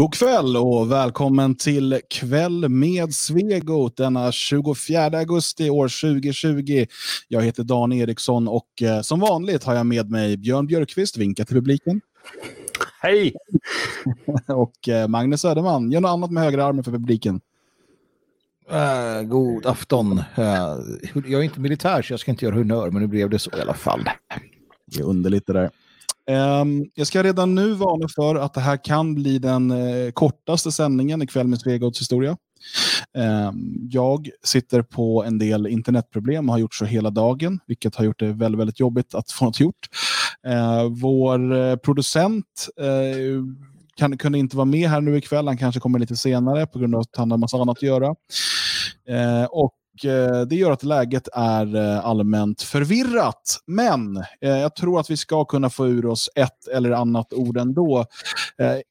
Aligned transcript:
God 0.00 0.14
kväll 0.14 0.56
och 0.56 0.92
välkommen 0.92 1.54
till 1.54 2.00
Kväll 2.10 2.68
med 2.68 3.14
Svegot 3.14 3.96
denna 3.96 4.32
24 4.32 5.04
augusti 5.04 5.70
år 5.70 6.16
2020. 6.18 6.86
Jag 7.28 7.42
heter 7.42 7.62
Dan 7.62 7.92
Eriksson 7.92 8.48
och 8.48 8.82
eh, 8.82 9.00
som 9.00 9.20
vanligt 9.20 9.64
har 9.64 9.74
jag 9.74 9.86
med 9.86 10.10
mig 10.10 10.36
Björn 10.36 10.66
Björkqvist, 10.66 11.16
vinka 11.16 11.44
till 11.44 11.56
publiken. 11.56 12.00
Hej! 13.02 13.34
och 14.46 14.88
eh, 14.88 15.08
Magnus 15.08 15.40
Söderman, 15.40 15.90
gör 15.90 16.00
något 16.00 16.10
annat 16.10 16.30
med 16.30 16.42
högerarmen 16.42 16.84
för 16.84 16.92
publiken. 16.92 17.40
Uh, 18.72 19.22
god 19.22 19.66
afton. 19.66 20.18
Uh, 20.18 20.44
jag 21.14 21.32
är 21.32 21.42
inte 21.42 21.60
militär 21.60 22.02
så 22.02 22.12
jag 22.12 22.20
ska 22.20 22.30
inte 22.30 22.44
göra 22.44 22.54
honnör, 22.56 22.90
men 22.90 23.02
nu 23.02 23.08
blev 23.08 23.30
det 23.30 23.38
så 23.38 23.50
i 23.58 23.60
alla 23.60 23.74
fall. 23.74 24.10
Det 24.86 25.00
är 25.00 25.04
underligt 25.04 25.46
det 25.46 25.52
där. 25.52 25.70
Um, 26.30 26.90
jag 26.94 27.06
ska 27.06 27.22
redan 27.22 27.54
nu 27.54 27.72
varna 27.72 28.08
för 28.16 28.34
att 28.34 28.54
det 28.54 28.60
här 28.60 28.84
kan 28.84 29.14
bli 29.14 29.38
den 29.38 29.70
uh, 29.70 30.10
kortaste 30.10 30.72
sändningen 30.72 31.22
ikväll 31.22 31.46
med 31.46 31.60
Svegods 31.60 32.00
historia. 32.00 32.36
Um, 33.18 33.88
jag 33.90 34.30
sitter 34.44 34.82
på 34.82 35.24
en 35.24 35.38
del 35.38 35.66
internetproblem 35.66 36.48
och 36.48 36.54
har 36.54 36.60
gjort 36.60 36.74
så 36.74 36.84
hela 36.84 37.10
dagen, 37.10 37.58
vilket 37.66 37.94
har 37.94 38.04
gjort 38.04 38.18
det 38.18 38.32
väldigt, 38.32 38.60
väldigt 38.60 38.80
jobbigt 38.80 39.14
att 39.14 39.30
få 39.30 39.44
något 39.44 39.60
gjort. 39.60 39.88
Uh, 40.48 40.88
vår 40.88 41.52
uh, 41.52 41.76
producent 41.76 42.68
eh, 42.80 43.42
kan, 43.96 44.18
kunde 44.18 44.38
inte 44.38 44.56
vara 44.56 44.64
med 44.64 44.88
här 44.90 45.00
nu 45.00 45.16
ikväll. 45.16 45.46
Han 45.46 45.58
kanske 45.58 45.80
kommer 45.80 45.98
lite 45.98 46.16
senare 46.16 46.66
på 46.66 46.78
grund 46.78 46.94
av 46.94 47.00
att 47.00 47.16
han 47.16 47.30
har 47.30 47.38
massa 47.38 47.56
annat 47.56 47.78
att 47.78 47.82
göra. 47.82 48.14
och 49.50 49.74
Eh, 50.04 50.40
det 50.40 50.56
gör 50.56 50.70
att 50.70 50.82
läget 50.82 51.28
är 51.32 51.76
eh, 51.76 52.06
allmänt 52.06 52.62
förvirrat. 52.62 53.58
Men 53.66 54.16
eh, 54.16 54.24
jag 54.40 54.76
tror 54.76 55.00
att 55.00 55.10
vi 55.10 55.16
ska 55.16 55.44
kunna 55.44 55.70
få 55.70 55.86
ur 55.88 56.06
oss 56.06 56.30
ett 56.34 56.68
eller 56.72 56.90
annat 56.90 57.32
ord 57.32 57.56
ändå. 57.56 58.04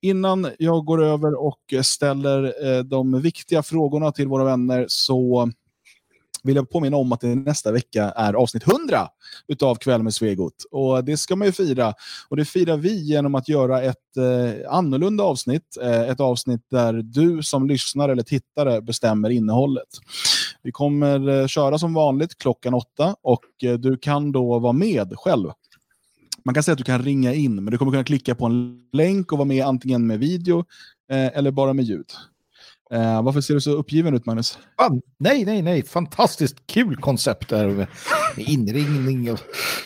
Innan 0.01 0.47
jag 0.59 0.85
går 0.85 1.03
över 1.03 1.45
och 1.45 1.85
ställer 1.85 2.53
de 2.83 3.21
viktiga 3.21 3.63
frågorna 3.63 4.11
till 4.11 4.27
våra 4.27 4.43
vänner 4.43 4.85
så 4.87 5.49
vill 6.43 6.55
jag 6.55 6.69
påminna 6.69 6.97
om 6.97 7.11
att 7.11 7.21
det 7.21 7.35
nästa 7.35 7.71
vecka 7.71 8.03
är 8.03 8.33
avsnitt 8.33 8.67
100 8.67 9.07
utav 9.47 9.75
Kväll 9.75 10.03
med 10.03 10.13
Svegot. 10.13 10.53
Och 10.71 11.03
det 11.03 11.17
ska 11.17 11.35
man 11.35 11.47
ju 11.47 11.51
fira. 11.51 11.93
Och 12.29 12.37
det 12.37 12.45
firar 12.45 12.77
vi 12.77 13.03
genom 13.03 13.35
att 13.35 13.49
göra 13.49 13.81
ett 13.81 14.17
eh, 14.17 14.73
annorlunda 14.73 15.23
avsnitt. 15.23 15.77
Eh, 15.81 16.01
ett 16.01 16.19
avsnitt 16.19 16.61
där 16.71 16.93
du 16.93 17.43
som 17.43 17.67
lyssnare 17.67 18.11
eller 18.11 18.23
tittare 18.23 18.81
bestämmer 18.81 19.29
innehållet. 19.29 19.87
Vi 20.63 20.71
kommer 20.71 21.29
eh, 21.29 21.47
köra 21.47 21.77
som 21.77 21.93
vanligt 21.93 22.37
klockan 22.37 22.73
åtta 22.73 23.15
och 23.21 23.63
eh, 23.63 23.73
du 23.73 23.97
kan 23.97 24.31
då 24.31 24.59
vara 24.59 24.73
med 24.73 25.13
själv. 25.15 25.49
Man 26.45 26.53
kan 26.53 26.63
säga 26.63 26.73
att 26.73 26.77
du 26.77 26.83
kan 26.83 27.01
ringa 27.01 27.33
in, 27.33 27.55
men 27.55 27.71
du 27.71 27.77
kommer 27.77 27.91
kunna 27.91 28.03
klicka 28.03 28.35
på 28.35 28.45
en 28.45 28.81
länk 28.93 29.31
och 29.31 29.37
vara 29.37 29.47
med 29.47 29.65
antingen 29.65 30.07
med 30.07 30.19
video 30.19 30.59
eh, 31.11 31.37
eller 31.37 31.51
bara 31.51 31.73
med 31.73 31.85
ljud. 31.85 32.11
Uh, 32.93 33.23
varför 33.23 33.41
ser 33.41 33.53
du 33.53 33.61
så 33.61 33.71
uppgiven 33.71 34.13
ut, 34.13 34.25
Magnus? 34.25 34.57
Fan, 34.79 35.01
nej, 35.17 35.45
nej, 35.45 35.61
nej. 35.61 35.83
Fantastiskt 35.83 36.67
kul 36.67 36.95
koncept 36.95 37.49
där 37.49 37.67
med 37.67 37.87
inringning 38.37 39.31
och 39.31 39.39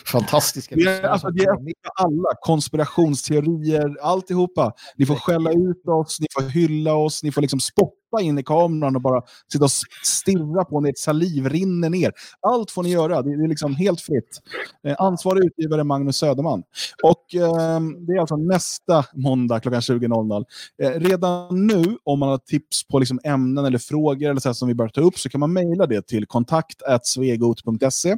fantastiska... 0.06 0.74
Det 0.74 0.82
är, 0.82 1.02
alltså, 1.02 1.30
det 1.30 1.44
är 1.44 1.56
alla 1.94 2.28
konspirationsteorier, 2.40 3.96
alltihopa. 4.02 4.72
Ni 4.96 5.06
får 5.06 5.14
skälla 5.14 5.50
ut 5.50 5.88
oss, 5.88 6.20
ni 6.20 6.26
får 6.34 6.42
hylla 6.48 6.94
oss, 6.94 7.22
ni 7.22 7.32
får 7.32 7.40
liksom 7.40 7.60
spotta 7.60 8.03
in 8.20 8.38
i 8.38 8.42
kameran 8.42 8.96
och 8.96 9.02
bara 9.02 9.22
sitta 9.52 9.64
och 9.64 9.70
stirra 10.04 10.64
på 10.64 10.80
när 10.80 10.90
ert 10.90 10.98
saliv 10.98 11.48
rinner 11.48 11.90
ner. 11.90 12.12
Allt 12.40 12.70
får 12.70 12.82
ni 12.82 12.90
göra. 12.90 13.22
Det 13.22 13.30
är 13.30 13.48
liksom 13.48 13.74
helt 13.74 14.00
fritt. 14.00 14.40
Eh, 14.86 14.94
ansvarig 14.98 15.44
utgivare 15.44 15.84
Magnus 15.84 16.16
Söderman. 16.16 16.62
Och 17.02 17.34
eh, 17.34 17.80
det 18.06 18.12
är 18.12 18.20
alltså 18.20 18.36
nästa 18.36 19.04
måndag 19.14 19.60
klockan 19.60 19.80
20.00. 19.80 20.44
Eh, 20.82 20.90
redan 20.90 21.66
nu, 21.66 21.98
om 22.04 22.18
man 22.18 22.28
har 22.28 22.38
tips 22.38 22.88
på 22.88 22.98
liksom 22.98 23.20
ämnen 23.24 23.64
eller 23.64 23.78
frågor 23.78 24.30
eller 24.30 24.40
så 24.40 24.54
som 24.54 24.68
vi 24.68 24.74
bör 24.74 24.88
ta 24.88 25.00
upp, 25.00 25.18
så 25.18 25.28
kan 25.28 25.40
man 25.40 25.52
mejla 25.52 25.86
det 25.86 26.06
till 26.06 26.26
kontakt.svegot.se. 26.26 28.16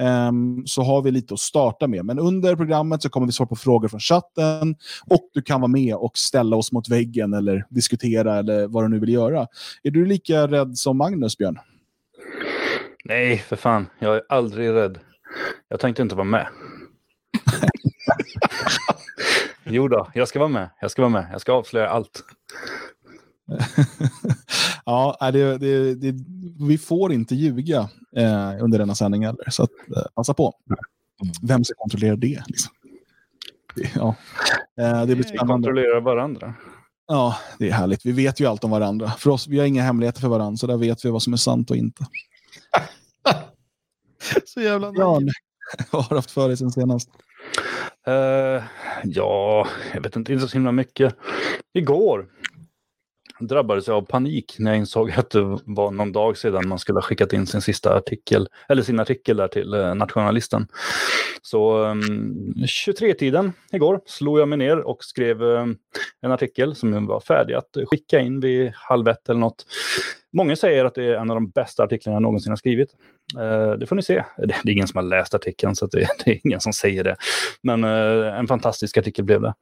Um, 0.00 0.06
ehm, 0.06 0.62
så 0.66 0.82
har 0.82 1.02
vi 1.02 1.10
lite 1.10 1.34
att 1.34 1.40
starta 1.40 1.86
med. 1.86 2.04
Men 2.04 2.18
under 2.18 2.56
programmet 2.56 3.02
så 3.02 3.08
kommer 3.08 3.26
vi 3.26 3.32
svara 3.32 3.48
på 3.48 3.56
frågor 3.56 3.88
från 3.88 4.00
chatten 4.00 4.76
och 5.06 5.30
du 5.34 5.42
kan 5.42 5.60
vara 5.60 5.68
med 5.68 5.94
och 5.94 6.18
ställa 6.18 6.56
oss 6.56 6.72
mot 6.72 6.88
väggen 6.88 7.34
eller 7.34 7.66
diskutera 7.70 8.38
eller 8.38 8.66
vad 8.66 8.84
du 8.84 8.88
nu 8.88 8.98
vill 8.98 9.12
göra. 9.12 9.25
Är 9.82 9.90
du 9.90 10.06
lika 10.06 10.46
rädd 10.46 10.78
som 10.78 10.98
Magnus, 10.98 11.38
Björn? 11.38 11.58
Nej, 13.04 13.38
för 13.38 13.56
fan. 13.56 13.86
Jag 13.98 14.16
är 14.16 14.22
aldrig 14.28 14.70
rädd. 14.70 14.98
Jag 15.68 15.80
tänkte 15.80 16.02
inte 16.02 16.14
vara 16.14 16.24
med. 16.24 16.46
jo 19.64 19.88
då, 19.88 20.10
jag 20.14 20.28
ska 20.28 20.38
vara 20.38 20.48
med. 20.48 20.70
Jag 20.80 20.90
ska 20.90 21.02
vara 21.02 21.12
med. 21.12 21.26
Jag 21.32 21.40
ska 21.40 21.52
avslöja 21.52 21.88
allt. 21.88 22.24
ja, 24.84 25.30
det, 25.32 25.58
det, 25.58 25.94
det, 25.94 26.14
vi 26.68 26.78
får 26.78 27.12
inte 27.12 27.34
ljuga 27.34 27.88
eh, 28.16 28.52
under 28.60 28.78
denna 28.78 28.94
sändning 28.94 29.26
heller, 29.26 29.50
så 29.50 29.62
att, 29.62 29.70
eh, 29.96 30.02
passa 30.14 30.34
på. 30.34 30.54
Vem 31.42 31.64
ska 31.64 31.74
kontrollera 31.74 32.16
det? 32.16 32.42
Liksom? 32.46 32.72
Ja. 33.94 34.14
Eh, 34.80 35.06
det 35.06 35.14
blir 35.14 35.24
spännande. 35.24 35.32
Vi 35.32 35.36
kontrollerar 35.48 36.00
varandra. 36.00 36.54
Ja, 37.08 37.38
det 37.58 37.68
är 37.68 37.72
härligt. 37.72 38.06
Vi 38.06 38.12
vet 38.12 38.40
ju 38.40 38.46
allt 38.46 38.64
om 38.64 38.70
varandra. 38.70 39.10
För 39.10 39.30
oss, 39.30 39.46
vi 39.46 39.58
har 39.58 39.66
inga 39.66 39.82
hemligheter 39.82 40.20
för 40.20 40.28
varandra, 40.28 40.56
så 40.56 40.66
där 40.66 40.76
vet 40.76 41.04
vi 41.04 41.10
vad 41.10 41.22
som 41.22 41.32
är 41.32 41.36
sant 41.36 41.70
och 41.70 41.76
inte. 41.76 42.06
så 44.44 44.60
jävla 44.60 44.92
Jan, 44.94 45.28
vad 45.90 46.02
har 46.02 46.08
du 46.08 46.16
haft 46.16 46.30
för 46.30 46.48
dig 46.48 46.56
sen 46.56 46.72
senast? 46.72 47.10
Uh, 48.08 48.64
ja, 49.04 49.68
jag 49.94 50.00
vet 50.00 50.16
inte, 50.16 50.32
inte 50.32 50.48
så 50.48 50.52
himla 50.52 50.72
mycket. 50.72 51.16
Igår 51.74 52.26
drabbades 53.40 53.86
jag 53.86 53.96
av 53.96 54.02
panik 54.02 54.56
när 54.58 54.70
jag 54.70 54.78
insåg 54.78 55.10
att 55.10 55.30
det 55.30 55.58
var 55.64 55.90
någon 55.90 56.12
dag 56.12 56.36
sedan 56.36 56.68
man 56.68 56.78
skulle 56.78 56.96
ha 56.96 57.02
skickat 57.02 57.32
in 57.32 57.46
sin 57.46 57.60
sista 57.60 57.96
artikel, 57.96 58.48
eller 58.68 58.82
sin 58.82 59.00
artikel 59.00 59.36
där 59.36 59.48
till 59.48 59.74
eh, 59.74 59.94
Nationalisten. 59.94 60.66
Så 61.42 61.84
ehm, 61.84 62.00
um, 62.00 62.54
23-tiden 62.66 63.52
igår 63.72 64.00
slog 64.06 64.38
jag 64.38 64.48
mig 64.48 64.58
ner 64.58 64.78
och 64.78 65.04
skrev 65.04 65.42
um, 65.42 65.76
en 66.20 66.32
artikel 66.32 66.74
som 66.74 67.06
var 67.06 67.20
färdig 67.20 67.54
att 67.54 67.76
skicka 67.86 68.20
in 68.20 68.40
vid 68.40 68.72
halv 68.74 69.08
ett 69.08 69.28
eller 69.28 69.40
något. 69.40 69.66
Många 70.32 70.56
säger 70.56 70.84
att 70.84 70.94
det 70.94 71.04
är 71.04 71.14
en 71.14 71.30
av 71.30 71.36
de 71.36 71.50
bästa 71.50 71.82
artiklarna 71.82 72.14
jag 72.14 72.22
någonsin 72.22 72.52
har 72.52 72.56
skrivit. 72.56 72.90
Uh, 73.34 73.72
det 73.72 73.86
får 73.86 73.96
ni 73.96 74.02
se. 74.02 74.24
Det, 74.36 74.46
det, 74.46 74.70
är 74.70 74.72
ingen 74.72 74.88
som 74.88 74.98
har 74.98 75.02
läst 75.02 75.34
artikeln 75.34 75.76
så 75.76 75.86
det, 75.86 76.08
det, 76.24 76.30
är 76.30 76.40
ingen 76.44 76.60
som 76.60 76.72
säger 76.72 77.04
det. 77.04 77.16
Men 77.62 77.84
uh, 77.84 78.38
en 78.38 78.46
fantastisk 78.46 78.96
artikel 78.96 79.24
blev 79.24 79.40
det. 79.40 79.54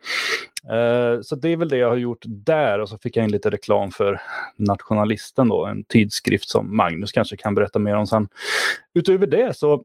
Uh, 0.73 1.23
så 1.23 1.37
det 1.37 1.49
är 1.49 1.57
väl 1.57 1.69
det 1.69 1.77
jag 1.77 1.89
har 1.89 1.97
gjort 1.97 2.25
där 2.27 2.79
och 2.79 2.89
så 2.89 2.99
fick 2.99 3.17
jag 3.17 3.25
in 3.25 3.33
lite 3.33 3.51
reklam 3.51 3.91
för 3.91 4.21
Nationalisten 4.57 5.49
då, 5.49 5.67
en 5.67 5.85
tidskrift 5.85 6.49
som 6.49 6.77
Magnus 6.77 7.13
kanske 7.13 7.37
kan 7.37 7.55
berätta 7.55 7.79
mer 7.79 7.97
om 7.97 8.07
sen. 8.07 8.29
Utöver 8.95 9.27
det 9.27 9.57
så 9.57 9.85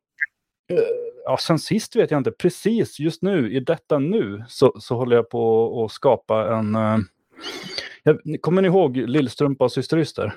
ja, 1.26 1.38
sen 1.38 1.60
sist 1.60 1.96
vet 1.96 2.12
jag 2.12 2.18
inte. 2.18 2.32
Precis 2.32 3.00
just 3.00 3.22
nu, 3.22 3.54
i 3.54 3.60
detta 3.60 4.00
nu, 4.00 4.44
så, 4.48 4.76
så 4.80 4.96
håller 4.96 5.16
jag 5.16 5.30
på 5.30 5.86
att 5.86 5.92
skapa 5.92 6.58
en... 6.58 6.76
Uh, 6.76 6.98
kommer 8.42 8.62
ni 8.62 8.68
ihåg 8.68 8.98
Lillstrumpa 8.98 9.64
och 9.64 9.72
Syster 9.72 9.98
Yster? 9.98 10.34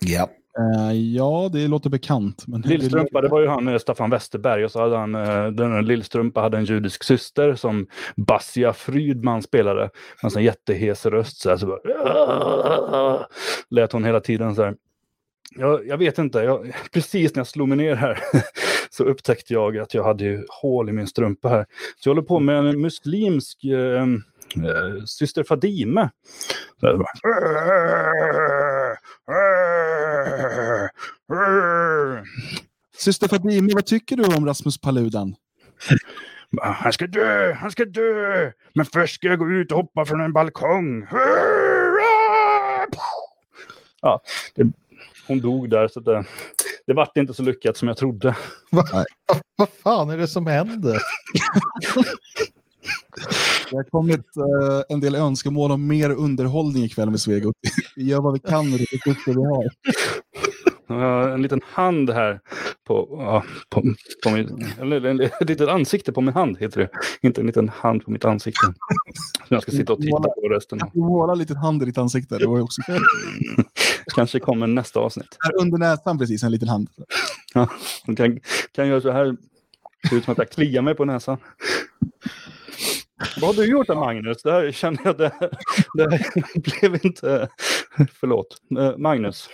Ja. 0.00 0.30
Uh, 0.58 0.92
ja, 0.92 1.50
det 1.52 1.68
låter 1.68 1.90
bekant. 1.90 2.44
Men 2.46 2.60
Lillstrumpa, 2.60 3.20
det 3.20 3.28
var 3.28 3.40
ju 3.40 3.46
han 3.46 3.68
eh, 3.68 3.78
Staffan 3.78 4.10
Westerberg 4.10 4.64
och 4.64 4.70
så 4.70 4.80
hade 4.80 4.96
han, 4.96 5.14
eh, 5.14 5.46
den 5.46 5.84
Lillstrumpa 5.84 6.40
hade 6.40 6.58
en 6.58 6.64
judisk 6.64 7.04
syster 7.04 7.54
som 7.54 7.86
Basia 8.16 8.72
Frydman 8.72 9.42
spelade. 9.42 9.90
Med 10.22 10.36
en 10.36 10.44
jättehes 10.44 11.06
röst 11.06 11.40
så, 11.40 11.50
här, 11.50 11.56
så 11.56 11.66
bara, 11.66 13.26
lät 13.70 13.92
hon 13.92 14.04
hela 14.04 14.20
tiden 14.20 14.54
så 14.54 14.62
här. 14.62 14.74
Jag, 15.56 15.86
jag 15.86 15.98
vet 15.98 16.18
inte, 16.18 16.38
jag, 16.38 16.74
precis 16.92 17.34
när 17.34 17.40
jag 17.40 17.46
slog 17.46 17.68
mig 17.68 17.78
ner 17.78 17.94
här 17.94 18.18
så 18.90 19.04
upptäckte 19.04 19.52
jag 19.52 19.78
att 19.78 19.94
jag 19.94 20.04
hade 20.04 20.44
hål 20.62 20.88
i 20.88 20.92
min 20.92 21.06
strumpa 21.06 21.48
här. 21.48 21.66
Så 21.96 22.08
jag 22.08 22.14
håller 22.14 22.26
på 22.26 22.40
med 22.40 22.56
en 22.58 22.80
muslimsk 22.80 23.64
eh, 23.64 24.02
eh, 24.02 25.04
syster 25.06 25.44
Fadime. 25.44 26.10
Syster 32.98 33.28
Fadime, 33.28 33.70
vad 33.74 33.86
tycker 33.86 34.16
du 34.16 34.36
om 34.36 34.46
Rasmus 34.46 34.80
Paludan? 34.80 35.34
Han 36.60 36.92
ska 36.92 37.06
dö, 37.06 37.52
han 37.52 37.70
ska 37.70 37.84
dö! 37.84 38.52
Men 38.74 38.86
först 38.86 39.14
ska 39.14 39.26
jag 39.26 39.38
gå 39.38 39.50
ut 39.50 39.72
och 39.72 39.78
hoppa 39.78 40.04
från 40.04 40.20
en 40.20 40.32
balkong. 40.32 41.06
Ja, 44.00 44.20
det, 44.54 44.72
hon 45.28 45.40
dog 45.40 45.70
där, 45.70 45.88
så 45.88 46.00
det, 46.00 46.24
det 46.86 46.94
vart 46.94 47.16
inte 47.16 47.34
så 47.34 47.42
lyckat 47.42 47.76
som 47.76 47.88
jag 47.88 47.96
trodde. 47.96 48.36
Vad 48.70 48.86
va 49.58 49.66
fan 49.82 50.10
är 50.10 50.18
det 50.18 50.28
som 50.28 50.46
händer? 50.46 50.98
Det 53.70 53.76
har 53.76 53.84
kommit 53.84 54.20
uh, 54.20 54.82
en 54.88 55.00
del 55.00 55.14
önskemål 55.14 55.72
om 55.72 55.86
mer 55.86 56.10
underhållning 56.10 56.84
ikväll 56.84 57.10
med 57.10 57.20
Svegot. 57.20 57.54
Vi 57.96 58.04
gör 58.04 58.20
vad 58.20 58.32
vi 58.32 58.38
kan 58.38 58.70
med 58.70 58.78
det 58.78 58.86
vi 59.26 59.44
har. 59.44 59.68
En 60.88 61.42
liten 61.42 61.60
hand 61.64 62.10
här 62.10 62.40
på, 62.86 63.08
ja, 63.20 63.44
på, 63.70 63.82
på 64.24 64.30
min, 64.30 64.66
eller 64.80 65.04
en- 65.06 65.20
ett 65.20 65.48
litet 65.48 65.68
ansikte 65.68 66.12
på 66.12 66.20
min 66.20 66.34
hand 66.34 66.58
heter 66.58 66.80
det. 66.80 66.88
Inte 67.28 67.40
en 67.40 67.46
liten 67.46 67.68
hand 67.68 68.04
på 68.04 68.10
mitt 68.10 68.24
ansikte. 68.24 68.66
Som 68.66 68.74
jag 69.48 69.62
ska 69.62 69.72
sitta 69.72 69.92
och 69.92 70.00
titta 70.00 70.16
på 70.22 70.48
resten 70.50 70.82
av. 70.82 70.90
Du 70.94 71.00
målar 71.00 71.32
en 71.32 71.38
liten 71.38 71.56
hand 71.56 71.82
i 71.82 71.86
ditt 71.86 71.98
ansikte. 71.98 72.38
Det 72.38 72.46
var 72.46 72.56
ju 72.56 72.62
också 72.62 72.82
Kanske 74.14 74.40
kommer 74.40 74.66
nästa 74.66 75.00
avsnitt. 75.00 75.36
här 75.40 75.60
under 75.62 75.78
näsan 75.78 76.18
precis, 76.18 76.42
en 76.42 76.50
liten 76.52 76.68
hand. 76.68 76.88
Ja, 77.54 77.68
jag 78.06 78.16
kan, 78.16 78.40
kan 78.72 78.88
göra 78.88 79.00
så 79.00 79.10
här. 79.10 79.36
Ser 80.08 80.16
ut 80.16 80.24
som 80.24 80.32
att 80.32 80.38
jag 80.38 80.50
kliar 80.50 80.82
mig 80.82 80.94
på 80.94 81.04
näsan. 81.04 81.36
Vad 83.40 83.56
har 83.56 83.62
du 83.62 83.70
gjort 83.70 83.86
då 83.86 83.94
Magnus? 83.94 84.42
Det 84.42 84.52
här 84.52 84.72
känner 84.72 85.00
jag 85.04 85.18
det, 85.18 85.32
det 85.94 86.20
blev 86.80 87.04
inte... 87.06 87.48
Förlåt. 88.20 88.56
Eh, 88.78 88.96
Magnus. 88.96 89.48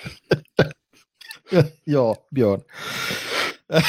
Ja, 1.85 2.17
Björn. 2.31 2.61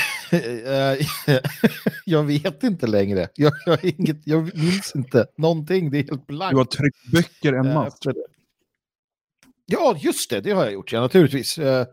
Jag 2.06 2.24
vet 2.24 2.64
inte 2.64 2.88
längre. 2.88 3.28
Jag, 3.36 3.54
jag, 3.66 3.86
inget, 3.86 4.18
jag 4.24 4.58
minns 4.58 4.96
inte 4.96 5.28
någonting. 5.38 5.92
Det 5.92 5.98
är 6.00 6.04
helt 6.04 6.28
blankt. 6.28 6.52
Du 6.54 6.58
har 6.58 6.66
tryckt 6.66 7.12
böcker 7.12 7.54
en 7.54 7.68
Eh, 7.68 7.74
massa. 7.74 8.14
Ja, 9.66 9.98
just 10.00 10.30
det. 10.30 10.42
Det 10.42 10.52
har 10.52 10.64
jag 10.64 10.74
gjort, 10.74 10.94
ja, 10.94 11.02
naturligtvis. 11.02 11.58
Eh, 11.58 11.86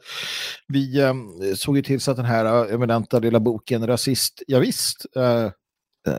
Vi 0.69 1.01
eh, 1.01 1.15
såg 1.57 1.77
ju 1.77 1.83
till 1.83 2.01
så 2.01 2.11
att 2.11 2.17
den 2.17 2.27
här 2.27 2.69
eh, 2.69 2.75
eminenta 2.75 3.19
lilla 3.19 3.41
boken 3.41 3.87
Rasist, 3.87 4.43
ja, 4.47 4.59
visst. 4.59 5.07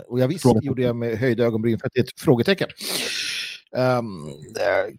Och 0.08 0.20
jag 0.20 0.28
visst 0.28 0.46
gjorde 0.62 0.82
jag 0.82 0.96
med 0.96 1.18
höjda 1.18 1.44
ögonbryn 1.44 1.80
för 1.80 1.88
att 1.88 1.94
det 1.94 2.00
är 2.00 2.04
ett 2.04 2.20
frågetecken. 2.22 2.68
Um, 3.78 4.30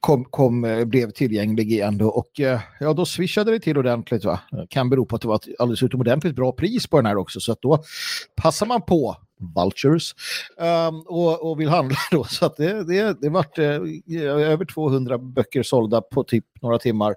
kom, 0.00 0.24
kom, 0.24 0.64
eh, 0.64 0.84
blev 0.84 1.10
tillgänglig 1.10 1.72
igen 1.72 1.98
då 1.98 2.08
och 2.08 2.40
eh, 2.40 2.60
ja, 2.80 2.92
då 2.92 3.06
swishade 3.06 3.50
det 3.50 3.60
till 3.60 3.78
ordentligt. 3.78 4.24
Va? 4.24 4.40
Kan 4.68 4.90
bero 4.90 5.06
på 5.06 5.16
att 5.16 5.22
det 5.22 5.28
var 5.28 5.34
ett 5.34 5.48
alldeles 5.58 5.82
utomordentligt 5.82 6.34
bra 6.34 6.52
pris 6.52 6.86
på 6.86 6.96
den 6.96 7.06
här 7.06 7.16
också 7.16 7.40
så 7.40 7.52
att 7.52 7.62
då 7.62 7.82
passar 8.36 8.66
man 8.66 8.82
på 8.82 9.16
Vultures 9.56 10.14
ehm, 10.60 11.00
och, 11.00 11.50
och 11.50 11.60
vill 11.60 11.68
handla 11.68 11.96
då. 12.10 12.24
Så 12.24 12.46
att 12.46 12.56
det, 12.56 12.84
det, 12.84 13.20
det 13.20 13.28
vart 13.28 13.58
eh, 13.58 13.80
över 14.22 14.64
200 14.64 15.18
böcker 15.18 15.62
sålda 15.62 16.00
på 16.00 16.24
typ 16.24 16.44
några 16.62 16.78
timmar. 16.78 17.14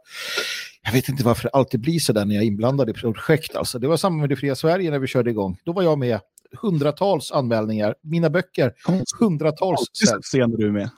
Jag 0.84 0.92
vet 0.92 1.10
inte 1.10 1.24
varför 1.24 1.44
det 1.44 1.50
alltid 1.50 1.80
blir 1.80 2.00
så 2.00 2.14
där 2.14 2.26
när 2.26 2.36
jag 2.36 2.44
är 2.44 2.48
inblandad 2.48 2.90
i 2.90 2.94
projekt. 2.94 3.56
Alltså. 3.56 3.80
Det 3.80 3.88
var 3.88 3.98
samma 3.98 4.22
med 4.22 4.30
Det 4.30 4.36
fria 4.36 4.56
Sverige 4.56 4.92
när 4.92 5.00
vi 5.00 5.08
körde 5.08 5.30
igång. 5.30 5.58
Då 5.64 5.74
var 5.74 5.84
jag 5.84 6.00
med 6.00 6.20
hundratals 6.62 7.32
anmälningar. 7.32 7.96
Mina 8.02 8.30
böcker, 8.30 8.74
hundratals 9.20 9.80
säljs. 10.08 10.26
Scen 10.26 10.52
du 10.52 10.82
är 10.82 10.90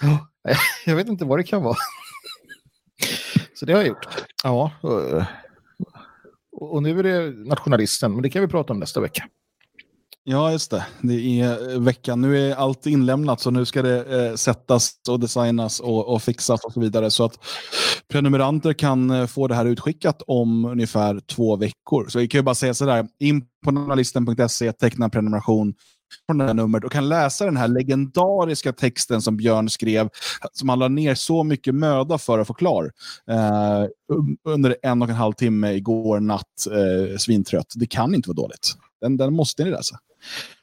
Jag 0.86 0.96
vet 0.96 1.08
inte 1.08 1.24
vad 1.24 1.38
det 1.38 1.42
kan 1.44 1.62
vara. 1.62 1.76
Så 3.54 3.66
det 3.66 3.72
har 3.72 3.80
jag 3.80 3.88
gjort. 3.88 4.06
Ja. 4.44 4.70
och- 6.52 6.82
nu 6.82 6.98
är 6.98 7.02
det 7.02 7.48
nationalisten, 7.48 8.12
men 8.12 8.22
det 8.22 8.30
kan 8.30 8.42
vi 8.42 8.48
prata 8.48 8.72
om 8.72 8.78
nästa 8.78 9.00
vecka. 9.00 9.24
Ja, 10.28 10.52
just 10.52 10.70
det. 10.70 10.86
Det 11.00 11.40
är 11.40 11.78
veckan. 11.78 12.20
Nu 12.20 12.50
är 12.50 12.54
allt 12.54 12.86
inlämnat 12.86 13.40
så 13.40 13.50
nu 13.50 13.64
ska 13.64 13.82
det 13.82 14.26
eh, 14.26 14.34
sättas 14.34 14.90
och 15.08 15.20
designas 15.20 15.80
och, 15.80 16.08
och 16.14 16.22
fixas 16.22 16.64
och 16.64 16.72
så 16.72 16.80
vidare. 16.80 17.10
Så 17.10 17.24
att 17.24 17.38
prenumeranter 18.08 18.72
kan 18.72 19.10
eh, 19.10 19.26
få 19.26 19.48
det 19.48 19.54
här 19.54 19.64
utskickat 19.64 20.22
om 20.26 20.64
ungefär 20.64 21.20
två 21.20 21.56
veckor. 21.56 22.08
Så 22.08 22.18
vi 22.18 22.28
kan 22.28 22.38
ju 22.38 22.42
bara 22.42 22.54
säga 22.54 22.74
sådär, 22.74 23.08
in 23.18 23.40
på 23.40 23.70
journalisten.se, 23.70 24.72
teckna 24.72 25.04
en 25.04 25.10
prenumeration 25.10 25.74
från 26.26 26.38
det 26.38 26.44
här 26.44 26.54
numret 26.54 26.84
och 26.84 26.92
kan 26.92 27.08
läsa 27.08 27.44
den 27.44 27.56
här 27.56 27.68
legendariska 27.68 28.72
texten 28.72 29.22
som 29.22 29.36
Björn 29.36 29.68
skrev, 29.70 30.08
som 30.52 30.68
han 30.68 30.78
la 30.78 30.88
ner 30.88 31.14
så 31.14 31.44
mycket 31.44 31.74
möda 31.74 32.18
för 32.18 32.38
att 32.38 32.46
få 32.46 32.54
klar. 32.54 32.92
Eh, 33.30 33.84
un- 34.12 34.36
under 34.44 34.76
en 34.82 35.02
och 35.02 35.08
en 35.08 35.14
halv 35.14 35.32
timme 35.32 35.72
igår 35.72 36.20
natt, 36.20 36.66
eh, 36.72 37.16
svintrött. 37.18 37.72
Det 37.76 37.86
kan 37.86 38.14
inte 38.14 38.28
vara 38.28 38.36
dåligt. 38.36 38.74
Den, 39.00 39.16
den 39.16 39.34
måste 39.34 39.64
ni 39.64 39.70
läsa. 39.70 39.96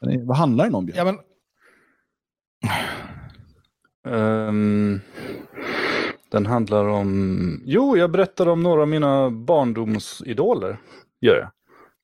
Den 0.00 0.10
är, 0.10 0.24
vad 0.24 0.36
handlar 0.36 0.64
den 0.64 0.74
om? 0.74 0.86
Björn? 0.86 0.96
Ja, 0.98 1.04
men, 1.04 1.18
Ehm, 4.08 5.00
den 6.30 6.46
handlar 6.46 6.84
om... 6.88 7.62
Jo, 7.64 7.96
jag 7.96 8.10
berättar 8.10 8.48
om 8.48 8.62
några 8.62 8.82
av 8.82 8.88
mina 8.88 9.30
barndomsidoler. 9.30 10.78
Gör 11.20 11.36
jag. 11.36 11.50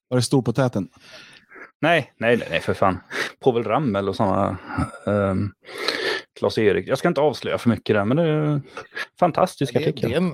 Var 0.07 0.17
det 0.17 0.21
storpotäten? 0.21 0.87
Nej, 1.81 2.13
nej, 2.17 2.47
nej, 2.49 2.59
för 2.59 2.73
fan. 2.73 2.99
Povel 3.39 3.63
Ramel 3.63 4.09
och 4.09 4.15
sådana. 4.15 4.57
Um, 5.05 5.53
Klas-Erik. 6.39 6.87
Jag 6.87 6.97
ska 6.97 7.07
inte 7.07 7.21
avslöja 7.21 7.57
för 7.57 7.69
mycket 7.69 7.95
där, 7.95 8.05
men 8.05 8.17
det 8.17 8.23
är 8.23 8.61
fantastiska 9.19 9.79
det, 9.79 9.85
det, 9.85 9.91
artikel. 9.91 10.11
är 10.11 10.17
en, 10.17 10.33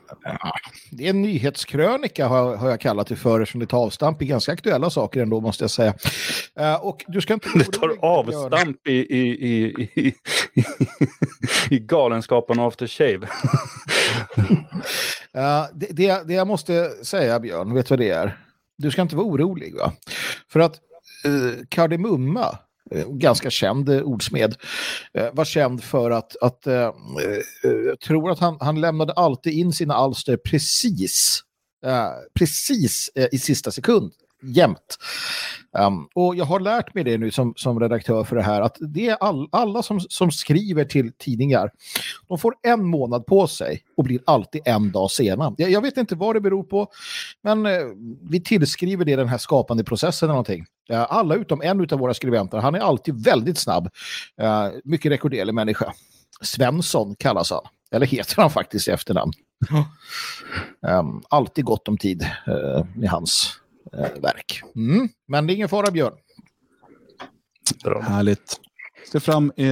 det 0.92 1.06
är 1.06 1.10
en 1.10 1.22
nyhetskrönika 1.22 2.28
har, 2.28 2.56
har 2.56 2.70
jag 2.70 2.80
kallat 2.80 3.08
det 3.08 3.16
för, 3.16 3.42
eftersom 3.42 3.60
det 3.60 3.68
tar 3.68 3.78
avstamp 3.78 4.22
i 4.22 4.26
ganska 4.26 4.52
aktuella 4.52 4.90
saker 4.90 5.22
ändå, 5.22 5.42
måste 5.42 5.64
jag 5.64 5.72
säsäga. 5.72 5.94
Eh, 6.60 6.86
och 6.86 7.06
du 7.08 7.22
ska 7.22 7.34
inte... 7.34 7.50
Det 7.56 7.64
tar 7.64 7.98
avstamp 8.00 8.88
i, 8.88 8.94
i, 8.94 9.28
i, 9.28 9.64
i, 9.96 10.08
i, 10.54 10.64
i 11.70 11.80
Galenskaparna 11.80 12.68
After 12.68 12.88
Shave. 12.88 13.28
Eh, 15.34 15.66
det, 15.74 15.88
det, 15.90 16.28
det 16.28 16.34
jag 16.34 16.48
måste 16.48 16.90
säga, 16.90 17.40
Björn, 17.40 17.74
vet 17.74 17.86
du 17.88 17.92
vad 17.92 18.00
det 18.00 18.10
är? 18.10 18.38
Du 18.78 18.92
ska 18.92 19.02
inte 19.02 19.16
vara 19.16 19.26
orolig. 19.26 19.76
Va? 19.76 19.94
För 20.50 20.60
att 20.60 20.80
eh, 21.26 21.64
Kardemumma, 21.70 22.60
eh, 22.92 23.08
ganska 23.10 23.50
känd 23.50 23.90
eh, 23.90 24.02
ordsmed, 24.02 24.56
eh, 25.14 25.28
var 25.34 25.46
känd 25.46 25.84
för 25.84 26.12
att, 26.12 26.38
att 26.42 26.68
eh, 26.68 26.76
eh, 27.64 27.72
jag 27.86 28.00
tror 28.00 28.32
att 28.32 28.40
han, 28.40 28.58
han 28.60 28.82
lämnade 28.82 29.14
alltid 29.14 29.54
in 29.54 29.74
sina 29.74 29.94
alster 29.94 30.38
precis, 30.38 31.42
eh, 31.86 32.10
precis 32.40 33.10
eh, 33.16 33.28
i 33.32 33.40
sista 33.40 33.72
sekund. 33.72 34.12
Jämt. 34.42 34.98
Um, 35.78 36.08
och 36.16 36.36
jag 36.36 36.46
har 36.46 36.60
lärt 36.60 36.94
mig 36.94 37.04
det 37.04 37.18
nu 37.18 37.32
som, 37.32 37.54
som 37.56 37.80
redaktör 37.80 38.24
för 38.24 38.36
det 38.36 38.42
här, 38.42 38.62
att 38.62 38.78
det 38.80 39.10
är 39.10 39.16
all, 39.16 39.48
alla 39.52 39.84
som, 39.84 40.00
som 40.00 40.32
skriver 40.32 40.86
till 40.86 41.12
tidningar, 41.18 41.72
de 42.28 42.38
får 42.38 42.56
en 42.64 42.86
månad 42.86 43.26
på 43.26 43.48
sig 43.48 43.82
och 43.98 44.04
blir 44.04 44.20
alltid 44.26 44.62
en 44.66 44.92
dag 44.92 45.12
sena. 45.12 45.56
Jag, 45.58 45.72
jag 45.72 45.82
vet 45.82 45.98
inte 45.98 46.16
vad 46.16 46.36
det 46.36 46.42
beror 46.42 46.64
på, 46.64 46.88
men 47.44 47.66
eh, 47.66 47.72
vi 48.30 48.42
tillskriver 48.42 49.06
det 49.06 49.16
den 49.16 49.28
här 49.28 49.38
skapande 49.38 49.84
processen 49.84 50.26
eller 50.26 50.34
någonting. 50.34 50.66
Eh, 50.90 51.06
alla 51.10 51.36
utom 51.36 51.62
en 51.62 51.88
av 51.92 52.00
våra 52.00 52.14
skribenter, 52.14 52.58
han 52.58 52.76
är 52.76 52.80
alltid 52.80 53.24
väldigt 53.24 53.58
snabb. 53.58 53.90
Eh, 54.42 54.68
mycket 54.84 55.12
rekorderlig 55.12 55.54
människa. 55.54 55.94
Svensson 56.42 57.16
kallas 57.16 57.52
han, 57.52 57.62
eller 57.92 58.06
heter 58.06 58.42
han 58.42 58.52
faktiskt 58.52 58.88
i 58.88 58.92
efternamn. 58.92 59.32
Um, 60.82 61.24
alltid 61.30 61.66
gott 61.66 61.88
om 61.88 61.98
tid 61.98 62.24
eh, 62.48 62.86
med 62.96 63.10
hans 63.10 63.60
verk. 64.22 64.62
Mm. 64.76 65.10
Men 65.28 65.48
det 65.48 65.54
är 65.54 65.56
ingen 65.56 65.70
fara, 65.70 65.92
Björn. 65.92 66.14
Bra. 67.84 68.02
Härligt. 68.02 68.60
Ser 69.12 69.20
fram 69.20 69.52
eh, 69.56 69.72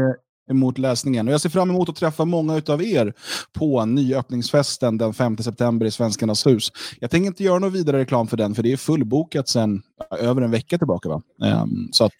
emot 0.51 0.77
läsningen. 0.77 1.27
Och 1.27 1.33
jag 1.33 1.41
ser 1.41 1.49
fram 1.49 1.69
emot 1.69 1.89
att 1.89 1.95
träffa 1.95 2.25
många 2.25 2.61
av 2.67 2.83
er 2.83 3.13
på 3.53 3.85
nyöppningsfesten 3.85 4.97
den 4.97 5.13
5 5.13 5.37
september 5.37 5.85
i 5.85 5.91
Svenskarnas 5.91 6.47
hus. 6.47 6.71
Jag 6.99 7.11
tänker 7.11 7.27
inte 7.27 7.43
göra 7.43 7.59
någon 7.59 7.71
vidare 7.71 7.97
reklam 7.97 8.27
för 8.27 8.37
den, 8.37 8.55
för 8.55 8.63
det 8.63 8.71
är 8.71 8.77
fullbokat 8.77 9.49
sedan 9.49 9.81
över 10.19 10.41
en 10.41 10.51
vecka 10.51 10.77
tillbaka. 10.77 11.09
Va? 11.09 11.21
Ehm, 11.43 11.89
så 11.91 12.05
att 12.05 12.13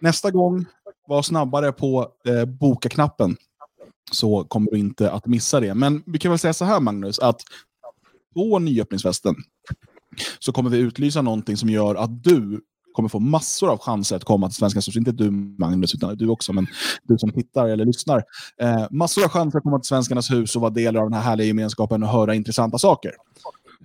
nästa 0.00 0.30
gång, 0.30 0.66
var 1.10 1.22
snabbare 1.22 1.72
på 1.72 2.08
eh, 2.26 2.44
boka-knappen 2.44 3.36
så 4.12 4.44
kommer 4.44 4.70
du 4.70 4.78
inte 4.78 5.10
att 5.10 5.26
missa 5.26 5.60
det. 5.60 5.74
Men 5.74 6.02
vi 6.06 6.18
kan 6.18 6.30
väl 6.30 6.38
säga 6.38 6.52
så 6.52 6.64
här, 6.64 6.80
Magnus, 6.80 7.18
att 7.18 7.42
på 8.34 8.58
nyöppningsfesten 8.58 9.34
så 10.38 10.52
kommer 10.52 10.70
vi 10.70 10.78
utlysa 10.78 11.22
någonting 11.22 11.56
som 11.56 11.68
gör 11.70 11.94
att 11.94 12.24
du 12.24 12.60
kommer 12.92 13.08
få 13.08 13.18
massor 13.18 13.70
av 13.70 13.78
chanser 13.78 14.16
att 14.16 14.24
komma 14.24 14.48
till 14.48 14.56
Svenska 14.56 14.78
hus. 14.78 14.96
Inte 14.96 15.12
du 15.12 15.30
Magnus, 15.30 15.94
utan 15.94 16.16
du 16.16 16.28
också, 16.28 16.52
men 16.52 16.66
du 17.02 17.18
som 17.18 17.30
tittar 17.30 17.68
eller 17.68 17.84
lyssnar. 17.84 18.22
Eh, 18.60 18.86
massor 18.90 19.24
av 19.24 19.28
chanser 19.30 19.58
att 19.58 19.62
komma 19.64 19.78
till 19.78 19.88
Svenskarnas 19.88 20.30
hus 20.30 20.56
och 20.56 20.62
vara 20.62 20.70
del 20.70 20.96
av 20.96 21.04
den 21.04 21.12
här 21.12 21.20
härliga 21.22 21.46
gemenskapen 21.46 22.02
och 22.02 22.08
höra 22.08 22.34
intressanta 22.34 22.78
saker. 22.78 23.12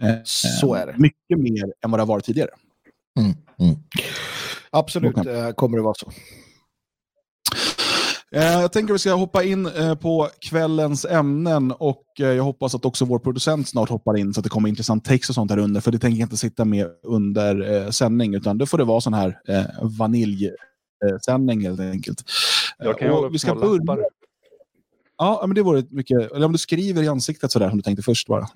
Eh, 0.02 0.16
Så 0.24 0.74
är 0.74 0.88
det. 0.88 0.96
Mycket 0.98 1.40
mer 1.40 1.64
än 1.86 1.92
vad 1.92 2.00
det 2.00 2.02
har 2.02 2.08
varit 2.08 2.26
tidigare. 2.26 2.50
Absolut 4.70 5.18
Okej. 5.18 5.36
eh, 5.40 5.52
kommer 5.52 5.78
det 5.78 5.84
vara 5.84 5.94
så. 5.94 6.12
Eh, 8.36 8.62
jag 8.62 8.72
tänker 8.72 8.94
att 8.94 8.96
vi 8.96 9.00
ska 9.00 9.14
hoppa 9.14 9.44
in 9.44 9.66
eh, 9.66 9.96
på 9.96 10.30
kvällens 10.40 11.06
ämnen 11.06 11.72
och 11.72 12.06
eh, 12.20 12.26
jag 12.28 12.44
hoppas 12.44 12.76
att 12.76 12.86
också 12.86 13.06
vår 13.06 13.20
producent 13.20 13.68
snart 13.68 13.90
hoppar 13.90 14.18
in 14.18 14.34
så 14.34 14.40
att 14.40 14.44
det 14.44 14.50
kommer 14.50 14.70
intressant 14.70 15.06
text 15.06 15.30
och 15.30 15.36
sånt 15.36 15.52
här 15.52 15.58
under. 15.58 15.82
För 15.82 15.92
det 15.92 16.00
tänker 16.00 16.20
jag 16.20 16.26
inte 16.26 16.38
sitta 16.38 16.66
med 16.66 16.88
under 17.04 17.92
sändning 17.92 18.36
utan 18.36 18.58
det 18.58 18.66
får 18.66 18.78
det 18.78 18.84
vara 18.84 19.02
sån 19.02 19.14
här 19.14 19.40
vaniljsändning 19.82 21.62
helt 21.62 21.80
enkelt. 21.80 22.24
Jag 22.78 23.00
kan 23.00 23.10
Och 23.10 23.34
vi 23.34 23.40
ska 23.40 23.56
börja... 23.56 24.04
Ja, 25.18 25.44
men 25.48 25.56
det 25.56 25.62
vore 25.62 25.84
mycket... 25.90 26.32
Eller 26.32 26.46
om 26.46 26.52
du 26.52 26.58
skriver 26.58 27.04
i 27.04 27.08
ansiktet 27.08 27.52
sådär 27.52 27.70
som 27.70 27.78
du 27.78 27.84
tänkte 27.84 28.04
först 28.04 28.28
bara. 28.28 28.48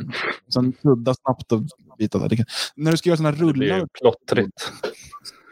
Sen 0.53 0.73
sudda 0.81 1.13
snabbt 1.13 1.51
och 1.51 1.61
kan... 2.09 2.45
När 2.75 2.91
du 2.91 2.97
ska 2.97 3.09
göra 3.09 3.17
sådana 3.17 3.35
här 3.35 3.45
Det 3.45 3.53
blir 3.53 3.67
rullar 3.67 3.77
ju 3.77 3.87
plottrigt. 3.99 4.71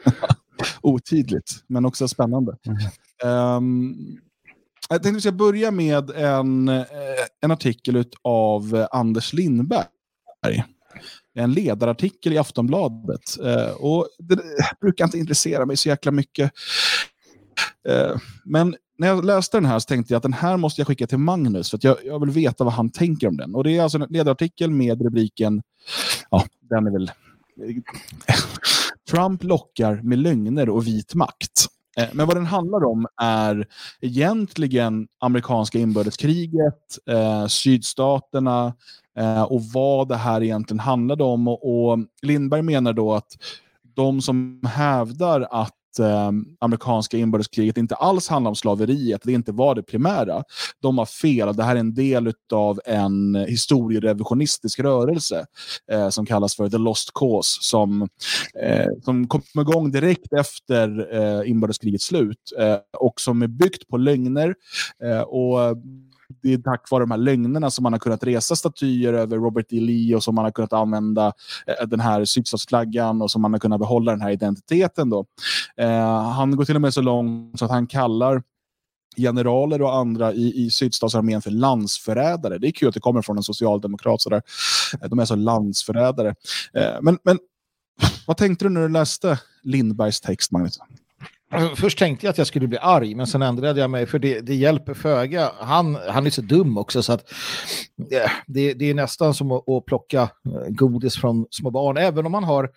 otydligt, 0.82 1.52
men 1.68 1.86
också 1.86 2.08
spännande. 2.08 2.58
Um, 3.24 4.20
jag 4.90 5.04
tänkte 5.04 5.10
att 5.10 5.16
vi 5.16 5.22
ska 5.22 5.32
börja 5.32 5.72
med 5.72 6.10
en, 6.10 6.70
eh, 6.70 6.86
en 7.42 7.52
artikel 7.52 8.06
av 8.22 8.76
eh, 8.76 8.88
Anders 8.92 9.34
Lindberg. 9.34 9.86
en 11.34 11.54
ledarartikel 11.54 12.34
i 12.34 12.38
Aftonbladet. 12.38 13.40
Eh, 13.44 13.72
och 13.72 14.08
det 14.20 14.40
brukar 14.82 15.06
inte 15.06 15.18
intressera 15.18 15.66
mig 15.66 15.78
så 15.78 15.90
jäkla 15.90 16.12
mycket. 16.12 16.52
Men 18.46 18.76
när 18.98 19.08
jag 19.08 19.26
läste 19.26 19.58
den 19.58 19.66
här 19.66 19.80
så 19.80 19.86
tänkte 19.86 20.14
jag 20.14 20.18
att 20.18 20.24
den 20.24 20.34
här 20.34 20.58
måste 20.58 20.82
jag 20.82 20.88
skicka 20.88 21.08
till 21.08 21.18
Magnus 21.18 21.70
för 21.70 21.78
att 21.78 21.84
jag, 21.84 21.98
jag 22.06 22.20
vill 22.20 22.30
veta 22.30 22.64
vad 22.64 22.74
han 22.74 22.90
tänker 22.90 23.28
om 23.28 23.38
den. 23.38 23.56
Och 23.56 23.64
det 23.64 23.78
är 23.78 23.84
alltså 23.84 23.98
en 23.98 24.08
ledarartikel 24.10 24.72
med 24.72 25.02
rubriken, 25.02 25.62
ja, 26.30 26.46
den 26.70 26.88
är 26.88 26.92
väl 26.92 27.12
Trump 29.10 29.44
lockar 29.44 30.02
med 30.04 30.20
lögner 30.20 30.70
och 30.70 30.88
vit 30.88 31.14
makt. 31.16 31.68
Eh, 31.98 32.08
men 32.14 32.28
vad 32.28 32.36
den 32.36 32.46
handlar 32.46 32.86
om 32.86 33.08
är 33.22 33.68
egentligen 34.02 35.08
amerikanska 35.20 35.80
inbördeskriget, 35.80 36.98
eh, 37.10 37.48
sydstaterna 37.48 38.74
eh, 39.18 39.44
och 39.44 39.64
vad 39.64 40.08
det 40.08 40.16
här 40.16 40.44
egentligen 40.44 40.80
handlade 40.80 41.24
om. 41.24 41.48
Och, 41.48 41.90
och 41.90 42.00
Lindberg 42.22 42.62
menar 42.62 42.94
då 42.94 43.14
att 43.14 43.32
de 43.96 44.22
som 44.22 44.62
hävdar 44.66 45.48
att 45.52 45.77
eh, 46.00 46.32
amerikanska 46.60 47.18
inbördeskriget 47.18 47.78
inte 47.78 47.96
alls 47.96 48.28
handlar 48.28 48.50
om 48.50 48.56
slaveriet, 48.56 49.22
det 49.24 49.32
inte 49.32 49.52
var 49.52 49.76
det 49.76 49.84
primära. 49.84 50.44
De 50.82 50.98
har 50.98 51.06
fel. 51.06 51.56
Det 51.56 51.64
här 51.64 51.76
är 51.76 51.80
en 51.80 51.94
del 51.94 52.34
av 52.54 52.80
en 52.86 53.36
historierevisionistisk 53.36 54.80
rörelse 54.80 55.46
eh, 55.92 56.10
som 56.10 56.26
kallas 56.26 56.56
för 56.56 56.70
The 56.70 56.78
Lost 56.78 57.12
Cause 57.14 57.58
som, 57.62 58.02
eh, 58.64 58.88
som 59.04 59.28
kom 59.28 59.42
igång 59.60 59.92
direkt 59.92 60.34
efter 60.34 61.16
eh, 61.16 61.50
inbördeskrigets 61.50 62.06
slut 62.06 62.54
eh, 62.60 62.78
och 63.00 63.22
som 63.22 63.42
är 63.42 63.48
byggt 63.48 63.88
på 63.88 63.98
lögner 63.98 64.56
eh, 65.04 65.22
och 65.22 65.78
det 66.42 66.54
är 66.54 66.58
tack 66.58 66.92
vare 66.92 67.04
de 67.04 67.12
här 67.12 67.18
lögnerna 67.18 67.72
som 67.72 67.84
man 67.84 67.94
har 67.94 68.00
kunnat 68.00 68.24
resa 68.24 68.56
statyer 68.56 69.14
över 69.14 69.38
Robert 69.38 69.66
E. 69.70 69.80
Lee 69.80 70.16
och 70.16 70.24
som 70.24 70.36
man 70.36 70.46
har 70.46 70.52
kunnat 70.52 70.74
använda 70.74 71.34
eh, 71.68 71.88
den 71.88 72.00
här 72.00 72.26
sydstatsflaggan 72.26 73.22
och 73.22 73.32
som 73.32 73.42
man 73.42 73.54
har 73.54 73.60
kunnat 73.60 73.80
behålla 73.80 74.12
den 74.12 74.22
här 74.22 74.32
identiteten. 74.32 75.10
Då. 75.10 75.26
Eh, 75.78 76.22
han 76.22 76.56
går 76.56 76.66
till 76.66 76.76
och 76.76 76.82
med 76.82 76.94
så 76.94 77.02
långt 77.02 77.60
så 77.60 77.66
att 77.66 77.72
han 77.72 77.88
kallar 77.88 78.44
generaler 79.18 79.82
och 79.82 79.96
andra 79.96 80.34
i, 80.34 80.66
i 80.66 80.70
sydstatsarmén 80.70 81.42
för 81.42 81.52
landsförrädare. 81.52 82.58
Det 82.58 82.68
är 82.68 82.72
kul 82.72 82.88
att 82.88 82.94
det 82.94 83.00
kommer 83.00 83.22
från 83.22 83.38
en 83.38 83.44
socialdemokrat. 83.44 84.22
Sådär. 84.22 84.42
Eh, 85.02 85.10
de 85.10 85.20
är 85.20 85.26
så 85.26 85.36
landsförrädare. 85.36 86.36
Eh, 86.74 87.02
men, 87.02 87.18
men 87.24 87.40
vad 88.28 88.38
tänkte 88.38 88.66
du 88.66 88.70
när 88.70 88.82
du 88.82 88.90
läste 88.90 89.40
Lindbergs 89.64 90.22
text, 90.22 90.52
Magnus? 90.52 90.80
Alltså, 91.50 91.76
först 91.76 91.98
tänkte 91.98 92.26
jag 92.26 92.32
att 92.32 92.38
jag 92.38 92.48
skulle 92.48 92.68
bli 92.68 92.78
arg, 92.78 93.16
men 93.16 93.28
sen 93.28 93.42
ändrade 93.42 93.82
jag 93.82 93.90
mig 93.90 94.06
för 94.06 94.20
det, 94.20 94.40
det 94.40 94.56
hjälper 94.56 94.94
föga. 94.94 95.52
Han, 95.60 95.98
han 96.10 96.26
är 96.26 96.30
så 96.30 96.42
dum 96.42 96.78
också 96.78 97.04
så 97.04 97.14
att 97.14 97.34
det, 98.48 98.74
det 98.74 98.90
är 98.90 98.94
nästan 98.94 99.34
som 99.34 99.52
att, 99.52 99.70
att 99.70 99.86
plocka 99.86 100.22
eh, 100.22 100.70
godis 100.70 101.16
från 101.16 101.46
små 101.50 101.72
barn, 101.72 101.98
även 101.98 102.26
om 102.26 102.32
man 102.32 102.44
har 102.44 102.70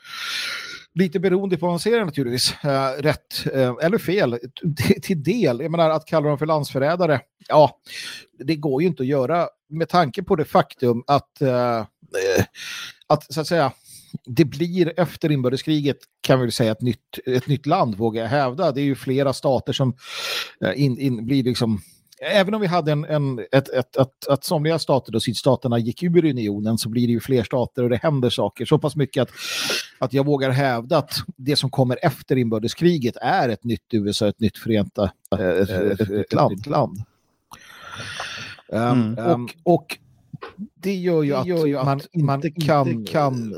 lite 0.95 1.21
beroende 1.21 1.57
på 1.57 1.67
vad 1.67 1.73
man 1.73 1.81
ser 1.81 2.05
naturligtvis, 2.05 2.65
eh, 2.65 3.03
rätt 3.03 3.47
eh, 3.55 3.75
eller 3.83 3.99
fel 3.99 4.39
till, 4.77 5.03
till 5.03 5.23
del. 5.23 5.61
Jag 5.61 5.71
menar 5.71 5.91
att 5.91 6.07
kalla 6.07 6.29
dem 6.29 6.39
för 6.39 6.47
landsförrädare, 6.47 7.21
ja, 7.49 7.79
det 8.39 8.57
går 8.57 8.83
ju 8.83 8.89
inte 8.89 9.03
att 9.03 9.09
göra 9.09 9.49
med 9.69 9.89
tanke 9.89 10.23
på 10.23 10.37
det 10.37 10.45
faktum 10.45 11.05
att, 11.07 11.43
att 13.07 13.33
så 13.33 13.41
att 13.41 13.47
säga, 13.47 13.73
det 14.25 14.45
blir 14.45 14.93
efter 14.97 15.33
inbördeskriget 15.33 15.97
kan 16.21 16.41
vi 16.41 16.51
säga 16.51 16.73
ett 16.73 16.83
nytt, 16.83 17.19
ett 17.27 17.47
nytt 17.47 17.67
land 17.67 17.95
vågar 17.95 18.23
jag 18.23 18.29
hävda. 18.29 18.73
Det 18.73 18.81
är 18.81 18.85
ju 18.85 18.95
flera 18.95 19.33
stater 19.33 19.73
som 19.73 19.97
eh, 20.65 20.83
in, 20.83 20.99
in, 20.99 21.27
blir 21.27 21.45
liksom 21.45 21.81
Även 22.23 22.55
om 22.55 22.61
vi 22.61 22.67
hade 22.67 22.93
en, 22.93 23.05
en, 23.05 23.39
ett, 23.53 23.69
ett, 23.69 23.97
ett, 23.97 24.29
att 24.29 24.45
somliga 24.45 24.79
stater, 24.79 25.13
då 25.13 25.21
sydstaterna, 25.21 25.79
gick 25.79 26.03
ur 26.03 26.25
unionen 26.25 26.79
så 26.79 26.89
blir 26.89 27.07
det 27.07 27.13
ju 27.13 27.21
fler 27.21 27.45
stater 27.45 27.83
och 27.83 27.91
det 27.91 27.97
händer 27.97 28.31
saker 28.31 28.65
så 28.65 28.79
pass 28.79 28.97
mycket 28.97 29.23
att, 29.23 29.31
att 29.99 30.13
jag 30.13 30.27
vågar 30.27 30.51
hävda 30.51 30.99
att 30.99 31.15
det 31.37 31.57
som 31.57 31.71
kommer 31.71 31.99
efter 32.03 32.37
inbördeskriget 32.37 33.17
är 33.17 33.49
ett 33.49 33.65
nytt 33.65 33.95
USA, 33.95 34.29
ett 34.29 34.41
nytt 34.41 34.59
förenta 34.59 35.13
ett, 35.35 35.71
ett, 35.71 36.01
ett, 36.01 36.11
ett 36.11 36.33
land. 36.33 36.67
land. 36.67 37.03
Mm. 38.73 39.19
Um, 39.19 39.45
och, 39.45 39.75
och 39.75 39.99
det 40.75 40.95
gör 40.95 41.23
ju, 41.23 41.31
det 41.31 41.39
att, 41.39 41.47
gör 41.47 41.67
ju 41.67 41.79
att, 41.79 41.85
man, 41.87 42.01
man 42.15 42.45
inte 42.45 42.67
kan, 42.67 43.05
kan... 43.05 43.55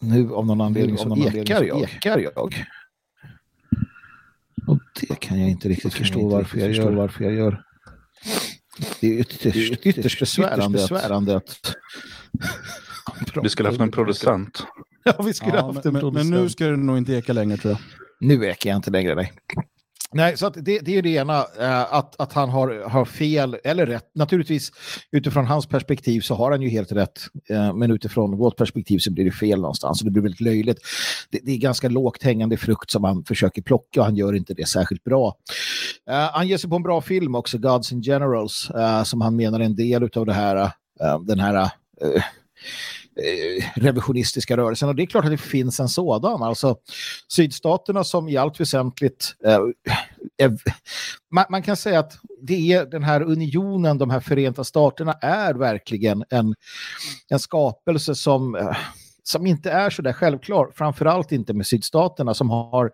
Nu 0.00 0.32
av 0.34 0.46
någon 0.46 0.60
anledning 0.60 0.98
så 0.98 1.16
ekar 1.16 1.62
jag. 1.62 1.82
ekar 1.82 2.18
jag. 2.18 2.54
Och 4.66 4.80
det 5.00 5.20
kan 5.20 5.40
jag 5.40 5.50
inte 5.50 5.68
riktigt 5.68 5.94
förstå 5.94 6.20
inte 6.20 6.34
varför, 6.34 6.58
jag 6.58 6.68
förstå 6.68 6.90
varför 6.90 7.24
jag 7.24 7.32
gör. 7.32 7.64
Det 9.00 9.06
är 9.06 9.20
ytterst, 9.20 9.42
det 9.82 9.86
är 9.86 9.88
ytterst 9.88 10.20
besvärande, 10.20 10.78
besvärande 10.78 11.36
att... 11.36 11.74
Vi 13.42 13.48
skulle 13.48 13.68
haft 13.68 13.80
en 13.80 13.90
producent. 13.90 14.66
Ja, 15.04 15.22
vi 15.22 15.34
skulle 15.34 15.56
ja, 15.56 15.72
haft 15.72 15.86
en 15.86 15.92
men, 15.92 16.00
producent. 16.00 16.30
Men 16.30 16.42
nu 16.42 16.50
ska 16.50 16.66
det 16.66 16.76
nog 16.76 16.98
inte 16.98 17.12
eka 17.12 17.32
längre 17.32 17.56
tror 17.56 17.72
jag. 17.72 17.80
Nu 18.20 18.46
ekar 18.46 18.70
jag 18.70 18.76
inte 18.76 18.90
längre, 18.90 19.14
nej. 19.14 19.32
Nej, 20.12 20.36
så 20.36 20.50
det, 20.50 20.78
det, 20.78 20.98
är 20.98 21.02
det 21.02 21.08
ena, 21.08 21.38
eh, 21.60 21.94
att, 21.94 22.20
att 22.20 22.32
han 22.32 22.48
har, 22.48 22.88
har 22.88 23.04
fel 23.04 23.56
eller 23.64 23.86
rätt. 23.86 24.10
Naturligtvis 24.14 24.72
utifrån 25.12 25.46
hans 25.46 25.66
perspektiv 25.66 26.20
så 26.20 26.34
har 26.34 26.50
han 26.50 26.62
ju 26.62 26.68
helt 26.68 26.92
rätt, 26.92 27.20
eh, 27.48 27.74
men 27.74 27.90
utifrån 27.90 28.36
vårt 28.36 28.56
perspektiv 28.56 28.98
så 28.98 29.12
blir 29.12 29.24
det 29.24 29.32
fel 29.32 29.60
någonstans. 29.60 29.98
Så 29.98 30.04
det 30.04 30.10
blir 30.10 30.22
väldigt 30.22 30.40
löjligt. 30.40 30.78
Det, 31.30 31.40
det 31.42 31.52
är 31.52 31.58
ganska 31.58 31.88
lågt 31.88 32.22
hängande 32.22 32.56
frukt 32.56 32.90
som 32.90 33.04
han 33.04 33.24
försöker 33.24 33.62
plocka 33.62 34.00
och 34.00 34.06
han 34.06 34.16
gör 34.16 34.34
inte 34.34 34.54
det 34.54 34.68
särskilt 34.68 35.04
bra. 35.04 35.34
Eh, 36.10 36.30
han 36.32 36.48
ger 36.48 36.58
sig 36.58 36.70
på 36.70 36.76
en 36.76 36.82
bra 36.82 37.00
film 37.00 37.34
också, 37.34 37.58
Gods 37.58 37.92
and 37.92 38.04
Generals, 38.04 38.70
eh, 38.70 39.02
som 39.02 39.20
han 39.20 39.36
menar 39.36 39.60
är 39.60 39.64
en 39.64 39.76
del 39.76 40.08
av 40.16 40.26
det 40.26 40.32
här, 40.32 40.56
eh, 41.00 41.20
den 41.20 41.40
här 41.40 41.70
Eh, 42.02 42.22
Eh, 43.16 43.64
revisionistiska 43.74 44.56
rörelsen. 44.56 44.88
Och 44.88 44.94
det 44.94 45.02
är 45.02 45.06
klart 45.06 45.24
att 45.24 45.30
det 45.30 45.38
finns 45.38 45.80
en 45.80 45.88
sådan. 45.88 46.42
Alltså 46.42 46.76
sydstaterna 47.28 48.04
som 48.04 48.28
i 48.28 48.36
allt 48.36 48.60
väsentligt 48.60 49.34
eh, 49.44 49.58
är, 50.38 50.58
man, 51.30 51.44
man, 51.50 51.62
kan 51.62 51.76
säga 51.76 51.98
att 51.98 52.12
det 52.42 52.72
är 52.72 52.86
den 52.86 53.02
här 53.02 53.22
unionen, 53.22 53.98
de 53.98 54.10
här 54.10 54.20
förenta 54.20 54.64
staterna 54.64 55.12
är 55.12 55.54
verkligen 55.54 56.24
en, 56.30 56.54
en 57.28 57.38
skapelse 57.38 58.14
som 58.14 58.54
eh, 58.54 58.76
som 59.22 59.46
inte 59.46 59.70
är 59.70 59.90
så 59.90 60.02
där 60.02 60.12
självklar, 60.12 60.72
framförallt 60.74 61.32
inte 61.32 61.54
med 61.54 61.66
sydstaterna 61.66 62.34
som 62.34 62.50
har 62.50 62.90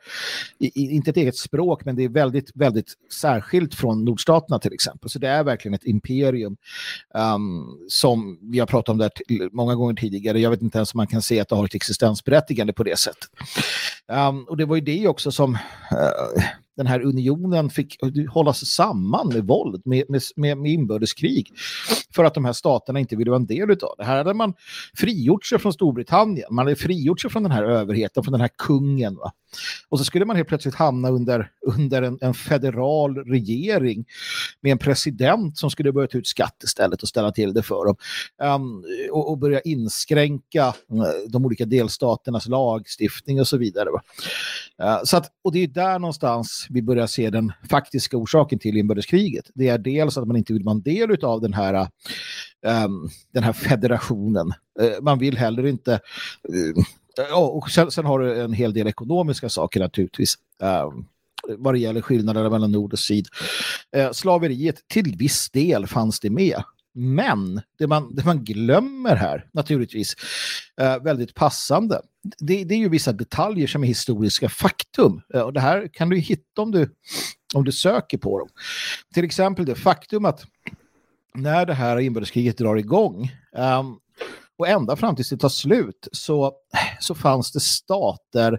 i, 0.58 0.94
inte 0.94 1.10
ett 1.10 1.16
eget 1.16 1.36
språk 1.36 1.84
men 1.84 1.96
det 1.96 2.04
är 2.04 2.08
väldigt, 2.08 2.50
väldigt 2.54 2.94
särskilt 3.20 3.74
från 3.74 4.04
nordstaterna 4.04 4.58
till 4.58 4.72
exempel. 4.72 5.10
Så 5.10 5.18
det 5.18 5.28
är 5.28 5.44
verkligen 5.44 5.74
ett 5.74 5.84
imperium 5.84 6.56
um, 7.14 7.78
som 7.88 8.38
vi 8.42 8.58
har 8.58 8.66
pratat 8.66 8.88
om 8.88 8.98
där 8.98 9.10
många 9.52 9.74
gånger 9.74 9.94
tidigare. 9.94 10.40
Jag 10.40 10.50
vet 10.50 10.62
inte 10.62 10.78
ens 10.78 10.94
om 10.94 10.98
man 10.98 11.06
kan 11.06 11.22
se 11.22 11.40
att 11.40 11.48
det 11.48 11.56
har 11.56 11.64
ett 11.64 11.74
existensberättigande 11.74 12.72
på 12.72 12.82
det 12.82 12.98
sättet. 12.98 13.28
Um, 14.12 14.44
och 14.44 14.56
det 14.56 14.64
var 14.64 14.76
ju 14.76 14.82
det 14.82 15.08
också 15.08 15.32
som 15.32 15.54
uh, 15.54 16.42
den 16.78 16.86
här 16.86 17.00
unionen 17.00 17.70
fick 17.70 18.02
eh, 18.02 18.32
hållas 18.32 18.66
samman 18.66 19.28
med 19.28 19.46
våld, 19.46 19.82
med, 19.84 20.04
med, 20.08 20.22
med, 20.58 20.72
inbördeskrig 20.72 21.52
för 22.14 22.24
att 22.24 22.34
de 22.34 22.44
här 22.44 22.52
staterna 22.52 23.00
inte 23.00 23.16
ville 23.16 23.30
vara 23.30 23.40
en 23.40 23.46
del 23.46 23.70
av 23.70 23.94
det. 23.98 24.04
Här 24.04 24.16
hade 24.16 24.34
man 24.34 24.54
frigjort 24.96 25.46
sig 25.46 25.58
från 25.58 25.72
Storbritannien, 25.72 26.46
man 26.50 26.66
hade 26.66 26.76
frigjort 26.76 27.20
sig 27.20 27.30
från 27.30 27.42
den 27.42 27.52
här 27.52 27.64
överheten, 27.64 28.22
från 28.22 28.32
den 28.32 28.40
här 28.40 28.50
kungen. 28.58 29.16
Va? 29.16 29.32
Och 29.88 29.98
så 29.98 30.04
skulle 30.04 30.24
man 30.24 30.36
helt 30.36 30.48
plötsligt 30.48 30.74
hamna 30.74 31.10
under, 31.10 31.50
under 31.76 32.02
en, 32.02 32.18
en 32.20 32.34
federal 32.34 33.16
regering 33.16 34.04
med 34.60 34.72
en 34.72 34.78
president 34.78 35.58
som 35.58 35.70
skulle 35.70 35.92
börja 35.92 36.08
ta 36.08 36.18
ut 36.18 36.26
skatt 36.26 36.62
istället 36.64 37.02
och 37.02 37.08
ställa 37.08 37.32
till 37.32 37.54
det 37.54 37.62
för 37.62 37.84
dem. 37.84 37.96
Um, 38.42 38.84
och, 39.10 39.30
och, 39.30 39.38
börja 39.38 39.60
inskränka 39.60 40.66
uh, 40.66 41.04
de 41.28 41.44
olika 41.44 41.64
delstaternas 41.64 42.48
lagstiftning 42.48 43.40
och 43.40 43.48
så 43.48 43.56
vidare. 43.56 43.88
Uh, 44.82 45.00
så 45.04 45.16
att, 45.16 45.32
och 45.44 45.52
det 45.52 45.58
är 45.58 45.66
där 45.66 45.98
någonstans 45.98 46.66
vi 46.70 46.82
börjar 46.82 47.06
se 47.06 47.30
den 47.30 47.52
faktiska 47.70 48.16
orsaken 48.16 48.58
till 48.58 48.76
inbördeskriget. 48.76 49.50
Det 49.54 49.68
är 49.68 49.78
dels 49.78 50.18
att 50.18 50.26
man 50.26 50.36
inte 50.36 50.52
vill 50.52 50.64
vara 50.64 50.74
en 50.74 50.82
del 50.82 51.24
av 51.24 51.40
den 51.40 51.52
här, 51.52 51.88
um, 52.66 53.10
den 53.32 53.42
här 53.42 53.52
federationen. 53.52 54.52
Eh, 54.80 55.02
man 55.02 55.18
vill 55.18 55.38
heller 55.38 55.66
inte 55.66 56.00
Ja, 57.18 57.36
och 57.36 57.70
sen, 57.70 57.90
sen, 57.90 58.04
har 58.04 58.18
du 58.18 58.42
en 58.42 58.52
hel 58.52 58.72
del 58.72 58.86
ekonomiska 58.86 59.48
saker 59.48 59.80
naturligtvis. 59.80 60.34
Eh, 60.62 60.88
vad 61.58 61.74
det 61.74 61.78
gäller 61.78 62.00
skillnaderna 62.00 62.50
mellan 62.50 62.72
nord 62.72 62.92
och 62.92 62.98
syd. 62.98 63.26
Eh, 63.96 64.12
slaveriet, 64.12 64.88
till 64.88 65.16
viss 65.16 65.50
del 65.50 65.86
fanns 65.86 66.20
det 66.20 66.30
med. 66.30 66.62
Men 66.94 67.60
det 67.78 67.86
man, 67.86 68.14
det 68.14 68.24
man 68.24 68.44
glömmer 68.44 69.16
här, 69.16 69.46
naturligtvis, 69.52 70.16
eh, 70.80 71.02
väldigt 71.02 71.34
passande, 71.34 72.02
det, 72.38 72.64
det, 72.64 72.74
är 72.74 72.78
ju 72.78 72.88
vissa 72.88 73.12
detaljer 73.12 73.66
som 73.66 73.84
är 73.84 73.88
historiska 73.88 74.48
faktum. 74.48 75.20
Eh, 75.34 75.40
och 75.40 75.52
det 75.52 75.60
här 75.60 75.88
kan 75.92 76.08
du 76.08 76.18
hitta 76.18 76.62
om 76.62 76.70
du, 76.70 76.94
om 77.54 77.64
du 77.64 77.72
söker 77.72 78.18
på 78.18 78.38
dem. 78.38 78.48
Till 79.14 79.24
exempel 79.24 79.64
det 79.64 79.74
faktum 79.74 80.24
att 80.24 80.44
när 81.34 81.66
det 81.66 81.74
här 81.74 81.98
inbördeskriget 81.98 82.58
drar 82.58 82.76
igång 82.76 83.30
um, 83.52 83.98
och 84.58 84.68
ända 84.68 84.96
fram 84.96 85.16
tills 85.16 85.30
det 85.30 85.36
tar 85.36 85.48
slut 85.48 86.08
så, 86.12 86.52
så 87.00 87.14
fanns 87.14 87.52
det 87.52 87.60
stater 87.60 88.58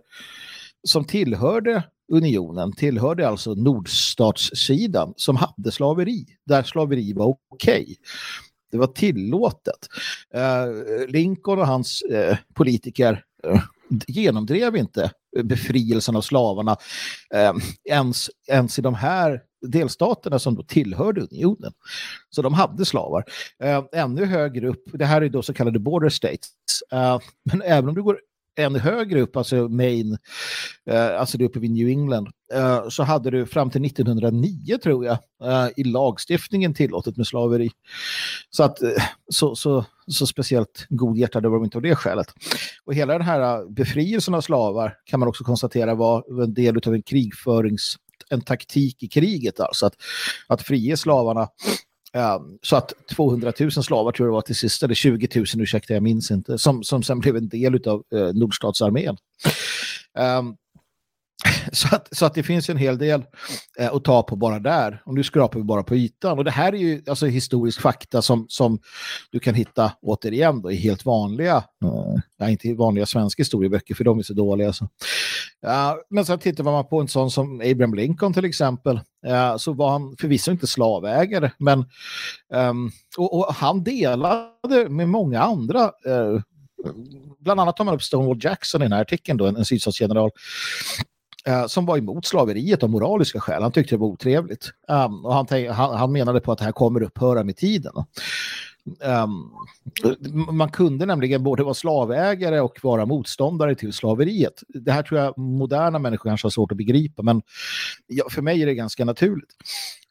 som 0.88 1.06
tillhörde 1.06 1.84
unionen, 2.12 2.74
tillhörde 2.74 3.27
alltså 3.27 3.53
nordstatssidan 3.53 5.13
som 5.15 5.36
hade 5.36 5.72
slaveri, 5.72 6.25
där 6.46 6.63
slaveri 6.63 7.13
var 7.13 7.25
okej. 7.25 7.82
Okay. 7.82 7.96
Det 8.72 8.77
var 8.77 8.88
tillåtet. 8.88 9.88
Eh, 10.34 11.08
Lincoln 11.08 11.60
och 11.60 11.68
hans 11.68 12.01
eh, 12.01 12.38
politiker 12.53 13.24
eh, 13.44 13.62
genomdrev 14.08 14.75
inte 14.75 15.12
befrielsen 15.44 16.15
av 16.15 16.22
slavarna 16.22 16.77
eh, 17.34 17.53
ens, 17.89 18.29
ens 18.48 18.79
i 18.79 18.82
de 18.82 18.94
här 18.94 19.41
delstaterna 19.62 20.39
som 20.39 20.56
då 20.56 20.63
tillhörde 20.63 21.22
unionen. 21.22 21.74
Så 22.30 22.42
de 22.42 22.54
hade 22.54 22.86
slavar. 22.86 23.24
Eh, 23.63 23.84
ännu 23.94 24.25
högre 24.25 24.68
upp, 24.68 24.84
det 24.94 25.06
här 25.06 25.22
är 25.22 25.30
då 25.30 25.42
så 25.42 25.54
kallade 25.54 25.80
border 25.80 26.10
states, 26.10 26.50
eh, 26.92 27.20
men 27.44 27.62
även 27.62 27.89
om 27.89 27.96
du 27.96 28.04
går 28.04 28.20
ännu 28.60 28.80
högre 28.80 29.22
upp, 29.22 29.36
alltså 29.36 29.56
Maine, 29.56 30.18
eh, 30.89 31.20
alltså 31.20 31.38
det 31.38 31.46
uppe 31.46 31.60
vid 31.60 31.72
New 31.72 31.88
England, 31.88 32.28
eh, 32.54 32.89
så 32.89 33.04
hade 33.04 33.32
du 33.32 33.46
fram 33.46 33.70
till 33.70 33.86
1909 33.86 34.78
tror 34.84 35.06
jag 35.06 35.18
eh, 35.44 35.70
i 35.78 35.84
lagstiftningen 35.84 36.74
tillåtet 36.74 37.18
med 37.18 37.28
slaveri. 37.28 37.72
Så 38.50 38.63
att 38.63 38.82
eh, 38.82 38.89
så, 39.30 39.56
så, 39.56 39.86
så 40.08 40.28
speciellt 40.28 40.86
godhjärtade 40.89 41.50
var 41.50 41.58
de 41.58 41.63
inte 41.63 41.78
av 41.78 41.82
det 41.82 41.96
skälet. 41.96 42.28
Och 42.86 42.94
hela 42.94 43.13
den 43.13 43.22
här 43.22 43.60
eh, 43.60 43.70
befrielsen 43.70 44.34
av 44.34 44.42
slavar 44.42 44.96
kan 45.06 45.20
man 45.20 45.30
också 45.30 45.44
konstatera 45.44 45.96
var 45.96 46.44
en 46.44 46.54
del 46.54 46.78
av 46.88 46.94
en 46.94 47.01
krigförings 47.01 47.96
en 48.30 48.42
taktik 48.42 49.04
i 49.04 49.08
kriget, 49.08 49.60
alltså 49.60 49.86
att, 49.86 49.96
att 50.48 50.62
frige 50.62 50.98
slavarna 50.98 51.48
eh, 52.14 52.40
så 52.62 52.76
att 52.76 52.94
200 53.16 53.54
000 53.60 53.72
slavar 53.72 54.12
tror 54.12 54.28
jag 54.28 54.34
det 54.34 54.36
var 54.36 54.42
till 54.42 54.56
sist, 54.56 54.84
eller 54.84 54.96
20 54.96 55.28
000, 55.36 55.46
ursäkta 55.58 55.94
jag 55.94 56.04
minns 56.04 56.32
inte, 56.32 56.58
som, 56.58 56.84
som 56.84 57.04
sen 57.04 57.20
blev 57.20 57.36
en 57.36 57.50
del 57.50 57.88
av 57.88 58.04
eh, 58.16 58.34
Nordstatsarmén. 58.34 59.18
Um, 60.20 60.56
så, 61.72 61.96
att, 61.96 62.08
så 62.12 62.26
att 62.26 62.34
det 62.34 62.44
finns 62.44 62.70
en 62.70 62.78
hel 62.78 62.98
del 62.98 63.24
eh, 63.80 63.94
att 63.94 64.04
ta 64.04 64.24
på 64.24 64.36
bara 64.36 64.60
där. 64.60 65.02
Och 65.06 65.14
nu 65.14 65.24
skrapar 65.24 65.60
vi 65.60 65.64
bara 65.64 65.84
på 65.84 65.96
ytan. 65.96 66.38
Och 66.38 66.44
det 66.44 66.52
här 66.52 66.74
är 66.74 66.78
ju 66.78 67.04
alltså 67.08 67.26
historisk 67.26 67.82
fakta 67.82 68.22
som, 68.22 68.46
som 68.50 68.80
du 69.32 69.40
kan 69.40 69.54
hitta 69.54 69.92
återigen 70.02 70.62
då, 70.62 70.72
i 70.72 70.76
helt 70.76 71.06
vanliga, 71.06 71.64
eh, 71.84 72.08
mm. 72.08 72.22
ja, 72.38 72.50
inte 72.50 72.74
vanliga 72.74 73.06
svenska 73.06 73.42
historieböcker 73.42 73.96
för 73.96 74.04
de 74.04 74.20
är 74.20 74.24
så 74.24 74.34
dåliga. 74.34 74.74
Så. 74.74 74.90
Men 76.10 76.25
så 76.25 76.38
tittar 76.38 76.63
man 76.63 76.88
på 76.88 77.01
en 77.01 77.08
sån 77.08 77.32
som 77.32 77.62
Abraham 77.62 77.94
Lincoln 77.94 78.34
till 78.34 78.46
exempel. 78.46 78.96
uh, 79.28 79.58
så 79.58 79.74
var 79.74 79.92
han 79.92 80.16
förvisso 80.20 80.51
inte 80.51 80.68
slavägare, 80.68 81.51
men 81.58 81.86
um, 82.54 82.92
och, 83.18 83.39
och, 83.39 83.54
han 83.54 83.84
delade 83.84 84.89
med 84.89 85.10
många 85.10 85.42
andra 85.42 85.84
uh, 85.84 86.42
bland 87.39 87.60
annat 87.60 87.78
tar 87.78 87.86
man 87.86 87.94
upp 87.96 88.04
Stonewall 88.04 88.39
Jackson 88.42 88.82
i 88.82 88.86
den 88.86 88.92
här 88.92 89.01
artikeln, 89.01 89.38
då, 89.38 89.46
en, 89.46 89.56
en 89.56 89.66
sydstatsgeneral 89.66 90.32
eh, 91.46 91.68
som 91.68 91.86
var 91.86 91.98
emot 91.98 92.25
slaveriet 92.25 92.84
av 92.84 92.89
moraliska 92.89 93.39
skäl. 93.39 93.62
Han 93.62 93.72
tyckte 93.72 93.96
det 93.96 94.00
var 94.00 94.08
otrevligt. 94.08 94.72
Um, 94.88 95.25
och 95.25 95.34
han, 95.34 95.48
han, 95.70 95.96
han, 95.98 96.12
menade 96.12 96.39
på 96.39 96.51
att 96.51 96.58
det 96.58 96.66
här 96.66 96.72
kommer 96.72 97.04
upphöra 97.04 97.44
med 97.44 97.58
tiden. 97.58 97.94
Um, 99.00 99.51
man 100.51 100.72
kunde 100.72 101.05
nämligen 101.05 101.43
både 101.43 101.63
vara 101.63 101.74
slavägare 101.74 102.60
och 102.60 102.79
vara 102.84 103.05
motståndare 103.05 103.75
till 103.75 103.93
slaveriet. 103.93 104.63
Det 104.67 104.91
här 104.91 105.03
tror 105.03 105.19
jag 105.19 105.38
moderna 105.38 106.00
människor 106.00 106.29
kanske 106.29 106.46
har 106.46 106.51
svårt 106.51 106.72
att 106.72 106.77
begripa, 106.77 107.24
men 107.24 107.41
ja, 108.08 108.25
för 108.29 108.41
mig 108.41 108.62
är 108.62 108.65
det 108.65 108.75
ganska 108.75 109.05
naturligt. 109.05 109.55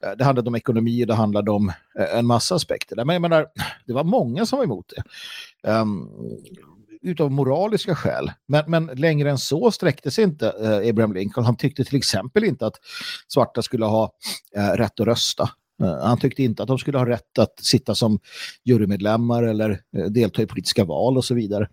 Eh, 0.05 0.11
det 0.19 0.25
handlade 0.25 0.49
om 0.49 0.55
ekonomi, 0.55 1.05
det 1.05 1.15
handlade 1.15 1.51
om 1.51 1.69
eh, 1.99 2.19
en 2.19 2.27
massa 2.27 2.55
aspekter. 2.55 2.97
Men 2.97 3.09
jag 3.09 3.23
menar, 3.23 3.47
det 3.87 3.93
var 3.93 4.05
många 4.05 4.47
som 4.47 4.57
var 4.57 4.65
emot 4.65 4.93
det. 4.97 5.71
Um, 5.71 6.11
utav 7.03 7.31
moraliska 7.31 7.95
skäl. 7.95 8.33
Men, 8.47 8.65
men 8.67 8.87
längre 8.87 9.31
än 9.31 9.39
så 9.39 9.71
sträckte 9.71 10.11
sig 10.11 10.25
inte 10.25 10.49
eh, 10.49 10.91
Abraham 10.91 11.13
Lincoln. 11.13 11.45
Han 11.45 11.57
tyckte 11.57 11.85
till 11.85 11.97
exempel 11.97 12.45
inte 12.45 12.67
att 12.67 12.77
svarta 13.29 13.63
skulle 13.63 13.85
ha 13.85 14.13
eh, 14.57 14.71
rätt 14.71 15.01
att 15.01 15.07
rösta. 15.07 15.51
Eh, 15.83 16.07
han 16.07 16.19
tyckte 16.19 16.43
inte 16.43 16.63
att 16.63 16.69
de 16.69 16.79
skulle 16.79 16.99
ha 16.99 17.07
rätt 17.07 17.39
att 17.39 17.65
sitta 17.65 17.95
som 17.95 18.19
jurymedlemmar 18.65 19.43
eller 19.43 19.81
eh, 19.97 20.05
delta 20.05 20.43
i 20.43 20.47
politiska 20.47 20.85
val 20.85 21.17
och 21.17 21.25
så 21.25 21.35
vidare. 21.35 21.69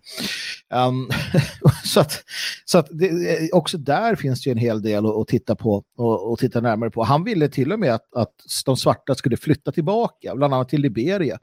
Um, 0.74 1.10
så 1.84 2.00
att, 2.00 2.24
så 2.64 2.78
att 2.78 2.88
det, 2.90 3.06
eh, 3.06 3.48
också 3.52 3.78
där 3.78 4.16
finns 4.16 4.42
det 4.42 4.50
en 4.50 4.58
hel 4.58 4.82
del 4.82 5.06
att, 5.06 5.16
att 5.16 5.28
titta 5.28 5.56
på 5.56 5.84
och, 5.96 6.32
och, 6.32 6.38
titta 6.38 6.60
närmare 6.60 6.90
på. 6.90 7.04
Han 7.04 7.24
ville 7.24 7.48
till 7.48 7.72
och 7.72 7.80
med 7.80 7.94
att, 7.94 8.14
att 8.16 8.34
de 8.66 8.76
svarta 8.76 9.14
skulle 9.14 9.36
flytta 9.36 9.72
tillbaka, 9.72 10.34
bland 10.36 10.54
annat 10.54 10.68
till 10.68 10.80
Liberia, 10.80 11.38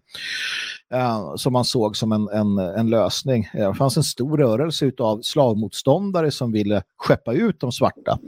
uh, 0.94 1.36
som 1.36 1.54
man 1.54 1.66
såg 1.66 1.98
som 1.98 2.12
en, 2.12 2.28
en, 2.28 2.58
en 2.58 2.90
lösning. 2.90 3.50
Det 3.54 3.74
fanns 3.74 3.98
en 3.98 4.04
stor 4.04 4.38
rörelse 4.38 4.92
av 5.00 5.22
slavmotståndare 5.22 6.32
som 6.32 6.52
ville 6.52 6.84
skeppa 6.98 7.34
ut 7.34 7.60
de 7.60 7.72
svarta 7.72 8.20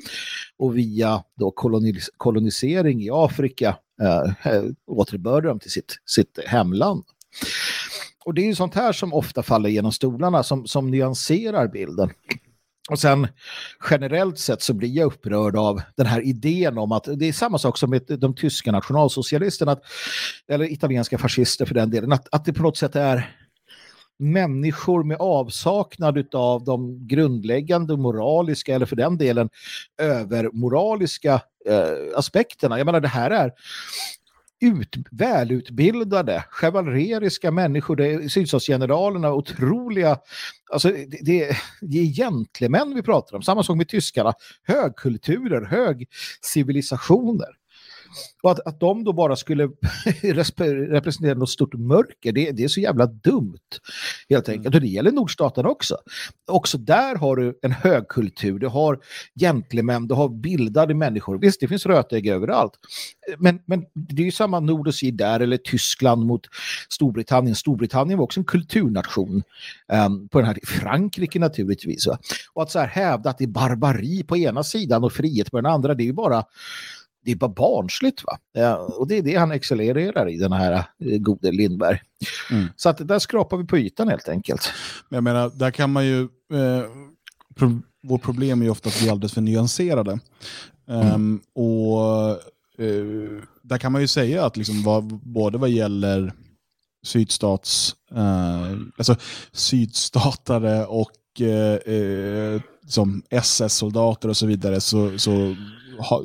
och 0.57 0.77
via 0.77 1.23
då 1.39 1.51
kolonis 1.51 2.09
kolonisering 2.17 3.01
i 3.01 3.09
Afrika 3.11 3.75
eh, 4.01 4.53
eh 4.53 4.63
återbörda 4.87 5.47
dem 5.47 5.59
till 5.59 5.71
sitt, 5.71 5.97
sitt 6.05 6.39
hemland. 6.45 7.03
Och 8.25 8.33
det 8.33 8.41
är 8.41 8.45
ju 8.45 8.55
sånt 8.55 8.75
här 8.75 8.93
som 8.93 9.13
ofta 9.13 9.43
faller 9.43 9.69
genom 9.69 9.91
stolarna 9.91 10.43
som, 10.43 10.67
som 10.67 10.91
nyanserar 10.91 11.67
bilden. 11.67 12.09
Och 12.89 12.99
sen 12.99 13.27
generellt 13.89 14.39
sett 14.39 14.61
så 14.61 14.73
blir 14.73 14.89
jag 14.89 15.05
upprörd 15.05 15.55
av 15.55 15.81
den 15.97 16.05
här 16.05 16.21
idén 16.21 16.77
om 16.77 16.91
att 16.91 17.07
det 17.15 17.25
är 17.25 17.33
samma 17.33 17.57
sak 17.57 17.77
som 17.77 17.89
med 17.89 18.01
de 18.07 18.35
tyska 18.35 18.71
nationalsocialisterna, 18.71 19.77
eller 20.47 20.71
italienska 20.71 21.17
fascister 21.17 21.65
för 21.65 21.73
den 21.73 21.89
delen, 21.89 22.11
att, 22.11 22.27
att 22.31 22.45
det 22.45 22.53
på 22.53 22.63
något 22.63 22.77
sätt 22.77 22.95
är 22.95 23.44
människor 24.19 25.03
med 25.03 25.17
avsaknad 25.17 26.35
av 26.35 26.63
de 26.63 27.07
grundläggande 27.07 27.97
moraliska 27.97 28.75
eller 28.75 28.85
för 28.85 28.95
den 28.95 29.17
delen 29.17 29.49
övermoraliska 30.01 31.33
eh, 31.69 32.17
aspekterna. 32.17 32.77
Jag 32.77 32.85
menar 32.85 32.99
det 32.99 33.07
här 33.07 33.31
är 33.31 33.51
ut, 34.61 34.95
välutbildade, 35.11 36.43
chevaleriska 36.49 37.51
människor. 37.51 37.95
Det 37.95 38.07
är 38.07 38.27
sydstatsgeneralerna, 38.27 39.33
otroliga... 39.33 40.17
Alltså, 40.71 40.89
det, 40.89 41.19
det, 41.21 41.57
det 41.81 41.97
är 41.97 42.05
gentlemän 42.05 42.95
vi 42.95 43.01
pratar 43.01 43.35
om. 43.35 43.41
Samma 43.43 43.63
sak 43.63 43.77
med 43.77 43.89
tyskarna. 43.89 44.33
Högkulturer, 44.63 45.61
högcivilisationer. 45.65 47.49
Och 48.43 48.51
att, 48.51 48.59
att 48.67 48.79
de 48.79 49.03
då 49.03 49.13
bara 49.13 49.35
skulle 49.35 49.63
representera 50.89 51.33
något 51.33 51.49
stort 51.49 51.73
mörker, 51.73 52.31
det, 52.31 52.51
det 52.51 52.63
är 52.63 52.67
så 52.67 52.79
jävla 52.79 53.05
dumt. 53.05 53.57
Helt 54.29 54.49
enkelt. 54.49 54.65
Mm. 54.65 54.77
Och 54.77 54.81
det 54.81 54.87
gäller 54.87 55.11
nordstaterna 55.11 55.69
också. 55.69 55.97
Också 56.51 56.77
där 56.77 57.15
har 57.15 57.35
du 57.35 57.59
en 57.61 57.71
högkultur, 57.71 58.59
du 58.59 58.67
har 58.67 58.99
gentlemän, 59.39 60.07
du 60.07 60.15
har 60.15 60.29
bildade 60.29 60.93
människor. 60.93 61.37
Visst, 61.37 61.59
det 61.59 61.67
finns 61.67 61.85
rötägg 61.85 62.27
överallt. 62.27 62.73
Men, 63.37 63.59
men 63.65 63.85
det 63.93 64.21
är 64.21 64.25
ju 64.25 64.31
samma 64.31 64.59
nord 64.59 64.87
och 64.87 64.95
syd 64.95 65.13
där, 65.13 65.39
eller 65.39 65.57
Tyskland 65.57 66.25
mot 66.25 66.41
Storbritannien. 66.89 67.55
Storbritannien 67.55 68.17
var 68.17 68.23
också 68.23 68.39
en 68.39 68.45
kulturnation 68.45 69.43
um, 70.07 70.29
på 70.29 70.39
den 70.39 70.47
här, 70.47 70.59
Frankrike 70.65 71.39
naturligtvis. 71.39 72.07
Va? 72.07 72.17
Och 72.53 72.63
att 72.63 72.71
så 72.71 72.79
här 72.79 72.87
hävda 72.87 73.29
att 73.29 73.37
det 73.37 73.43
är 73.43 73.47
barbari 73.47 74.23
på 74.23 74.37
ena 74.37 74.63
sidan 74.63 75.03
och 75.03 75.13
frihet 75.13 75.51
på 75.51 75.57
den 75.57 75.71
andra, 75.71 75.93
det 75.93 76.03
är 76.03 76.05
ju 76.05 76.13
bara 76.13 76.43
det 77.25 77.31
är 77.31 77.35
bara 77.35 77.49
barnsligt. 77.49 78.23
Va? 78.23 78.37
Ja, 78.53 78.75
och 78.75 79.07
det 79.07 79.17
är 79.17 79.21
det 79.21 79.35
han 79.35 79.51
accelererar 79.51 80.29
i, 80.29 80.37
den 80.37 80.51
här 80.51 80.73
eh, 80.99 81.17
gode 81.17 81.51
Lindberg. 81.51 81.99
Mm. 82.51 82.67
Så 82.75 82.89
att 82.89 83.07
där 83.07 83.19
skrapar 83.19 83.57
vi 83.57 83.65
på 83.65 83.77
ytan 83.77 84.07
helt 84.07 84.29
enkelt. 84.29 84.69
Men 85.09 85.17
jag 85.17 85.23
menar, 85.23 85.51
där 85.55 85.71
kan 85.71 85.91
man 85.91 86.05
ju... 86.05 86.21
Eh, 86.21 86.83
pro 87.55 87.81
vårt 88.03 88.21
problem 88.21 88.61
är 88.61 88.65
ju 88.65 88.71
ofta 88.71 88.89
att 88.89 89.01
vi 89.01 89.07
är 89.07 89.11
alldeles 89.11 89.33
för 89.33 89.41
nyanserade. 89.41 90.19
Mm. 90.87 91.13
Um, 91.13 91.41
och 91.55 92.29
eh, 92.85 93.41
där 93.61 93.77
kan 93.77 93.91
man 93.91 94.01
ju 94.01 94.07
säga 94.07 94.45
att 94.45 94.57
liksom 94.57 94.83
vad, 94.83 95.03
både 95.05 95.57
vad 95.57 95.69
gäller 95.69 96.33
sydstats, 97.03 97.95
eh, 98.15 98.71
alltså 98.97 99.15
sydstatare 99.51 100.85
och 100.85 101.41
eh 101.41 102.61
som 102.87 103.23
SS-soldater 103.29 104.29
och 104.29 104.37
så 104.37 104.45
vidare 104.45 104.81
så, 104.81 105.19
så 105.19 105.55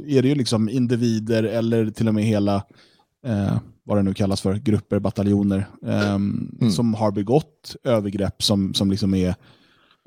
är 0.07 0.23
det 0.23 0.29
ju 0.29 0.35
liksom 0.35 0.69
individer 0.69 1.43
eller 1.43 1.91
till 1.91 2.09
och 2.09 2.15
med 2.15 2.25
hela, 2.25 2.55
eh, 3.27 3.59
vad 3.85 3.99
det 3.99 4.03
nu 4.03 4.15
kallas 4.15 4.41
för, 4.41 4.55
grupper, 4.55 4.99
bataljoner, 4.99 5.67
eh, 5.87 6.15
mm. 6.15 6.71
som 6.71 6.95
har 6.95 7.11
begått 7.11 7.77
övergrepp 7.85 8.43
som, 8.43 8.75
som 8.75 8.91
liksom 8.91 9.15
är 9.15 9.35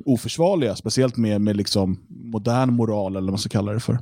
oförsvarliga, 0.05 0.75
speciellt 0.75 1.17
med, 1.17 1.41
med 1.41 1.57
liksom 1.57 1.99
modern 2.07 2.73
moral 2.73 3.11
eller 3.11 3.25
vad 3.25 3.31
man 3.31 3.39
ska 3.39 3.49
kalla 3.49 3.73
det 3.73 3.79
för. 3.79 3.99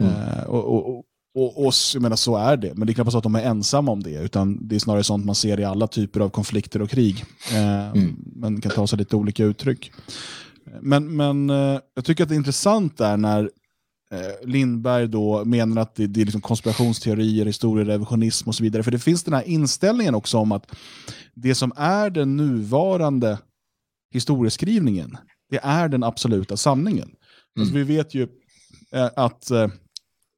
Mm. 0.00 0.12
Eh, 0.12 0.44
och, 0.44 0.64
och, 0.64 1.04
och, 1.34 1.66
och 1.66 1.72
jag 1.94 2.02
menar, 2.02 2.16
så 2.16 2.36
är 2.36 2.56
det, 2.56 2.74
men 2.74 2.86
det 2.86 2.92
är 2.92 2.94
knappast 2.94 3.16
att 3.16 3.22
de 3.22 3.34
är 3.34 3.42
ensamma 3.42 3.92
om 3.92 4.02
det, 4.02 4.22
utan 4.22 4.68
det 4.68 4.74
är 4.74 4.78
snarare 4.78 5.04
sånt 5.04 5.24
man 5.24 5.34
ser 5.34 5.60
i 5.60 5.64
alla 5.64 5.86
typer 5.86 6.20
av 6.20 6.28
konflikter 6.28 6.82
och 6.82 6.90
krig. 6.90 7.24
Eh, 7.52 7.88
mm. 7.88 8.16
Men 8.36 8.60
kan 8.60 8.72
ta 8.72 8.86
sig 8.86 8.98
lite 8.98 9.16
olika 9.16 9.44
uttryck. 9.44 9.92
Men, 10.80 11.16
men 11.16 11.50
eh, 11.50 11.78
jag 11.94 12.04
tycker 12.04 12.22
att 12.22 12.28
det 12.28 12.34
är 12.34 12.36
intressant 12.36 12.98
där 12.98 13.16
när 13.16 13.50
Lindberg 14.42 15.08
då 15.08 15.44
menar 15.44 15.82
att 15.82 15.94
det, 15.94 16.06
det 16.06 16.20
är 16.20 16.24
liksom 16.24 16.40
konspirationsteorier, 16.40 17.46
historierevisionism 17.46 18.48
och 18.48 18.54
så 18.54 18.62
vidare. 18.62 18.82
För 18.82 18.90
det 18.90 18.98
finns 18.98 19.24
den 19.24 19.34
här 19.34 19.48
inställningen 19.48 20.14
också 20.14 20.38
om 20.38 20.52
att 20.52 20.70
det 21.34 21.54
som 21.54 21.72
är 21.76 22.10
den 22.10 22.36
nuvarande 22.36 23.38
historieskrivningen, 24.12 25.16
det 25.50 25.60
är 25.62 25.88
den 25.88 26.02
absoluta 26.02 26.56
sanningen. 26.56 27.08
Mm. 27.08 27.16
Alltså 27.60 27.74
vi 27.74 27.82
vet 27.82 28.14
ju 28.14 28.28
eh, 28.92 29.10
att 29.16 29.50
eh, 29.50 29.68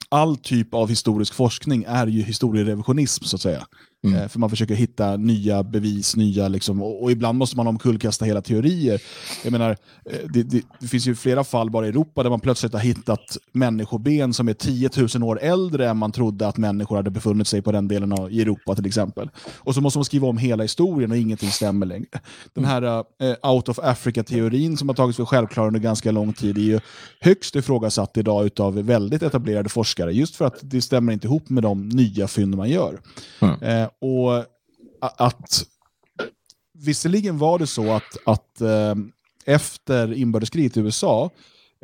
all 0.09 0.37
typ 0.37 0.75
av 0.75 0.89
historisk 0.89 1.35
forskning 1.35 1.85
är 1.89 2.07
ju 2.07 2.23
historierevisionism 2.23 3.25
så 3.25 3.37
att 3.37 3.43
säga. 3.43 3.67
Mm. 4.05 4.23
Eh, 4.23 4.29
för 4.29 4.39
man 4.39 4.51
försöker 4.51 4.75
hitta 4.75 5.17
nya 5.17 5.63
bevis, 5.63 6.17
nya 6.17 6.49
liksom, 6.49 6.83
och, 6.83 7.03
och, 7.03 7.13
ibland 7.13 7.39
måste 7.39 7.57
man 7.57 7.67
omkullkasta 7.67 8.25
hela 8.25 8.43
teorier. 8.43 9.03
Jag 9.45 9.53
menar, 9.53 9.71
eh, 10.05 10.19
det, 10.33 10.43
det, 10.43 10.63
det, 10.81 10.89
finns 10.89 11.07
ju 11.07 11.15
flera 11.15 11.45
fall 11.45 11.71
bara 11.71 11.87
i 11.87 11.89
Europa 11.89 12.23
där 12.23 12.31
man 12.31 12.41
plötsligt 12.41 12.73
har 12.73 12.81
hittat 12.81 13.37
människoben 13.53 14.35
som 14.35 14.49
är 14.49 14.55
10 14.55 14.91
000 15.15 15.23
år 15.23 15.39
äldre 15.43 15.89
än 15.89 15.97
man 15.97 16.13
trodde 16.13 16.49
att 16.49 16.57
människor 16.57 16.97
hade 16.97 17.11
befunnit 17.11 17.49
sig 17.49 17.63
på 17.63 17.73
den 17.73 17.89
delen 17.89 18.13
av 18.13 18.27
Europa 18.29 18.75
till 18.75 18.87
exempel. 18.87 19.31
Och 19.57 19.75
så 19.75 19.81
måste 19.81 19.99
man 19.99 20.05
skriva 20.05 20.29
om 20.29 20.39
hela 20.39 20.63
historien 20.63 21.11
och 21.11 21.17
ingenting 21.17 21.51
stämmer 21.51 21.87
längre. 21.87 22.07
Den 22.55 22.65
här 22.65 22.83
uh, 22.83 23.53
out 23.53 23.69
of 23.69 23.79
Africa-teorin 23.79 24.77
som 24.77 24.89
har 24.89 24.95
tagits 24.95 25.17
för 25.17 25.25
självklar 25.25 25.67
under 25.67 25.81
ganska 25.81 26.11
lång 26.11 26.33
tid 26.33 26.59
är 26.59 26.63
ju 26.63 26.81
högst 27.21 27.57
ifrågasatt 27.57 28.17
idag 28.17 28.51
av 28.61 28.75
väldigt 28.75 29.23
etablerade 29.23 29.69
forskare 29.69 30.13
just 30.13 30.37
för 30.37 30.45
att 30.45 30.59
det 30.61 30.83
stämmer 30.83 31.13
inte 31.13 31.27
ihop 31.27 31.49
med 31.49 31.63
de 31.63 31.89
nya 31.89 32.29
fynd 32.29 32.57
man 32.57 32.69
gör. 32.69 33.01
Mm. 33.41 33.89
Och 34.01 34.45
att 35.01 35.65
Visserligen 36.79 37.39
var 37.39 37.59
det 37.59 37.67
så 37.67 37.93
att, 37.93 38.17
att 38.27 38.61
eh, 38.61 38.95
efter 39.45 40.13
inbördeskriget 40.13 40.77
i 40.77 40.81
USA 40.81 41.31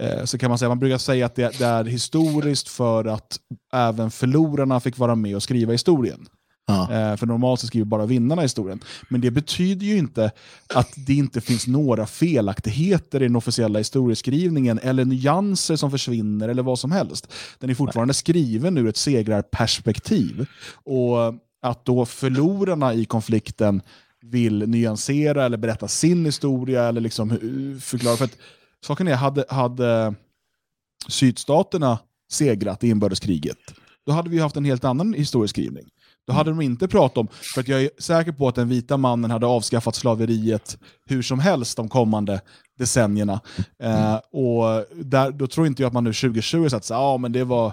eh, 0.01 0.25
så 0.25 0.39
kan 0.39 0.49
man 0.49 0.59
säga, 0.59 0.69
man 0.69 0.79
brukar 0.79 0.99
säga 0.99 1.27
att 1.27 1.35
det, 1.35 1.59
det, 1.59 1.65
är 1.65 1.85
historiskt 1.85 2.69
för 2.69 3.05
att 3.05 3.41
även 3.73 4.11
förlorarna 4.11 4.81
fick 4.81 4.99
vara 4.99 5.15
med 5.15 5.37
och 5.37 5.43
skriva 5.43 5.73
historien. 5.73 6.27
Ja. 6.67 6.83
Eh, 6.83 7.17
för 7.17 7.27
normalt 7.27 7.61
så 7.61 7.67
skriver 7.67 7.85
bara 7.85 8.07
vinnarna 8.07 8.43
historien. 8.43 8.81
Men 9.09 9.21
det 9.21 9.31
betyder 9.31 9.87
ju 9.87 9.99
inte 9.99 10.31
att 10.75 10.93
det 11.07 11.15
inte 11.15 11.41
finns 11.41 11.67
några 11.67 12.07
felaktigheter 12.07 13.23
i 13.23 13.27
den 13.27 13.37
officiella 13.37 13.79
historieskrivningen 13.79 14.79
eller 14.83 15.05
nyanser 15.05 15.77
som 15.77 15.91
försvinner 15.91 16.49
eller 16.49 16.63
vad 16.63 16.79
som 16.79 16.93
helst. 16.93 17.33
Den 17.59 17.71
är 17.71 17.75
fortfarande 17.75 18.11
Nej. 18.11 18.15
skriven 18.15 18.79
ur 18.79 18.89
ett 18.89 18.97
segrarperspektiv. 18.97 20.47
Och 20.73 21.35
att 21.63 21.85
då 21.85 22.07
förlorarna 22.07 22.95
i 22.95 23.05
konflikten 23.05 23.83
vill 24.23 24.69
nyansera 24.69 25.45
eller 25.45 25.57
berätta 25.57 25.89
sin 25.89 26.25
historia 26.25 26.85
eller 26.85 27.01
liksom 27.01 27.31
förklara. 27.81 28.17
För 28.17 28.25
att 28.25 28.37
saken 28.87 29.09
är, 29.09 29.15
hade, 29.15 29.45
hade 29.49 30.15
sydstaterna 31.09 31.99
segrat 32.31 32.85
i 32.85 32.89
inbördeskriget, 32.89 33.59
då 34.07 34.13
hade 34.13 34.31
vi 34.31 34.39
haft 34.39 34.57
en 34.57 34.65
helt 34.65 34.85
annan 34.85 35.15
historieskrivning. 35.15 35.85
Då 36.27 36.33
hade 36.33 36.51
de 36.51 36.61
inte 36.61 36.89
pratat 36.89 37.19
om, 37.19 37.29
för 37.55 37.61
att 37.61 37.69
jag 37.69 37.83
är 37.83 37.91
säker 37.99 38.33
på 38.33 38.49
att 38.49 38.55
den 38.55 38.69
vita 38.69 38.97
mannen 38.97 39.31
hade 39.31 39.47
avskaffat 39.47 39.95
slaveriet 39.95 40.79
hur 41.07 41.23
som 41.23 41.39
helst 41.39 41.77
de 41.77 41.89
kommande 41.89 42.41
decennierna. 42.79 43.41
Eh, 43.83 44.15
och 44.15 44.85
där, 44.95 45.31
då 45.31 45.47
tror 45.47 45.67
inte 45.67 45.83
jag 45.83 45.87
att 45.87 45.93
man 45.93 46.05
nu 46.05 46.13
2020 46.13 46.69
sagt 46.69 46.91
att 46.91 46.91
ah, 46.91 47.19
men 47.19 47.33
det 47.33 47.45
var 47.45 47.73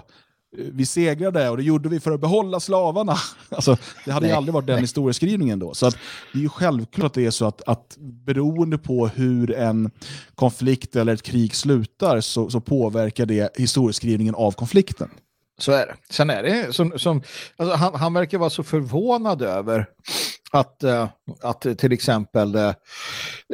vi 0.56 0.86
segrade 0.86 1.48
och 1.48 1.56
det 1.56 1.62
gjorde 1.62 1.88
vi 1.88 2.00
för 2.00 2.10
att 2.10 2.20
behålla 2.20 2.60
slavarna. 2.60 3.16
Alltså, 3.50 3.76
det 4.04 4.12
hade 4.12 4.26
nej, 4.26 4.32
ju 4.32 4.36
aldrig 4.36 4.54
varit 4.54 4.66
den 4.66 4.74
nej. 4.74 4.82
historieskrivningen 4.82 5.58
då. 5.58 5.74
Så 5.74 5.86
att, 5.86 5.96
det 6.32 6.38
är 6.38 6.42
ju 6.42 6.48
självklart 6.48 7.06
att 7.06 7.14
det 7.14 7.26
är 7.26 7.30
så 7.30 7.46
att, 7.46 7.62
att 7.68 7.96
beroende 7.98 8.78
på 8.78 9.08
hur 9.08 9.54
en 9.54 9.90
konflikt 10.34 10.96
eller 10.96 11.14
ett 11.14 11.22
krig 11.22 11.54
slutar 11.54 12.20
så, 12.20 12.50
så 12.50 12.60
påverkar 12.60 13.26
det 13.26 13.56
historieskrivningen 13.56 14.34
av 14.34 14.52
konflikten. 14.52 15.10
Så 15.58 15.72
är 15.72 15.86
det. 15.86 15.94
Sen 16.10 16.30
är 16.30 16.42
det 16.42 16.72
som, 16.74 16.98
som 16.98 17.22
alltså 17.56 17.76
han, 17.76 17.94
han 17.94 18.14
verkar 18.14 18.38
vara 18.38 18.50
så 18.50 18.62
förvånad 18.62 19.42
över 19.42 19.86
att, 20.50 20.84
eh, 20.84 21.08
att 21.42 21.78
till 21.78 21.92
exempel 21.92 22.54
eh, 22.54 22.74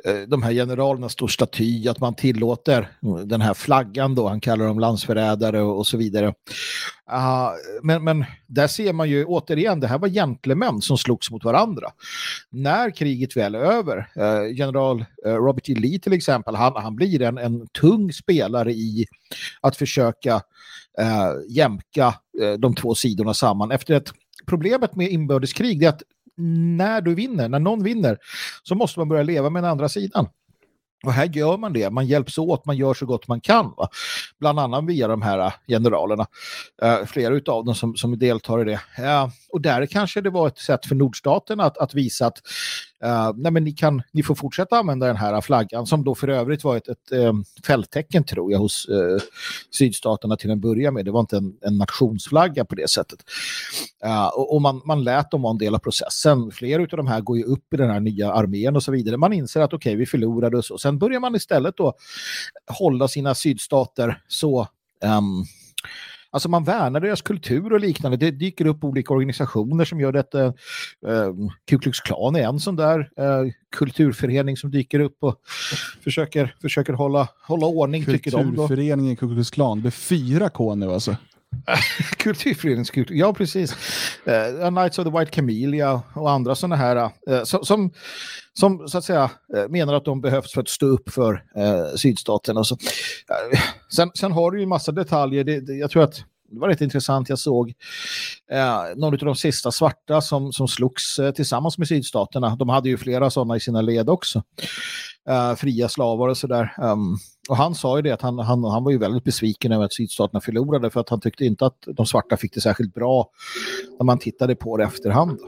eh, 0.04 0.20
de 0.28 0.42
här 0.42 0.52
generalerna 0.52 1.08
står 1.08 1.28
staty, 1.28 1.88
att 1.88 2.00
man 2.00 2.14
tillåter 2.14 2.88
den 3.24 3.40
här 3.40 3.54
flaggan 3.54 4.14
då, 4.14 4.28
han 4.28 4.40
kallar 4.40 4.66
dem 4.66 4.78
landsförrädare 4.78 5.62
och, 5.62 5.78
och 5.78 5.86
så 5.86 5.96
vidare. 5.96 6.34
Uh, 7.12 7.50
men, 7.82 8.04
men 8.04 8.24
där 8.46 8.66
ser 8.66 8.92
man 8.92 9.08
ju 9.08 9.24
återigen, 9.24 9.80
det 9.80 9.86
här 9.86 9.98
var 9.98 10.08
gentlemän 10.08 10.80
som 10.80 10.98
slogs 10.98 11.30
mot 11.30 11.44
varandra. 11.44 11.90
När 12.50 12.90
kriget 12.90 13.36
väl 13.36 13.54
är 13.54 13.58
över, 13.58 14.08
general 14.52 15.04
Robert 15.24 15.68
E. 15.68 15.74
Lee 15.74 15.98
till 15.98 16.12
exempel, 16.12 16.54
han, 16.54 16.72
han 16.76 16.96
blir 16.96 17.22
en, 17.22 17.38
en 17.38 17.66
tung 17.66 18.12
spelare 18.12 18.72
i 18.72 19.06
att 19.60 19.76
försöka 19.76 20.34
eh, 20.98 21.32
jämka 21.48 22.14
de 22.58 22.74
två 22.74 22.94
sidorna 22.94 23.34
samman. 23.34 23.70
Efter 23.70 23.94
ett 23.94 24.12
Problemet 24.46 24.96
med 24.96 25.10
inbördeskrig 25.10 25.82
är 25.82 25.88
att 25.88 26.02
när 26.36 27.00
du 27.00 27.14
vinner, 27.14 27.48
när 27.48 27.58
någon 27.58 27.82
vinner, 27.82 28.18
så 28.62 28.74
måste 28.74 29.00
man 29.00 29.08
börja 29.08 29.22
leva 29.22 29.50
med 29.50 29.62
den 29.62 29.70
andra 29.70 29.88
sidan. 29.88 30.28
Och 31.04 31.12
här 31.12 31.26
gör 31.26 31.56
man 31.58 31.72
det, 31.72 31.90
man 31.90 32.06
hjälps 32.06 32.38
åt, 32.38 32.66
man 32.66 32.76
gör 32.76 32.94
så 32.94 33.06
gott 33.06 33.28
man 33.28 33.40
kan. 33.40 33.74
Va? 33.76 33.88
Bland 34.40 34.60
annat 34.60 34.84
via 34.84 35.08
de 35.08 35.22
här 35.22 35.38
eh, 35.38 35.52
generalerna. 35.68 36.26
eh, 36.82 37.04
flera 37.04 37.52
av 37.52 37.64
dem 37.64 37.74
som, 37.74 37.96
som 37.96 38.18
deltar 38.18 38.60
i 38.60 38.64
det. 38.64 39.04
Eh, 39.04 39.28
och 39.52 39.60
där 39.60 39.86
kanske 39.86 40.20
det 40.20 40.30
var 40.30 40.48
ett 40.48 40.58
sätt 40.58 40.86
för 40.86 40.94
nordstaterna 40.94 41.64
att, 41.64 41.78
att 41.78 41.94
visa 41.94 42.26
att 42.26 42.38
uh, 43.04 43.32
nej 43.36 43.52
men 43.52 43.64
ni, 43.64 43.72
kan, 43.72 44.02
ni 44.12 44.22
får 44.22 44.34
fortsätta 44.34 44.76
använda 44.76 45.06
den 45.06 45.16
här 45.16 45.40
flaggan 45.40 45.86
som 45.86 46.04
då 46.04 46.14
för 46.14 46.28
övrigt 46.28 46.64
var 46.64 46.76
ett, 46.76 46.88
ett 46.88 47.12
um, 47.12 47.44
fälttecken 47.66 48.24
tror 48.24 48.52
jag 48.52 48.58
hos 48.58 48.88
uh, 48.88 49.18
sydstaterna 49.70 50.36
till 50.36 50.50
en 50.50 50.60
början 50.60 50.94
med. 50.94 51.04
Det 51.04 51.10
var 51.10 51.20
inte 51.20 51.36
en, 51.36 51.56
en 51.62 51.78
nationsflagga 51.78 52.64
på 52.64 52.74
det 52.74 52.90
sättet. 52.90 53.18
Uh, 54.04 54.26
och, 54.26 54.54
och 54.54 54.62
man, 54.62 54.82
man 54.84 55.04
lät 55.04 55.30
dem 55.30 55.42
vara 55.42 55.50
en 55.50 55.58
del 55.58 55.74
av 55.74 55.78
processen. 55.78 56.50
Flera 56.50 56.82
av 56.82 56.88
de 56.88 57.06
här 57.06 57.20
går 57.20 57.36
ju 57.36 57.44
upp 57.44 57.74
i 57.74 57.76
den 57.76 57.90
här 57.90 58.00
nya 58.00 58.32
armén 58.32 58.76
och 58.76 58.82
så 58.82 58.92
vidare. 58.92 59.16
Man 59.16 59.32
inser 59.32 59.60
att 59.60 59.72
okej, 59.72 59.90
okay, 59.90 59.96
vi 59.96 60.06
förlorade 60.06 60.56
och 60.56 60.64
så. 60.64 60.78
Sen 60.78 60.98
börjar 60.98 61.20
man 61.20 61.34
istället 61.34 61.76
då 61.76 61.94
hålla 62.78 63.08
sina 63.08 63.34
sydstater 63.34 64.22
så 64.28 64.68
um, 65.04 65.44
Alltså 66.34 66.48
man 66.48 66.64
värnar 66.64 67.00
deras 67.00 67.22
kultur 67.22 67.72
och 67.72 67.80
liknande. 67.80 68.16
Det 68.16 68.30
dyker 68.30 68.66
upp 68.66 68.84
olika 68.84 69.14
organisationer 69.14 69.84
som 69.84 70.00
gör 70.00 70.12
detta. 70.12 70.44
Eh, 70.44 70.52
Ku 71.68 71.78
Klux 71.78 72.00
Klan 72.00 72.36
är 72.36 72.42
en 72.42 72.60
sån 72.60 72.76
där 72.76 72.98
eh, 73.16 73.52
kulturförening 73.76 74.56
som 74.56 74.70
dyker 74.70 75.00
upp 75.00 75.16
och 75.20 75.40
försöker, 76.04 76.54
försöker 76.62 76.92
hålla, 76.92 77.28
hålla 77.46 77.66
ordning, 77.66 78.04
tycker 78.04 78.30
de. 78.30 78.44
Kulturföreningen 78.44 79.16
Ku 79.16 79.28
Klux 79.28 79.50
Klan, 79.50 79.82
det 79.82 79.88
är 79.88 79.90
fyra 79.90 80.48
K 80.48 80.74
nu 80.74 80.90
alltså. 80.90 81.16
Kulturföreningskultur, 82.16 83.16
ja 83.16 83.32
precis. 83.32 83.72
Uh, 84.28 84.70
Knights 84.70 84.98
of 84.98 85.04
the 85.04 85.18
White 85.18 85.30
Camellia 85.30 86.02
och 86.14 86.30
andra 86.30 86.54
sådana 86.54 86.76
här 86.76 87.10
uh, 87.30 87.44
som, 87.44 87.64
som, 87.64 87.92
som, 88.52 88.88
så 88.88 88.98
att 88.98 89.04
säga 89.04 89.30
uh, 89.56 89.68
menar 89.68 89.94
att 89.94 90.04
de 90.04 90.20
behövs 90.20 90.52
för 90.52 90.60
att 90.60 90.68
stå 90.68 90.86
upp 90.86 91.10
för 91.10 91.32
uh, 91.32 91.96
sydstaten. 91.96 92.64
Så. 92.64 92.76
sen, 93.96 94.10
sen 94.14 94.32
har 94.32 94.50
du 94.50 94.58
ju 94.58 94.62
en 94.62 94.68
massa 94.68 94.92
detaljer. 94.92 95.44
Det, 95.44 95.60
det, 95.60 95.72
jag 95.72 95.90
tror 95.90 96.02
att 96.02 96.24
det 96.54 96.60
var 96.60 96.68
rätt 96.68 96.80
intressant. 96.80 97.28
Jag 97.28 97.38
såg 97.38 97.72
eh, 98.50 98.82
någon 98.96 99.14
av 99.14 99.18
de 99.18 99.34
sista 99.34 99.72
svarta 99.72 100.20
som, 100.20 100.52
som 100.52 100.68
slogs 100.68 101.18
eh, 101.18 101.30
tillsammans 101.30 101.78
med 101.78 101.88
sydstaterna. 101.88 102.56
De 102.56 102.68
hade 102.68 102.88
ju 102.88 102.96
flera 102.96 103.30
sådana 103.30 103.56
i 103.56 103.60
sina 103.60 103.80
led 103.80 104.08
också. 104.08 104.42
Eh, 105.28 105.54
fria 105.54 105.88
slavar 105.88 106.28
och 106.28 106.36
sådär. 106.36 106.74
Um, 106.78 107.18
och 107.48 107.56
han 107.56 107.74
sa 107.74 107.96
ju 107.96 108.02
det 108.02 108.10
att 108.10 108.22
han, 108.22 108.38
han, 108.38 108.64
han 108.64 108.84
var 108.84 108.90
ju 108.90 108.98
väldigt 108.98 109.24
besviken 109.24 109.72
över 109.72 109.84
att 109.84 109.92
sydstaterna 109.92 110.40
förlorade 110.40 110.90
för 110.90 111.00
att 111.00 111.08
han 111.08 111.20
tyckte 111.20 111.44
inte 111.44 111.66
att 111.66 111.78
de 111.86 112.06
svarta 112.06 112.36
fick 112.36 112.54
det 112.54 112.60
särskilt 112.60 112.94
bra 112.94 113.30
när 113.98 114.04
man 114.04 114.18
tittade 114.18 114.54
på 114.54 114.76
det 114.76 114.84
efterhand. 114.84 115.38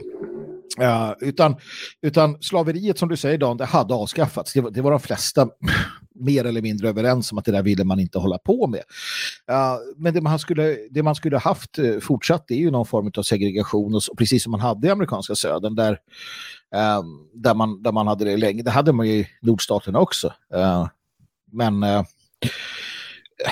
Uh, 0.81 1.13
utan, 1.19 1.55
utan 2.01 2.37
slaveriet 2.41 2.97
som 2.97 3.09
du 3.09 3.17
säger 3.17 3.37
Dan, 3.37 3.57
det 3.57 3.65
hade 3.65 3.93
avskaffats. 3.93 4.53
Det, 4.53 4.69
det 4.71 4.81
var 4.81 4.91
de 4.91 4.99
flesta 4.99 5.49
mer 6.15 6.45
eller 6.45 6.61
mindre 6.61 6.89
överens 6.89 7.31
om 7.31 7.37
att 7.37 7.45
det 7.45 7.51
där 7.51 7.63
ville 7.63 7.83
man 7.83 7.99
inte 7.99 8.19
hålla 8.19 8.37
på 8.37 8.67
med. 8.67 8.81
Uh, 9.51 9.77
men 9.97 10.13
det 10.13 10.21
man 10.21 10.39
skulle, 10.39 10.77
det 10.91 11.03
man 11.03 11.15
skulle 11.15 11.37
haft 11.37 11.79
uh, 11.79 11.99
fortsatt 11.99 12.45
det 12.47 12.53
är 12.53 12.59
ju 12.59 12.71
någon 12.71 12.85
form 12.85 13.11
av 13.17 13.23
segregation, 13.23 13.95
och, 13.95 14.01
och 14.11 14.17
precis 14.17 14.43
som 14.43 14.51
man 14.51 14.59
hade 14.59 14.87
i 14.87 14.89
amerikanska 14.89 15.35
södern 15.35 15.75
där, 15.75 15.91
uh, 16.75 17.03
där, 17.33 17.53
man, 17.53 17.83
där 17.83 17.91
man 17.91 18.07
hade 18.07 18.25
det 18.25 18.37
länge. 18.37 18.63
Det 18.63 18.71
hade 18.71 18.93
man 18.93 19.07
ju 19.07 19.13
i 19.13 19.27
nordstaterna 19.41 19.99
också. 19.99 20.33
men 21.51 21.85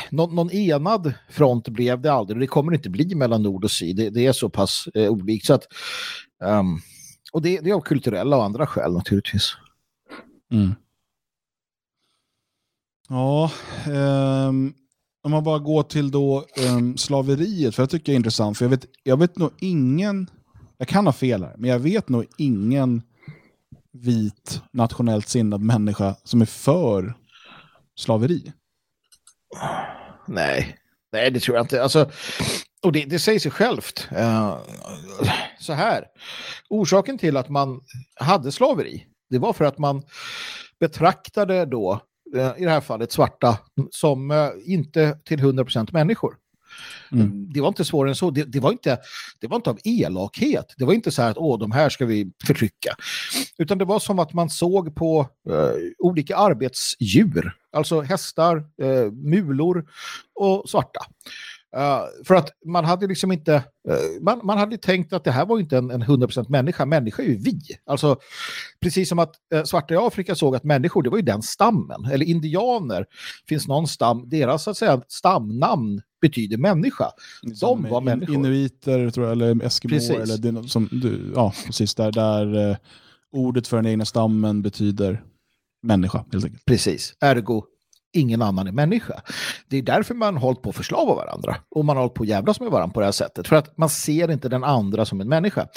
någon, 0.10 0.36
någon, 0.36 0.52
enad 0.52 1.14
front 1.30 1.68
blev 1.68 2.02
det 2.02 2.14
aldrig. 2.14 2.38
och 2.38 2.42
Det 2.42 2.48
kommer 2.48 2.74
inte 2.74 2.90
bli 2.90 3.16
mellan 3.16 3.44
nord 3.44 3.64
och 3.64 3.72
syd. 3.72 3.96
Det, 3.96 4.10
det 4.10 4.26
är 4.26 4.34
så 4.34 4.50
pass 4.50 4.88
olikt. 4.96 5.46
Så 5.46 5.54
att, 5.54 5.68
um, 6.44 6.82
och 7.36 7.42
det, 7.42 7.60
det 7.60 7.70
är 7.70 7.74
av 7.74 7.82
kulturella 7.82 8.38
och 8.38 8.44
andra 8.44 8.68
skäl 8.68 8.94
naturligtvis. 8.94 9.56
Mm. 10.52 10.76
Ja, 13.10 13.52
um, 13.88 14.74
om 15.24 15.32
man 15.32 15.44
bara 15.44 15.60
går 15.60 15.84
till 15.84 16.12
då 16.12 16.46
um, 16.70 16.98
slaveriet, 16.98 17.76
för 17.76 17.84
jag 17.84 17.90
tycker 17.90 18.06
det 18.06 18.14
är 18.14 18.16
intressant, 18.16 18.58
för 18.58 18.66
jag 18.66 18.70
vet, 18.70 18.86
jag 19.04 19.20
vet 19.20 19.38
nog 19.38 19.52
ingen, 19.60 20.30
jag 20.78 20.88
kan 20.88 21.06
ha 21.06 21.14
fel 21.14 21.44
här, 21.44 21.56
men 21.58 21.70
jag 21.70 21.80
vet 21.80 22.10
nog 22.10 22.26
ingen 22.38 23.02
vit 23.92 24.62
nationellt 24.72 25.28
sinnad 25.28 25.62
människa 25.62 26.16
som 26.24 26.42
är 26.42 26.46
för 26.46 27.14
slaveri. 27.96 28.54
Nej, 30.28 30.78
nej 31.12 31.32
det 31.32 31.40
tror 31.40 31.58
jag 31.58 31.64
inte. 31.64 31.84
Alltså, 31.84 32.12
och 32.84 32.92
det, 32.92 33.06
det 33.06 33.20
säger 33.20 33.40
sig 33.40 33.52
självt. 33.52 34.08
Uh, 34.12 34.58
så 35.60 35.74
här, 35.74 36.06
orsaken 36.70 37.18
till 37.18 37.38
att 37.38 37.50
man 37.50 37.82
hade 38.16 38.52
slaveri, 38.52 39.06
det 39.30 39.40
var 39.40 39.54
för 39.54 39.66
att 39.66 39.78
man 39.78 40.04
betraktade 40.80 41.66
då, 41.66 42.02
uh, 42.36 42.54
i 42.58 42.64
det 42.64 42.72
här 42.72 42.82
fallet 42.82 43.12
svarta, 43.12 43.58
som 43.92 44.32
uh, 44.32 44.50
inte 44.66 45.20
till 45.26 45.40
100% 45.40 45.90
människor. 45.94 46.36
Mm. 47.12 47.54
Det 47.54 47.62
var 47.62 47.68
inte 47.68 47.86
svårare 47.86 48.12
än 48.12 48.16
så. 48.16 48.32
Det, 48.32 48.44
det, 48.44 48.60
var 48.60 48.72
inte, 48.72 49.00
det 49.40 49.48
var 49.48 49.56
inte 49.56 49.70
av 49.70 49.80
elakhet. 49.84 50.74
Det 50.78 50.86
var 50.86 50.94
inte 50.94 51.12
så 51.12 51.22
här 51.22 51.32
att 51.32 51.38
åh, 51.38 51.60
de 51.60 51.72
här 51.72 51.90
ska 51.90 52.06
vi 52.06 52.32
förtrycka. 52.48 52.96
Utan 53.58 53.78
det 53.78 53.86
var 53.86 54.00
som 54.00 54.20
att 54.20 54.34
man 54.34 54.50
såg 54.50 54.96
på 54.96 55.28
eh, 55.50 55.72
olika 55.98 56.36
arbetsdjur. 56.36 57.56
Alltså 57.72 58.02
hästar, 58.02 58.58
eh, 58.58 59.12
mulor 59.12 59.86
och 60.36 60.70
svarta. 60.70 61.00
Uh, 61.78 62.24
för 62.26 62.36
att 62.36 62.50
man 62.66 62.86
hade 62.86 63.08
liksom 63.08 63.32
inte, 63.32 63.54
uh, 63.90 64.22
man, 64.22 64.40
man 64.44 64.58
hade 64.58 64.78
tänkt 64.78 65.14
att 65.14 65.24
det 65.24 65.32
här 65.32 65.46
var 65.46 65.60
inte 65.60 65.78
en, 65.78 65.92
en 65.92 66.04
100% 66.04 66.46
människa, 66.50 66.86
människa 66.86 67.24
är 67.24 67.28
ju 67.28 67.38
vi. 67.38 67.60
Alltså 67.86 68.18
precis 68.82 69.10
som 69.10 69.20
att 69.20 69.36
uh, 69.56 69.64
svarta 69.64 69.94
i 69.94 69.98
Afrika 69.98 70.36
såg 70.36 70.56
att 70.56 70.64
människor, 70.64 71.04
det 71.04 71.10
var 71.10 71.18
ju 71.18 71.24
den 71.24 71.42
stammen. 71.42 72.06
Eller 72.06 72.26
indianer, 72.26 73.06
finns 73.48 73.68
någon 73.68 73.88
stam, 73.88 74.30
deras 74.30 74.64
så 74.64 74.72
att 74.72 74.78
säga, 74.78 75.02
stamnamn 75.08 76.02
betyder 76.22 76.58
människa. 76.58 77.12
De 77.62 77.90
var 77.90 78.02
människor. 78.02 78.36
Inuiter 78.36 79.10
tror 79.10 79.26
jag, 79.26 79.32
eller 79.32 79.66
eskimoer, 79.66 80.22
eller 80.22 80.38
det, 80.38 80.70
som, 80.70 80.90
du, 80.92 81.32
ja, 81.36 81.54
precis 81.66 81.96
där, 81.96 82.12
där 82.12 82.78
ordet 83.32 83.68
för 83.68 83.78
den 83.78 83.86
egna 83.86 84.06
stammen 84.06 84.62
betyder 84.62 85.24
människa 85.84 86.26
helt 86.32 86.46
enkelt. 86.46 86.66
Precis, 86.66 87.14
ergo 87.20 87.64
ingen 88.16 88.42
annan 88.42 88.68
är 88.68 88.72
människa. 88.72 89.22
Det 89.70 89.78
är 89.78 89.82
därför 89.82 90.14
man 90.14 90.38
hållit 90.38 90.62
på 90.62 90.70
att 90.70 90.76
förslava 90.76 91.16
varandra. 91.16 91.56
Och 91.76 91.86
man 91.86 91.96
har 91.96 92.04
hållit 92.04 92.14
på 92.14 92.24
att 92.24 92.30
jävlas 92.30 92.60
med 92.60 92.72
varandra 92.72 92.94
på 92.94 93.00
det 93.00 93.06
här 93.06 93.12
sättet. 93.12 93.48
För 93.48 93.56
att 93.56 93.78
man 93.78 93.90
ser 93.90 94.32
inte 94.32 94.50
den 94.50 94.64
andra 94.64 95.06
som 95.06 95.22
en 95.22 95.30
människa. 95.30 95.68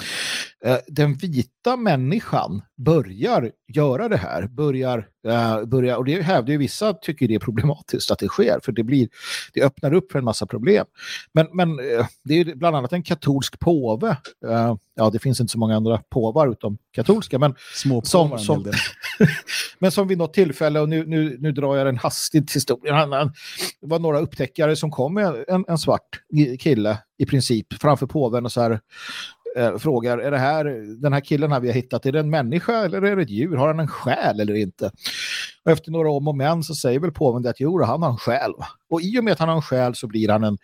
Eh, 0.65 0.77
den 0.87 1.15
vita 1.15 1.77
människan 1.77 2.63
börjar 2.77 3.51
göra 3.75 4.09
det 4.09 4.17
här. 4.17 4.47
Börjar, 4.47 5.07
uh, 5.27 5.65
börjar, 5.65 5.97
och 5.97 6.05
det 6.05 6.23
hävdar 6.23 6.53
ju 6.53 6.59
vissa 6.59 6.95
tycker 6.95 7.29
det 7.29 7.35
är 7.35 7.39
problematiskt 7.39 8.11
att 8.11 8.19
det 8.19 8.29
sker. 8.29 8.61
För 8.65 8.73
det, 8.73 8.83
blir, 8.83 9.09
det 9.53 9.63
öppnar 9.63 9.95
upp 9.95 10.13
för 10.13 10.19
en 10.19 10.25
massa 10.25 10.47
problem. 10.47 10.87
Men, 11.33 11.47
men 11.53 11.81
uh, 11.81 12.07
det 12.25 12.41
är 12.41 12.55
bland 12.55 12.77
annat 12.77 12.93
en 12.93 13.03
katolsk 13.03 13.59
påve. 13.59 14.17
Uh, 14.47 14.75
ja, 14.95 15.11
det 15.11 15.19
finns 15.19 15.41
inte 15.41 15.53
så 15.53 15.59
många 15.59 15.77
andra 15.77 16.03
påvar 16.09 16.49
utom 16.49 16.79
katolska. 16.93 17.39
Men 17.39 17.55
som, 18.03 18.39
som, 18.39 18.73
men 19.79 19.93
som 19.93 20.09
vid 20.09 20.19
något 20.19 20.35
tillfälle, 20.35 20.81
och 20.81 20.89
nu, 20.89 21.07
nu, 21.07 21.37
nu 21.41 21.53
drar 21.53 21.77
jag 21.77 21.87
den 21.87 21.99
hastigt 21.99 22.57
historien. 22.57 22.95
Han, 22.95 23.13
han, 23.13 23.33
det 23.81 23.87
var 23.87 23.99
några 23.99 24.19
upptäckare 24.21 24.77
som 24.77 24.91
kom 24.91 25.15
med 25.15 25.45
en, 25.49 25.65
en 25.69 25.79
svart 25.79 26.21
kille 26.61 26.99
i 27.19 27.27
princip 27.27 27.67
framför 27.81 28.07
påven 28.07 28.45
och 28.45 28.53
så 28.53 28.61
här 28.61 28.81
eh, 29.59 29.79
frågar, 29.79 30.19
är 30.19 30.31
det 30.31 30.39
här, 30.39 30.65
den 31.03 31.13
här 31.13 31.21
killen 31.21 31.53
här 31.53 31.61
vi 31.61 31.69
har 31.69 31.75
hittat, 31.75 32.07
är 32.07 32.13
det 32.13 32.21
en 32.21 32.31
människa 32.31 32.85
eller 32.85 33.03
är 33.03 33.17
det 33.17 33.23
ett 33.23 33.31
djur? 33.31 33.57
Har 33.57 33.67
han 33.67 33.81
en 33.81 33.89
själ 33.89 34.41
eller 34.41 34.55
inte? 34.55 34.91
Och 35.65 35.71
efter 35.71 35.91
några 35.91 36.11
om 36.11 36.29
och 36.29 36.37
men 36.37 36.63
så 36.63 36.75
säger 36.75 37.01
väl 37.01 37.13
påven 37.13 37.47
att 37.47 37.61
jo, 37.61 37.83
han 37.83 38.03
har 38.03 38.11
en 38.11 38.17
själ. 38.17 38.53
Och 38.91 39.03
i 39.03 39.21
och 39.21 39.25
med 39.25 39.33
att 39.33 39.39
han 39.39 39.49
har 39.49 39.57
en 39.57 39.63
själ 39.63 39.95
så 39.95 40.07
blir 40.07 40.29
han 40.29 40.45
en, 40.45 40.59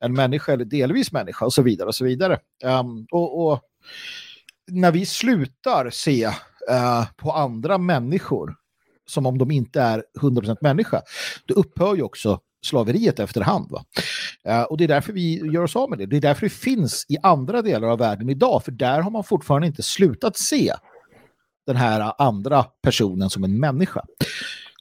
en 0.00 0.12
människa 0.12 0.52
eller 0.52 0.64
delvis 0.64 1.12
människa 1.12 1.44
och 1.44 1.52
så 1.52 1.62
vidare 1.62 1.88
och 1.88 1.94
så 1.94 2.04
vidare. 2.04 2.38
Um, 2.64 3.06
och, 3.10 3.46
och, 3.46 3.60
när 4.70 4.92
vi 4.92 5.06
slutar 5.06 5.90
se 5.90 6.26
uh, 6.26 7.06
på 7.16 7.32
andra 7.32 7.78
människor 7.78 8.54
som 9.06 9.26
om 9.26 9.38
de 9.38 9.50
inte 9.50 9.80
är 9.80 10.04
100% 10.20 10.56
människa, 10.60 11.02
då 11.46 11.54
upphör 11.54 11.96
ju 11.96 12.02
också 12.02 12.40
slaveriet 12.66 13.18
efterhand. 13.18 13.70
Va? 13.70 13.84
Uh, 14.48 14.62
och 14.62 14.76
det 14.76 14.84
är 14.84 14.88
därför 14.88 15.12
vi 15.12 15.50
gör 15.52 15.62
oss 15.62 15.76
av 15.76 15.90
med 15.90 15.98
det. 15.98 16.06
Det 16.06 16.16
är 16.16 16.20
därför 16.20 16.46
det 16.46 16.52
finns 16.52 17.06
i 17.08 17.16
andra 17.22 17.62
delar 17.62 17.88
av 17.88 17.98
världen 17.98 18.30
idag, 18.30 18.64
för 18.64 18.72
där 18.72 19.00
har 19.00 19.10
man 19.10 19.24
fortfarande 19.24 19.66
inte 19.66 19.82
slutat 19.82 20.36
se 20.36 20.74
den 21.66 21.76
här 21.76 22.12
andra 22.18 22.64
personen 22.82 23.30
som 23.30 23.44
en 23.44 23.60
människa. 23.60 24.04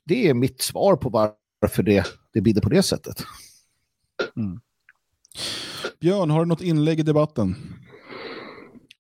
Det 0.06 0.30
är 0.30 0.34
mitt 0.34 0.62
svar 0.62 0.96
på 0.96 1.10
varför 1.10 1.84
det, 1.84 2.08
det 2.34 2.42
blir 2.42 2.62
på 2.62 2.70
det 2.70 2.84
sättet. 2.84 3.24
Mm. 4.36 4.60
Björn, 6.00 6.30
har 6.30 6.40
du 6.40 6.46
något 6.46 6.62
inlägg 6.62 7.00
i 7.00 7.04
debatten? 7.04 7.56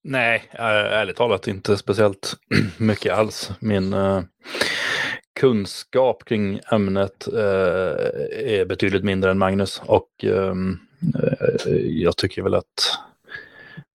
Nej, 0.03 0.49
ärligt 0.51 1.15
talat 1.15 1.47
inte 1.47 1.77
speciellt 1.77 2.35
mycket 2.77 3.13
alls. 3.13 3.51
Min, 3.59 3.93
uh, 3.93 4.23
kunskap 5.39 6.25
kring 6.25 6.59
ämnet 6.71 7.27
eh, 7.27 7.39
är 8.59 8.65
betydligt 8.65 9.03
mindre 9.03 9.31
än 9.31 9.37
Magnus 9.37 9.81
och 9.85 10.09
ehm, 10.23 10.79
eh, 11.65 11.71
jag 11.75 12.17
tycker 12.17 12.41
väl 12.41 12.53
att 12.53 12.99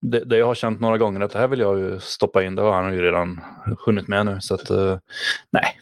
det, 0.00 0.24
det, 0.24 0.36
jag 0.36 0.46
har 0.46 0.54
känt 0.54 0.80
några 0.80 0.98
gånger 0.98 1.20
att 1.20 1.32
det 1.32 1.38
här 1.38 1.48
vill 1.48 1.60
jag 1.60 1.78
ju 1.78 2.00
stoppa 2.00 2.42
in, 2.42 2.54
det 2.54 2.62
har 2.62 2.82
han 2.82 2.94
ju 2.94 3.02
redan 3.02 3.40
hunnit 3.86 4.08
med 4.08 4.26
nu. 4.26 4.38
Så 4.40 4.54
att, 4.54 4.70
eh, 4.70 4.98
nej. 5.50 5.78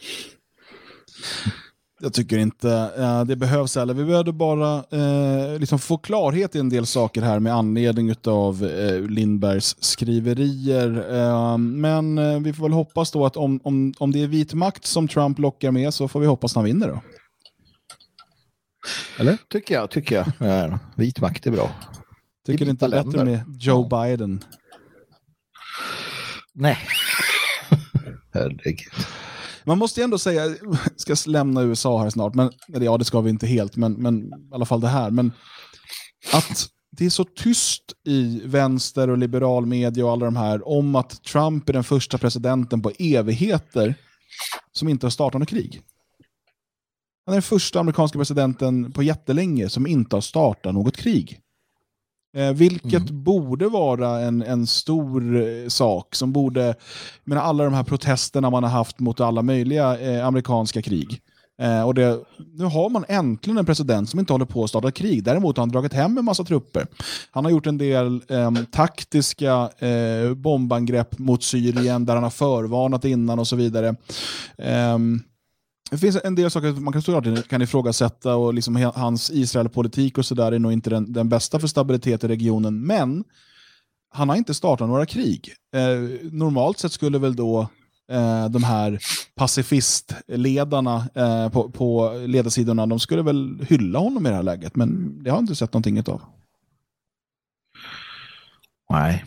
Jag 2.01 2.13
tycker 2.13 2.37
inte 2.37 2.91
eh, 2.97 3.25
det 3.25 3.35
behövs 3.35 3.75
heller. 3.75 3.93
Vi 3.93 4.05
behövde 4.05 4.31
bara 4.31 4.75
eh, 4.75 5.59
liksom 5.59 5.79
få 5.79 5.97
klarhet 5.97 6.55
i 6.55 6.59
en 6.59 6.69
del 6.69 6.85
saker 6.85 7.21
här 7.21 7.39
med 7.39 7.53
anledning 7.55 8.15
av 8.23 8.65
eh, 8.65 9.01
Lindbergs 9.01 9.75
skriverier. 9.83 11.15
Eh, 11.15 11.57
men 11.57 12.17
eh, 12.17 12.39
vi 12.39 12.53
får 12.53 12.63
väl 12.63 12.73
hoppas 12.73 13.11
då 13.11 13.25
att 13.25 13.37
om, 13.37 13.59
om, 13.63 13.93
om 13.97 14.11
det 14.11 14.23
är 14.23 14.27
vit 14.27 14.53
makt 14.53 14.85
som 14.85 15.07
Trump 15.07 15.39
lockar 15.39 15.71
med 15.71 15.93
så 15.93 16.07
får 16.07 16.19
vi 16.19 16.27
hoppas 16.27 16.51
att 16.51 16.55
han 16.55 16.65
vinner 16.65 16.87
då. 16.87 17.01
Eller? 19.19 19.37
Tycker 19.49 19.75
jag, 19.75 19.89
tycker 19.89 20.15
jag. 20.39 20.79
vit 20.95 21.21
makt 21.21 21.47
är 21.47 21.51
bra. 21.51 21.71
Tycker 22.45 22.65
det 22.65 22.71
inte 22.71 22.85
är 22.85 23.03
bättre 23.03 23.25
med 23.25 23.41
Joe 23.59 23.87
Biden? 23.87 24.43
Nej. 26.53 26.77
Herregud. 28.33 28.93
Man 29.63 29.77
måste 29.77 30.03
ändå 30.03 30.17
säga, 30.17 30.45
jag 30.45 30.77
ska 30.95 31.15
lämna 31.31 31.61
USA 31.61 32.01
här 32.01 32.09
snart, 32.09 32.35
men 32.35 32.51
ja 32.67 32.97
det 32.97 33.05
ska 33.05 33.21
vi 33.21 33.29
inte 33.29 33.47
helt, 33.47 33.75
men, 33.75 33.93
men 33.93 34.25
i 34.25 34.31
alla 34.51 34.65
fall 34.65 34.81
det 34.81 34.87
här. 34.87 35.11
Men 35.11 35.31
att 36.33 36.69
det 36.91 37.05
är 37.05 37.09
så 37.09 37.23
tyst 37.23 37.83
i 38.05 38.41
vänster 38.45 39.09
och 39.09 39.17
liberal 39.17 39.65
media 39.65 40.05
och 40.05 40.11
alla 40.11 40.25
de 40.25 40.35
här 40.35 40.67
om 40.67 40.95
att 40.95 41.23
Trump 41.23 41.69
är 41.69 41.73
den 41.73 41.83
första 41.83 42.17
presidenten 42.17 42.81
på 42.81 42.91
evigheter 42.99 43.95
som 44.71 44.89
inte 44.89 45.05
har 45.05 45.11
startat 45.11 45.39
något 45.39 45.49
krig. 45.49 45.81
Han 47.25 47.33
är 47.33 47.35
den 47.35 47.41
första 47.41 47.79
amerikanska 47.79 48.17
presidenten 48.17 48.91
på 48.91 49.03
jättelänge 49.03 49.69
som 49.69 49.87
inte 49.87 50.15
har 50.15 50.21
startat 50.21 50.73
något 50.73 50.97
krig. 50.97 51.39
Eh, 52.33 52.53
vilket 52.53 53.09
mm. 53.09 53.23
borde 53.23 53.69
vara 53.69 54.19
en, 54.19 54.41
en 54.41 54.67
stor 54.67 55.41
eh, 55.41 55.67
sak 55.67 56.15
som 56.15 56.31
borde, 56.31 56.75
menar 57.23 57.41
alla 57.41 57.63
de 57.63 57.73
här 57.73 57.83
protesterna 57.83 58.49
man 58.49 58.63
har 58.63 58.69
haft 58.69 58.99
mot 58.99 59.19
alla 59.19 59.41
möjliga 59.41 59.99
eh, 59.99 60.27
amerikanska 60.27 60.81
krig. 60.81 61.21
Eh, 61.61 61.81
och 61.81 61.93
det, 61.93 62.19
nu 62.53 62.65
har 62.65 62.89
man 62.89 63.05
äntligen 63.07 63.57
en 63.57 63.65
president 63.65 64.09
som 64.09 64.19
inte 64.19 64.33
håller 64.33 64.45
på 64.45 64.63
att 64.63 64.69
starta 64.69 64.91
krig. 64.91 65.23
Däremot 65.23 65.57
har 65.57 65.61
han 65.61 65.69
dragit 65.69 65.93
hem 65.93 66.17
en 66.17 66.25
massa 66.25 66.43
trupper. 66.43 66.87
Han 67.31 67.45
har 67.45 67.51
gjort 67.51 67.67
en 67.67 67.77
del 67.77 68.21
eh, 68.27 68.51
taktiska 68.71 69.69
eh, 69.77 70.33
bombangrepp 70.33 71.19
mot 71.19 71.43
Syrien 71.43 72.05
där 72.05 72.13
han 72.13 72.23
har 72.23 72.29
förvarnat 72.29 73.05
innan 73.05 73.39
och 73.39 73.47
så 73.47 73.55
vidare. 73.55 73.95
Um, 74.93 75.23
det 75.89 75.97
finns 75.97 76.17
en 76.23 76.35
del 76.35 76.51
saker 76.51 76.71
man 76.71 76.93
kan, 76.93 77.01
såklart 77.01 77.47
kan 77.47 77.61
ifrågasätta 77.61 78.35
och 78.35 78.53
liksom 78.53 78.91
hans 78.95 79.31
Israelpolitik 79.31 80.17
och 80.17 80.25
sådär 80.25 80.51
är 80.51 80.59
nog 80.59 80.73
inte 80.73 80.89
den, 80.89 81.13
den 81.13 81.29
bästa 81.29 81.59
för 81.59 81.67
stabilitet 81.67 82.23
i 82.23 82.27
regionen. 82.27 82.81
Men 82.81 83.23
han 84.11 84.29
har 84.29 84.35
inte 84.35 84.53
startat 84.53 84.87
några 84.87 85.05
krig. 85.05 85.53
Eh, 85.75 86.29
normalt 86.31 86.79
sett 86.79 86.91
skulle 86.91 87.17
väl 87.17 87.35
då 87.35 87.61
eh, 88.11 88.49
de 88.49 88.63
här 88.63 88.99
pacifistledarna 89.35 91.09
eh, 91.15 91.49
på, 91.49 91.69
på 91.71 92.13
ledarsidorna, 92.27 92.85
de 92.85 92.99
skulle 92.99 93.21
väl 93.21 93.65
hylla 93.69 93.99
honom 93.99 94.25
i 94.25 94.29
det 94.29 94.35
här 94.35 94.43
läget. 94.43 94.75
Men 94.75 95.19
det 95.23 95.29
har 95.29 95.37
jag 95.37 95.43
inte 95.43 95.55
sett 95.55 95.73
någonting 95.73 95.99
av. 95.99 96.21
Nej, 98.89 99.25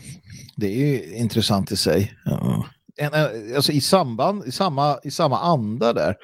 det 0.55 0.67
är 0.67 1.15
intressant 1.15 1.71
i 1.71 1.77
sig. 1.77 2.13
Ja 2.25 2.65
en, 2.97 3.13
alltså 3.55 3.71
i, 3.71 3.81
samband, 3.81 4.47
i, 4.47 4.51
samma, 4.51 4.99
i 5.03 5.11
samma 5.11 5.39
anda 5.39 5.93
där 5.93 6.15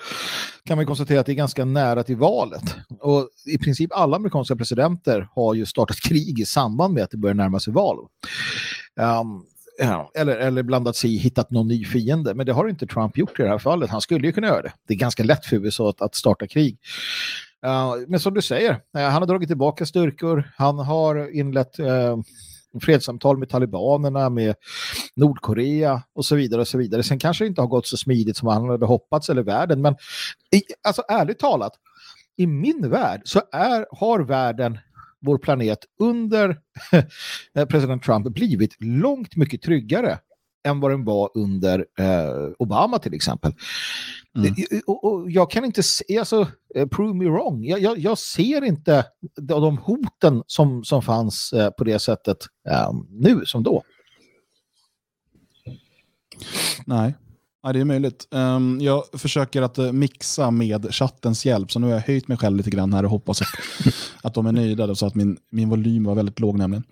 kan 0.66 0.78
man 0.78 0.86
konstatera 0.86 1.20
att 1.20 1.26
det 1.26 1.32
är 1.32 1.36
ganska 1.36 1.66
nära 1.66 2.04
till 2.04 2.16
valet. 2.16 2.76
Och 3.00 3.30
i 3.46 3.58
princip 3.58 3.92
alla 3.94 4.16
amerikanska 4.16 4.56
presidenter 4.56 5.30
har 5.36 5.54
ju 5.54 5.66
startat 5.66 6.00
krig 6.00 6.40
i 6.40 6.46
samband 6.46 6.94
med 6.94 7.04
att 7.04 7.12
det 7.12 7.18
börjar 7.18 7.34
närma 7.34 7.60
sig 7.60 7.74
val. 7.74 7.98
Um, 9.00 9.46
ja, 9.80 10.12
eller, 10.16 10.38
eller 10.38 10.64
blandat 10.64 10.96
sig 10.96 11.16
i, 11.16 11.18
hittat 11.18 11.52
någon 11.52 11.68
ny 11.68 11.86
fiende. 11.86 12.34
Men 12.34 12.46
det 12.46 12.54
har 12.54 12.68
inte 12.68 12.88
Trump 12.88 13.18
gjort 13.18 13.40
i 13.40 13.44
det 13.44 13.50
här 13.50 13.58
fallet. 13.58 13.90
Han 13.90 14.02
skulle 14.02 14.28
ju 14.28 14.34
kunna 14.34 14.48
göra 14.48 14.62
det. 14.62 14.74
Det 14.88 14.94
är 14.94 14.98
ganska 14.98 15.24
lätt 15.24 15.46
för 15.46 15.56
USA 15.56 15.90
att, 15.90 16.02
att 16.02 16.16
starta 16.16 16.48
krig. 16.48 16.78
Uh, 17.66 17.96
men 18.08 18.20
som 18.20 18.34
du 18.34 18.42
säger, 18.42 18.72
uh, 18.72 19.02
han 19.02 19.22
har 19.22 19.26
dragit 19.26 19.50
tillbaka 19.50 19.86
styrkor. 19.86 20.52
Han 20.58 20.80
har 20.80 21.36
inlett 21.36 21.80
uh, 21.80 22.18
fredssamtal 22.82 23.38
med 23.38 23.50
talibanerna, 23.50 24.30
med 24.30 24.56
Nordkorea 25.16 26.04
och 26.14 26.26
så 26.26 26.36
vidare. 26.36 26.62
och 26.62 26.68
så 26.68 26.78
vidare. 26.78 27.04
Sen 27.04 27.20
kanske 27.20 27.44
det 27.44 27.48
inte 27.48 27.62
har 27.62 27.68
gått 27.68 27.88
så 27.88 27.98
smidigt 27.98 28.38
som 28.38 28.48
han 28.48 28.70
hade 28.70 28.86
hoppats 28.86 29.30
eller 29.30 29.44
världen, 29.44 29.82
men 29.82 29.94
i, 30.52 30.62
alltså 30.84 31.04
ärligt 31.08 31.40
talat, 31.40 31.74
i 32.38 32.48
min 32.48 32.90
värld 32.90 33.22
så 33.26 33.42
är, 33.52 33.86
har 33.92 34.20
världen 34.20 34.78
vår 35.22 35.38
planet 35.38 35.80
under 36.00 36.58
president 37.70 38.04
Trump 38.04 38.28
blivit 38.28 38.76
långt 38.80 39.36
mycket 39.36 39.62
tryggare 39.62 40.20
än 40.68 40.80
vad 40.80 40.92
den 40.92 41.04
var 41.04 41.30
under 41.34 41.86
eh, 42.00 42.52
Obama 42.60 43.00
till 43.00 43.14
exempel. 43.14 43.54
Mm. 44.38 44.54
Och, 44.88 45.04
och, 45.04 45.32
jag 45.32 45.52
kan 45.52 45.66
inte 45.66 45.84
se, 45.84 46.18
alltså, 46.18 46.48
eh, 46.76 46.88
prove 46.88 47.14
me 47.14 47.26
wrong, 47.26 47.66
jag, 47.66 47.80
jag, 47.80 47.98
jag 47.98 48.18
ser 48.18 48.64
inte 48.64 49.06
de 49.42 49.78
hoten 49.78 50.44
som, 50.48 50.84
som 50.84 51.02
fanns 51.02 51.54
eh, 51.54 51.70
på 51.70 51.84
det 51.84 52.00
sättet 52.00 52.38
eh, 52.70 52.92
nu 53.10 53.46
som 53.46 53.64
då. 53.64 53.84
Nej. 56.86 57.14
Ja, 57.64 57.74
det 57.74 57.80
är 57.80 57.86
möjligt. 57.86 58.28
Um, 58.32 58.82
jag 58.82 59.04
försöker 59.14 59.62
att 59.62 59.80
uh, 59.80 59.92
mixa 59.92 60.52
med 60.52 60.96
chattens 60.96 61.46
hjälp, 61.46 61.72
så 61.72 61.80
nu 61.80 61.88
har 61.88 61.94
jag 61.94 62.02
höjt 62.02 62.28
mig 62.28 62.38
själv 62.38 62.58
lite 62.58 62.70
grann 62.70 62.94
här 62.94 63.04
och 63.06 63.12
hoppas 63.12 63.42
att, 63.42 63.48
att 64.24 64.34
de 64.34 64.46
är 64.46 64.52
nöjda, 64.52 64.96
så 64.96 65.06
att 65.06 65.16
min, 65.16 65.38
min 65.52 65.70
volym 65.70 66.04
var 66.04 66.16
väldigt 66.16 66.40
låg 66.40 66.58
nämligen. 66.58 66.84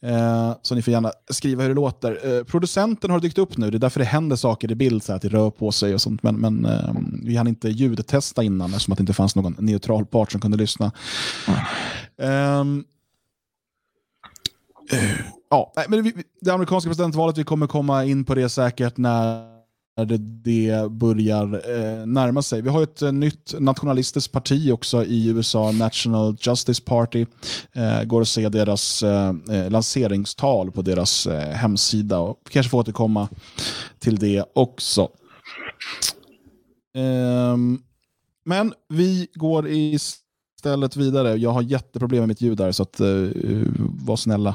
Eh, 0.00 0.54
så 0.62 0.74
ni 0.74 0.82
får 0.82 0.92
gärna 0.92 1.12
skriva 1.30 1.62
hur 1.62 1.68
det 1.68 1.74
låter. 1.74 2.36
Eh, 2.38 2.44
producenten 2.44 3.10
har 3.10 3.20
dykt 3.20 3.38
upp 3.38 3.56
nu, 3.56 3.70
det 3.70 3.76
är 3.76 3.78
därför 3.78 4.00
det 4.00 4.06
händer 4.06 4.36
saker 4.36 4.72
i 4.72 4.74
bild, 4.74 5.02
så 5.02 5.12
att 5.12 5.22
det 5.22 5.28
rör 5.28 5.50
på 5.50 5.72
sig 5.72 5.94
och 5.94 6.00
sånt. 6.00 6.22
Men, 6.22 6.36
men 6.36 6.64
eh, 6.64 6.94
vi 7.22 7.36
hann 7.36 7.48
inte 7.48 7.68
ljudtesta 7.68 8.42
innan, 8.42 8.70
eftersom 8.70 8.92
att 8.92 8.98
det 8.98 9.02
inte 9.02 9.12
fanns 9.12 9.36
någon 9.36 9.56
neutral 9.58 10.06
part 10.06 10.32
som 10.32 10.40
kunde 10.40 10.56
lyssna. 10.56 10.92
Um, 12.16 12.84
ja, 15.50 15.72
men 15.88 16.02
vi, 16.02 16.14
det 16.40 16.50
amerikanska 16.50 16.90
presidentvalet, 16.90 17.38
vi 17.38 17.44
kommer 17.44 17.66
komma 17.66 18.04
in 18.04 18.24
på 18.24 18.34
det 18.34 18.48
säkert 18.48 18.96
när 18.96 19.55
det, 20.04 20.16
det 20.18 20.90
börjar 20.90 21.54
eh, 21.54 22.06
närma 22.06 22.42
sig. 22.42 22.62
Vi 22.62 22.68
har 22.68 22.82
ett 22.82 23.02
eh, 23.02 23.12
nytt 23.12 23.54
nationalistiskt 23.58 24.32
parti 24.32 24.70
också 24.72 25.04
i 25.04 25.28
USA, 25.28 25.72
National 25.72 26.36
Justice 26.40 26.82
Party. 26.82 27.26
Eh, 27.72 28.02
går 28.02 28.20
att 28.20 28.28
se 28.28 28.48
deras 28.48 29.02
eh, 29.02 29.34
eh 29.50 29.70
lanseringstal 29.70 30.72
på 30.72 30.82
deras 30.82 31.26
eh, 31.26 31.50
hemsida 31.50 32.18
och 32.18 32.38
kanske 32.50 32.70
få 32.70 32.78
återkomma 32.78 33.28
till 33.98 34.16
det 34.16 34.44
också. 34.54 35.08
Ehm, 36.96 37.78
men 38.44 38.72
vi 38.88 39.28
går 39.34 39.68
istället 39.68 40.96
vidare. 40.96 41.36
Jag 41.36 41.50
har 41.50 41.62
jätteproblem 41.62 42.20
med 42.20 42.28
mitt 42.28 42.40
ljud 42.40 42.58
där, 42.58 42.72
så 42.72 42.82
att, 42.82 43.00
eh, 43.00 43.06
var 43.78 44.16
snälla. 44.16 44.54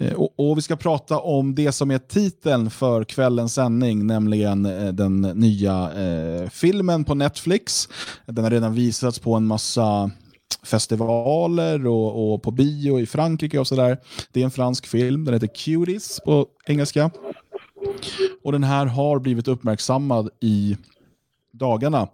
Eh, 0.00 0.12
och, 0.12 0.32
och, 0.36 0.58
Vi 0.58 0.62
ska 0.62 0.76
prata 0.76 1.18
om 1.18 1.54
det 1.54 1.72
som 1.72 1.90
är 1.90 1.98
titeln 1.98 2.70
för 2.70 3.04
kvällens 3.04 3.54
sändning, 3.54 4.06
nämligen 4.06 4.66
eh, 4.66 4.92
den 4.92 5.20
nya 5.20 5.92
eh, 5.92 6.48
filmen 6.48 7.04
på 7.04 7.14
Netflix. 7.14 7.88
Den 8.26 8.44
har 8.44 8.50
redan 8.50 8.74
visats 8.74 9.18
på 9.18 9.34
en 9.34 9.46
massa 9.46 10.10
festivaler 10.62 11.86
och, 11.86 12.34
och 12.34 12.42
på 12.42 12.50
bio 12.50 13.00
i 13.00 13.06
Frankrike 13.06 13.58
och 13.58 13.66
sådär. 13.66 13.98
Det 14.32 14.40
är 14.40 14.44
en 14.44 14.50
fransk 14.50 14.86
film, 14.86 15.24
den 15.24 15.34
heter 15.34 15.46
Cuties 15.46 16.20
på 16.24 16.46
engelska. 16.66 17.10
Och 18.42 18.52
den 18.52 18.64
här 18.64 18.86
har 18.86 19.18
blivit 19.18 19.48
uppmärksammad 19.48 20.30
i 20.40 20.76
dagarna. 21.52 22.08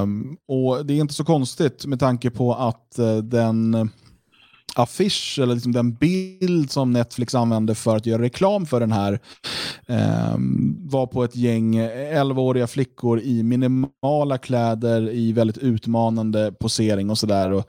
Um, 0.00 0.36
och 0.48 0.86
Det 0.86 0.94
är 0.94 1.00
inte 1.00 1.14
så 1.14 1.24
konstigt 1.24 1.86
med 1.86 2.00
tanke 2.00 2.30
på 2.30 2.54
att 2.54 2.98
eh, 2.98 3.16
den 3.16 3.90
affisch, 4.74 5.38
eller 5.42 5.54
liksom 5.54 5.72
den 5.72 5.94
bild 5.94 6.70
som 6.70 6.90
Netflix 6.90 7.34
använde 7.34 7.74
för 7.74 7.96
att 7.96 8.06
göra 8.06 8.22
reklam 8.22 8.66
för 8.66 8.80
den 8.80 8.92
här, 8.92 9.18
eh, 9.86 10.36
var 10.78 11.06
på 11.06 11.24
ett 11.24 11.36
gäng 11.36 11.78
11-åriga 11.78 12.66
flickor 12.66 13.20
i 13.20 13.42
minimala 13.42 14.38
kläder 14.38 15.10
i 15.10 15.32
väldigt 15.32 15.58
utmanande 15.58 16.52
posering 16.52 17.10
och 17.10 17.18
sådär. 17.18 17.64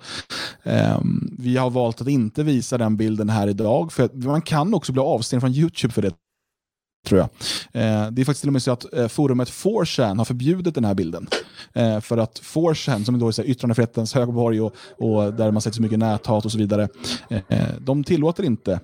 Eh, 0.64 1.00
vi 1.38 1.58
har 1.58 1.70
valt 1.70 2.02
att 2.02 2.08
inte 2.08 2.44
visa 2.44 2.78
den 2.78 2.98
bilden 2.98 3.30
här 3.30 3.48
idag, 3.48 3.92
för 3.94 4.10
man 4.14 4.42
kan 4.42 4.74
också 4.74 4.92
bli 4.92 5.02
avstängd 5.02 5.42
från 5.42 5.52
YouTube 5.52 5.94
för 5.94 6.02
det 6.02 6.12
tror 7.06 7.20
jag. 7.20 7.30
Eh, 7.84 8.12
det 8.12 8.22
är 8.22 8.26
faktiskt 8.26 8.42
till 8.42 8.50
och 8.50 8.54
med 8.54 8.62
så 8.62 8.72
att 8.72 8.94
eh, 8.94 9.08
forumet 9.08 9.50
4chan 9.50 10.18
har 10.18 10.26
förbjudit 10.26 10.76
den 10.76 10.86
här 10.86 10.94
bilden. 10.94 11.28
Eh, 11.74 12.00
för 12.00 12.18
att 12.18 12.42
4chan, 12.42 13.04
som 13.04 13.20
då 13.20 13.28
är 13.28 13.32
så 13.32 13.42
här, 13.42 13.50
yttrandefrihetens 13.50 14.14
högborg 14.14 14.62
och, 14.62 14.76
och 14.98 15.34
där 15.34 15.52
man 15.52 15.62
sätter 15.62 15.76
så 15.76 15.82
mycket 15.82 16.00
näthat 16.00 16.46
och 16.46 16.52
så 16.52 16.58
vidare, 16.58 16.88
eh, 17.30 17.60
de 17.80 18.04
tillåter 18.04 18.44
inte 18.44 18.80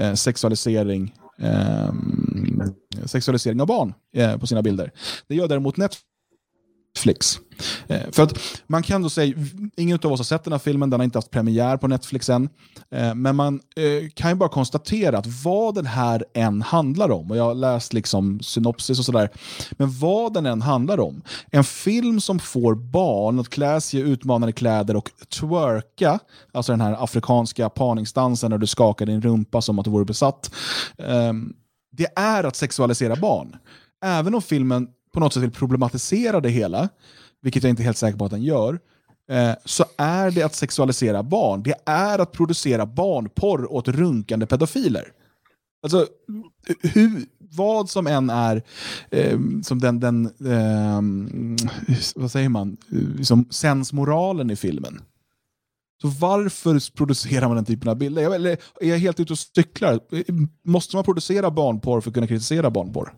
eh, 0.00 0.14
sexualisering 0.14 1.14
ehm, 1.38 2.62
sexualisering 3.04 3.60
av 3.60 3.66
barn 3.66 3.94
eh, 4.14 4.36
på 4.36 4.46
sina 4.46 4.62
bilder. 4.62 4.92
Det 5.28 5.34
gör 5.34 5.48
däremot 5.48 5.76
Netflix 5.76 6.15
Netflix. 6.96 7.40
Eh, 7.86 8.00
för 8.12 8.22
att 8.22 8.38
man 8.66 8.82
kan 8.82 9.02
då 9.02 9.10
säga, 9.10 9.34
ingen 9.76 9.98
av 10.02 10.12
oss 10.12 10.20
har 10.20 10.24
sett 10.24 10.44
den 10.44 10.52
här 10.52 10.58
filmen, 10.58 10.90
den 10.90 11.00
har 11.00 11.04
inte 11.04 11.18
haft 11.18 11.30
premiär 11.30 11.76
på 11.76 11.88
Netflix 11.88 12.28
än. 12.28 12.48
Eh, 12.90 13.14
men 13.14 13.36
man 13.36 13.60
eh, 13.76 14.08
kan 14.14 14.30
ju 14.30 14.34
bara 14.34 14.48
konstatera 14.48 15.18
att 15.18 15.26
vad 15.44 15.74
den 15.74 15.86
här 15.86 16.24
än 16.34 16.62
handlar 16.62 17.10
om, 17.10 17.30
och 17.30 17.36
jag 17.36 17.44
har 17.44 17.54
läst 17.54 17.92
liksom 17.92 18.40
synopsis 18.40 18.98
och 18.98 19.04
sådär, 19.04 19.30
men 19.72 19.98
vad 19.98 20.34
den 20.34 20.46
än 20.46 20.62
handlar 20.62 21.00
om, 21.00 21.22
en 21.50 21.64
film 21.64 22.20
som 22.20 22.38
får 22.38 22.74
barn 22.74 23.38
att 23.38 23.48
klä 23.48 23.80
sig 23.80 24.00
i 24.00 24.02
utmanande 24.02 24.52
kläder 24.52 24.96
och 24.96 25.10
twerka, 25.40 26.18
alltså 26.52 26.72
den 26.72 26.80
här 26.80 27.04
afrikanska 27.04 27.68
parningsdansen 27.68 28.50
när 28.50 28.58
du 28.58 28.66
skakar 28.66 29.06
din 29.06 29.22
rumpa 29.22 29.62
som 29.62 29.78
att 29.78 29.84
du 29.84 29.90
vore 29.90 30.04
besatt, 30.04 30.54
ehm, 30.98 31.52
det 31.92 32.08
är 32.16 32.44
att 32.44 32.56
sexualisera 32.56 33.16
barn. 33.16 33.56
Även 34.04 34.34
om 34.34 34.42
filmen 34.42 34.88
på 35.16 35.20
något 35.20 35.32
sätt 35.32 35.42
vill 35.42 35.50
problematisera 35.50 36.40
det 36.40 36.48
hela, 36.48 36.88
vilket 37.42 37.62
jag 37.62 37.70
inte 37.70 37.82
är 37.82 37.84
helt 37.84 37.96
säker 37.96 38.18
på 38.18 38.24
att 38.24 38.30
den 38.30 38.42
gör, 38.42 38.78
eh, 39.30 39.52
så 39.64 39.84
är 39.96 40.30
det 40.30 40.42
att 40.42 40.54
sexualisera 40.54 41.22
barn. 41.22 41.62
Det 41.62 41.74
är 41.84 42.18
att 42.18 42.32
producera 42.32 42.86
barnporr 42.86 43.72
åt 43.72 43.88
runkande 43.88 44.46
pedofiler. 44.46 45.12
Alltså, 45.82 46.06
hur, 46.82 47.26
vad 47.38 47.90
som 47.90 48.06
än 48.06 48.30
är 48.30 48.62
eh, 49.10 49.38
som 49.62 49.78
den, 49.78 50.00
den 50.00 50.26
eh, 50.26 51.00
vad 52.14 52.30
säger 52.30 52.48
man, 52.48 52.76
eh, 52.92 53.22
som 53.22 53.46
sensmoralen 53.50 54.50
i 54.50 54.56
filmen. 54.56 55.00
Så 56.02 56.08
varför 56.08 56.96
producerar 56.96 57.48
man 57.48 57.56
den 57.56 57.64
typen 57.64 57.88
av 57.88 57.96
bilder? 57.96 58.22
Jag, 58.22 58.34
eller, 58.34 58.50
är 58.80 58.88
jag 58.88 58.98
helt 58.98 59.20
ute 59.20 59.32
och 59.32 59.38
cyklar? 59.38 60.00
Måste 60.68 60.96
man 60.96 61.04
producera 61.04 61.50
barnporr 61.50 62.00
för 62.00 62.10
att 62.10 62.14
kunna 62.14 62.26
kritisera 62.26 62.70
barnporr? 62.70 63.12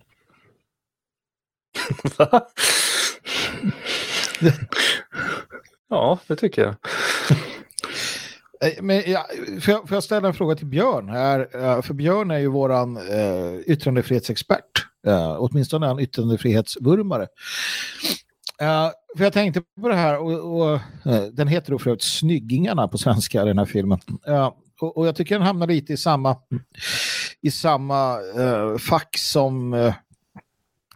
Ja, 5.89 6.19
det 6.27 6.37
tycker 6.37 6.63
jag. 6.63 6.75
Eh, 8.65 8.83
men 8.83 9.03
ja, 9.07 9.27
får, 9.61 9.75
jag, 9.75 9.89
får 9.89 9.97
jag 9.97 10.05
ställa 10.05 10.29
en 10.29 10.35
fråga 10.35 10.57
till 10.57 10.67
Björn 10.67 11.09
här? 11.09 11.49
Eh, 11.55 11.83
för 11.83 11.95
Björn 11.95 12.31
är 12.31 12.39
ju 12.39 12.49
våran 12.49 12.97
uh, 12.97 13.61
yttrandefrihetsexpert. 13.67 14.87
Uh, 15.07 15.37
åtminstone 15.39 15.87
är 15.87 15.89
han 15.89 16.01
yttrandefrihetsvurmare. 16.01 17.23
Uh, 18.63 18.91
för 19.17 19.25
jag 19.25 19.33
tänkte 19.33 19.63
på 19.81 19.89
det 19.89 19.95
här, 19.95 20.19
och, 20.19 20.61
och 20.61 20.81
uh, 21.07 21.23
den 21.33 21.49
heter 21.49 21.73
då 21.73 21.79
förut 21.79 22.03
Snyggingarna 22.03 22.89
på 22.89 22.99
svenska, 22.99 23.45
den 23.45 23.59
här 23.59 23.65
filmen. 23.65 23.99
Uh, 24.29 24.53
och, 24.81 24.97
och, 24.97 25.07
jag 25.07 25.17
tycker 25.17 25.35
den 25.35 25.47
hamnar 25.47 25.67
lite 25.67 25.93
i 25.93 25.97
samma, 25.97 26.37
i 27.43 27.51
samma 27.51 28.19
fack 28.79 29.17
som 29.19 29.75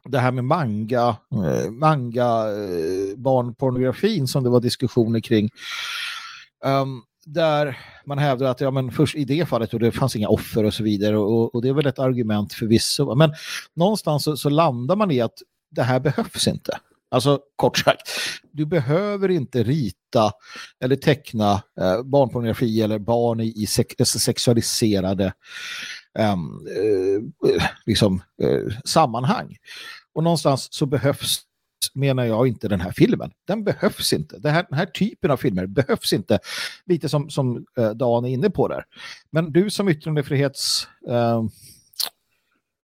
det 0.09 0.19
här 0.19 0.33
med 0.33 0.45
manga, 0.45 1.17
eh, 1.33 1.71
manga 1.71 2.53
eh, 2.53 3.17
barnpornografin 3.17 4.29
som 4.29 4.45
det 4.45 4.51
var 4.51 4.61
diskussioner 4.61 5.21
kring. 5.21 5.51
Um, 6.65 7.03
där 7.25 7.79
man 8.07 8.19
hävdar 8.19 8.47
att 8.47 8.61
ja, 8.61 8.71
men 8.71 8.91
först 8.91 9.15
i 9.15 9.25
det 9.25 9.49
fallet 9.49 9.75
och 9.75 9.81
det 9.81 9.93
fanns 9.93 10.17
inga 10.17 10.29
offer 10.29 10.65
och 10.65 10.75
så 10.75 10.83
vidare 10.83 11.19
och, 11.19 11.55
och 11.55 11.63
det 11.63 11.69
är 11.69 11.73
väl 11.73 11.87
ett 11.87 11.99
argument 11.99 12.53
förvisso. 12.53 13.15
Men 13.15 13.35
någonstans 13.75 14.25
så, 14.25 14.37
så, 14.37 14.49
landar 14.49 14.97
man 14.97 15.11
i 15.11 15.21
att 15.21 15.39
det 15.71 15.83
här 15.83 16.01
behövs 16.01 16.49
inte. 16.49 16.79
Alltså 17.11 17.41
kort 17.57 17.79
sagt, 17.79 18.09
du 18.53 18.67
behöver 18.67 19.29
inte 19.29 19.63
rita 19.63 20.33
eller 20.81 20.97
teckna 20.97 21.63
eh, 21.81 22.03
barnpornografi 22.03 22.83
eller 22.83 22.99
barn 22.99 23.41
i, 23.41 23.53
i 23.57 23.67
sex, 23.67 23.95
eh, 23.99 24.05
sexualiserade 24.05 25.33
ehm, 26.19 26.67
eh, 26.77 27.63
liksom, 27.87 28.23
eh, 28.43 28.77
sammanhang. 28.85 29.57
Och 30.15 30.25
någonstans 30.25 30.69
så 30.71 30.87
behövs 30.87 31.43
menar 31.95 32.25
jag 32.25 32.49
inte 32.49 32.69
den 32.69 32.81
här 32.81 32.93
filmen. 32.93 33.31
Den 33.47 33.65
behövs 33.65 34.13
inte. 34.13 34.39
Den 34.39 34.55
här, 34.55 34.67
den 34.69 34.79
här 34.79 34.87
typen 34.87 35.31
av 35.31 35.37
filmer 35.37 35.67
behövs 35.67 36.13
inte. 36.13 36.39
Lite 36.87 37.09
som, 37.09 37.31
som 37.31 37.67
eh, 37.77 37.91
Dan 37.91 38.25
är 38.25 38.29
inne 38.29 38.51
på 38.51 38.69
där. 38.69 38.85
Men 39.31 39.53
du 39.53 39.71
som 39.71 39.89
yttrandefrihets 39.89 40.89
eh, 41.09 41.45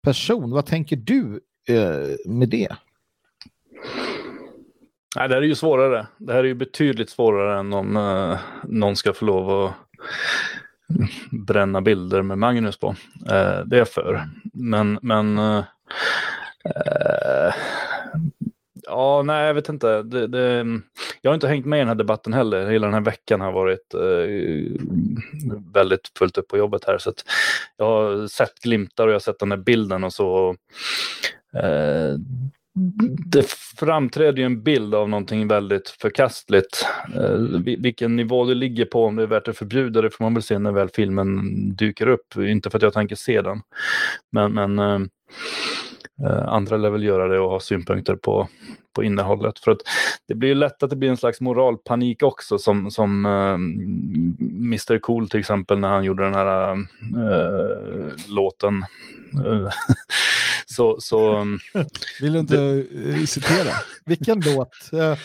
person, 0.02 0.50
vad 0.50 0.66
tänker 0.66 0.96
du 0.96 1.40
eh, 1.68 2.16
med 2.26 2.48
det? 2.48 2.76
Nej, 5.16 5.28
det 5.28 5.34
här 5.34 5.42
är 5.42 5.46
ju 5.46 5.54
svårare. 5.54 6.06
Det 6.18 6.32
här 6.32 6.40
är 6.40 6.48
ju 6.48 6.54
betydligt 6.54 7.10
svårare 7.10 7.60
än 7.60 7.72
om 7.72 7.96
eh, 7.96 8.38
någon 8.64 8.96
ska 8.96 9.12
få 9.12 9.24
lov 9.24 9.64
att 9.64 9.74
bränna 11.30 11.80
bilder 11.80 12.22
med 12.22 12.38
Magnus 12.38 12.76
på. 12.76 12.88
Eh, 13.30 13.60
det 13.66 13.80
är 13.80 13.84
för. 13.84 14.28
Men, 14.52 14.98
men 15.02 15.38
eh, 15.38 15.64
Eh, 16.64 17.54
ja, 18.82 19.22
nej, 19.22 19.46
jag 19.46 19.54
vet 19.54 19.68
inte. 19.68 20.02
Det, 20.02 20.26
det, 20.26 20.66
jag 21.20 21.30
har 21.30 21.34
inte 21.34 21.48
hängt 21.48 21.66
med 21.66 21.76
i 21.76 21.80
den 21.80 21.88
här 21.88 21.94
debatten 21.94 22.32
heller. 22.32 22.70
Hela 22.70 22.86
den 22.86 22.94
här 22.94 23.00
veckan 23.00 23.40
har 23.40 23.52
varit 23.52 23.94
uh, 23.94 24.76
väldigt 25.74 26.12
fullt 26.18 26.38
upp 26.38 26.48
på 26.48 26.58
jobbet 26.58 26.84
här. 26.86 26.98
Så 26.98 27.10
att 27.10 27.24
jag 27.76 27.84
har 27.84 28.26
sett 28.26 28.58
glimtar 28.62 29.04
och 29.04 29.10
jag 29.10 29.14
har 29.14 29.20
sett 29.20 29.38
den 29.38 29.50
här 29.50 29.58
bilden 29.58 30.04
och 30.04 30.12
så. 30.12 30.56
Uh, 31.56 32.16
det 33.26 33.46
framträder 33.78 34.38
ju 34.38 34.44
en 34.44 34.62
bild 34.62 34.94
av 34.94 35.08
någonting 35.08 35.48
väldigt 35.48 35.88
förkastligt. 35.88 36.86
Vilken 37.78 38.16
nivå 38.16 38.44
det 38.44 38.54
ligger 38.54 38.84
på, 38.84 39.04
om 39.04 39.16
det 39.16 39.22
är 39.22 39.26
värt 39.26 39.48
att 39.48 39.56
förbjuda 39.56 40.02
det 40.02 40.10
får 40.10 40.24
man 40.24 40.34
väl 40.34 40.42
se 40.42 40.58
när 40.58 40.72
väl 40.72 40.88
filmen 40.88 41.40
dyker 41.76 42.06
upp. 42.06 42.36
Inte 42.36 42.70
för 42.70 42.78
att 42.78 42.82
jag 42.82 42.92
tänker 42.92 43.16
se 43.16 43.42
den. 43.42 43.60
Men, 44.30 44.52
men 44.52 44.78
Eh, 46.20 46.48
andra 46.48 46.76
lär 46.76 46.90
väl 46.90 47.04
göra 47.04 47.28
det 47.28 47.40
och 47.40 47.50
ha 47.50 47.60
synpunkter 47.60 48.16
på, 48.16 48.48
på 48.92 49.04
innehållet. 49.04 49.58
För 49.58 49.70
att 49.70 49.78
det 50.28 50.34
blir 50.34 50.48
ju 50.48 50.54
lätt 50.54 50.82
att 50.82 50.90
det 50.90 50.96
blir 50.96 51.10
en 51.10 51.16
slags 51.16 51.40
moralpanik 51.40 52.22
också 52.22 52.58
som, 52.58 52.90
som 52.90 53.26
uh, 53.26 53.32
eh, 53.32 53.54
Mr 53.54 54.98
Cool 54.98 55.28
till 55.28 55.40
exempel 55.40 55.78
när 55.78 55.88
han 55.88 56.04
gjorde 56.04 56.24
den 56.24 56.34
här 56.34 56.72
uh, 56.72 56.78
låten. 58.28 58.84
så, 60.66 60.96
så, 61.00 61.38
um, 61.38 61.58
Vill 62.20 62.32
du 62.32 62.38
inte 62.38 62.56
det... 62.56 63.26
citera? 63.26 63.70
Vilken 64.04 64.40
låt? 64.40 64.68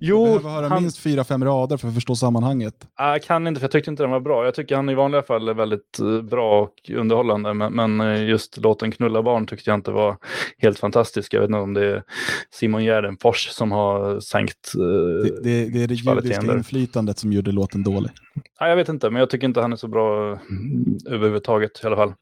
jo, 0.00 0.26
jag 0.26 0.42
behöver 0.42 0.50
höra 0.50 0.68
han... 0.68 0.82
minst 0.82 0.98
fyra, 0.98 1.24
fem 1.24 1.44
rader 1.44 1.76
för 1.76 1.88
att 1.88 1.94
förstå 1.94 2.16
sammanhanget. 2.16 2.74
Jag 2.98 3.22
kan 3.22 3.46
inte, 3.46 3.60
för 3.60 3.64
jag 3.64 3.72
tyckte 3.72 3.90
inte 3.90 4.02
den 4.02 4.10
var 4.10 4.20
bra. 4.20 4.44
Jag 4.44 4.54
tycker 4.54 4.76
han 4.76 4.88
i 4.88 4.94
vanliga 4.94 5.22
fall 5.22 5.48
är 5.48 5.54
väldigt 5.54 5.98
bra 6.30 6.62
och 6.62 6.90
underhållande, 6.90 7.54
men, 7.54 7.96
men 7.96 8.26
just 8.26 8.56
låten 8.56 8.92
Knulla 8.92 9.22
barn 9.22 9.46
tyckte 9.46 9.70
jag 9.70 9.78
inte 9.78 9.90
var 9.90 10.16
helt 10.58 10.78
fantastisk. 10.78 11.34
Jag 11.34 11.40
vet 11.40 11.48
inte 11.48 11.58
om 11.58 11.74
det 11.74 11.84
är 11.84 12.02
Simon 12.50 12.84
Gärdenfors 12.84 13.48
som 13.48 13.72
har 13.72 14.20
sänkt 14.20 14.72
uh, 14.78 15.22
det, 15.22 15.42
det, 15.42 15.70
det 15.70 15.82
är 15.82 15.86
det 15.88 15.94
judiska 15.94 16.52
inflytandet 16.52 17.18
som 17.18 17.32
gjorde 17.32 17.52
låten 17.52 17.82
dålig. 17.82 18.10
Ja, 18.58 18.68
jag 18.68 18.76
vet 18.76 18.88
inte, 18.88 19.10
men 19.10 19.20
jag 19.20 19.30
tycker 19.30 19.46
inte 19.46 19.60
han 19.60 19.72
är 19.72 19.76
så 19.76 19.88
bra 19.88 20.26
mm, 20.26 20.98
överhuvudtaget 21.06 21.80
i 21.84 21.86
alla 21.86 21.96
fall. 21.96 22.14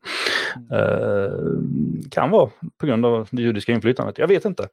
Uh, 0.72 1.60
kan 2.10 2.30
vara 2.30 2.50
på 2.78 2.86
grund 2.86 3.06
av 3.06 3.28
det 3.30 3.42
judiska 3.42 3.72
inflytandet. 3.72 4.18
Jag 4.18 4.28
vet 4.28 4.44
inte. 4.44 4.68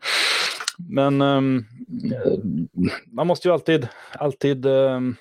Men 0.78 1.22
um, 1.22 1.66
man 3.12 3.28
måste 3.28 3.48
ju 3.48 3.54
alltid, 3.54 3.88
alltid 4.12 4.66
um, 4.66 5.16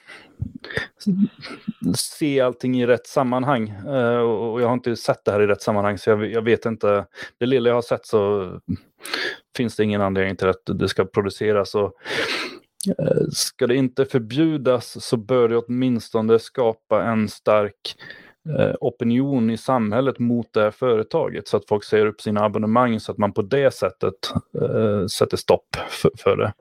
se 1.97 2.41
allting 2.41 2.81
i 2.81 2.87
rätt 2.87 3.07
sammanhang. 3.07 3.75
Uh, 3.87 4.19
och 4.19 4.61
jag 4.61 4.67
har 4.67 4.75
inte 4.75 4.97
sett 4.97 5.25
det 5.25 5.33
här 5.33 5.43
i 5.43 5.47
rätt 5.47 5.63
sammanhang 5.63 5.99
så 5.99 6.11
jag, 6.11 6.33
jag, 6.33 6.43
vet 6.43 6.67
inte. 6.67 7.07
Det 7.39 7.47
lilla 7.47 7.69
jag 7.69 7.75
har 7.75 7.83
sett 7.83 8.07
så 8.07 8.51
finns 9.57 9.77
det 9.77 9.85
ingen 9.85 10.01
anledning 10.01 10.37
till 10.37 10.49
att 10.49 10.63
det 10.67 10.89
ska 10.89 11.05
produceras. 11.05 11.75
Och, 11.75 11.93
eh, 12.99 13.23
ska 13.33 13.67
det 13.67 13.77
inte 13.77 14.05
förbjudas 14.05 15.05
så 15.05 15.17
bör 15.17 15.49
det 15.49 15.57
åtminstone 15.57 16.39
skapa 16.39 17.03
en 17.05 17.29
stark 17.29 17.97
Eh, 17.97 18.24
opinion 18.81 19.51
i 19.51 19.57
samhället 19.57 20.19
mot 20.19 20.53
det 20.53 20.61
här 20.61 20.71
företaget 20.71 21.49
så 21.49 21.57
att 21.57 21.69
folk 21.69 21.85
säger 21.85 22.07
upp 22.07 22.21
sina 22.21 22.45
abonnemang 22.45 23.01
så 23.01 23.13
att 23.13 23.19
man 23.19 23.33
på 23.33 23.43
det 23.43 23.75
sättet 23.75 24.15
eh, 24.61 25.07
sätter 25.07 25.37
stopp 25.37 25.77
för, 25.89 26.11
för 26.19 26.37
det. 26.37 26.53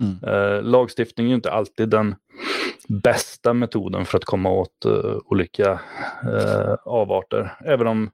Mm. 0.00 0.34
Eh, 0.34 0.62
lagstiftning 0.62 1.26
är 1.26 1.28
ju 1.28 1.34
inte 1.34 1.50
alltid 1.50 1.88
den 1.88 2.14
bästa 2.88 3.52
metoden 3.52 4.04
för 4.04 4.18
att 4.18 4.24
komma 4.24 4.50
åt 4.50 4.86
uh, 4.86 5.18
olika 5.24 5.72
uh, 6.24 6.74
avarter. 6.84 7.56
Även 7.64 7.86
om 7.86 8.10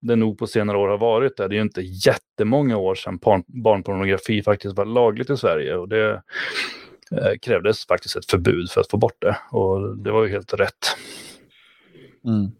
det 0.00 0.16
nog 0.16 0.38
på 0.38 0.46
senare 0.46 0.78
år 0.78 0.88
har 0.88 0.98
varit 0.98 1.36
det. 1.36 1.48
Det 1.48 1.54
är 1.54 1.56
ju 1.56 1.62
inte 1.62 1.80
jättemånga 1.80 2.76
år 2.76 2.94
sedan 2.94 3.18
barn 3.18 3.44
barnpornografi 3.46 4.42
faktiskt 4.42 4.76
var 4.76 4.84
lagligt 4.84 5.30
i 5.30 5.36
Sverige. 5.36 5.76
Och 5.76 5.88
det 5.88 6.12
uh, 6.12 7.38
krävdes 7.42 7.86
faktiskt 7.86 8.16
ett 8.16 8.30
förbud 8.30 8.70
för 8.70 8.80
att 8.80 8.90
få 8.90 8.96
bort 8.96 9.20
det. 9.20 9.36
Och 9.50 9.96
det 9.96 10.10
var 10.10 10.24
ju 10.24 10.30
helt 10.30 10.54
rätt. 10.54 10.96
Mm. 12.26 12.50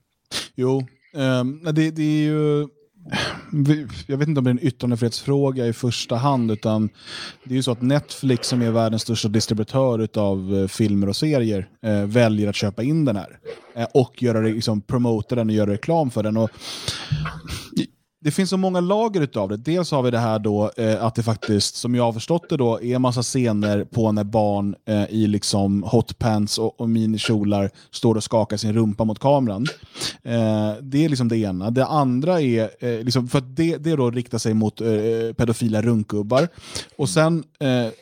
Jo, 0.54 0.86
um, 1.14 1.62
det, 1.64 1.90
det 1.90 2.02
är 2.02 2.22
ju 2.22 2.68
jag 4.06 4.16
vet 4.16 4.28
inte 4.28 4.38
om 4.38 4.44
det 4.44 4.50
är 4.50 4.54
en 4.54 4.66
yttrandefrihetsfråga 4.66 5.66
i 5.66 5.72
första 5.72 6.16
hand, 6.16 6.50
utan 6.50 6.88
det 7.44 7.50
är 7.50 7.56
ju 7.56 7.62
så 7.62 7.72
att 7.72 7.82
Netflix 7.82 8.48
som 8.48 8.62
är 8.62 8.70
världens 8.70 9.02
största 9.02 9.28
distributör 9.28 10.08
av 10.18 10.54
eh, 10.54 10.66
filmer 10.68 11.08
och 11.08 11.16
serier 11.16 11.68
eh, 11.82 12.04
väljer 12.04 12.48
att 12.48 12.56
köpa 12.56 12.82
in 12.82 13.04
den 13.04 13.16
här 13.16 13.38
eh, 13.74 13.86
och 13.94 14.22
göra 14.22 14.40
det, 14.40 14.52
liksom, 14.52 14.80
promota 14.80 15.34
den 15.34 15.48
och 15.48 15.54
göra 15.54 15.70
reklam 15.70 16.10
för 16.10 16.22
den. 16.22 16.36
Och 16.36 16.50
det 18.24 18.30
finns 18.30 18.50
så 18.50 18.56
många 18.56 18.80
lager 18.80 19.38
av 19.38 19.48
det. 19.48 19.56
Dels 19.56 19.90
har 19.90 20.02
vi 20.02 20.10
det 20.10 20.18
här 20.18 20.38
då 20.38 20.70
eh, 20.76 21.04
att 21.04 21.14
det 21.14 21.22
faktiskt, 21.22 21.74
som 21.76 21.94
jag 21.94 22.04
har 22.04 22.12
förstått 22.12 22.48
det, 22.48 22.56
då, 22.56 22.82
är 22.82 22.94
en 22.94 23.02
massa 23.02 23.22
scener 23.22 23.84
på 23.84 24.12
när 24.12 24.24
barn 24.24 24.74
eh, 24.88 25.04
i 25.10 25.26
liksom 25.26 25.82
hotpants 25.82 26.58
och, 26.58 26.80
och 26.80 26.88
minikjolar 26.88 27.70
står 27.90 28.14
och 28.14 28.24
skakar 28.24 28.56
sin 28.56 28.72
rumpa 28.72 29.04
mot 29.04 29.18
kameran. 29.18 29.66
Eh, 30.22 30.72
det 30.82 31.04
är 31.04 31.08
liksom 31.08 31.28
det 31.28 31.36
ena. 31.36 31.70
Det 31.70 31.86
andra 31.86 32.40
är, 32.40 32.70
eh, 32.80 33.04
liksom, 33.04 33.28
för 33.28 33.38
att 33.38 33.56
det, 33.56 33.76
det 33.76 33.96
då 33.96 34.10
riktar 34.10 34.38
sig 34.38 34.54
mot 34.54 34.80
eh, 34.80 34.88
pedofila 35.36 35.82
runkgubbar. 35.82 36.48
Och 36.96 37.08
sen 37.08 37.44
eh, 37.60 37.92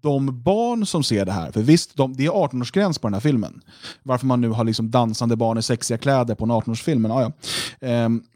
de 0.00 0.42
barn 0.42 0.86
som 0.86 1.02
ser 1.02 1.24
det 1.24 1.32
här, 1.32 1.52
för 1.52 1.62
visst, 1.62 1.96
de, 1.96 2.12
det 2.16 2.26
är 2.26 2.30
18-årsgräns 2.30 3.00
på 3.00 3.06
den 3.06 3.14
här 3.14 3.20
filmen. 3.20 3.60
Varför 4.02 4.26
man 4.26 4.40
nu 4.40 4.48
har 4.48 4.64
liksom 4.64 4.90
dansande 4.90 5.36
barn 5.36 5.58
i 5.58 5.62
sexiga 5.62 5.98
kläder 5.98 6.34
på 6.34 6.44
en 6.44 6.52
18-årsfilm, 6.52 7.08
ja, 7.08 7.32
ja. 7.80 8.04
Um, 8.04 8.22
Eh, 8.24 8.33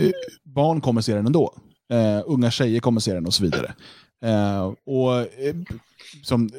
Eh, 0.00 0.10
barn 0.44 0.80
kommer 0.80 1.00
se 1.00 1.14
den 1.14 1.26
ändå. 1.26 1.54
Uh, 1.92 2.22
unga 2.26 2.50
tjejer 2.50 2.80
kommer 2.80 3.00
se 3.00 3.14
den 3.14 3.26
och 3.26 3.34
så 3.34 3.42
vidare. 3.42 3.74
Uh, 4.24 4.74
och 4.86 5.20
uh, 5.20 5.54
som, 6.22 6.50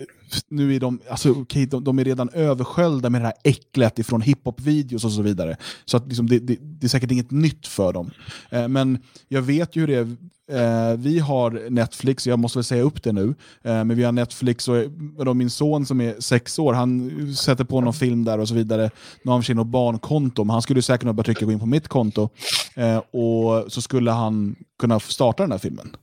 nu 0.47 0.75
är 0.75 0.79
de, 0.79 0.99
alltså, 1.09 1.29
okay, 1.32 1.65
de, 1.65 1.84
de, 1.84 1.99
är 1.99 2.03
redan 2.03 2.29
översköljda 2.29 3.09
med 3.09 3.21
det 3.21 3.25
här 3.25 3.36
äcklet 3.43 3.99
ifrån 3.99 4.21
hiphop-videos 4.21 5.05
och 5.05 5.11
så 5.11 5.21
vidare. 5.21 5.57
Så 5.86 5.97
att, 5.97 6.07
liksom, 6.07 6.27
det, 6.27 6.39
det, 6.39 6.57
det, 6.61 6.88
är 6.88 6.89
säkert 6.89 7.11
inget 7.11 7.32
nytt 7.32 7.67
för 7.67 7.93
dem. 7.93 8.11
Eh, 8.49 8.67
men 8.67 8.99
jag 9.27 9.41
vet 9.41 9.75
ju 9.75 9.79
hur 9.79 9.88
det 9.88 9.95
är 9.95 10.17
Eh, 10.51 10.97
vi 10.97 11.19
har 11.19 11.69
Netflix, 11.69 12.27
jag 12.27 12.39
måste 12.39 12.57
väl 12.57 12.63
säga 12.63 12.84
upp 12.84 13.03
det 13.03 13.11
nu, 13.11 13.36
eh, 13.63 13.84
men 13.84 13.95
vi 13.95 14.03
har 14.03 14.11
Netflix 14.11 14.67
och 14.67 14.77
eh, 14.77 14.89
då 15.25 15.34
min 15.34 15.49
son 15.49 15.86
som 15.86 16.01
är 16.01 16.15
sex 16.19 16.59
år, 16.59 16.73
han 16.73 17.11
sätter 17.36 17.63
på 17.63 17.82
någon 17.82 17.93
film 17.93 18.23
där 18.23 18.39
och 18.39 18.47
så 18.47 18.53
vidare. 18.55 18.89
Nu 19.23 19.29
har 19.29 19.34
han 19.34 19.43
för 19.43 19.53
något 19.53 19.67
barnkonto, 19.67 20.43
men 20.43 20.53
han 20.53 20.61
skulle 20.61 20.82
säkert 20.82 21.01
kunna 21.01 21.13
bara 21.13 21.23
trycka 21.23 21.45
gå 21.45 21.51
in 21.51 21.59
på 21.59 21.65
mitt 21.65 21.88
konto 21.88 22.29
eh, 22.75 22.97
och 22.97 23.71
så 23.71 23.82
skulle 23.82 24.11
han 24.11 24.55
kunna 24.79 24.99
starta 24.99 25.43
den 25.43 25.51
här 25.51 25.59
filmen. 25.59 25.95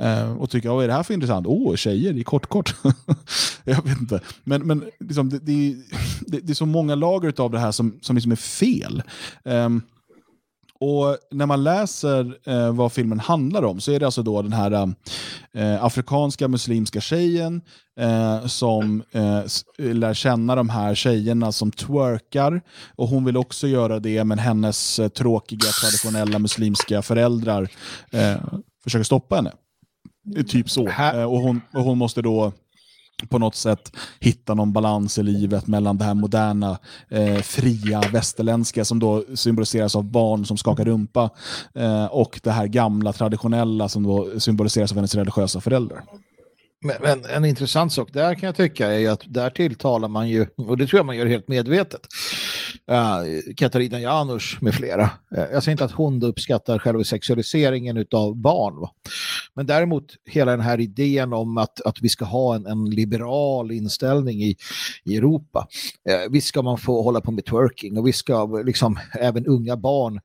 Uh, 0.00 0.32
och 0.32 0.50
tycka, 0.50 0.72
vad 0.72 0.84
är 0.84 0.88
det 0.88 0.94
här 0.94 1.02
för 1.02 1.14
intressant? 1.14 1.46
Åh, 1.46 1.72
oh, 1.72 1.76
tjejer 1.76 2.18
i 2.18 2.24
kortkort. 2.24 2.82
kort. 2.82 2.94
jag 3.64 3.84
vet 3.84 4.00
inte. 4.00 4.20
Men, 4.44 4.66
men 4.66 4.84
liksom, 5.00 5.28
det, 5.28 5.38
det, 5.38 5.74
det, 6.20 6.40
det, 6.40 6.52
är 6.52 6.54
så 6.54 6.66
många 6.66 6.94
lager 6.94 7.40
av 7.40 7.50
det 7.50 7.58
här 7.58 7.72
som, 7.72 7.98
som 8.02 8.16
liksom 8.16 8.32
är 8.32 8.36
fel. 8.36 9.02
Um, 9.44 9.82
och 10.84 11.16
när 11.30 11.46
man 11.46 11.64
läser 11.64 12.38
eh, 12.44 12.72
vad 12.72 12.92
filmen 12.92 13.20
handlar 13.20 13.64
om 13.64 13.80
så 13.80 13.92
är 13.92 14.00
det 14.00 14.06
alltså 14.06 14.22
då 14.22 14.42
den 14.42 14.52
här 14.52 14.94
eh, 15.52 15.84
afrikanska 15.84 16.48
muslimska 16.48 17.00
tjejen 17.00 17.60
eh, 18.00 18.46
som 18.46 19.02
eh, 19.12 19.44
lär 19.94 20.14
känna 20.14 20.54
de 20.54 20.68
här 20.68 20.94
tjejerna 20.94 21.52
som 21.52 21.70
twerkar. 21.70 22.62
Och 22.96 23.08
hon 23.08 23.24
vill 23.24 23.36
också 23.36 23.66
göra 23.66 23.98
det, 23.98 24.24
men 24.24 24.38
hennes 24.38 24.98
eh, 24.98 25.08
tråkiga 25.08 25.68
traditionella 25.80 26.38
muslimska 26.38 27.02
föräldrar 27.02 27.68
försöker 28.84 29.04
stoppa 29.04 29.36
henne. 29.36 29.52
Typ 30.48 30.70
så. 30.70 30.82
och, 31.26 31.40
hon, 31.40 31.60
och 31.72 31.84
hon 31.84 31.98
måste 31.98 32.22
då 32.22 32.52
på 33.28 33.38
något 33.38 33.54
sätt 33.54 33.92
hitta 34.20 34.54
någon 34.54 34.72
balans 34.72 35.18
i 35.18 35.22
livet 35.22 35.66
mellan 35.66 35.98
det 35.98 36.04
här 36.04 36.14
moderna, 36.14 36.78
eh, 37.08 37.36
fria, 37.36 38.00
västerländska 38.12 38.84
som 38.84 38.98
då 38.98 39.24
symboliseras 39.34 39.96
av 39.96 40.04
barn 40.04 40.46
som 40.46 40.56
skakar 40.56 40.84
rumpa 40.84 41.30
eh, 41.74 42.04
och 42.04 42.40
det 42.42 42.50
här 42.50 42.66
gamla, 42.66 43.12
traditionella 43.12 43.88
som 43.88 44.02
då 44.02 44.40
symboliseras 44.40 44.92
av 44.92 44.96
hennes 44.96 45.14
religiösa 45.14 45.60
föräldrar. 45.60 46.02
Men, 46.84 46.96
men, 47.00 47.24
en 47.24 47.44
intressant 47.44 47.92
sak 47.92 48.12
där 48.12 48.34
kan 48.34 48.46
jag 48.46 48.56
tycka 48.56 48.92
är 48.92 49.10
att 49.10 49.22
där 49.26 49.50
tilltalar 49.50 50.08
man 50.08 50.28
ju, 50.28 50.46
och 50.56 50.78
det 50.78 50.86
tror 50.86 50.98
jag 50.98 51.06
man 51.06 51.16
gör 51.16 51.26
helt 51.26 51.48
medvetet, 51.48 52.00
uh, 52.90 53.54
Katarina 53.56 54.00
Janouch 54.00 54.58
med 54.60 54.74
flera. 54.74 55.02
Uh, 55.02 55.44
jag 55.52 55.62
säger 55.62 55.72
inte 55.72 55.84
att 55.84 55.92
hon 55.92 56.22
uppskattar 56.22 56.78
själva 56.78 57.04
sexualiseringen 57.04 58.06
av 58.10 58.36
barn. 58.36 58.80
Va? 58.80 58.90
Men 59.54 59.66
däremot 59.66 60.04
hela 60.24 60.50
den 60.50 60.60
här 60.60 60.80
idén 60.80 61.32
om 61.32 61.58
att, 61.58 61.80
att 61.80 62.02
vi 62.02 62.08
ska 62.08 62.24
ha 62.24 62.54
en, 62.54 62.66
en 62.66 62.84
liberal 62.84 63.72
inställning 63.72 64.42
i, 64.42 64.56
i 65.04 65.16
Europa. 65.16 65.66
Uh, 66.10 66.32
visst 66.32 66.46
ska 66.46 66.62
man 66.62 66.78
få 66.78 67.02
hålla 67.02 67.20
på 67.20 67.30
med 67.30 67.44
twerking 67.44 67.98
och 67.98 68.06
vi 68.06 68.12
ska 68.12 68.62
liksom 68.64 68.98
även 69.20 69.46
unga 69.46 69.76
barn 69.76 70.20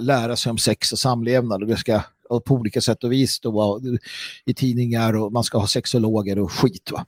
lära 0.00 0.36
sig 0.36 0.50
om 0.50 0.58
sex 0.58 0.92
och 0.92 0.98
samlevnad 0.98 1.62
och 1.62 1.68
det 1.68 1.76
ska 1.76 2.00
och 2.30 2.44
på 2.44 2.54
olika 2.54 2.80
sätt 2.80 3.04
och 3.04 3.12
vis 3.12 3.40
då, 3.40 3.80
i 4.46 4.54
tidningar 4.54 5.16
och 5.16 5.32
man 5.32 5.44
ska 5.44 5.58
ha 5.58 5.66
sexologer 5.66 6.38
och 6.38 6.52
skit. 6.52 6.90
Va? 6.92 7.06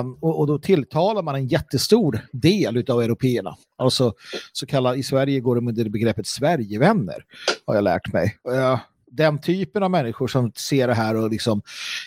Um, 0.00 0.14
och, 0.20 0.38
och, 0.40 0.46
då 0.46 0.58
tilltalar 0.58 1.22
man 1.22 1.34
en 1.34 1.46
jättestor 1.46 2.20
del 2.32 2.90
av 2.90 3.02
européerna. 3.02 3.56
Alltså 3.78 4.14
så 4.52 4.66
kallad, 4.66 4.98
i 4.98 5.02
Sverige 5.02 5.40
går 5.40 5.56
de 5.56 5.68
under 5.68 5.88
begreppet 5.88 6.26
Sverigevänner 6.26 7.24
har 7.66 7.74
jag 7.74 7.84
lärt 7.84 8.12
mig. 8.12 8.36
Uh, 8.50 8.78
den 9.10 9.40
typen 9.40 9.82
av 9.82 9.90
människor 9.90 10.28
som 10.28 10.52
ser 10.56 10.88
det 10.88 10.94
här 10.94 11.16
och 11.16 11.30
liksom 11.30 11.62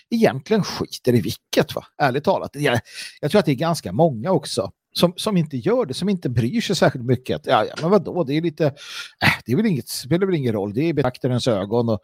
egentligen 0.10 0.64
skiter 0.64 1.16
i 1.16 1.22
vilket, 1.22 1.76
va? 1.76 1.86
ärligt 1.98 2.24
talat. 2.24 2.52
Jag, 2.54 2.80
jag 3.22 3.32
tror 3.32 3.40
att 3.40 3.46
det 3.46 3.52
är 3.52 3.56
ganska 3.56 3.92
många 3.92 4.32
också 4.32 4.72
som, 4.94 5.14
som 5.16 5.38
inte 5.38 5.58
gör 5.58 5.86
det, 5.86 5.94
som 5.94 6.10
inte 6.10 6.30
bryr 6.30 6.62
sig 6.62 6.76
särskilt 6.76 7.06
mycket. 7.06 7.42
Ja, 7.46 7.66
ja 7.66 7.74
men 7.82 7.92
vadå, 7.92 8.24
det 8.24 8.38
är 8.38 8.42
lite, 8.42 8.66
äh, 8.66 9.32
det 9.46 9.52
är 9.52 9.56
väl 9.56 9.66
inget, 9.66 9.90
spelar 9.90 10.26
väl 10.26 10.36
ingen 10.36 10.54
roll, 10.54 10.74
det 10.74 10.90
är 10.90 10.94
betraktarens 10.94 11.48
ögon 11.48 11.90
och 11.90 12.00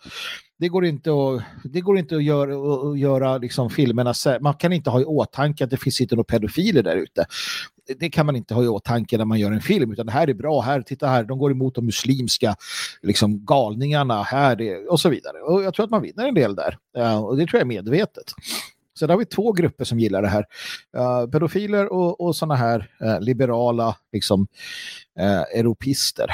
det 0.60 0.68
går 0.70 0.86
inte 0.86 1.10
att, 1.12 1.44
det 1.64 1.82
går 1.82 1.98
inte 1.98 2.16
att 2.16 2.24
göra, 2.24 2.90
att 2.92 3.00
göra 3.00 3.38
liksom 3.38 3.70
filmerna, 3.70 4.14
man 4.42 4.54
kan 4.54 4.74
inte 4.74 4.90
ha 4.90 5.02
i 5.02 5.06
åtanke 5.06 5.64
att 5.64 5.70
det 5.70 5.78
finns 5.78 6.02
inte 6.02 6.16
några 6.16 6.24
pedofiler 6.24 6.84
där 6.84 6.96
ute. 6.96 7.26
Det 8.00 8.10
kan 8.10 8.26
man 8.26 8.36
inte 8.36 8.54
ha 8.54 8.64
i 8.64 8.68
åtanke 8.68 9.18
när 9.18 9.26
man 9.26 9.40
gör 9.40 9.52
en 9.52 9.62
film, 9.62 9.92
utan 9.92 10.06
det 10.06 10.12
här 10.12 10.30
är 10.30 10.34
bra, 10.34 10.62
här, 10.62 10.82
titta 10.82 11.08
här, 11.08 11.24
de 11.24 11.38
går 11.38 11.52
emot 11.52 11.76
de 11.76 11.86
muslimska 11.86 12.56
liksom, 13.02 13.46
galningarna, 13.46 14.24
här, 14.24 14.90
och 14.92 15.00
så 15.00 15.10
vidare. 15.10 15.38
Och 15.42 15.64
jag 15.64 15.74
tror 15.74 15.84
att 15.84 15.92
man 15.92 16.02
vinner 16.02 16.28
en 16.28 16.34
del 16.34 16.56
där, 16.56 16.78
och 17.20 17.38
det 17.38 17.48
tror 17.48 17.60
jag 17.60 17.62
är 17.62 17.66
medvetet. 17.66 18.34
Så 19.00 19.08
där 19.08 19.14
har 19.14 19.20
vi 19.20 19.26
två 19.26 19.52
grupper 19.52 19.86
som 19.86 20.00
gillar 20.00 20.22
det 20.22 20.28
här. 20.28 20.46
Uh, 20.98 21.30
pedofiler 21.30 21.94
och, 21.94 22.22
och 22.22 22.36
sådana 22.36 22.56
här 22.56 22.90
uh, 23.04 23.20
liberala 23.22 23.96
liksom, 24.12 24.48
uh, 25.20 25.60
europister. 25.60 26.32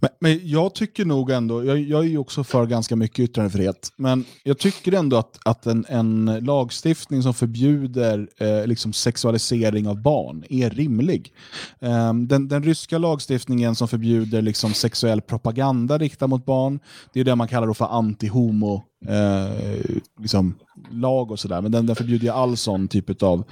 Men, 0.00 0.10
men, 0.20 0.40
jag 0.42 0.74
tycker 0.74 1.04
nog 1.04 1.30
ändå, 1.30 1.64
jag, 1.64 1.78
jag 1.78 2.04
är 2.04 2.08
ju 2.08 2.18
också 2.18 2.44
för 2.44 2.66
ganska 2.66 2.96
mycket 2.96 3.18
yttrandefrihet, 3.18 3.92
men 3.96 4.24
jag 4.42 4.58
tycker 4.58 4.92
ändå 4.92 5.16
att, 5.16 5.38
att 5.44 5.66
en, 5.66 5.84
en 5.88 6.38
lagstiftning 6.42 7.22
som 7.22 7.34
förbjuder 7.34 8.28
eh, 8.36 8.66
liksom 8.66 8.92
sexualisering 8.92 9.88
av 9.88 10.02
barn 10.02 10.44
är 10.48 10.70
rimlig. 10.70 11.32
Eh, 11.80 12.14
den, 12.14 12.48
den, 12.48 12.62
ryska 12.62 12.98
lagstiftningen 12.98 13.74
som 13.74 13.88
förbjuder 13.88 14.42
liksom 14.42 14.74
sexuell 14.74 15.20
propaganda 15.20 15.98
riktad 15.98 16.26
mot 16.26 16.44
barn, 16.44 16.80
det 17.12 17.20
är 17.20 17.24
det 17.24 17.36
man 17.36 17.48
kallar 17.48 17.74
för 17.74 17.84
anti-homo 17.84 18.82
eh, 19.06 20.00
liksom, 20.20 20.54
lag 20.90 21.30
och 21.30 21.38
sådär. 21.40 21.60
Men 21.60 21.72
den, 21.72 21.86
den 21.86 21.96
förbjuder 21.96 22.24
ju 22.24 22.32
all 22.32 22.56
sån 22.56 22.88
typ 22.88 23.22
av 23.22 23.44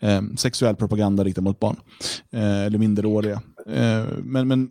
eh, 0.00 0.22
sexuell 0.36 0.76
propaganda 0.76 1.24
riktad 1.24 1.40
mot 1.40 1.60
barn. 1.60 1.76
Eh, 2.30 2.60
eller 2.62 2.78
minderåriga. 2.78 3.42
Eh, 3.66 4.04
men, 4.22 4.48
men 4.48 4.70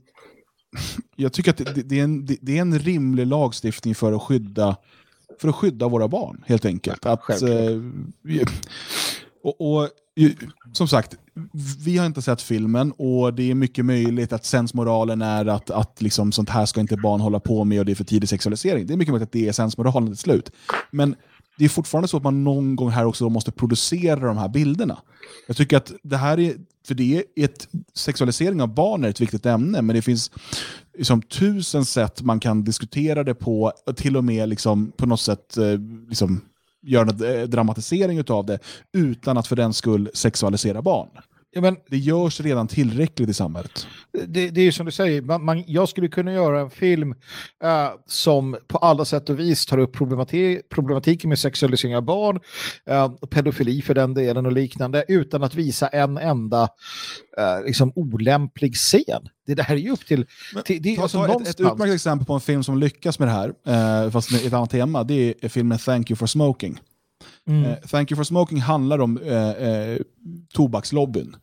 jag 1.15 1.33
tycker 1.33 1.51
att 1.51 1.57
det, 1.57 1.83
det, 1.83 1.99
är 1.99 2.03
en, 2.03 2.25
det, 2.25 2.57
är 2.57 2.61
en 2.61 2.79
rimlig 2.79 3.27
lagstiftning 3.27 3.95
för 3.95 4.13
att 4.13 4.21
skydda, 4.21 4.77
för 5.41 5.49
att 5.49 5.55
skydda 5.55 5.87
våra 5.87 6.07
barn, 6.07 6.43
helt 6.47 6.65
enkelt. 6.65 7.05
Att, 7.05 7.41
eh, 7.41 7.81
och, 9.43 9.61
och, 9.61 9.89
som 10.73 10.87
sagt, 10.87 11.15
vi 11.85 11.97
har 11.97 12.05
inte 12.05 12.21
sett 12.21 12.41
filmen 12.41 12.91
och 12.91 13.33
det 13.33 13.51
är 13.51 13.55
mycket 13.55 13.85
möjligt 13.85 14.33
att 14.33 14.45
sensmoralen 14.45 15.21
är 15.21 15.45
att, 15.45 15.69
att 15.69 16.01
liksom, 16.01 16.31
sånt 16.31 16.49
här 16.49 16.65
ska 16.65 16.81
inte 16.81 16.97
barn 16.97 17.21
hålla 17.21 17.39
på 17.39 17.63
med 17.63 17.79
och 17.79 17.85
det 17.85 17.91
är 17.91 17.95
för 17.95 18.03
tidig 18.03 18.29
sexualisering. 18.29 18.87
Det 18.87 18.93
är 18.93 18.97
mycket 18.97 19.11
möjligt 19.11 19.27
att 19.27 19.31
det 19.31 19.47
är 19.47 19.51
sensmoralen 19.51 20.07
till 20.07 20.17
slut. 20.17 20.51
Men 20.91 21.15
det 21.57 21.65
är 21.65 21.69
fortfarande 21.69 22.07
så 22.07 22.17
att 22.17 22.23
man 22.23 22.43
någon 22.43 22.75
gång 22.75 22.89
här 22.89 23.05
också 23.05 23.29
måste 23.29 23.51
producera 23.51 24.19
de 24.19 24.37
här 24.37 24.49
bilderna. 24.49 24.97
Jag 25.47 25.57
tycker 25.57 25.77
att 25.77 25.91
det 26.03 26.17
här 26.17 26.39
är, 26.39 26.55
för 26.87 26.95
det 26.95 27.17
är 27.17 27.23
ett, 27.35 27.67
sexualisering 27.93 28.61
av 28.61 28.73
barn 28.73 29.03
är 29.03 29.09
ett 29.09 29.21
viktigt 29.21 29.45
ämne, 29.45 29.81
men 29.81 29.95
det 29.95 30.01
finns 30.01 30.31
liksom, 30.97 31.21
tusen 31.21 31.85
sätt 31.85 32.21
man 32.21 32.39
kan 32.39 32.63
diskutera 32.63 33.23
det 33.23 33.35
på, 33.35 33.71
och 33.85 33.97
till 33.97 34.17
och 34.17 34.23
med 34.23 34.49
liksom, 34.49 34.91
på 34.91 35.05
något 35.05 35.21
sätt 35.21 35.57
eh, 35.57 35.79
liksom, 36.09 36.41
göra 36.81 37.09
en 37.09 37.39
eh, 37.39 37.47
dramatisering 37.47 38.23
av 38.29 38.45
det, 38.45 38.59
utan 38.93 39.37
att 39.37 39.47
för 39.47 39.55
den 39.55 39.73
skull 39.73 40.09
sexualisera 40.13 40.81
barn. 40.81 41.09
Ja, 41.55 41.61
men, 41.61 41.77
det 41.89 41.97
görs 41.97 42.41
redan 42.41 42.67
tillräckligt 42.67 43.29
i 43.29 43.33
samhället. 43.33 43.87
Det, 44.27 44.49
det 44.49 44.61
är 44.61 44.71
som 44.71 44.85
du 44.85 44.91
säger, 44.91 45.21
man, 45.21 45.45
man, 45.45 45.63
jag 45.67 45.89
skulle 45.89 46.07
kunna 46.07 46.33
göra 46.33 46.61
en 46.61 46.69
film 46.69 47.11
uh, 47.11 47.89
som 48.07 48.57
på 48.67 48.77
alla 48.77 49.05
sätt 49.05 49.29
och 49.29 49.39
vis 49.39 49.65
tar 49.65 49.77
upp 49.77 49.93
problematik, 49.93 50.69
problematiken 50.69 51.29
med 51.29 51.39
sexualisering 51.39 51.95
av 51.95 52.01
barn, 52.01 52.39
uh, 52.91 53.27
pedofili 53.29 53.81
för 53.81 53.93
den 53.93 54.13
delen 54.13 54.45
och 54.45 54.51
liknande, 54.51 55.05
utan 55.07 55.43
att 55.43 55.55
visa 55.55 55.87
en 55.87 56.17
enda 56.17 56.61
uh, 57.39 57.65
liksom 57.65 57.91
olämplig 57.95 58.75
scen. 58.75 59.21
Det 59.47 59.55
där 59.55 59.71
är 59.71 59.75
ju 59.75 59.91
upp 59.91 60.05
till... 60.05 60.25
till 60.65 60.81
det, 60.81 60.95
ta, 60.95 61.01
alltså 61.01 61.25
ta 61.25 61.41
ett, 61.41 61.47
ett 61.47 61.59
utmärkt 61.59 61.93
exempel 61.93 62.25
på 62.25 62.33
en 62.33 62.41
film 62.41 62.63
som 62.63 62.77
lyckas 62.77 63.19
med 63.19 63.27
det 63.27 63.31
här, 63.31 64.09
fast 64.09 64.31
med 64.31 64.45
ett 64.45 64.53
annat 64.53 64.69
tema, 64.69 65.03
det 65.03 65.33
är 65.41 65.49
filmen 65.49 65.77
Thank 65.77 66.09
you 66.09 66.15
for 66.15 66.27
smoking. 66.27 66.79
Mm. 67.47 67.65
Uh, 67.65 67.75
Thank 67.87 68.11
you 68.11 68.17
for 68.17 68.23
smoking 68.23 68.61
handlar 68.61 68.99
om 68.99 69.17
uh, 69.17 69.33
uh, 69.33 69.97
tobakslobbyn. 70.53 71.35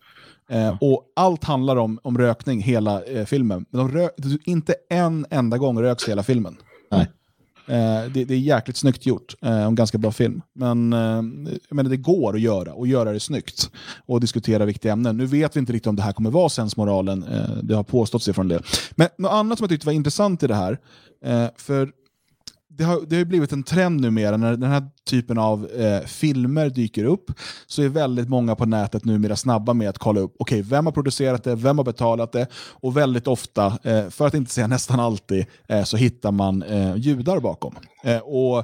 Uh, 0.52 0.76
och 0.80 1.04
allt 1.16 1.44
handlar 1.44 1.76
om, 1.76 1.98
om 2.02 2.18
rökning 2.18 2.60
hela 2.60 3.02
filmen. 3.26 3.66
Men 3.70 3.78
de 3.78 3.92
rök, 3.92 4.12
inte 4.44 4.74
en 4.90 5.26
enda 5.30 5.58
gång 5.58 5.82
röks 5.82 6.08
hela 6.08 6.22
filmen. 6.22 6.56
Nej. 6.90 7.06
Det, 8.14 8.24
det, 8.24 8.34
är 8.34 8.38
jäkligt 8.38 8.76
snyggt 8.76 9.06
gjort. 9.06 9.34
en 9.40 9.74
ganska 9.74 9.98
bra 9.98 10.12
film. 10.12 10.42
Men 10.52 10.92
jag 11.68 11.76
menar, 11.76 11.90
det 11.90 11.96
går 11.96 12.34
att 12.34 12.40
göra 12.40 12.72
och 12.72 12.86
göra 12.86 13.12
det 13.12 13.20
snyggt. 13.20 13.70
Och 14.06 14.20
diskutera 14.20 14.64
viktiga 14.64 14.92
ämnen. 14.92 15.16
Nu 15.16 15.26
vet 15.26 15.56
vi 15.56 15.60
inte 15.60 15.72
riktigt 15.72 15.86
om 15.86 15.96
det 15.96 16.02
här 16.02 16.12
kommer 16.12 16.30
vara 16.30 16.48
sensmoralen. 16.48 17.24
det 17.62 17.74
har 17.74 17.82
påståtts 17.82 18.28
ifrån 18.28 18.48
det. 18.48 18.62
Men 18.94 19.08
något 19.18 19.32
annat 19.32 19.58
som 19.58 19.64
jag 19.64 19.70
tyckte 19.70 19.86
var 19.86 19.92
intressant 19.92 20.42
i 20.42 20.46
det 20.46 20.54
här. 20.54 20.78
för 21.56 21.92
det 22.80 22.86
har, 22.86 23.00
det 23.06 23.16
har 23.16 23.24
blivit 23.24 23.52
en 23.52 23.62
trend 23.62 24.00
numera 24.00 24.36
när 24.36 24.56
den 24.56 24.70
här 24.70 24.82
typen 25.04 25.38
av 25.38 25.70
eh, 25.70 26.06
filmer 26.06 26.70
dyker 26.70 27.04
upp 27.04 27.30
så 27.66 27.82
är 27.82 27.88
väldigt 27.88 28.28
många 28.28 28.56
på 28.56 28.66
nätet 28.66 29.04
numera 29.04 29.36
snabba 29.36 29.74
med 29.74 29.88
att 29.88 29.98
kolla 29.98 30.20
upp 30.20 30.36
okay, 30.38 30.62
vem 30.62 30.86
har 30.86 30.92
producerat 30.92 31.44
det, 31.44 31.54
vem 31.54 31.78
har 31.78 31.84
betalat 31.84 32.32
det 32.32 32.46
och 32.54 32.96
väldigt 32.96 33.26
ofta, 33.26 33.78
eh, 33.82 34.08
för 34.08 34.26
att 34.26 34.34
inte 34.34 34.50
säga 34.50 34.66
nästan 34.76 35.00
alltid, 35.00 35.46
eh, 35.68 35.84
så 35.84 35.96
hittar 35.96 36.32
man 36.32 36.62
eh, 36.62 36.96
judar 36.96 37.40
bakom. 37.40 37.74
Eh, 38.04 38.18
och 38.18 38.58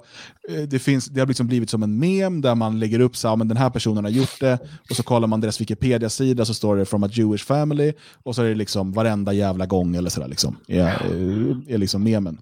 eh, 0.49 0.63
det, 0.69 0.79
finns, 0.79 1.07
det 1.07 1.21
har 1.21 1.27
liksom 1.27 1.47
blivit 1.47 1.71
som 1.71 1.83
en 1.83 1.99
mem 1.99 2.41
där 2.41 2.55
man 2.55 2.79
lägger 2.79 3.01
upp 3.01 3.17
så 3.17 3.37
men 3.37 3.49
den 3.49 3.57
här 3.57 3.71
personen 3.71 4.05
har 4.05 4.11
gjort 4.11 4.41
det 4.41 4.59
och 4.91 4.97
så 4.97 5.03
kollar 5.03 5.29
man 5.29 5.41
deras 5.41 5.61
Wikipedia-sida 5.61 6.45
så 6.45 6.55
står 6.55 6.77
det 6.77 6.85
from 6.85 7.05
a 7.05 7.09
Jewish 7.13 7.45
family 7.45 7.93
och 8.23 8.35
så 8.35 8.43
är 8.43 8.49
det 8.49 8.55
liksom 8.55 8.93
varenda 8.93 9.33
jävla 9.33 9.67
gång 9.67 9.97
eller 9.97 10.11
sådär 10.11 10.29
liksom, 10.29 10.57
är, 10.69 10.87
är 11.69 11.79
liksom 11.79 12.03
memen. 12.03 12.39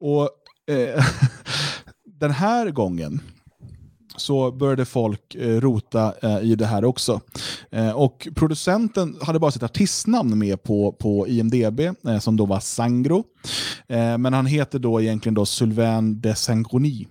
Och 0.00 0.30
Eh, 0.70 1.04
den 2.20 2.30
här 2.30 2.70
gången 2.70 3.20
så 4.16 4.52
började 4.52 4.84
folk 4.84 5.34
eh, 5.34 5.60
rota 5.60 6.14
eh, 6.22 6.40
i 6.40 6.54
det 6.54 6.66
här 6.66 6.84
också. 6.84 7.20
Eh, 7.70 7.90
och 7.90 8.28
producenten 8.34 9.16
hade 9.22 9.38
bara 9.38 9.50
sitt 9.50 9.62
artistnamn 9.62 10.38
med 10.38 10.62
på, 10.62 10.92
på 10.92 11.28
IMDB, 11.28 11.80
eh, 11.80 12.18
som 12.18 12.36
då 12.36 12.46
var 12.46 12.60
Sangro. 12.60 13.24
Eh, 13.88 14.18
men 14.18 14.32
han 14.32 14.46
heter 14.46 14.78
då 14.78 15.00
egentligen 15.00 15.34
då 15.34 15.46
Sylvain 15.46 16.20
de 16.20 16.34
Sangroni. 16.34 17.08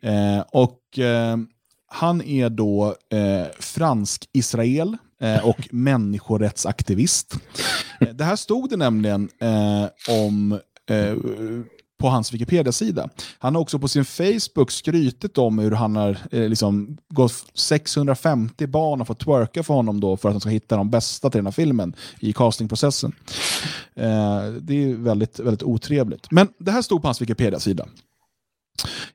Eh, 0.00 0.40
och 0.52 0.98
eh, 0.98 1.36
han 1.86 2.22
är 2.22 2.50
då 2.50 2.96
eh, 3.12 3.46
fransk-israel 3.58 4.96
och 5.42 5.68
människorättsaktivist. 5.70 7.34
det 8.14 8.24
här 8.24 8.36
stod 8.36 8.70
det 8.70 8.76
nämligen 8.76 9.28
om 10.08 10.58
på 12.00 12.08
hans 12.08 12.32
Wikipedia-sida. 12.32 13.08
Han 13.38 13.54
har 13.54 13.62
också 13.62 13.78
på 13.78 13.88
sin 13.88 14.04
Facebook 14.04 14.70
skrytit 14.70 15.38
om 15.38 15.58
hur 15.58 15.70
han 15.70 15.96
har 15.96 16.18
eh, 16.30 16.48
liksom, 16.48 16.96
gått 17.08 17.44
650 17.54 18.66
barn 18.66 19.00
och 19.00 19.06
fått 19.06 19.18
twerka 19.18 19.62
för 19.62 19.74
honom 19.74 20.00
då 20.00 20.16
för 20.16 20.28
att 20.28 20.32
han 20.32 20.40
ska 20.40 20.50
hitta 20.50 20.76
de 20.76 20.90
bästa 20.90 21.30
till 21.30 21.38
den 21.38 21.46
här 21.46 21.52
filmen 21.52 21.94
i 22.20 22.32
castingprocessen. 22.32 23.12
Eh, 23.94 24.44
det 24.60 24.74
är 24.74 24.94
väldigt, 24.94 25.38
väldigt 25.38 25.62
otrevligt. 25.62 26.30
Men 26.30 26.48
det 26.58 26.70
här 26.70 26.82
stod 26.82 27.02
på 27.02 27.08
hans 27.08 27.22
Wikipedia-sida. 27.22 27.86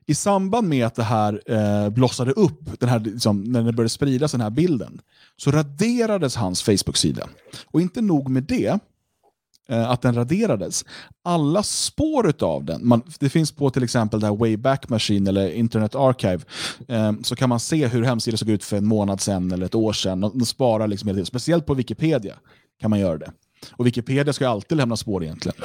I 0.06 0.14
samband 0.14 0.68
med 0.68 0.86
att 0.86 0.94
det 0.94 1.02
här 1.02 1.42
eh, 1.46 1.90
blossade 1.90 2.32
upp, 2.32 2.80
den 2.80 2.88
här, 2.88 3.00
liksom, 3.00 3.44
när 3.44 3.62
det 3.62 3.72
började 3.72 3.88
spridas 3.88 4.32
den 4.32 4.40
här 4.40 4.50
bilden, 4.50 5.00
så 5.36 5.50
raderades 5.50 6.36
hans 6.36 6.62
Facebook-sida. 6.62 7.28
Och 7.66 7.80
inte 7.80 8.00
nog 8.00 8.28
med 8.28 8.42
det, 8.42 8.78
Eh, 9.68 9.90
att 9.90 10.02
den 10.02 10.14
raderades. 10.14 10.84
Alla 11.24 11.62
spår 11.62 12.32
av 12.40 12.64
den, 12.64 12.88
man, 12.88 13.02
det 13.20 13.28
finns 13.28 13.52
på 13.52 13.70
till 13.70 13.84
exempel 13.84 14.20
där 14.20 14.36
Wayback 14.36 14.88
Machine 14.88 15.26
eller 15.26 15.50
Internet 15.50 15.94
Archive, 15.94 16.40
eh, 16.88 17.12
så 17.22 17.36
kan 17.36 17.48
man 17.48 17.60
se 17.60 17.86
hur 17.86 18.02
hemsidan 18.02 18.38
såg 18.38 18.50
ut 18.50 18.64
för 18.64 18.76
en 18.76 18.86
månad 18.86 19.20
sedan 19.20 19.52
eller 19.52 19.66
ett 19.66 19.74
år 19.74 19.92
sedan. 19.92 20.20
De, 20.20 20.38
de 20.38 20.46
sparar 20.46 20.86
liksom, 20.86 21.26
speciellt 21.26 21.66
på 21.66 21.74
Wikipedia 21.74 22.34
kan 22.80 22.90
man 22.90 22.98
göra 22.98 23.18
det. 23.18 23.32
Och 23.70 23.86
Wikipedia 23.86 24.32
ska 24.32 24.48
alltid 24.48 24.78
lämna 24.78 24.96
spår 24.96 25.24
egentligen. 25.24 25.56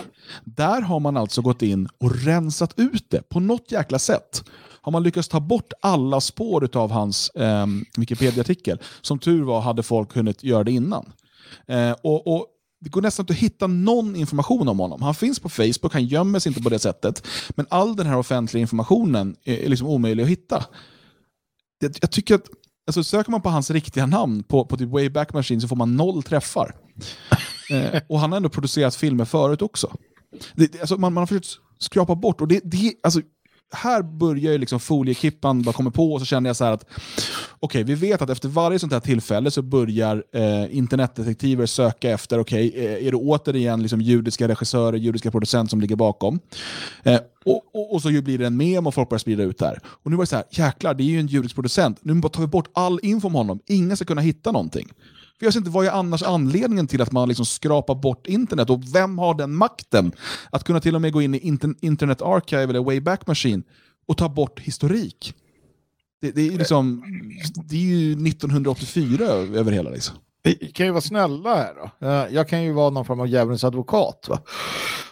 Där 0.44 0.82
har 0.82 1.00
man 1.00 1.18
alltså 1.18 1.42
gått 1.42 1.62
in 1.62 1.90
och 1.98 2.16
rensat 2.16 2.74
ut 2.80 3.06
det 3.10 3.30
på 3.30 3.40
något 3.40 3.72
jäkla 3.72 4.00
sätt. 4.00 4.44
Har 4.82 4.92
man 4.92 5.04
lyckats 5.04 5.28
ta 5.28 5.40
bort 5.40 5.74
alla 5.82 6.22
spår 6.22 6.70
av 6.74 6.92
hans 6.92 7.30
eh, 7.30 7.66
Wikipedia-artikel. 7.98 8.78
Som 9.02 9.20
tur 9.20 9.44
var 9.44 9.62
hade 9.62 9.84
folk 9.84 10.16
hunnit 10.16 10.44
göra 10.44 10.64
det 10.64 10.72
innan. 10.72 11.14
Eh, 11.68 11.92
och, 11.92 12.28
och 12.28 12.48
det 12.82 12.90
går 12.90 13.02
nästan 13.02 13.24
inte 13.24 13.34
att 13.34 13.40
hitta 13.40 13.68
någon 13.68 14.16
information 14.16 14.68
om 14.68 14.80
honom. 14.80 15.02
Han 15.02 15.16
finns 15.16 15.40
på 15.40 15.50
Facebook, 15.50 15.94
han 15.94 16.06
gömmer 16.06 16.40
sig 16.40 16.50
inte 16.50 16.62
på 16.62 16.70
det 16.70 16.80
sättet. 16.80 17.28
Men 17.50 17.66
all 17.70 17.96
den 17.96 18.06
här 18.06 18.18
offentliga 18.18 18.62
informationen 18.62 19.36
är 19.44 19.70
liksom 19.70 19.88
omöjlig 19.88 20.24
att 20.24 20.30
hitta. 20.30 20.66
Jag 22.02 22.12
tycker 22.12 22.36
att, 22.36 22.46
alltså 22.88 23.04
söker 23.04 23.32
man 23.32 23.42
på 23.42 23.50
hans 23.50 23.72
riktiga 23.72 24.06
namn 24.06 24.44
på, 24.44 24.66
på 24.66 24.78
typ 24.78 24.90
Wayback 24.90 25.34
Machine 25.34 25.62
så 25.62 25.68
får 25.68 25.76
man 25.76 25.96
noll 25.96 26.24
träffar. 26.24 26.76
eh, 27.72 28.02
och 28.10 28.20
han 28.20 28.32
har 28.32 28.38
ändå 28.38 28.50
producerat 28.50 28.96
filmer 28.96 29.26
förut 29.26 29.62
också. 29.62 29.96
det, 30.56 30.82
alltså 30.82 30.98
man, 30.98 31.14
man 31.14 31.22
har 31.22 31.28
försökt 31.28 31.60
skrapa 31.80 32.16
bort, 32.16 32.42
och 32.42 32.48
det, 32.48 32.60
det 32.64 32.94
alltså, 33.04 33.22
här 33.72 34.02
börjar 34.02 34.52
ju 34.52 34.58
liksom 34.58 34.80
foliekippan 34.80 35.62
bara 35.62 35.74
komma 35.74 35.92
på 35.92 36.14
och 36.14 36.20
så 36.20 36.26
känner 36.26 36.50
jag 36.50 36.58
så 36.58 36.66
här 36.66 36.72
att 36.72 36.86
okej, 37.60 37.84
okay, 37.84 37.84
vi 37.84 37.96
vet 37.96 38.22
att 38.22 38.30
efter 38.30 38.50
varje 38.50 38.80
sånt 38.80 38.94
här 38.94 39.00
tillfälle 39.00 39.52
så 39.52 39.62
börjar 39.62 40.24
eh, 40.34 40.78
internetdetektiver 40.78 41.66
söka 41.66 42.10
efter, 42.10 42.40
okej, 42.40 42.70
okay, 42.70 43.08
är 43.08 43.12
det 43.12 43.18
återigen 43.18 43.82
liksom 43.82 44.02
judiska 44.02 44.48
regissörer, 44.48 44.98
judiska 44.98 45.32
producenter 45.32 45.70
som 45.70 45.82
ligger 45.82 45.96
bakom? 45.96 46.40
Eh, 47.04 47.20
och, 47.46 47.62
och, 47.74 47.94
och, 47.94 48.02
så 48.02 48.10
blir 48.10 48.38
det 48.38 48.46
en 48.46 48.58
mem 48.58 48.88
och 48.88 48.94
folk 48.94 49.10
börjar 49.10 49.20
sprida 49.20 49.44
ut 49.44 49.58
det 49.58 49.66
här. 49.66 49.80
Och 49.86 50.12
nu 50.12 50.18
var 50.18 50.24
det 50.24 50.28
så 50.28 50.36
här, 50.36 50.46
jäklar, 50.50 50.94
det 50.94 51.04
är 51.04 51.06
ju 51.06 51.20
en 51.20 51.28
judisk 51.28 51.56
producent. 51.56 52.00
Nu 52.02 52.22
tar 52.22 52.42
vi 52.42 52.48
bort 52.48 52.70
all 52.74 53.00
info 53.04 53.28
om 53.28 53.34
honom. 53.34 53.60
Ingen 53.68 53.98
ska 53.98 54.06
kunna 54.06 54.22
hitta 54.22 54.52
någonting. 54.52 54.90
För 55.42 55.46
jag 55.46 55.54
ser 55.54 55.60
inte 55.60 55.72
vad 55.72 55.86
är 55.86 55.92
annars 55.92 56.24
anledningen 56.24 56.88
till 56.88 57.02
att 57.02 57.12
man 57.12 57.28
liksom 57.28 57.46
skrapar 57.46 57.96
bort 57.96 58.28
internet 58.28 58.70
och 58.70 58.96
vem 58.96 59.18
har 59.18 59.34
den 59.34 59.56
makten? 59.56 60.12
Att 60.50 60.64
kunna 60.64 60.80
till 60.80 60.96
och 60.96 61.02
med 61.02 61.14
gå 61.14 61.22
in 61.22 61.36
i 61.36 61.58
Internet 61.82 62.22
Archive 62.22 62.64
eller 62.64 62.84
Wayback 62.84 63.28
Machine 63.28 63.64
och 64.08 64.18
ta 64.18 64.30
bort 64.30 64.60
historik. 64.60 65.34
Det, 66.22 66.32
det 66.32 66.48
är, 66.48 66.58
liksom, 66.58 67.04
det 67.70 67.76
är 67.76 67.80
ju 67.80 68.12
1984 68.12 69.26
över 69.26 69.72
hela. 69.72 69.90
Liksom. 69.90 70.16
Vi 70.44 70.56
kan 70.56 70.86
ju 70.86 70.92
vara 70.92 71.02
snälla 71.02 71.56
här 71.56 71.74
då. 71.76 72.08
Eh, 72.08 72.34
jag 72.36 72.50
kan 72.50 72.64
ju 72.64 72.72
vara 72.72 72.90
någon 72.90 73.06
form 73.06 73.20
av 73.20 73.28
djävulens 73.28 73.64
advokat. 73.64 74.26
Va? 74.30 74.40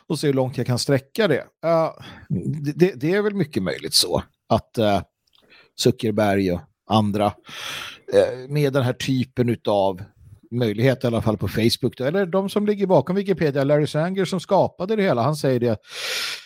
Och 0.07 0.19
se 0.19 0.27
hur 0.27 0.33
långt 0.33 0.57
jag 0.57 0.67
kan 0.67 0.79
sträcka 0.79 1.27
det. 1.27 1.43
Eh, 1.65 1.91
det, 2.75 2.93
det, 2.95 3.13
är 3.13 3.21
väl 3.21 3.35
mycket 3.35 3.63
möjligt 3.63 3.93
så 3.93 4.23
att 4.49 4.77
eh, 4.77 5.01
Zuckerberg 5.79 6.51
och 6.51 6.61
andra 6.87 7.33
med 8.49 8.73
den 8.73 8.83
här 8.83 8.93
typen 8.93 9.57
av 9.67 10.01
möjlighet 10.51 11.03
i 11.03 11.07
alla 11.07 11.21
fall 11.21 11.37
på 11.37 11.47
Facebook. 11.47 11.97
Då. 11.97 12.03
Eller 12.03 12.25
de 12.25 12.49
som 12.49 12.65
ligger 12.65 12.87
bakom 12.87 13.15
Wikipedia, 13.15 13.63
Larry 13.63 13.87
Sanger 13.87 14.25
som 14.25 14.39
skapade 14.39 14.95
det 14.95 15.03
hela, 15.03 15.21
han 15.21 15.35
säger 15.35 15.59
det 15.59 15.81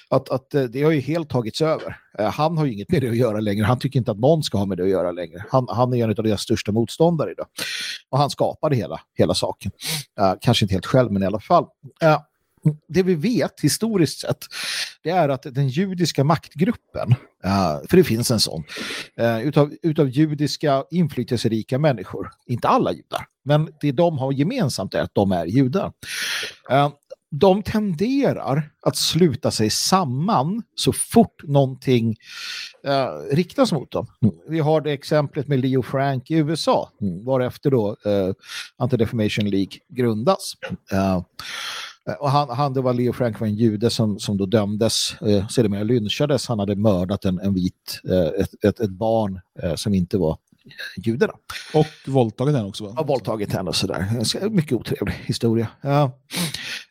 att, 0.10 0.30
att 0.30 0.54
eh, 0.54 0.64
det 0.64 0.84
har 0.84 0.92
ju 0.92 1.00
helt 1.00 1.30
tagits 1.30 1.62
över. 1.62 1.98
Eh, 2.20 2.32
han 2.32 2.58
har 2.58 2.66
ju 2.66 2.74
inget 2.74 2.92
med 2.92 3.02
det 3.02 3.10
att 3.10 3.18
göra 3.18 3.40
längre. 3.40 3.66
Han 3.66 3.80
tycker 3.80 4.00
inte 4.00 4.12
att 4.12 4.20
någon 4.20 4.44
ska 4.44 4.58
ha 4.58 4.66
med 4.66 4.78
det 4.78 4.84
att 4.84 4.90
göra 4.90 5.12
längre. 5.12 5.46
Han, 5.50 5.68
han 5.70 5.94
är 5.94 6.04
en 6.04 6.10
av 6.10 6.24
deras 6.24 6.42
största 6.42 6.72
motståndare 6.72 7.32
idag. 7.32 7.48
Och 8.10 8.18
han 8.18 8.30
skapade 8.30 8.76
hela, 8.76 9.00
hela 9.18 9.34
saken. 9.34 9.72
Uh, 10.22 10.34
kanske 10.42 10.66
inte 10.66 10.76
helt 10.76 10.86
själv, 10.86 11.12
men 11.12 11.24
i 11.24 11.26
alla 11.26 11.40
fall. 11.40 11.64
Uh, 12.04 12.20
det 12.88 13.04
vi 13.04 13.16
vet 13.16 13.60
historiskt 13.62 14.20
sett, 14.20 14.46
det 15.04 15.10
är 15.10 15.30
att 15.30 15.44
den 15.44 15.68
judiska 15.68 16.24
maktgruppen, 16.24 17.16
för 17.90 17.98
det 17.98 18.04
finns 18.04 18.32
en 18.32 18.40
sån, 18.40 18.64
eh, 19.18 19.42
utav, 19.42 19.74
utav 19.82 20.10
judiska 20.10 20.84
inflytelserika 20.92 21.80
människor, 21.80 22.30
inte 22.48 22.68
alla 22.68 22.92
judar, 22.92 23.26
men 23.46 23.70
det 23.82 23.92
de 23.92 24.18
har 24.18 24.32
gemensamt 24.32 24.94
är 24.94 25.02
att 25.02 25.16
de 25.16 25.32
är 25.32 25.46
judar. 25.46 25.92
Eh, 26.70 26.90
de 27.36 27.64
tenderar 27.64 28.72
att 28.82 28.96
sluta 28.96 29.52
sig 29.52 29.70
samman 29.70 30.64
så 30.76 30.94
fort 30.94 31.44
någonting 31.44 32.16
eh, 32.86 33.36
riktas 33.36 33.72
mot 33.72 33.92
dem. 33.92 34.08
Vi 34.48 34.60
har 34.60 34.82
det 34.82 34.92
exemplet 34.92 35.48
med 35.48 35.60
Leo 35.60 35.82
Frank 35.82 36.32
i 36.32 36.36
USA, 36.36 36.90
varefter 37.26 37.72
då 37.72 37.96
Anti-Defamation 38.78 39.50
League 39.50 39.80
grundas. 39.88 40.54
Eh, 42.10 42.16
och 42.16 42.30
han, 42.30 42.50
han, 42.50 42.74
det 42.74 42.82
var 42.82 42.94
Leo 42.94 43.14
Frank 43.14 43.40
var 43.40 43.48
en 43.48 43.56
jude 43.56 43.90
som, 43.90 44.20
som 44.20 44.38
då 44.38 44.46
dömdes, 44.46 45.22
eh, 45.22 45.48
sedermera 45.48 45.84
lynchades. 45.84 46.48
Han 46.48 46.60
hade 46.60 46.76
mördat 46.76 47.26
en, 47.26 47.40
en 47.40 47.54
vit, 47.54 48.02
eh, 48.10 48.42
ett, 48.42 48.64
ett, 48.64 48.80
ett, 48.80 48.90
barn 48.90 49.40
eh, 49.64 49.76
som 49.76 49.94
inte 49.94 50.18
var 50.18 50.38
då. 50.96 51.40
Och 51.74 51.88
våldtagit 52.06 52.56
henne 52.56 52.68
också 52.68 52.84
va? 52.84 52.94
Ja, 52.96 53.04
våldtagit 53.04 53.54
henne 53.54 53.70
och 53.70 53.76
sådär. 53.76 54.50
Mycket 54.50 54.74
otrevlig 54.74 55.14
historia. 55.26 55.68
Ja. 55.82 56.20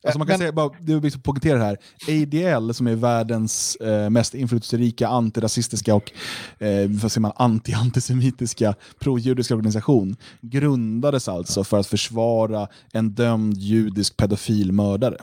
Alltså 0.05 0.19
man 0.19 0.27
kan 0.27 0.33
Men... 0.33 0.39
säga, 0.39 0.53
bara, 0.53 0.71
det 0.81 0.95
vill 0.95 1.21
poängtera 1.21 1.59
här, 1.59 1.79
ADL 2.09 2.73
som 2.73 2.87
är 2.87 2.95
världens 2.95 3.77
eh, 3.77 4.11
mest 4.11 4.35
inflytelserika 4.35 5.09
antirasistiska 5.09 5.95
och 5.95 6.13
eh, 6.59 6.89
vad 6.89 7.13
säger 7.13 7.21
man, 7.21 7.33
anti-antisemitiska 7.37 8.75
pro-judiska 9.01 9.55
organisation 9.55 10.17
grundades 10.41 11.29
alltså 11.29 11.65
för 11.65 11.79
att 11.79 11.87
försvara 11.87 12.69
en 12.93 13.11
dömd 13.11 13.57
judisk 13.57 14.17
pedofilmördare. 14.17 15.17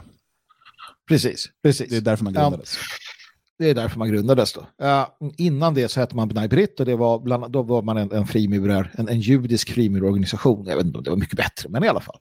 Precis, 1.08 1.45
precis. 1.64 1.89
Det 1.89 1.97
är 1.97 2.02
därför 2.02 2.24
man 2.24 2.34
grundades. 2.34 2.78
Ja. 2.78 3.18
Det 3.60 3.70
är 3.70 3.76
därför 3.76 3.99
man 3.99 4.10
grundades 4.10 4.53
då. 4.53 4.62
Uh, 4.62 5.05
innan 5.38 5.74
det 5.74 5.89
så 5.89 5.99
hette 5.99 6.16
man 6.16 6.30
B'nai 6.30 6.47
Brit 6.47 6.80
och 6.80 6.86
det 6.86 6.95
var 6.95 7.20
bland, 7.20 7.51
då 7.51 7.62
var 7.62 7.82
man 7.82 7.97
en, 7.97 8.12
en 8.12 8.28
frimurar, 8.28 8.91
en, 8.97 9.10
en 9.10 9.20
judisk 9.20 9.70
frimurorganisation. 9.70 10.66
Jag 10.68 10.76
vet 10.76 10.86
inte 10.86 10.97
om 10.97 11.03
det 11.03 11.10
var 11.10 11.18
mycket 11.18 11.38
bättre, 11.38 11.70
men 11.70 11.84
i 11.84 11.88
alla 11.88 11.99
fall. 11.99 12.20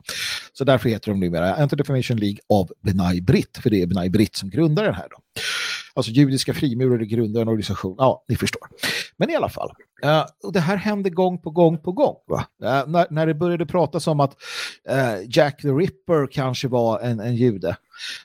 Så 0.53 0.65
därför 0.65 0.89
heter 0.89 1.11
de 1.11 1.21
numera 1.21 1.57
Anti-Defamation 1.57 2.17
League 2.17 2.39
av 2.49 2.71
B'nai 2.87 3.23
Brit, 3.23 3.59
för 3.63 3.71
det 3.71 3.83
är 3.83 3.87
B'nai 3.87 4.11
Brit 4.11 4.37
som 4.37 4.51
grundar 4.51 4.85
den 4.85 4.95
här. 4.95 5.07
Då. 5.11 5.17
Alltså 5.95 6.13
judiska 6.13 6.55
frimurare 6.55 7.07
grundar 7.07 7.41
en 7.41 7.49
organisation. 7.49 7.95
Ja, 7.99 8.25
ni 8.29 8.37
förstår. 8.37 8.69
Men 9.17 9.31
i 9.31 9.37
alla 9.37 9.49
fall. 9.49 9.71
eh, 10.03 10.25
och 10.43 10.53
det 10.53 10.61
här 10.61 10.77
hände 10.77 11.11
gång 11.11 11.39
på 11.39 11.51
gång 11.51 11.79
på 11.79 11.93
gång. 11.93 12.17
Eh, 12.63 12.87
när, 12.87 13.07
när 13.11 13.27
det 13.27 13.35
började 13.35 13.67
pratas 13.67 14.07
om 14.07 14.21
att 14.21 14.37
eh, 14.89 15.15
Jack 15.29 15.63
the 15.63 15.69
Ripper 15.69 16.27
kanske 16.33 16.69
var 16.69 17.01
en, 17.01 17.21
en 17.21 17.37
jude. 17.37 17.77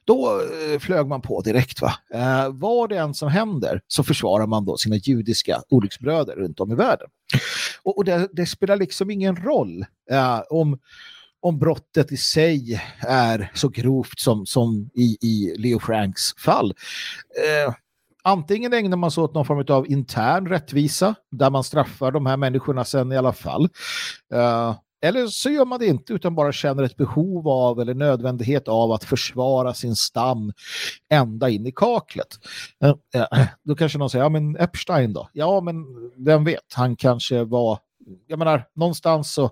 Då 0.05 0.41
eh, 0.73 0.79
flög 0.79 1.07
man 1.07 1.21
på 1.21 1.41
direkt. 1.41 1.81
Va? 1.81 1.93
Eh, 2.13 2.49
vad 2.51 2.89
det 2.89 2.97
än 2.97 3.13
som 3.13 3.29
händer 3.29 3.81
så 3.87 4.03
försvarar 4.03 4.47
man 4.47 4.65
då 4.65 4.77
sina 4.77 4.95
judiska 4.95 5.61
olycksbröder 5.69 6.35
runt 6.35 6.59
om 6.59 6.71
i 6.71 6.75
världen. 6.75 7.07
Och, 7.83 7.97
och 7.97 8.05
det, 8.05 8.29
det, 8.31 8.45
spelar 8.45 8.77
liksom 8.77 9.09
ingen 9.09 9.35
roll 9.35 9.85
eh, 10.11 10.41
om 10.49 10.79
om 11.43 11.59
brottet 11.59 12.11
i 12.11 12.17
sig 12.17 12.81
är 13.07 13.51
så 13.53 13.69
grovt 13.69 14.19
som, 14.19 14.45
som 14.45 14.89
i, 14.93 15.17
i 15.21 15.55
Leo 15.57 15.79
Franks 15.79 16.33
fall. 16.37 16.73
Eh, 17.67 17.73
antingen 18.23 18.73
ägnar 18.73 18.97
man 18.97 19.11
sig 19.11 19.23
åt 19.23 19.33
någon 19.33 19.45
form 19.45 19.65
av 19.69 19.91
intern 19.91 20.47
rättvisa 20.47 21.15
där 21.31 21.49
man 21.49 21.63
straffar 21.63 22.11
de 22.11 22.25
här 22.25 22.37
människorna 22.37 22.85
sen 22.85 23.11
i 23.11 23.17
alla 23.17 23.33
fall. 23.33 23.69
Eh, 24.33 24.75
eller 25.01 25.27
så 25.27 25.49
gör 25.49 25.65
man 25.65 25.79
det 25.79 25.87
inte 25.87 26.13
utan 26.13 26.35
bara 26.35 26.51
känner 26.51 26.83
ett 26.83 26.97
behov 26.97 27.47
av 27.47 27.79
eller 27.79 27.93
nödvändighet 27.93 28.67
av 28.67 28.91
att 28.91 29.03
försvara 29.03 29.73
sin 29.73 29.95
stam 29.95 30.53
ända 31.09 31.49
in 31.49 31.67
i 31.67 31.71
kaklet. 31.71 32.39
Eh, 32.83 33.21
eh 33.21 33.47
då 33.63 33.75
kanske 33.75 33.97
någon 33.97 34.09
säger, 34.09 34.25
ja 34.25 34.29
men 34.29 34.57
Epstein 34.57 35.13
då? 35.13 35.29
Ja 35.33 35.61
men 35.61 35.85
vem 36.17 36.43
vet, 36.43 36.73
han 36.73 36.95
kanske 36.95 37.43
var, 37.43 37.79
jag 38.27 38.39
menar 38.39 38.65
någonstans 38.75 39.33
så 39.33 39.51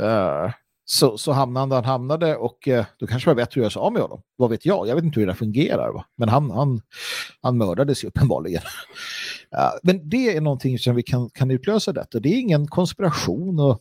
Uh, 0.00 0.52
så, 0.88 1.18
så 1.18 1.32
hamnade 1.32 1.60
han 1.60 1.68
där 1.68 1.76
han 1.76 1.84
hamnade 1.84 2.36
och 2.36 2.68
eh, 2.68 2.84
då 2.98 3.06
kanske 3.06 3.30
var 3.30 3.34
bättre 3.34 3.50
att 3.50 3.56
göra 3.56 3.70
sig 3.70 3.80
av 3.80 3.92
med 3.92 4.02
honom. 4.02 4.22
Vad 4.36 4.50
vet 4.50 4.66
jag? 4.66 4.88
Jag 4.88 4.94
vet 4.94 5.04
inte 5.04 5.20
hur 5.20 5.26
det 5.26 5.34
fungerar. 5.34 5.92
Va? 5.92 6.06
Men 6.16 6.28
han, 6.28 6.50
han, 6.50 6.80
han 7.42 7.58
mördades 7.58 8.04
ju 8.04 8.08
uppenbarligen. 8.08 8.62
ja, 9.50 9.78
men 9.82 10.08
det 10.08 10.36
är 10.36 10.40
någonting 10.40 10.78
som 10.78 10.94
vi 10.94 11.02
kan, 11.02 11.30
kan 11.30 11.50
utlösa 11.50 11.92
detta. 11.92 12.20
Det 12.20 12.28
är 12.28 12.38
ingen 12.38 12.66
konspiration 12.66 13.60
och, 13.60 13.80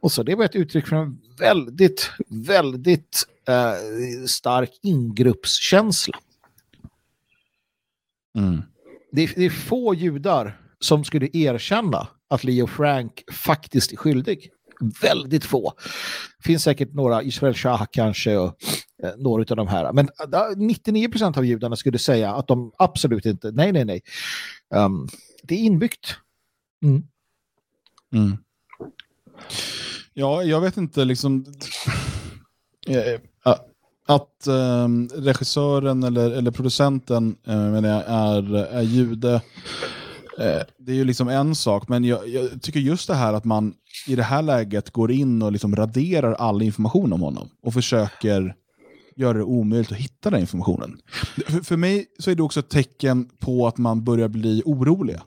och 0.00 0.12
så. 0.12 0.22
Det 0.22 0.34
var 0.34 0.44
ett 0.44 0.56
uttryck 0.56 0.86
för 0.86 0.96
en 0.96 1.20
väldigt, 1.38 2.10
väldigt 2.28 3.26
eh, 3.48 4.26
stark 4.26 4.70
ingruppskänsla. 4.82 6.18
Mm. 8.38 8.62
Det, 9.12 9.26
det 9.36 9.44
är 9.44 9.50
få 9.50 9.94
judar 9.94 10.60
som 10.78 11.04
skulle 11.04 11.28
erkänna 11.32 12.08
att 12.30 12.44
Leo 12.44 12.66
Frank 12.66 13.24
faktiskt 13.32 13.92
är 13.92 13.96
skyldig 13.96 14.50
väldigt 15.02 15.44
få. 15.44 15.72
Det 16.38 16.44
finns 16.44 16.62
säkert 16.62 16.94
några, 16.94 17.22
Israel 17.22 17.54
Shah 17.54 17.86
kanske 17.90 18.36
och 18.36 18.56
eh, 19.02 19.12
några 19.18 19.44
av 19.50 19.56
de 19.56 19.68
här. 19.68 19.92
Men 19.92 20.08
eh, 20.08 20.56
99 20.56 21.08
procent 21.08 21.36
av 21.36 21.44
judarna 21.44 21.76
skulle 21.76 21.98
säga 21.98 22.34
att 22.34 22.48
de 22.48 22.72
absolut 22.76 23.26
inte, 23.26 23.50
nej, 23.50 23.72
nej, 23.72 23.84
nej. 23.84 24.02
Um, 24.74 25.08
det 25.42 25.54
är 25.54 25.58
inbyggt. 25.58 26.16
Mm. 26.82 27.02
Mm. 28.12 28.36
Ja, 30.14 30.42
jag 30.42 30.60
vet 30.60 30.76
inte 30.76 31.04
liksom 31.04 31.46
eh, 32.86 32.96
eh, 32.96 33.20
att 34.06 34.46
um, 34.46 35.08
regissören 35.08 36.02
eller, 36.02 36.30
eller 36.30 36.50
producenten 36.50 37.36
uh, 37.48 37.70
menar 37.70 38.04
är, 38.06 38.54
är 38.54 38.82
jude 38.82 39.40
Eh, 40.40 40.62
det 40.78 40.92
är 40.92 40.96
ju 40.96 41.04
liksom 41.04 41.28
en 41.28 41.54
sak, 41.54 41.88
men 41.88 42.04
jag, 42.04 42.28
jag, 42.28 42.62
tycker 42.62 42.80
just 42.80 43.08
det 43.08 43.14
här 43.14 43.32
att 43.32 43.44
man 43.44 43.74
i 44.06 44.16
det 44.16 44.22
här 44.22 44.42
läget 44.42 44.90
går 44.90 45.10
in 45.10 45.42
och 45.42 45.52
liksom 45.52 45.76
raderar 45.76 46.32
all 46.32 46.62
information 46.62 47.12
om 47.12 47.20
honom 47.20 47.48
och 47.62 47.74
försöker 47.74 48.54
göra 49.16 49.38
det 49.38 49.44
omöjligt 49.44 49.92
att 49.92 49.98
hitta 49.98 50.30
den 50.30 50.40
informationen. 50.40 50.98
För, 51.46 51.64
för 51.64 51.76
mig 51.76 52.06
så 52.18 52.30
är 52.30 52.34
det 52.34 52.42
också 52.42 52.60
ett 52.60 52.68
tecken 52.68 53.28
på 53.38 53.66
att 53.66 53.78
man 53.78 54.04
börjar 54.04 54.28
bli 54.28 54.62
oroliga. 54.64 55.22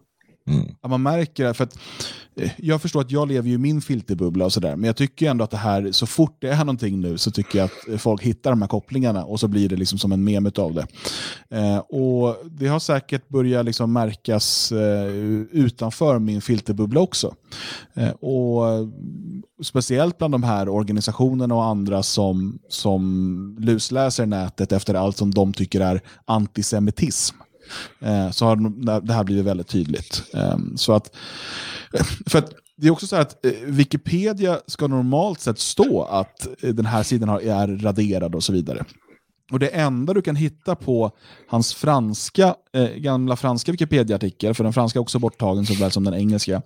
Mm. 0.47 0.75
Att 0.81 0.89
man 0.89 1.01
märker 1.01 1.45
det, 1.45 1.53
för 1.53 1.63
att 1.63 1.77
eh, 2.35 2.51
jag 2.57 2.81
förstår 2.81 3.01
att 3.01 3.11
jag 3.11 3.27
lever 3.27 3.49
i 3.49 3.57
min 3.57 3.81
filterbubbla 3.81 4.45
och 4.45 4.53
sådär, 4.53 4.75
men 4.75 4.87
jag 4.87 4.95
tycker 4.95 5.29
ändå 5.29 5.43
att 5.43 5.51
det 5.51 5.57
här, 5.57 5.91
så 5.91 6.05
fort 6.05 6.37
det 6.39 6.49
är 6.49 6.57
någonting 6.57 7.01
nu 7.01 7.17
så 7.17 7.31
tycker 7.31 7.59
jag 7.59 7.65
att 7.65 7.89
eh, 7.89 7.97
folk 7.97 8.23
hittar 8.23 8.49
de 8.49 8.61
här 8.61 8.69
kopplingarna 8.69 9.25
och 9.25 9.39
så 9.39 9.47
blir 9.47 9.69
det 9.69 9.75
liksom 9.75 9.99
som 9.99 10.11
en 10.11 10.23
mem 10.23 10.51
av 10.57 10.73
det. 10.73 10.87
Eh, 11.49 11.77
och 11.77 12.37
Det 12.45 12.67
har 12.67 12.79
säkert 12.79 13.29
börjat 13.29 13.65
liksom 13.65 13.93
märkas 13.93 14.71
eh, 14.71 15.07
utanför 15.51 16.19
min 16.19 16.41
filterbubbla 16.41 16.99
också. 16.99 17.35
Eh, 17.93 18.09
och 18.09 18.89
Speciellt 19.63 20.17
bland 20.17 20.33
de 20.33 20.43
här 20.43 20.69
organisationerna 20.69 21.55
och 21.55 21.63
andra 21.63 22.03
som, 22.03 22.59
som 22.69 23.57
lusläser 23.59 24.25
nätet 24.25 24.71
efter 24.71 24.93
allt 24.93 25.17
som 25.17 25.31
de 25.31 25.53
tycker 25.53 25.81
är 25.81 26.01
antisemitism. 26.25 27.35
Eh, 27.99 28.31
så 28.31 28.45
har 28.45 29.01
det 29.01 29.13
här 29.13 29.23
blivit 29.23 29.45
väldigt 29.45 29.67
tydligt. 29.67 30.23
Ehm, 30.33 30.77
så 30.77 30.93
att, 30.93 31.15
eh, 31.93 32.05
för 32.25 32.39
att 32.39 32.53
det 32.77 32.87
är 32.87 32.91
också 32.91 33.07
så 33.07 33.15
att 33.15 33.45
eh, 33.45 33.51
Wikipedia 33.65 34.59
ska 34.67 34.87
normalt 34.87 35.39
sett 35.39 35.59
stå 35.59 36.03
att 36.03 36.47
eh, 36.63 36.69
den 36.69 36.85
här 36.85 37.03
sidan 37.03 37.29
är 37.29 37.67
raderad 37.67 38.35
och 38.35 38.43
så 38.43 38.53
vidare. 38.53 38.85
Och 39.51 39.59
Det 39.59 39.67
enda 39.67 40.13
du 40.13 40.21
kan 40.21 40.35
hitta 40.35 40.75
på 40.75 41.11
hans 41.47 41.73
franska, 41.73 42.55
eh, 42.73 42.89
gamla 42.89 43.35
franska 43.35 43.71
Wikipedia-artikel, 43.71 44.53
för 44.53 44.63
den 44.63 44.73
franska 44.73 44.99
är 44.99 45.01
också 45.01 45.19
borttagen 45.19 45.65
såväl 45.65 45.91
som 45.91 46.03
den 46.03 46.13
engelska, 46.13 46.61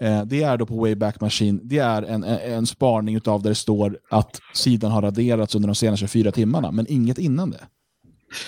eh, 0.00 0.22
det 0.24 0.42
är 0.42 0.56
då 0.56 0.66
på 0.66 0.76
Wayback 0.76 1.20
Machine, 1.20 1.60
det 1.62 1.78
är 1.78 2.02
en, 2.02 2.24
en 2.24 2.66
spaning 2.66 3.20
av 3.24 3.42
där 3.42 3.50
det 3.50 3.54
står 3.54 3.98
att 4.10 4.40
sidan 4.54 4.92
har 4.92 5.02
raderats 5.02 5.54
under 5.54 5.66
de 5.66 5.74
senaste 5.74 6.06
24 6.06 6.32
timmarna, 6.32 6.70
men 6.70 6.86
inget 6.88 7.18
innan 7.18 7.50
det. 7.50 7.60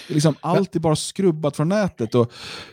Liksom, 0.07 0.34
allt 0.41 0.76
är 0.76 0.80
bara 0.80 0.97
skrubbat 0.97 1.57
från 1.57 1.68
nätet. 1.68 2.14
Och, 2.14 2.32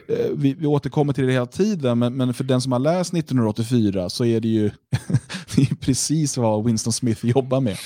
eh, 0.09 0.31
vi, 0.33 0.53
vi 0.53 0.67
återkommer 0.67 1.13
till 1.13 1.25
det 1.25 1.33
hela 1.33 1.45
tiden, 1.45 1.99
men, 1.99 2.17
men, 2.17 2.33
för 2.33 2.43
den 2.43 2.61
som 2.61 2.71
har 2.71 2.79
läst 2.79 3.13
1984 3.13 4.09
så 4.09 4.25
är 4.25 4.39
det 4.39 4.47
ju 4.47 4.71
det 5.55 5.75
precis 5.81 6.37
vad 6.37 6.65
Winston 6.65 6.93
Smith 6.93 7.25
jobbar 7.25 7.61
med. 7.61 7.77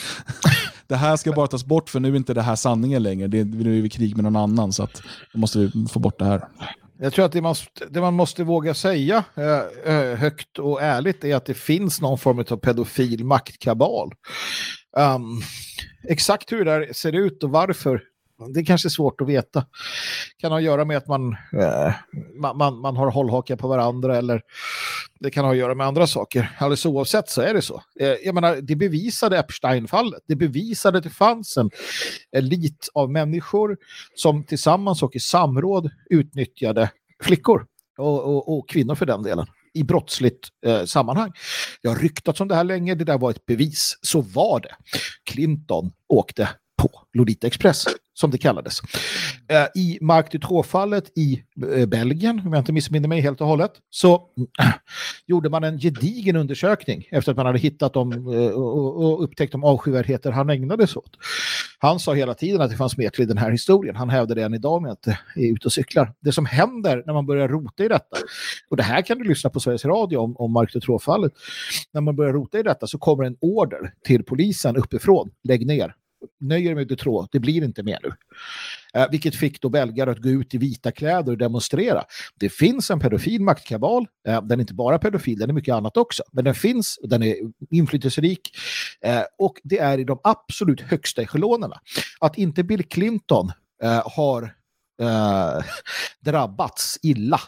det 0.87 0.95
här 0.95 1.17
ska 1.17 1.31
bara 1.31 1.47
tas 1.47 1.65
bort 1.65 1.89
för 1.89 1.99
nu 1.99 2.11
är 2.11 2.15
inte 2.15 2.33
det 2.33 2.41
här 2.41 2.55
sanningen 2.55 3.03
längre. 3.03 3.27
Det, 3.27 3.43
nu 3.43 3.77
är 3.77 3.81
vi 3.81 3.87
i 3.87 3.89
krig 3.89 4.15
med 4.15 4.23
någon 4.23 4.35
annan 4.35 4.73
så 4.73 4.83
att 4.83 5.01
då 5.33 5.39
måste 5.39 5.59
vi 5.59 5.87
få 5.89 5.99
bort 5.99 6.19
det 6.19 6.25
här. 6.25 6.47
Jag 7.01 7.13
tror 7.13 7.25
att 7.25 7.31
det 7.31 7.41
man, 7.41 7.55
det 7.89 8.01
man 8.01 8.13
måste 8.13 8.43
våga 8.43 8.73
säga 8.73 9.23
eh, 9.35 9.93
eh, 9.93 10.17
högt 10.17 10.59
och 10.59 10.81
ärligt 10.81 11.23
är 11.23 11.35
att 11.35 11.45
det 11.45 11.53
finns 11.53 12.01
någon 12.01 12.17
form 12.17 12.39
av 12.39 12.57
pedofil 12.57 13.25
maktkabal. 13.25 14.13
Um, 14.97 15.41
exakt 16.03 16.51
hur 16.51 16.65
det 16.65 16.71
där 16.71 16.93
ser 16.93 17.15
ut 17.15 17.43
och 17.43 17.49
varför 17.49 18.01
det 18.47 18.59
är 18.59 18.65
kanske 18.65 18.89
svårt 18.89 19.21
att 19.21 19.27
veta. 19.27 19.65
kan 20.37 20.51
ha 20.51 20.57
att 20.57 20.63
göra 20.63 20.85
med 20.85 20.97
att 20.97 21.07
man, 21.07 21.31
eh, 21.33 21.93
man, 22.35 22.57
man, 22.57 22.79
man, 22.79 22.97
har 22.97 23.11
hållhakar 23.11 23.55
på 23.55 23.67
varandra 23.67 24.17
eller 24.17 24.41
det 25.19 25.31
kan 25.31 25.45
ha 25.45 25.51
att 25.51 25.57
göra 25.57 25.75
med 25.75 25.87
andra 25.87 26.07
saker. 26.07 26.57
Alldeles 26.59 26.85
oavsett 26.85 27.29
så 27.29 27.41
är 27.41 27.53
det 27.53 27.61
så. 27.61 27.83
Eh, 27.99 28.07
jag 28.07 28.35
menar, 28.35 28.55
det 28.55 28.75
bevisade 28.75 29.37
Epstein-fallet. 29.37 30.23
Det 30.27 30.35
bevisade 30.35 30.97
att 30.97 31.03
det 31.03 31.09
fanns 31.09 31.57
en 31.57 31.69
elit 32.31 32.89
av 32.93 33.11
människor 33.11 33.77
som 34.15 34.43
tillsammans 34.43 35.03
och 35.03 35.15
i 35.15 35.19
samråd 35.19 35.89
utnyttjade 36.09 36.91
flickor 37.23 37.65
och, 37.97 38.23
och, 38.23 38.57
och 38.57 38.69
kvinnor 38.69 38.95
för 38.95 39.05
den 39.05 39.23
delen 39.23 39.47
i 39.73 39.83
brottsligt 39.83 40.47
eh, 40.65 40.85
sammanhang. 40.85 41.31
Jag 41.81 41.91
har 41.91 41.97
ryktats 41.97 42.41
om 42.41 42.47
det 42.47 42.55
här 42.55 42.63
länge, 42.63 42.95
det 42.95 43.03
där 43.03 43.17
var 43.17 43.31
ett 43.31 43.45
bevis. 43.45 43.97
Så 44.01 44.21
var 44.21 44.59
det. 44.59 44.75
Clinton 45.23 45.91
åkte 46.07 46.49
på 46.77 46.89
Lolita 47.13 47.47
Express 47.47 47.85
som 48.19 48.31
det 48.31 48.37
kallades. 48.37 48.79
Eh, 49.47 49.81
I 49.81 49.97
Mark 50.01 50.31
Dutroux-fallet 50.31 51.11
i 51.15 51.43
eh, 51.75 51.85
Belgien, 51.85 52.41
om 52.45 52.53
jag 52.53 52.61
inte 52.61 52.73
missminner 52.73 53.07
mig 53.07 53.21
helt 53.21 53.41
och 53.41 53.47
hållet, 53.47 53.71
så 53.89 54.21
gjorde 55.25 55.49
man 55.49 55.63
en 55.63 55.79
gedigen 55.79 56.35
undersökning 56.35 57.07
efter 57.11 57.31
att 57.31 57.37
man 57.37 57.45
hade 57.45 57.59
hittat 57.59 57.93
dem 57.93 58.11
eh, 58.11 58.51
och, 58.51 59.23
upptäckt 59.23 59.51
de 59.51 59.63
avskyvärdheter 59.63 60.31
han 60.31 60.49
ägnade 60.49 60.87
sig 60.87 60.99
åt. 60.99 61.11
Han 61.79 61.99
sa 61.99 62.13
hela 62.13 62.33
tiden 62.33 62.61
att 62.61 62.69
det 62.69 62.75
fanns 62.75 62.97
mer 62.97 63.09
till 63.09 63.27
den 63.27 63.37
här 63.37 63.51
historien. 63.51 63.95
Han 63.95 64.09
hävdar 64.09 64.35
det 64.35 64.43
än 64.43 64.53
idag 64.53 64.81
med 64.81 64.91
att 64.91 65.01
det 65.01 65.17
är 65.35 65.53
ute 65.53 65.65
och 65.65 65.73
cyklar. 65.73 66.13
Det 66.19 66.31
som 66.31 66.45
händer 66.45 67.03
när 67.05 67.13
man 67.13 67.25
börjar 67.25 67.47
rota 67.47 67.83
i 67.83 67.87
detta, 67.87 68.17
och 68.69 68.77
det 68.77 68.83
här 68.83 69.01
kan 69.01 69.17
du 69.17 69.23
lyssna 69.23 69.49
på 69.49 69.59
Sveriges 69.59 69.85
Radio 69.85 70.17
om, 70.17 70.37
om 70.37 70.53
Mark 70.53 70.73
Dutroux-fallet, 70.73 71.33
när 71.93 72.01
man 72.01 72.15
börjar 72.15 72.33
rota 72.33 72.59
i 72.59 72.63
detta 72.63 72.87
så 72.87 72.97
kommer 72.97 73.23
en 73.23 73.37
order 73.41 73.93
till 74.05 74.23
polisen 74.23 74.77
uppifrån, 74.77 75.29
lägg 75.43 75.67
ner, 75.67 75.93
nöjer 76.39 76.75
mig 76.75 76.85
med 76.85 76.99
tråd, 76.99 77.27
det 77.31 77.39
blir 77.39 77.63
inte 77.63 77.83
mer 77.83 77.99
nu. 78.03 78.11
Eh, 78.93 79.07
vilket 79.11 79.35
fick 79.35 79.61
då 79.61 79.69
belgare 79.69 80.11
att 80.11 80.21
gå 80.21 80.29
ut 80.29 80.53
i 80.53 80.57
vita 80.57 80.91
kläder 80.91 81.31
och 81.31 81.37
demonstrera. 81.37 82.03
Det 82.39 82.49
finns 82.49 82.91
en 82.91 82.99
pedofil 82.99 83.41
maktkabal, 83.41 84.07
eh, 84.27 84.41
den 84.41 84.59
är 84.59 84.61
inte 84.61 84.73
bara 84.73 84.99
pedofil, 84.99 85.39
den 85.39 85.49
är 85.49 85.53
mycket 85.53 85.75
annat 85.75 85.97
också, 85.97 86.23
men 86.31 86.43
den 86.43 86.55
finns, 86.55 86.99
den 87.03 87.23
är 87.23 87.35
inflytelserik 87.69 88.57
eh, 89.01 89.23
och 89.37 89.61
det 89.63 89.79
är 89.79 89.97
i 89.97 90.03
de 90.03 90.19
absolut 90.23 90.81
högsta 90.81 91.21
echelonerna. 91.21 91.79
Att 92.19 92.37
inte 92.37 92.63
Bill 92.63 92.83
Clinton 92.83 93.51
eh, 93.83 94.03
har 94.05 94.43
eh, 95.01 95.63
drabbats 96.19 96.99
illa 97.01 97.39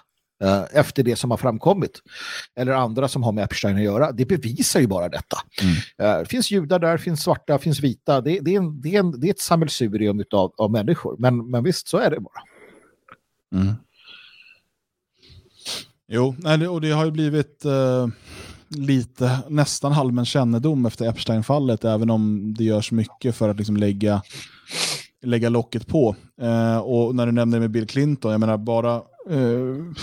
efter 0.71 1.03
det 1.03 1.15
som 1.15 1.31
har 1.31 1.37
framkommit. 1.37 1.99
Eller 2.55 2.71
andra 2.71 3.07
som 3.07 3.23
har 3.23 3.31
med 3.31 3.43
Epstein 3.43 3.75
att 3.75 3.83
göra. 3.83 4.11
Det 4.11 4.25
bevisar 4.25 4.79
ju 4.79 4.87
bara 4.87 5.09
detta. 5.09 5.37
Mm. 5.61 5.73
Uh, 5.73 6.19
det 6.19 6.25
finns 6.29 6.51
judar 6.51 6.79
där, 6.79 6.97
finns 6.97 7.23
svarta, 7.23 7.59
finns 7.59 7.79
vita. 7.79 8.21
Det, 8.21 8.39
det, 8.39 8.55
är, 8.55 8.57
en, 8.57 8.81
det, 8.81 8.95
är, 8.95 8.99
en, 8.99 9.19
det 9.19 9.27
är 9.27 9.31
ett 9.31 9.39
sammelsurium 9.39 10.23
av, 10.31 10.53
av 10.57 10.71
människor. 10.71 11.15
Men, 11.19 11.49
men 11.49 11.63
visst, 11.63 11.87
så 11.87 11.97
är 11.97 12.09
det 12.09 12.19
bara. 12.19 12.41
Mm. 13.55 13.73
Jo, 16.07 16.35
och 16.69 16.81
det 16.81 16.91
har 16.91 17.05
ju 17.05 17.11
blivit 17.11 17.65
uh, 17.65 18.07
lite 18.69 19.39
nästan 19.47 19.93
allmän 19.93 20.25
kännedom 20.25 20.85
efter 20.85 21.09
Epstein-fallet, 21.09 21.85
även 21.85 22.09
om 22.09 22.53
det 22.57 22.63
görs 22.63 22.91
mycket 22.91 23.35
för 23.35 23.49
att 23.49 23.57
liksom 23.57 23.77
lägga, 23.77 24.21
lägga 25.21 25.49
locket 25.49 25.87
på. 25.87 26.15
Uh, 26.41 26.77
och 26.77 27.15
när 27.15 27.25
du 27.25 27.31
nämner 27.31 27.59
med 27.59 27.71
Bill 27.71 27.87
Clinton, 27.87 28.31
jag 28.31 28.39
menar 28.39 28.57
bara 28.57 29.01
Uh, 29.29 29.93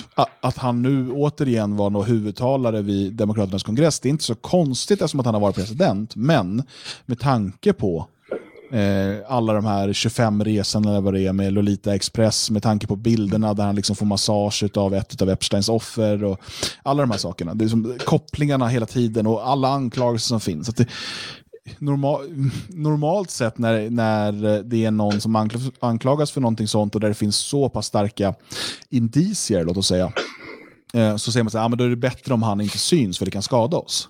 att 0.41 0.57
han 0.57 0.83
nu 0.83 1.12
återigen 1.12 1.77
var 1.77 1.91
någon 1.91 2.07
huvudtalare 2.07 2.83
vid 2.83 3.12
Demokraternas 3.12 3.62
kongress, 3.62 4.01
det 4.01 4.09
är 4.09 4.11
inte 4.11 4.25
så 4.25 4.35
konstigt 4.35 5.03
eftersom 5.03 5.21
att 5.21 5.27
han 5.27 5.35
har 5.35 5.41
varit 5.41 5.57
president, 5.57 6.16
men 6.16 6.62
med 7.07 7.21
tanke 7.21 7.73
på 7.73 8.07
uh, 8.75 9.16
alla 9.29 9.53
de 9.53 9.64
här 9.64 9.93
25 9.93 10.45
resorna 10.45 10.91
eller 10.91 11.01
vad 11.01 11.14
det 11.14 11.27
är 11.27 11.33
med 11.33 11.53
Lolita 11.53 11.95
Express, 11.95 12.51
med 12.51 12.62
tanke 12.62 12.87
på 12.87 12.97
bilderna 12.97 13.55
där 13.55 13.64
han 13.64 13.77
liksom 13.77 13.97
får 13.97 14.07
massage 14.07 14.64
av 14.75 14.95
ett 14.95 15.23
av 15.23 15.31
Epsteins 15.31 15.69
offer 15.69 16.25
och 16.25 16.41
alla 16.83 17.03
de 17.03 17.11
här 17.11 17.19
sakerna. 17.19 17.55
Det 17.55 17.64
är 17.64 17.69
som 17.69 17.99
kopplingarna 18.05 18.69
hela 18.69 18.87
tiden 18.87 19.27
och 19.27 19.49
alla 19.49 19.69
anklagelser 19.69 20.29
som 20.29 20.41
finns. 20.41 20.69
Att 20.69 20.77
det, 20.77 20.87
normal, 21.79 22.51
normalt 22.69 23.31
sett 23.31 23.59
när, 23.59 23.91
när 23.91 24.62
det 24.62 24.85
är 24.85 24.91
någon 24.91 25.21
som 25.21 25.37
anklagas 25.81 26.31
för 26.31 26.41
någonting 26.41 26.69
sånt 26.69 26.95
och 26.95 27.01
där 27.01 27.09
det 27.09 27.14
finns 27.14 27.37
så 27.37 27.69
pass 27.69 27.87
starka 27.87 28.35
indicier, 28.91 29.64
låt 29.64 29.77
oss 29.77 29.89
säga, 29.89 30.12
eh, 30.95 31.16
så 31.16 31.33
säger 31.33 31.45
man 31.45 31.49
att 31.49 31.73
ah, 31.73 31.77
då 31.77 31.85
är 31.85 31.89
det 31.89 31.97
bättre 31.97 32.35
om 32.35 32.43
han 32.43 32.61
inte 32.61 32.79
syns 32.79 33.19
för 33.19 33.25
det 33.25 33.31
kan 33.31 33.43
skada 33.43 33.77
oss. 33.77 34.09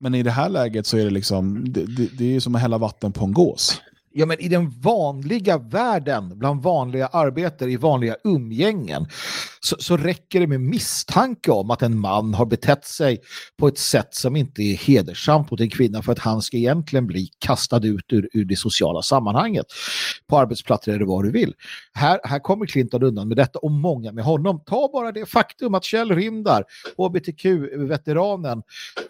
Men 0.00 0.14
i 0.14 0.22
det 0.22 0.30
här 0.30 0.48
läget 0.48 0.86
så 0.86 0.96
är 0.96 1.04
det 1.04 1.10
liksom, 1.10 1.72
det, 1.72 1.86
det, 1.86 2.08
det 2.18 2.36
är 2.36 2.40
som 2.40 2.54
att 2.54 2.60
hälla 2.60 2.78
vatten 2.78 3.12
på 3.12 3.24
en 3.24 3.32
gås. 3.32 3.80
Ja, 4.18 4.26
men 4.26 4.40
i 4.40 4.48
den 4.48 4.70
vanliga 4.80 5.58
världen, 5.58 6.38
bland 6.38 6.62
vanliga 6.62 7.06
arbetare, 7.06 7.70
i 7.70 7.76
vanliga 7.76 8.16
umgängen, 8.24 9.06
så, 9.60 9.76
så, 9.78 9.96
räcker 9.96 10.40
det 10.40 10.46
med 10.46 10.60
misstanke 10.60 11.50
om 11.50 11.70
att 11.70 11.82
en 11.82 11.98
man 11.98 12.34
har 12.34 12.46
betett 12.46 12.84
sig 12.84 13.20
på 13.58 13.68
ett 13.68 13.78
sätt 13.78 14.14
som 14.14 14.36
inte 14.36 14.62
är 14.62 14.76
hedersamt 14.76 15.50
mot 15.50 15.60
en 15.60 15.70
kvinna 15.70 16.02
för 16.02 16.12
att 16.12 16.18
han 16.18 16.42
ska 16.42 16.56
egentligen 16.56 17.06
bli 17.06 17.28
kastad 17.38 17.86
ut 17.86 18.12
ur, 18.12 18.28
ur 18.32 18.44
det 18.44 18.56
sociala 18.56 19.02
sammanhanget. 19.02 19.66
På 20.26 20.38
arbetsplatser 20.38 20.92
eller 20.92 21.06
vad 21.06 21.24
du 21.24 21.30
vill. 21.30 21.54
Här, 21.94 22.20
här 22.24 22.38
kommer 22.38 22.66
Clinton 22.66 23.02
undan 23.02 23.28
med 23.28 23.36
detta 23.36 23.58
och 23.58 23.70
många 23.70 24.12
med 24.12 24.24
honom. 24.24 24.62
Ta 24.66 24.90
bara 24.92 25.12
det 25.12 25.26
faktum 25.26 25.74
att 25.74 25.84
Kjell 25.84 26.14
Rindar, 26.14 26.64
hbtq-veteranen, 26.96 28.62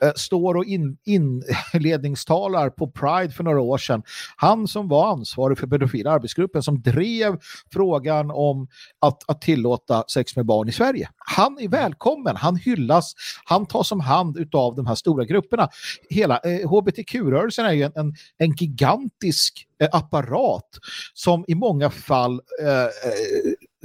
äh, 0.03 0.09
eh, 0.09 0.15
står 0.17 0.55
och 0.55 0.65
in, 0.65 0.97
inledningstalar 1.05 2.71
på 2.71 2.91
Pride 2.91 3.31
för 3.31 3.45
några 3.45 3.61
år 3.61 3.79
sedan. 3.79 4.03
Han 4.37 4.69
som 4.69 4.89
var 4.89 4.98
ansvarig 5.07 5.59
för 5.59 5.67
pedofila 5.67 6.11
arbetsgruppen 6.11 6.63
som 6.63 6.83
drev 6.83 7.39
frågan 7.73 8.31
om 8.31 8.69
att, 9.01 9.31
att 9.31 9.41
tillåta 9.41 10.05
sex 10.09 10.37
med 10.37 10.47
barn 10.47 10.69
i 10.69 10.73
Sverige. 10.73 11.09
Han 11.17 11.59
är 11.61 11.69
välkommen, 11.69 12.37
han 12.37 12.57
hyllas, 12.57 13.15
han 13.45 13.67
tas 13.67 13.93
om 13.93 14.01
hand 14.01 14.55
av 14.55 14.75
de 14.75 14.87
här 14.87 14.95
stora 14.95 15.25
grupperna. 15.25 15.69
Hela 16.11 16.39
eh, 16.39 16.69
hbtq-rörelsen 16.69 17.67
är 17.67 17.73
ju 17.73 17.83
en, 17.83 17.93
en, 17.95 18.15
en 18.39 18.53
gigantisk 18.53 19.67
eh, 19.83 19.89
apparat 19.93 20.69
som 21.15 21.45
i 21.49 21.55
många 21.55 21.91
fall 21.91 22.41
eh, 22.63 22.83
eh 22.83 22.89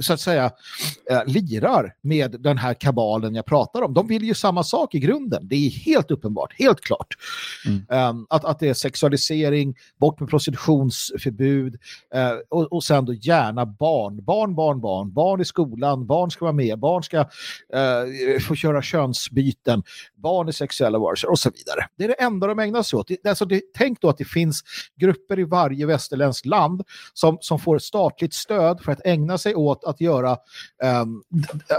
så 0.00 0.12
att 0.12 0.20
säga 0.20 0.50
eh, 1.10 1.24
lirar 1.26 1.94
med 2.02 2.40
den 2.40 2.58
här 2.58 2.74
kabalen 2.74 3.34
jag 3.34 3.46
pratar 3.46 3.82
om. 3.82 3.94
De 3.94 4.06
vill 4.06 4.24
ju 4.24 4.34
samma 4.34 4.64
sak 4.64 4.94
i 4.94 4.98
grunden. 4.98 5.48
Det 5.48 5.56
är 5.56 5.70
helt 5.70 6.10
uppenbart, 6.10 6.52
helt 6.58 6.80
klart. 6.80 7.14
Mm. 7.66 8.08
Um, 8.10 8.26
att, 8.30 8.44
att 8.44 8.58
det 8.58 8.68
är 8.68 8.74
sexualisering, 8.74 9.74
bort 9.96 10.20
med 10.20 10.28
prostitutionsförbud 10.28 11.74
uh, 12.14 12.38
och, 12.48 12.72
och 12.72 12.84
sen 12.84 13.04
då 13.04 13.12
gärna 13.12 13.66
barn. 13.66 14.24
Barn, 14.24 14.54
barn, 14.54 14.80
barn. 14.80 15.12
Barn 15.12 15.40
i 15.40 15.44
skolan, 15.44 16.06
barn 16.06 16.30
ska 16.30 16.44
vara 16.44 16.52
med, 16.52 16.78
barn 16.78 17.02
ska 17.02 17.18
eh, 17.18 18.40
får 18.40 18.54
köra 18.54 18.82
könsbyten, 18.82 19.82
barn 20.14 20.48
är 20.48 20.52
sexuella 20.52 20.98
varelser 20.98 21.30
och 21.30 21.38
så 21.38 21.50
vidare. 21.50 21.88
Det 21.96 22.04
är 22.04 22.08
det 22.08 22.14
enda 22.14 22.46
de 22.46 22.58
ägnar 22.58 22.82
sig 22.82 22.96
åt. 22.96 23.08
Det, 23.08 23.26
alltså 23.26 23.44
det, 23.44 23.62
tänk 23.78 24.00
då 24.00 24.08
att 24.08 24.18
det 24.18 24.24
finns 24.24 24.62
grupper 24.96 25.38
i 25.38 25.44
varje 25.44 25.86
västerländskt 25.86 26.46
land 26.46 26.82
som, 27.12 27.38
som 27.40 27.58
får 27.58 27.78
statligt 27.78 28.34
stöd 28.34 28.80
för 28.80 28.92
att 28.92 29.06
ägna 29.06 29.38
sig 29.38 29.54
åt 29.54 29.83
att 29.86 30.00
göra 30.00 30.36
um, 31.02 31.22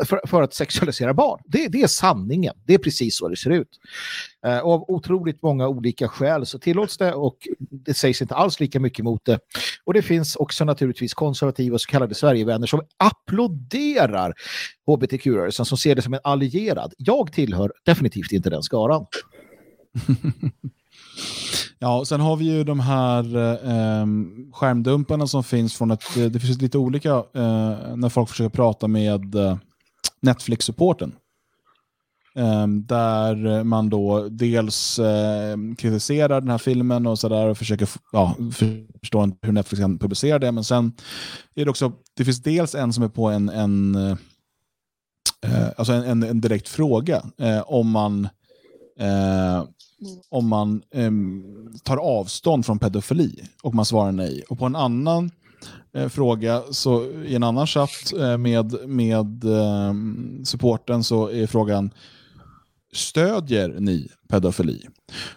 för, 0.06 0.28
för, 0.28 0.42
att 0.42 0.54
sexualisera 0.54 1.14
barn. 1.14 1.42
Det, 1.46 1.68
det 1.68 1.82
är 1.82 1.88
sanningen. 1.88 2.54
Det 2.66 2.74
är 2.74 2.78
precis 2.78 3.18
så 3.18 3.28
det 3.28 3.38
ser 3.38 3.50
ut. 3.50 3.70
Uh, 4.48 4.60
av 4.60 4.86
otroligt 4.88 5.42
många 5.42 5.68
olika 5.68 6.08
skäl 6.08 6.46
så 6.46 6.60
tillåts 6.60 6.98
det 6.98 7.14
och 7.14 7.38
det 7.60 7.94
sägs 7.94 8.22
inte 8.22 8.36
alls 8.36 8.60
lika 8.60 8.80
mycket 8.80 9.06
mot 9.06 9.26
det. 9.26 9.40
Och 9.84 9.94
det 9.94 10.02
finns 10.02 10.36
också 10.36 10.66
naturligtvis 10.66 11.14
konservativa 11.14 11.78
så 11.78 11.88
kallade 11.88 12.16
Sverigevänner 12.16 12.68
som 12.68 12.82
applåderar 12.98 14.34
hbtq-rörelsen 14.88 15.66
som 15.66 15.78
ser 15.78 15.96
det 15.96 16.02
som 16.02 16.14
en 16.14 16.20
allierad. 16.24 16.94
Jag 16.98 17.34
tillhör 17.34 17.72
definitivt 17.86 18.32
inte 18.32 18.50
den 18.50 18.64
skaran. 18.64 19.06
Ja, 21.80 22.00
och 22.00 22.08
sen 22.08 22.22
har 22.22 22.36
vi 22.36 22.46
ju 22.46 22.64
de 22.64 22.80
här 22.80 23.36
eh, 23.38 24.06
skärmdumparna 24.54 25.28
som 25.28 25.44
finns 25.44 25.76
från 25.76 25.92
ett, 25.92 26.18
eh, 26.18 26.26
det 26.26 26.40
finns 26.40 26.62
lite 26.62 26.78
olika 26.78 27.10
eh, 27.10 27.96
när 27.96 28.10
folk 28.10 28.30
försöker 28.30 28.50
prata 28.50 28.88
med 28.88 29.36
eh, 29.36 29.58
Netflix-supporten. 30.22 31.16
Eh, 32.36 32.68
där 32.68 33.64
man 33.64 33.90
då 33.90 34.30
dels 34.30 35.00
eh, 35.00 35.58
kritiserar 35.78 36.42
den 36.42 36.50
här 36.50 36.58
filmen 36.58 37.08
och 37.08 37.20
sådär 37.20 37.48
och 37.48 37.58
försöker 37.58 37.90
ja, 38.12 38.36
förstå 39.00 39.32
hur 39.42 39.52
Netflix 39.52 39.82
kan 39.82 40.00
publicera 40.00 40.40
det. 40.40 40.52
Men 40.52 40.64
sen 40.64 40.94
är 41.56 41.66
det 41.66 41.72
också, 41.72 41.92
det 42.18 42.26
finns 42.26 42.44
dels 42.44 42.76
en 42.76 42.94
som 42.94 43.04
är 43.04 43.10
på 43.10 43.28
en, 43.28 43.50
en, 43.50 43.96
eh, 43.96 45.68
alltså 45.78 45.94
en, 45.94 46.04
en, 46.04 46.24
en 46.24 46.42
direkt 46.42 46.70
fråga 46.70 47.24
eh, 47.38 47.62
om 47.62 47.92
man 47.92 48.30
eh, 49.00 49.64
om 50.30 50.48
man 50.48 50.82
eh, 50.94 51.12
tar 51.84 51.98
avstånd 51.98 52.66
från 52.66 52.80
pedofili 52.80 53.44
och 53.64 53.76
man 53.76 53.86
svarar 53.86 54.12
nej. 54.12 54.44
Och 54.50 54.60
på 54.60 54.66
en 54.66 54.76
annan 54.76 55.32
eh, 55.94 56.08
fråga, 56.08 56.64
så 56.72 57.06
i 57.06 57.36
en 57.36 57.44
annan 57.44 57.68
chatt 57.68 58.14
eh, 58.20 58.38
med, 58.38 58.88
med 58.88 59.44
eh, 59.44 59.94
supporten 60.44 61.04
så 61.04 61.30
är 61.30 61.48
frågan 61.48 61.92
Stödjer 62.96 63.76
ni 63.80 64.10
pedofili? 64.28 64.88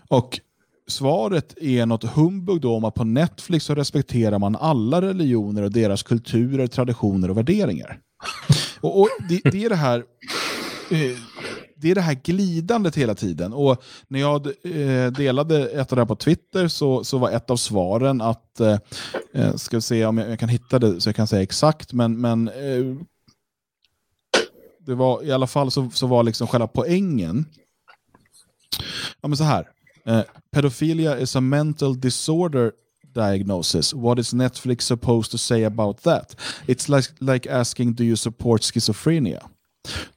Och 0.08 0.40
svaret 0.88 1.58
är 1.60 1.86
något 1.86 2.04
humbug 2.04 2.60
då 2.60 2.76
om 2.76 2.84
att 2.84 2.94
på 2.94 3.04
Netflix 3.04 3.64
så 3.64 3.74
respekterar 3.74 4.38
man 4.38 4.56
alla 4.56 5.02
religioner 5.02 5.62
och 5.62 5.72
deras 5.72 6.02
kulturer, 6.02 6.66
traditioner 6.66 7.30
och 7.30 7.36
värderingar. 7.36 8.00
Och, 8.80 9.00
och 9.00 9.08
det, 9.28 9.40
det, 9.50 9.64
är 9.64 9.68
det 9.68 9.76
här 9.76 10.04
eh, 10.90 11.18
det 11.80 11.90
är 11.90 11.94
det 11.94 12.00
här 12.00 12.14
glidandet 12.24 12.96
hela 12.96 13.14
tiden. 13.14 13.52
Och 13.52 13.82
när 14.08 14.20
jag 14.20 14.46
eh, 14.46 15.12
delade 15.12 15.68
ett 15.68 15.92
av 15.92 15.96
det 15.96 16.02
här 16.02 16.06
på 16.06 16.16
Twitter 16.16 16.68
så, 16.68 17.04
så 17.04 17.18
var 17.18 17.30
ett 17.30 17.50
av 17.50 17.56
svaren 17.56 18.20
att, 18.20 18.60
eh, 18.60 18.78
eh 19.32 19.56
ska 19.56 19.76
vi 19.76 19.80
se 19.80 20.04
om 20.04 20.18
jag, 20.18 20.30
jag, 20.30 20.38
kan 20.38 20.48
hitta 20.48 20.78
det 20.78 21.00
så 21.00 21.08
jag 21.08 21.16
kan 21.16 21.26
säga 21.26 21.42
exakt, 21.42 21.92
men, 21.92 22.20
men 22.20 22.48
eh, 22.48 22.96
det 24.80 24.94
var 24.94 25.24
i 25.24 25.32
alla 25.32 25.46
fall 25.46 25.70
så, 25.70 25.90
så 25.90 26.06
var 26.06 26.22
liksom 26.22 26.46
själva 26.46 26.66
poängen, 26.66 27.46
ja 29.20 29.28
men 29.28 29.36
så 29.36 29.44
här, 29.44 29.68
eh, 30.04 30.22
pedophilia 30.50 31.18
is 31.18 31.36
a 31.36 31.40
mental 31.40 32.00
disorder 32.00 32.72
diagnosis. 33.14 33.94
What 33.94 34.18
is 34.18 34.34
Netflix 34.34 34.86
supposed 34.86 35.30
to 35.30 35.38
say 35.38 35.64
about 35.64 36.02
that? 36.02 36.36
It's 36.66 36.88
like, 36.88 37.08
like 37.20 37.46
asking 37.46 37.94
do 37.94 38.04
you 38.04 38.16
support 38.16 38.62
schizophrenia? 38.62 39.42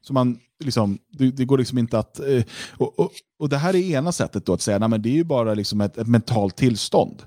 Så 0.01 0.14
man 0.14 0.39
liksom, 0.62 0.97
det, 1.12 1.32
det, 1.32 1.45
går 1.45 1.57
liksom 1.57 1.78
inte 1.78 1.99
att... 1.99 2.20
Eh, 2.20 2.43
och, 2.72 2.99
och, 2.99 3.12
och, 3.39 3.49
det 3.49 3.57
här 3.57 3.76
är 3.76 3.80
ena 3.80 4.12
sättet 4.12 4.45
då 4.45 4.53
att 4.53 4.62
säga, 4.62 4.78
att 4.78 5.03
det 5.03 5.09
är 5.09 5.14
ju 5.14 5.24
bara 5.24 5.53
liksom 5.53 5.82
ett, 5.82 5.97
ett 5.97 6.07
mentalt 6.07 6.55
tillstånd. 6.55 7.24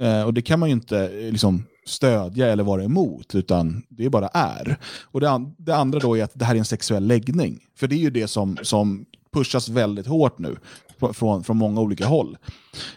Eh, 0.00 0.22
och 0.22 0.34
det 0.34 0.42
kan 0.42 0.60
man 0.60 0.68
ju 0.68 0.72
inte 0.72 0.98
eh, 0.98 1.32
liksom, 1.32 1.64
stödja 1.86 2.48
eller 2.48 2.64
vara 2.64 2.84
emot, 2.84 3.34
utan 3.34 3.82
det 3.88 4.10
bara 4.10 4.28
är. 4.28 4.78
Och 5.02 5.20
det, 5.20 5.30
an 5.30 5.54
det, 5.58 5.76
andra 5.76 5.98
då 5.98 6.18
är 6.18 6.24
att 6.24 6.32
det 6.34 6.44
här 6.44 6.54
är 6.54 6.58
en 6.58 6.64
sexuell 6.64 7.06
läggning. 7.06 7.58
För 7.76 7.86
det 7.86 7.94
är 7.94 7.98
ju 7.98 8.10
det 8.10 8.28
som, 8.28 8.58
som 8.62 9.04
pushas 9.32 9.68
väldigt 9.68 10.06
hårt 10.06 10.38
nu 10.38 10.56
från, 11.12 11.44
från 11.44 11.56
många 11.56 11.80
olika 11.80 12.06
håll. 12.06 12.36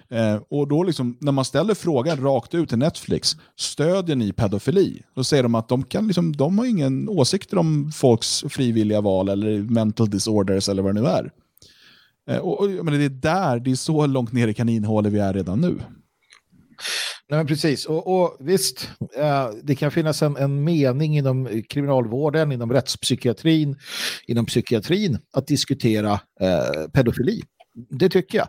Eh, 0.09 0.41
och 0.49 0.67
då 0.67 0.83
liksom, 0.83 1.17
när 1.21 1.31
man 1.31 1.45
ställer 1.45 1.73
frågan 1.73 2.21
rakt 2.21 2.53
ut 2.53 2.69
till 2.69 2.77
Netflix, 2.77 3.37
stödjer 3.55 4.15
ni 4.15 4.33
pedofili? 4.33 5.03
Då 5.15 5.23
säger 5.23 5.43
de 5.43 5.55
att 5.55 5.69
de, 5.69 5.83
kan 5.83 6.07
liksom, 6.07 6.35
de 6.35 6.59
har 6.59 6.65
ingen 6.65 7.09
åsikter 7.09 7.57
om 7.57 7.91
folks 7.91 8.43
frivilliga 8.49 9.01
val 9.01 9.29
eller 9.29 9.57
mental 9.61 10.09
disorders 10.09 10.69
eller 10.69 10.83
vad 10.83 10.95
det 10.95 11.01
nu 11.01 11.07
är. 11.07 11.31
Eh, 12.29 12.37
och, 12.37 12.61
och, 12.61 12.69
men 12.69 12.99
det 12.99 13.05
är 13.05 13.09
där, 13.09 13.59
det 13.59 13.71
är 13.71 13.75
så 13.75 14.05
långt 14.05 14.33
ner 14.33 14.47
i 14.47 14.53
kaninhålet 14.53 15.13
vi 15.13 15.19
är 15.19 15.33
redan 15.33 15.61
nu. 15.61 15.79
Nej, 17.29 17.39
men 17.39 17.47
precis, 17.47 17.85
och, 17.85 18.23
och 18.23 18.37
visst, 18.39 18.89
eh, 19.17 19.49
det 19.63 19.75
kan 19.75 19.91
finnas 19.91 20.21
en, 20.21 20.37
en, 20.37 20.63
mening 20.63 21.17
inom 21.17 21.63
kriminalvården, 21.69 22.51
inom 22.51 22.73
rättspsykiatrin, 22.73 23.75
inom 24.27 24.45
psykiatrin 24.45 25.17
att 25.33 25.47
diskutera 25.47 26.11
eh, 26.39 26.89
pedofili. 26.93 27.41
Det 27.73 28.09
tycker 28.09 28.37
jag. 28.37 28.47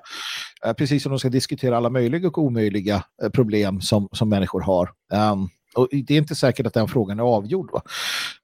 Eh, 0.65 0.73
precis 0.73 1.03
som 1.03 1.11
de 1.13 1.19
ska 1.19 1.29
diskutera 1.29 1.77
alla 1.77 1.91
möjliga 1.91 2.29
och 2.29 2.39
omöjliga 2.39 3.05
eh, 3.23 3.29
problem 3.29 3.81
som, 3.81 4.09
som 4.13 4.29
människor 4.29 4.61
har. 4.61 4.91
Um, 5.13 5.49
och 5.75 5.89
det 5.91 6.15
är 6.15 6.19
inte 6.19 6.35
säkert 6.35 6.67
att 6.67 6.75
den 6.75 6.89
frågan 6.89 7.19
är 7.19 7.23
avgjord. 7.23 7.71
Va? 7.73 7.83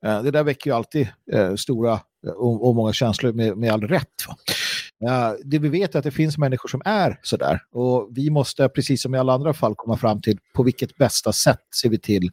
Uh, 0.06 0.22
det 0.22 0.30
där 0.30 0.44
väcker 0.44 0.70
ju 0.70 0.76
alltid 0.76 1.08
uh, 1.34 1.54
stora 1.54 2.00
och, 2.36 2.68
och, 2.68 2.74
många 2.74 2.92
känslor 2.92 3.32
med, 3.32 3.56
med 3.56 3.72
all 3.72 3.82
rätt. 3.82 4.06
Va? 4.28 4.36
Uh, 5.10 5.38
det 5.44 5.58
vi 5.58 5.68
vet 5.68 5.94
är 5.94 5.98
att 5.98 6.04
det 6.04 6.10
finns 6.10 6.38
människor 6.38 6.68
som 6.68 6.82
är 6.84 7.18
sådär. 7.22 7.60
Och 7.72 8.08
vi 8.10 8.30
måste, 8.30 8.68
precis 8.68 9.02
som 9.02 9.14
i 9.14 9.18
alla 9.18 9.32
andra 9.32 9.54
fall, 9.54 9.74
komma 9.76 9.96
fram 9.96 10.20
till 10.20 10.38
på 10.54 10.62
vilket 10.62 10.96
bästa 10.96 11.32
sätt 11.32 11.60
ser 11.82 11.88
vi 11.88 11.98
till 11.98 12.30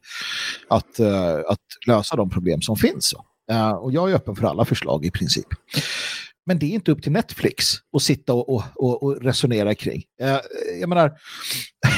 att, 0.67 0.99
att 1.47 1.59
lösa 1.87 2.15
de 2.15 2.29
problem 2.29 2.61
som 2.61 2.75
finns. 2.75 3.13
och 3.79 3.91
jag 3.91 4.11
är 4.11 4.15
öppen 4.15 4.35
för 4.35 4.47
alla 4.47 4.65
förslag 4.65 5.05
i 5.05 5.11
princip. 5.11 5.47
Men 6.47 6.59
det 6.59 6.65
är 6.65 6.69
inte 6.69 6.91
upp 6.91 7.03
till 7.03 7.11
Netflix 7.11 7.65
att 7.93 8.01
sitta 8.01 8.33
och, 8.33 8.49
och, 8.49 8.63
och, 8.75 9.03
och 9.03 9.21
resonera 9.21 9.75
kring. 9.75 10.03
Eh, 10.21 10.39
jag 10.79 10.89
menar, 10.89 11.17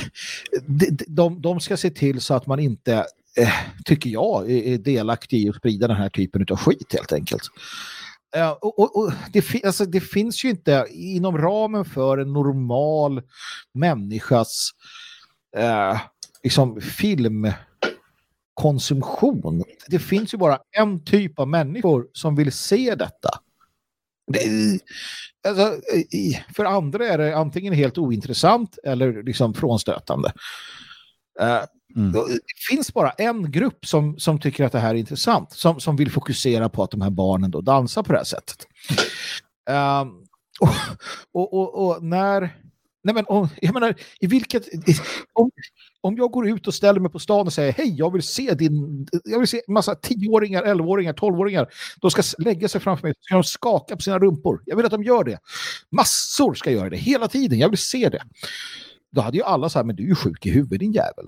de, 0.67 0.97
de, 1.07 1.41
de 1.41 1.59
ska 1.59 1.77
se 1.77 1.89
till 1.89 2.21
så 2.21 2.33
att 2.33 2.47
man 2.47 2.59
inte, 2.59 2.93
eh, 3.37 3.53
tycker 3.85 4.09
jag, 4.09 4.51
är 4.51 4.77
delaktig 4.77 5.43
i 5.43 5.49
att 5.49 5.55
sprida 5.55 5.87
den 5.87 5.97
här 5.97 6.09
typen 6.09 6.45
av 6.51 6.57
skit 6.57 6.93
helt 6.93 7.13
enkelt. 7.13 7.41
Uh, 8.37 8.49
och, 8.49 8.79
och, 8.79 8.97
och 8.97 9.11
det, 9.33 9.65
alltså, 9.65 9.85
det, 9.85 10.01
finns 10.01 10.45
ju 10.45 10.49
inte 10.49 10.87
inom 10.89 11.37
ramen 11.37 11.85
för 11.85 12.17
en 12.17 12.33
normal 12.33 13.21
människas 13.73 14.71
uh, 15.57 15.99
liksom 16.43 16.81
filmkonsumtion. 16.81 19.63
Det 19.87 19.99
finns 19.99 20.33
ju 20.33 20.37
bara 20.37 20.59
en 20.71 21.03
typ 21.03 21.39
av 21.39 21.47
människor 21.47 22.07
som 22.13 22.35
vill 22.35 22.51
se 22.51 22.95
detta. 22.95 23.29
Det, 24.30 24.80
alltså, 25.47 25.82
för 26.55 26.65
andra 26.65 27.07
är 27.07 27.17
det 27.17 27.38
antingen 27.38 27.73
helt 27.73 27.97
ointressant 27.97 28.77
eller 28.84 29.23
liksom 29.23 29.53
frånstötande. 29.53 30.34
Uh, 31.41 31.63
mm. 31.95 32.11
Det 32.11 32.39
finns 32.69 32.93
bara 32.93 33.11
en 33.11 33.51
grupp 33.51 33.86
som, 33.86 34.19
som 34.19 34.39
tycker 34.39 34.63
att 34.65 34.71
det 34.71 34.80
här 34.80 34.95
är 34.95 34.99
intressant, 34.99 35.51
som, 35.51 35.80
som 35.80 35.95
vill 35.95 36.11
fokusera 36.11 36.69
på 36.69 36.84
att 36.84 36.91
de 36.91 37.01
här 37.01 37.09
barnen 37.09 37.51
då 37.51 37.61
dansar 37.61 38.03
på 38.03 38.11
det 38.11 38.17
här 38.17 38.25
sättet. 38.25 38.67
Uh, 39.69 40.05
och, 40.59 40.69
och, 41.32 41.53
och, 41.53 41.88
och, 41.88 42.03
när 42.03 42.55
Nej, 43.03 43.15
men 43.15 43.25
om, 43.27 43.49
jag 43.61 43.73
menar, 43.73 43.95
i 44.19 44.27
vilket, 44.27 44.67
om, 45.34 45.51
om 46.01 46.17
jag 46.17 46.31
går 46.31 46.47
ut 46.47 46.67
och 46.67 46.73
ställer 46.73 46.99
mig 46.99 47.11
på 47.11 47.19
stan 47.19 47.47
och 47.47 47.53
säger 47.53 47.73
hej, 47.73 47.95
jag 47.97 48.13
vill 48.13 48.23
se 48.23 48.53
din, 48.53 49.07
jag 49.23 49.39
vill 49.39 49.47
se 49.47 49.61
en 49.67 49.73
massa 49.73 49.95
tioåringar, 49.95 50.63
elvaåringar, 50.63 51.13
tolvåringar, 51.13 51.67
de 52.01 52.11
ska 52.11 52.21
lägga 52.37 52.67
sig 52.67 52.81
framför 52.81 53.07
mig, 53.07 53.13
ska 53.19 53.35
de 53.35 53.43
skaka 53.43 53.95
på 53.95 54.01
sina 54.01 54.19
rumpor. 54.19 54.61
Jag 54.65 54.75
vill 54.75 54.85
att 54.85 54.91
de 54.91 55.03
gör 55.03 55.23
det. 55.23 55.39
Massor 55.91 56.53
ska 56.53 56.71
göra 56.71 56.89
det, 56.89 56.97
hela 56.97 57.27
tiden, 57.27 57.59
jag 57.59 57.69
vill 57.69 57.77
se 57.77 58.09
det. 58.09 58.21
Då 59.11 59.21
hade 59.21 59.37
ju 59.37 59.43
alla 59.43 59.69
sagt, 59.69 59.85
men 59.85 59.95
du 59.95 60.03
är 60.03 60.07
ju 60.07 60.15
sjuk 60.15 60.45
i 60.45 60.49
huvudet 60.49 60.79
din 60.79 60.91
jävel. 60.91 61.25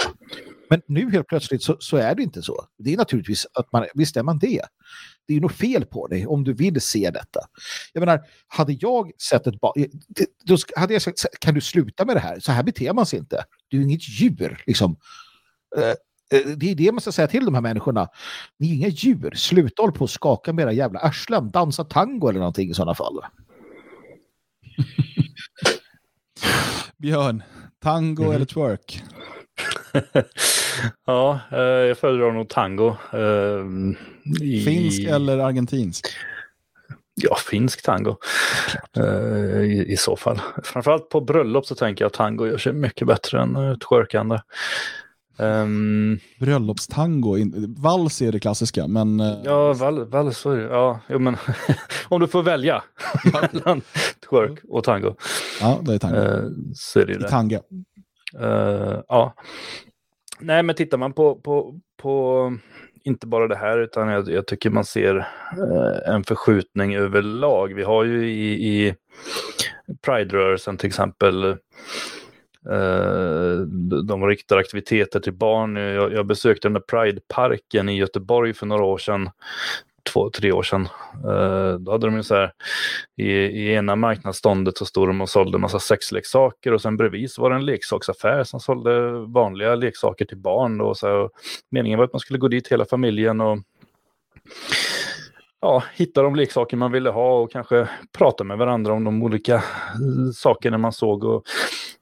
Men 0.70 0.82
nu 0.88 1.12
helt 1.12 1.28
plötsligt 1.28 1.64
så, 1.64 1.78
så, 1.80 1.98
är 1.98 2.16
det 2.16 2.24
inte 2.24 2.42
så. 2.42 2.66
Det 2.78 2.94
är 2.94 2.98
naturligtvis 2.98 3.48
att 3.54 3.72
man, 3.72 3.86
visst 3.94 4.18
är 4.18 4.24
man 4.24 4.40
det. 4.40 4.62
Det 5.28 5.34
är 5.34 5.36
ju 5.36 5.42
något 5.42 5.56
fel 5.56 5.86
på 5.86 6.08
dig 6.08 6.28
om 6.28 6.44
du 6.44 6.54
vill 6.54 6.82
se 6.82 7.12
detta. 7.14 7.40
Jag 7.94 8.02
menar, 8.02 8.20
hade 8.48 8.74
jag 8.74 9.12
sett 9.30 9.48
ett 9.48 9.60
barn, 9.60 9.86
då 10.46 10.58
hade 10.76 10.94
jag 10.94 11.02
sagt, 11.02 11.40
kan 11.40 11.54
du 11.54 11.62
sluta 11.62 12.06
med 12.06 12.16
det 12.16 12.20
här? 12.20 12.40
Så 12.40 12.52
här 12.52 12.64
beter 12.64 12.94
man 12.94 13.06
sig 13.06 13.20
inte. 13.20 13.44
Du 13.72 13.78
är 13.78 13.84
inget 13.84 14.10
djur, 14.10 14.64
liksom. 14.66 14.96
Eh, 15.78 15.90
eh, 16.40 16.48
det 16.58 16.72
är 16.72 16.76
det 16.76 16.92
man 16.92 17.02
ska 17.02 17.12
säga 17.12 17.28
till 17.28 17.46
de 17.46 17.54
här 17.54 17.62
människorna. 17.62 18.10
Ni 18.60 18.72
är 18.72 18.76
inga 18.76 18.88
djur. 18.88 19.32
Sluta 19.36 19.82
hålla 19.82 19.94
på 19.94 20.04
och 20.04 20.10
skaka 20.10 20.54
med 20.54 20.64
era 20.64 20.74
jävla 20.74 21.00
arslen. 21.00 21.52
Dansa 21.52 21.84
tango 21.84 22.30
eller 22.30 22.40
någonting 22.40 22.70
i 22.70 22.74
sådana 22.74 22.96
fall. 22.96 23.20
Björn, 26.98 27.44
tango 27.84 28.24
mm. 28.24 28.36
eller 28.36 28.46
twerk? 28.46 29.04
ja, 31.06 31.40
eh, 31.52 31.60
jag 31.60 31.98
föredrar 31.98 32.32
nog 32.32 32.50
tango. 32.50 32.96
I... 34.42 34.62
Finsk 34.62 35.02
eller 35.02 35.38
argentinsk? 35.38 36.08
Ja, 37.24 37.36
finsk 37.36 37.84
tango 37.84 38.18
uh, 38.98 39.64
i, 39.64 39.86
i, 39.88 39.98
så 39.98 40.16
fall. 40.16 40.42
Framförallt 40.64 41.10
på 41.10 41.22
bröllop 41.22 41.66
så 41.66 41.76
tänker 41.76 42.04
jag 42.04 42.08
att 42.08 42.14
tango 42.14 42.48
gör 42.48 42.58
sig 42.58 42.74
mycket 42.74 43.08
bättre 43.08 43.42
än 43.42 43.56
uh, 43.56 43.78
twerkande. 43.78 44.40
Um, 45.38 46.20
Bröllopstango, 46.40 47.38
vals 47.78 48.22
är 48.22 48.32
det 48.32 48.40
klassiska, 48.40 48.88
men... 48.88 49.20
Uh... 49.20 49.38
Ja, 49.44 49.74
val, 49.74 50.06
vals, 50.06 50.46
ja, 50.46 51.00
jo, 51.10 51.20
men 51.20 51.38
om 52.10 52.22
du 52.22 52.28
får 52.28 52.44
välja 52.44 52.84
mellan 53.24 53.82
twerk 54.30 54.60
och 54.70 54.84
tango. 54.84 55.16
Ja, 55.62 55.80
det 55.82 55.94
är 55.94 56.00
tango. 56.00 56.18
Uh, 56.18 56.50
så 56.74 57.00
är 57.00 57.06
det 57.06 57.18
det. 57.18 57.30
Tanga. 57.30 57.62
Ja. 59.08 59.34
Nej, 60.40 60.64
men 60.64 60.76
tittar 60.76 60.98
man 60.98 61.14
på, 61.14 61.36
på, 61.36 61.80
på 61.98 62.58
inte 63.04 63.28
bara 63.28 63.48
det 63.48 63.56
här, 63.56 63.78
utan 63.78 64.08
jag, 64.08 64.30
jag 64.30 64.48
tycker 64.48 64.70
man 64.70 64.86
ser 64.86 65.18
eh, 65.18 66.14
en 66.14 66.24
förskjutning 66.24 66.96
överlag. 66.96 67.74
Vi 67.74 67.84
har 67.84 68.04
ju 68.04 68.30
i, 68.30 68.70
i 68.70 68.96
Pride-rörelsen 70.02 70.78
till 70.78 70.88
exempel 70.88 71.44
eh, 72.70 73.56
de 74.08 74.28
riktar 74.28 74.58
aktiviteter 74.58 75.20
till 75.20 75.34
barn. 75.34 75.76
Jag, 75.76 76.14
jag 76.14 76.26
besökte 76.26 76.68
den 76.68 76.74
där 76.74 76.82
Pride-parken 76.82 77.90
i 77.90 77.98
Göteborg 77.98 78.54
för 78.54 78.66
några 78.66 78.84
år 78.84 78.98
sedan 78.98 79.30
två, 80.04 80.30
tre 80.30 80.52
år 80.52 80.64
sedan. 80.64 80.88
Eh, 81.14 81.80
då 81.80 81.92
hade 81.92 82.08
de 82.08 82.16
ju 82.16 82.24
så 82.24 82.36
här, 82.36 82.54
i, 83.18 83.32
i 83.32 83.74
ena 83.74 83.96
marknadsståndet 83.96 84.78
så 84.78 84.86
stod 84.86 85.10
de 85.10 85.22
och 85.22 85.30
sålde 85.30 85.58
massa 85.58 85.80
sexleksaker 85.80 86.74
och 86.74 86.82
sen 86.82 86.98
bredvid 86.98 87.32
så 87.32 87.42
var 87.42 87.50
det 87.50 87.56
en 87.56 87.66
leksaksaffär 87.66 88.44
som 88.44 88.60
sålde 88.60 89.12
vanliga 89.12 89.76
leksaker 89.76 90.26
till 90.26 90.38
barn. 90.38 90.82
Och 90.82 90.98
så 90.98 91.08
här, 91.08 91.16
och 91.16 91.32
meningen 91.72 91.98
var 91.98 92.06
att 92.06 92.14
man 92.14 92.20
skulle 92.20 92.40
gå 92.40 92.48
dit 92.48 92.68
hela 92.68 92.86
familjen 92.86 93.42
och 93.42 93.58
ja, 95.62 95.84
hitta 95.94 96.22
de 96.22 96.36
leksaker 96.36 96.78
man 96.78 96.92
ville 96.92 97.10
ha 97.10 97.40
och 97.40 97.52
kanske 97.52 97.88
prata 98.18 98.44
med 98.44 98.58
varandra 98.58 98.94
om 98.94 99.04
de 99.04 99.24
olika 99.24 99.56
eh, 99.56 99.62
sakerna 100.36 100.78
man 100.78 100.94
såg. 100.94 101.24
Och 101.24 101.44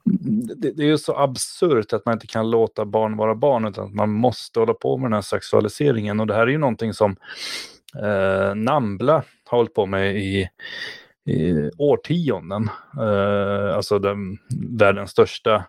mm, 0.06 0.46
det, 0.46 0.72
det 0.72 0.82
är 0.82 0.86
ju 0.86 0.98
så 0.98 1.16
absurt 1.16 1.92
att 1.92 2.04
man 2.04 2.12
inte 2.12 2.26
kan 2.26 2.50
låta 2.50 2.84
barn 2.84 3.16
vara 3.16 3.34
barn 3.34 3.64
utan 3.64 3.84
att 3.84 3.94
man 3.94 4.10
måste 4.10 4.60
hålla 4.60 4.74
på 4.74 4.96
med 4.96 5.06
den 5.06 5.12
här 5.14 5.20
sexualiseringen. 5.20 6.20
Och 6.20 6.26
det 6.26 6.34
här 6.34 6.42
är 6.42 6.46
ju 6.46 6.58
någonting 6.58 6.94
som 6.94 7.16
eh, 7.96 8.54
Nambla 8.54 9.22
har 9.44 9.58
hållit 9.58 9.74
på 9.74 9.86
med 9.86 10.16
i, 10.16 10.48
i 11.26 11.70
årtionden. 11.78 12.68
Eh, 13.00 13.76
alltså 13.76 13.98
den, 13.98 14.38
världens 14.78 15.10
största 15.10 15.64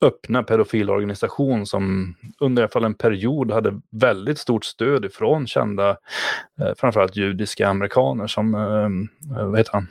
öppna 0.00 0.42
pedofilorganisation 0.42 1.66
som 1.66 2.14
under 2.40 2.62
i 2.62 2.64
alla 2.64 2.70
fall 2.70 2.84
en 2.84 2.94
period 2.94 3.50
hade 3.50 3.80
väldigt 3.90 4.38
stort 4.38 4.64
stöd 4.64 5.04
ifrån 5.04 5.46
kända, 5.46 5.90
eh, 6.60 6.74
framförallt 6.76 7.16
judiska 7.16 7.68
amerikaner 7.68 8.26
som, 8.26 8.54
eh, 8.54 9.44
vad 9.46 9.58
heter 9.58 9.72
han, 9.72 9.88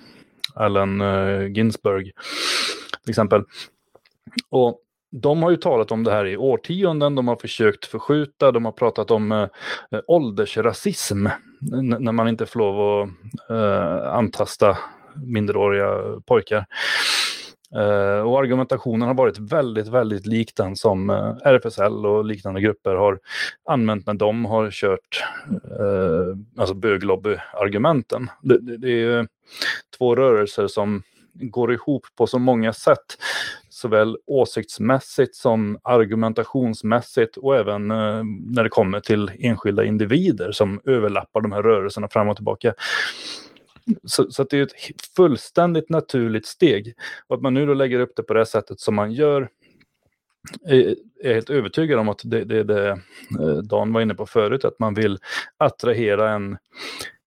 Allen 0.53 1.01
eh, 1.01 1.47
Ginsberg 1.47 2.11
till 3.03 3.09
exempel. 3.09 3.43
Och 4.49 4.81
de 5.11 5.43
har 5.43 5.51
ju 5.51 5.57
talat 5.57 5.91
om 5.91 6.03
det 6.03 6.11
här 6.11 6.25
i 6.25 6.37
årtionden, 6.37 7.15
de 7.15 7.27
har 7.27 7.35
försökt 7.35 7.85
förskjuta, 7.85 8.51
de 8.51 8.65
har 8.65 8.71
pratat 8.71 9.11
om 9.11 9.31
eh, 9.31 9.47
eh 9.91 9.99
åldersrasism, 10.07 11.27
när 11.99 12.11
man 12.11 12.27
inte 12.27 12.45
får 12.45 12.59
lov 12.59 13.01
att 13.01 13.09
eh, 13.49 14.13
antasta 14.13 14.77
minderåriga 15.25 16.21
pojkar. 16.25 16.65
Eh, 17.75 18.19
och 18.19 18.39
argumentationen 18.39 19.07
har 19.07 19.15
varit 19.15 19.39
väldigt, 19.39 19.87
väldigt 19.87 20.25
lik 20.25 20.55
den 20.55 20.75
som 20.75 21.09
eh, 21.09 21.35
RFSL 21.43 22.05
och 22.05 22.25
liknande 22.25 22.61
grupper 22.61 22.95
har 22.95 23.19
använt 23.69 24.05
när 24.05 24.13
de 24.13 24.45
har 24.45 24.71
kört 24.71 25.23
eh, 25.79 26.37
alltså 26.57 26.73
böglobby-argumenten. 26.75 28.29
Det, 28.41 28.59
det, 28.59 28.77
det, 28.77 29.03
är 29.03 29.27
två 29.97 30.15
rörelser 30.15 30.67
som 30.67 31.03
går 31.33 31.73
ihop 31.73 32.05
på 32.17 32.27
så 32.27 32.39
många 32.39 32.73
sätt 32.73 33.17
såväl 33.77 34.17
åsiktsmässigt 34.25 35.35
som 35.35 35.79
argumentationsmässigt 35.83 37.37
och 37.37 37.55
även 37.55 37.91
eh, 37.91 38.23
när 38.45 38.63
det 38.63 38.69
kommer 38.69 38.99
till 38.99 39.31
enskilda 39.39 39.85
individer 39.85 40.51
som 40.51 40.81
överlappar 40.85 41.41
de 41.41 41.51
här 41.51 41.63
rörelserna 41.63 42.07
fram 42.09 42.29
och 42.29 42.35
tillbaka. 42.35 42.73
Så, 44.03 44.31
så 44.31 44.43
det 44.43 44.57
är 44.57 44.63
ett 44.63 44.71
fullständigt 45.15 45.89
naturligt 45.89 46.45
steg. 46.45 46.93
Och 47.27 47.35
att 47.35 47.41
man 47.41 47.53
nu 47.53 47.65
då 47.65 47.73
lägger 47.73 47.99
upp 47.99 48.15
det 48.15 48.23
på 48.23 48.33
det 48.33 48.45
sättet 48.45 48.79
som 48.79 48.95
man 48.95 49.11
gör 49.11 49.49
eh, 50.69 50.77
är 50.77 50.95
jag 51.23 51.33
helt 51.33 51.49
övertygad 51.49 51.99
om 51.99 52.09
att 52.09 52.21
det 52.23 52.37
är 52.37 52.45
det, 52.45 52.63
det 52.63 52.89
eh, 52.89 53.57
Dan 53.63 53.93
var 53.93 54.01
inne 54.01 54.15
på 54.15 54.25
förut, 54.25 54.65
att 54.65 54.79
man 54.79 54.93
vill 54.93 55.19
attrahera 55.57 56.31
en 56.31 56.57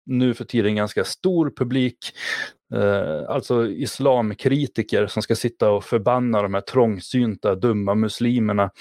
nu 0.10 0.34
för 0.34 0.46
tiden 0.46 0.76
ganska 0.76 1.04
stor 1.04 1.54
publik 1.56 2.14
Eh, 2.74 3.30
alltså 3.30 3.68
islamkritiker 3.68 5.08
som 5.08 5.22
ska 5.22 5.36
sitta 5.36 5.72
och 5.72 5.84
förbanna 5.84 6.42
de 6.42 6.54
här 6.54 6.62
trångsynta, 6.62 7.56
dumma 7.56 7.96
muslimerna 7.96 8.72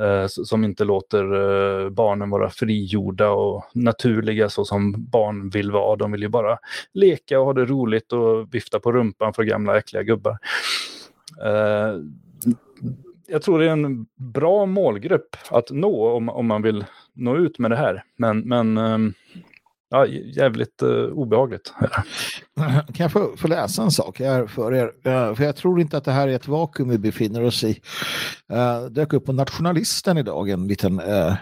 eh, 0.00 0.26
som 0.26 0.64
inte 0.64 0.84
låter 0.84 1.24
eh, 1.24 1.90
barnen 1.90 2.30
vara 2.30 2.50
frigjorda 2.50 3.30
och 3.30 3.64
naturliga 3.74 4.48
så 4.48 4.64
som 4.64 4.94
barn 5.10 5.50
vill 5.50 5.70
vara. 5.70 5.96
De 5.96 6.12
vill 6.12 6.22
ju 6.22 6.28
bara 6.28 6.58
leka 6.92 7.40
och 7.40 7.46
ha 7.46 7.52
det 7.52 7.64
roligt 7.64 8.12
och 8.12 8.54
vifta 8.54 8.80
på 8.80 8.92
rumpan 8.92 9.34
för 9.34 9.42
gamla 9.42 9.78
äckliga 9.78 10.02
gubbar. 10.02 10.38
Eh, 11.44 12.00
jag 13.28 13.42
tror 13.42 13.58
det 13.58 13.66
är 13.66 13.70
en 13.70 14.06
bra 14.16 14.66
målgrupp 14.66 15.36
att 15.50 15.70
nå 15.70 16.10
om, 16.10 16.28
om 16.28 16.46
man 16.46 16.62
vill 16.62 16.84
nå 17.12 17.36
ut 17.36 17.58
med 17.58 17.70
det 17.70 17.76
här. 17.76 18.04
Men, 18.16 18.40
men 18.40 18.78
ehm, 18.78 19.14
Ja, 19.88 20.06
jävligt 20.06 20.82
uh, 20.82 21.04
obehagligt. 21.04 21.72
Kan 22.94 23.04
jag 23.04 23.12
få, 23.12 23.36
få, 23.36 23.48
läsa 23.48 23.82
en 23.82 23.90
sak 23.90 24.20
här 24.20 24.46
för 24.46 24.74
er? 24.74 24.86
Uh, 24.86 25.34
för 25.34 25.44
jag 25.44 25.56
tror 25.56 25.80
inte 25.80 25.96
att 25.96 26.04
det 26.04 26.12
här 26.12 26.28
är 26.28 26.36
ett 26.36 26.48
vakuum 26.48 26.88
vi 26.88 26.98
befinner 26.98 27.42
oss 27.42 27.64
i. 27.64 27.80
Uh, 28.52 28.90
dök 28.90 29.12
upp 29.12 29.24
på 29.24 29.32
Nationalisten 29.32 30.18
idag 30.18 30.48
en 30.48 30.68
liten 30.68 31.00
uh, 31.00 31.34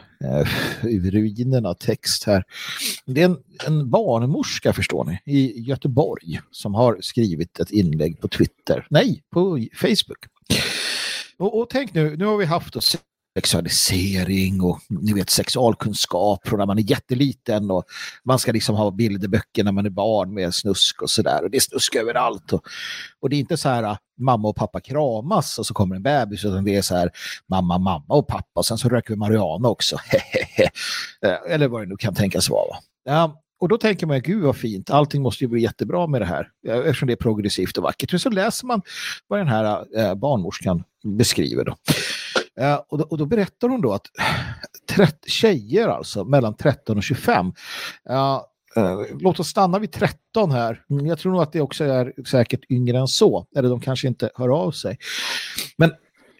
uh, 0.84 1.10
ruinerna 1.10 1.74
text 1.74 2.24
här. 2.24 2.44
Det 3.06 3.20
är 3.20 3.24
en, 3.24 3.38
en 3.66 3.90
barnmorska 3.90 4.72
förstår 4.72 5.04
ni 5.04 5.20
i 5.26 5.60
Göteborg 5.60 6.40
som 6.50 6.74
har 6.74 6.98
skrivit 7.00 7.60
ett 7.60 7.70
inlägg 7.70 8.20
på 8.20 8.28
Twitter. 8.28 8.86
Nej, 8.90 9.22
på 9.30 9.58
Facebook. 9.74 10.18
Och, 11.38 11.58
och 11.58 11.70
tänk 11.70 11.94
nu, 11.94 12.16
nu 12.16 12.24
har 12.24 12.36
vi 12.36 12.44
haft 12.44 12.76
och 12.76 12.82
sexualisering 13.34 14.60
och 14.60 14.80
ni 14.88 15.12
vet 15.12 15.30
sexualkunskap 15.30 16.48
från 16.48 16.58
när 16.58 16.66
man 16.66 16.78
är 16.78 16.90
jätteliten 16.90 17.70
och 17.70 17.84
man 18.24 18.38
ska 18.38 18.52
liksom 18.52 18.76
ha 18.76 18.90
bilderböcker 18.90 19.64
när 19.64 19.72
man 19.72 19.86
är 19.86 19.90
barn 19.90 20.34
med 20.34 20.54
snusk 20.54 21.02
och 21.02 21.10
sådär 21.10 21.44
och 21.44 21.50
det 21.50 21.56
är 21.56 21.60
snusk 21.60 21.94
överallt 21.94 22.52
och, 22.52 22.62
och 23.20 23.30
det 23.30 23.36
är 23.36 23.40
inte 23.40 23.56
så 23.56 23.68
här 23.68 23.82
att 23.82 24.00
mamma 24.20 24.48
och 24.48 24.56
pappa 24.56 24.80
kramas 24.80 25.58
och 25.58 25.66
så 25.66 25.74
kommer 25.74 25.96
en 25.96 26.02
bebis 26.02 26.44
utan 26.44 26.64
det 26.64 26.74
är 26.74 26.82
så 26.82 26.96
här 26.96 27.10
mamma, 27.50 27.78
mamma 27.78 28.14
och 28.14 28.26
pappa 28.26 28.60
och 28.60 28.66
sen 28.66 28.78
så 28.78 28.88
röker 28.88 29.14
vi 29.14 29.18
marijuana 29.18 29.68
också 29.68 29.96
eh, 31.22 31.52
eller 31.54 31.68
vad 31.68 31.82
det 31.82 31.86
nu 31.86 31.96
kan 31.96 32.14
tänkas 32.14 32.50
vara. 32.50 32.76
Ja, 33.04 33.40
och 33.60 33.68
då 33.68 33.78
tänker 33.78 34.06
man, 34.06 34.22
gud 34.22 34.42
vad 34.42 34.56
fint, 34.56 34.90
allting 34.90 35.22
måste 35.22 35.44
ju 35.44 35.48
bli 35.48 35.62
jättebra 35.62 36.06
med 36.06 36.20
det 36.20 36.24
här, 36.24 36.48
eftersom 36.68 37.06
det 37.06 37.12
är 37.12 37.16
progressivt 37.16 37.76
och 37.76 37.82
vackert. 37.82 38.12
Men 38.12 38.20
så 38.20 38.30
läser 38.30 38.66
man 38.66 38.82
vad 39.28 39.40
den 39.40 39.48
här 39.48 39.84
eh, 39.98 40.14
barnmorskan 40.14 40.84
beskriver. 41.04 41.64
Då. 41.64 41.76
Eh, 42.60 42.80
och, 42.88 42.98
då, 42.98 43.04
och 43.04 43.18
då 43.18 43.26
berättar 43.26 43.68
hon 43.68 43.80
då 43.80 43.92
att 43.92 44.06
30, 44.88 45.30
tjejer 45.30 45.88
alltså 45.88 46.24
mellan 46.24 46.56
13 46.56 46.96
och 46.96 47.02
25 47.02 47.52
eh, 48.10 48.40
låt 49.20 49.40
oss 49.40 49.48
stanna 49.48 49.78
vid 49.78 49.92
13 49.92 50.50
här. 50.50 50.84
Mm, 50.90 51.06
jag 51.06 51.18
tror 51.18 51.32
nog 51.32 51.42
att 51.42 51.52
det 51.52 51.60
också 51.60 51.84
är 51.84 52.12
säkert 52.26 52.70
yngre 52.70 52.98
än 52.98 53.08
så. 53.08 53.46
Eller 53.56 53.68
de 53.68 53.80
kanske 53.80 54.08
inte 54.08 54.30
hör 54.34 54.48
av 54.48 54.70
sig. 54.70 54.98
Men 55.76 55.92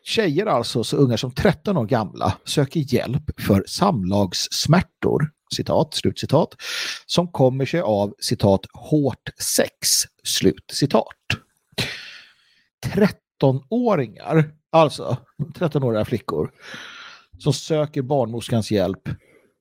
tjejer 0.05 0.47
alltså, 0.47 0.85
så 0.85 0.97
unga 0.97 1.17
som 1.17 1.35
13 1.35 1.77
år 1.77 1.87
gamla, 1.87 2.39
söker 2.45 2.95
hjälp 2.95 3.41
för 3.41 3.65
samlagssmärtor, 3.67 5.31
citat, 5.57 5.95
slutcitat, 5.95 6.49
som 7.07 7.29
kommer 7.33 7.67
sig 7.67 7.81
av, 7.81 8.15
citat, 8.19 8.67
hårt 8.73 9.31
sex, 9.39 9.89
slut, 10.25 10.65
citat. 10.73 11.07
13-åringar 13.41 14.51
Alltså 14.75 15.17
13-åriga 15.59 16.05
flickor 16.05 16.51
som 17.39 17.53
söker 17.53 18.03
barnmorskans 18.03 18.71
hjälp 18.71 19.09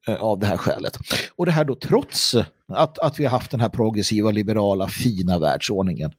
eh, 0.08 0.16
av 0.16 0.40
det 0.40 0.46
här 0.46 0.58
skälet. 0.58 0.98
Och 1.36 1.46
det 1.46 1.52
här 1.52 1.66
då 1.66 1.76
trots 1.76 2.36
att, 2.68 3.00
att 3.00 3.20
vi 3.20 3.24
har 3.26 3.32
haft 3.32 3.52
den 3.52 3.60
här 3.60 3.70
progressiva, 3.70 4.32
liberala, 4.32 4.88
fina 4.88 5.40
världsordningen. 5.40 6.12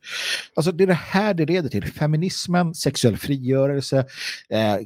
Alltså 0.54 0.72
det 0.72 0.84
är 0.84 0.86
det 0.86 0.94
här 0.94 1.34
det 1.34 1.46
leder 1.46 1.68
till. 1.68 1.92
Feminismen, 1.92 2.74
sexuell 2.74 3.16
frigörelse, 3.16 4.06
eh, 4.48 4.76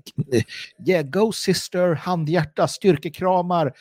yeah, 0.86 1.06
go 1.06 1.32
sister, 1.32 1.94
handhjärta, 1.94 2.68
styrkekramar. 2.68 3.72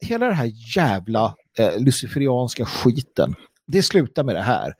Hela 0.00 0.26
den 0.26 0.36
här 0.36 0.52
jävla 0.76 1.34
eh, 1.58 1.80
luciferianska 1.80 2.64
skiten 2.64 3.34
det 3.66 3.82
slutar 3.82 4.24
med 4.24 4.34
det 4.34 4.42
här. 4.42 4.74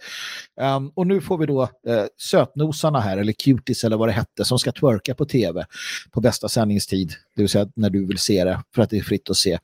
Um, 0.76 0.92
och 0.94 1.06
nu 1.06 1.20
får 1.20 1.38
vi 1.38 1.46
då 1.46 1.62
uh, 1.62 1.68
sötnosarna 2.16 3.00
här, 3.00 3.18
eller 3.18 3.32
cuties 3.32 3.84
eller 3.84 3.96
vad 3.96 4.08
det 4.08 4.12
hette, 4.12 4.44
som 4.44 4.58
ska 4.58 4.72
twerka 4.72 5.14
på 5.14 5.24
tv 5.24 5.66
på 6.10 6.20
bästa 6.20 6.48
sändningstid. 6.48 7.12
Det 7.36 7.42
vill 7.42 7.48
säga 7.48 7.68
när 7.76 7.90
du 7.90 8.06
vill 8.06 8.18
se 8.18 8.44
det, 8.44 8.62
för 8.74 8.82
att 8.82 8.90
det 8.90 8.98
är 8.98 9.02
fritt 9.02 9.30
att 9.30 9.36
se 9.36 9.58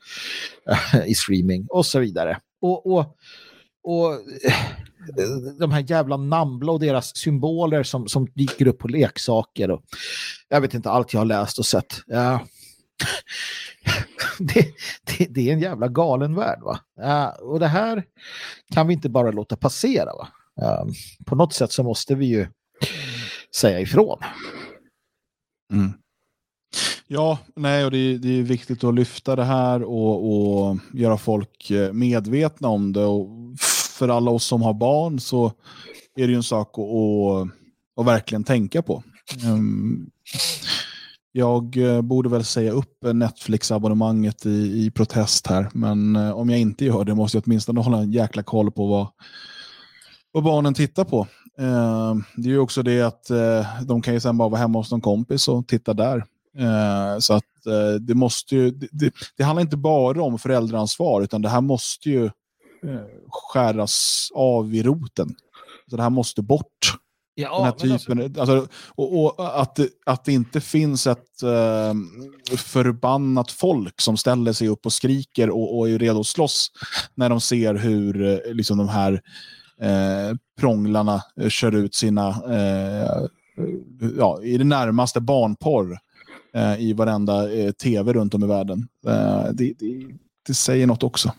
uh, 0.70 1.08
i 1.08 1.14
streaming 1.14 1.66
och 1.70 1.86
så 1.86 1.98
vidare. 1.98 2.38
Och, 2.60 2.92
och 2.92 3.16
och 3.84 4.12
eh, 4.12 4.54
de 5.58 5.72
här 5.72 5.84
jävla 5.90 6.16
Nambla 6.16 6.72
och 6.72 6.80
deras 6.80 7.16
symboler 7.16 7.82
som, 7.82 8.08
som 8.08 8.26
dyker 8.34 8.66
upp 8.66 8.78
på 8.78 8.88
leksaker. 8.88 9.70
Och 9.70 9.82
jag 10.48 10.60
vet 10.60 10.74
inte 10.74 10.90
allt 10.90 11.12
jag 11.12 11.20
har 11.20 11.24
läst 11.24 11.58
och 11.58 11.66
sett. 11.66 12.02
Uh, 12.12 12.40
det, 14.38 14.66
det, 15.04 15.26
det, 15.30 15.48
är 15.48 15.52
en 15.52 15.60
jävla 15.60 15.88
galen 15.88 16.34
värld. 16.34 16.60
Va? 16.62 16.78
Uh, 17.02 17.42
och 17.42 17.60
det 17.60 17.68
här 17.68 18.04
kan 18.74 18.86
vi 18.86 18.94
inte 18.94 19.08
bara 19.08 19.30
låta 19.30 19.56
passera. 19.56 20.10
Va? 20.14 20.28
Uh, 20.62 20.92
på 21.26 21.34
något 21.34 21.52
sätt 21.52 21.72
så 21.72 21.82
måste 21.82 22.14
vi 22.14 22.26
ju 22.26 22.46
säga 23.56 23.80
ifrån. 23.80 24.18
Mm. 25.72 25.92
Ja, 27.06 27.38
nej, 27.56 27.84
och 27.84 27.90
det, 27.90 28.18
det, 28.18 28.38
är 28.38 28.42
viktigt 28.42 28.84
att 28.84 28.94
lyfta 28.94 29.36
det 29.36 29.44
här 29.44 29.82
och, 29.82 30.68
och 30.68 30.78
göra 30.92 31.18
folk 31.18 31.70
eh, 31.70 31.92
medvetna 31.92 32.68
om 32.68 32.92
det. 32.92 33.04
Och 33.04 33.28
för 33.98 34.08
alla 34.08 34.30
oss 34.30 34.44
som 34.44 34.62
har 34.62 34.74
barn 34.74 35.20
så 35.20 35.46
är 36.16 36.26
det 36.26 36.30
ju 36.30 36.34
en 36.34 36.42
sak 36.42 36.78
att, 36.78 36.84
att, 36.84 37.48
att 38.00 38.06
verkligen 38.06 38.44
tänka 38.44 38.82
på. 38.82 39.02
Um, 39.46 40.10
jag 41.32 41.76
eh, 41.76 42.02
borde 42.02 42.28
väl 42.28 42.44
säga 42.44 42.72
upp 42.72 43.04
Netflix-abonnemanget 43.04 44.46
i, 44.46 44.84
i 44.86 44.90
protest 44.90 45.46
här, 45.46 45.68
men 45.72 46.16
eh, 46.16 46.30
om 46.30 46.50
jag 46.50 46.60
inte 46.60 46.84
gör 46.84 47.04
det 47.04 47.14
måste 47.14 47.36
jag 47.36 47.44
åtminstone 47.46 47.80
hålla 47.80 47.98
en 47.98 48.12
jäkla 48.12 48.42
koll 48.42 48.70
på 48.70 48.86
vad, 48.86 49.06
vad 50.32 50.44
barnen 50.44 50.74
tittar 50.74 51.04
på. 51.04 51.26
Eh, 51.58 52.14
det 52.36 52.48
är 52.48 52.52
ju 52.52 52.58
också 52.58 52.82
det 52.82 53.02
att 53.02 53.30
de 53.86 54.02
kan 54.02 54.14
ju 54.14 54.20
sen 54.20 54.38
bara 54.38 54.48
vara 54.48 54.60
hemma 54.60 54.78
hos 54.78 54.90
någon 54.90 55.00
kompis 55.00 55.48
och 55.48 55.66
titta 55.66 55.94
där. 55.94 56.24
så 57.20 57.34
att 57.34 57.44
det 58.00 58.14
måste 58.14 58.56
ju, 58.56 58.70
det, 58.70 59.12
det, 59.36 59.44
handlar 59.44 59.62
inte 59.62 59.76
bara 59.76 60.22
om 60.22 60.38
föräldraansvar, 60.38 61.22
utan 61.22 61.42
det 61.42 61.48
här 61.48 61.60
måste 61.60 62.10
ju 62.10 62.30
skäras 63.28 64.28
av 64.34 64.74
i 64.74 64.82
roten. 64.82 65.34
Så 65.90 65.96
det 65.96 66.02
här 66.02 66.10
måste 66.10 66.42
bort. 66.42 67.01
Ja, 67.34 67.56
den 67.78 67.90
här 67.90 67.98
typen, 67.98 68.22
alltså... 68.22 68.40
Alltså, 68.40 68.68
och, 68.94 69.24
och, 69.24 69.60
att, 69.60 69.78
att 70.06 70.24
det 70.24 70.32
inte 70.32 70.60
finns 70.60 71.06
ett 71.06 71.42
eh, 71.42 71.94
förbannat 72.56 73.50
folk 73.50 74.00
som 74.00 74.16
ställer 74.16 74.52
sig 74.52 74.68
upp 74.68 74.86
och 74.86 74.92
skriker 74.92 75.50
och, 75.50 75.78
och 75.78 75.88
är 75.88 75.98
redo 75.98 76.20
att 76.20 76.26
slåss 76.26 76.70
när 77.14 77.28
de 77.28 77.40
ser 77.40 77.74
hur 77.74 78.22
eh, 78.22 78.54
liksom, 78.54 78.78
de 78.78 78.88
här 78.88 79.12
eh, 79.80 80.36
prånglarna 80.60 81.22
eh, 81.40 81.48
kör 81.48 81.74
ut 81.74 81.94
sina, 81.94 82.28
eh, 82.28 83.26
ja, 84.18 84.42
i 84.42 84.58
det 84.58 84.64
närmaste 84.64 85.20
barnporr 85.20 85.98
eh, 86.54 86.80
i 86.80 86.92
varenda 86.92 87.52
eh, 87.52 87.72
tv 87.72 88.12
runt 88.12 88.34
om 88.34 88.44
i 88.44 88.46
världen. 88.46 88.88
Det, 89.52 89.72
det, 89.78 90.06
det 90.46 90.54
säger 90.54 90.86
något 90.86 91.02
också. 91.02 91.32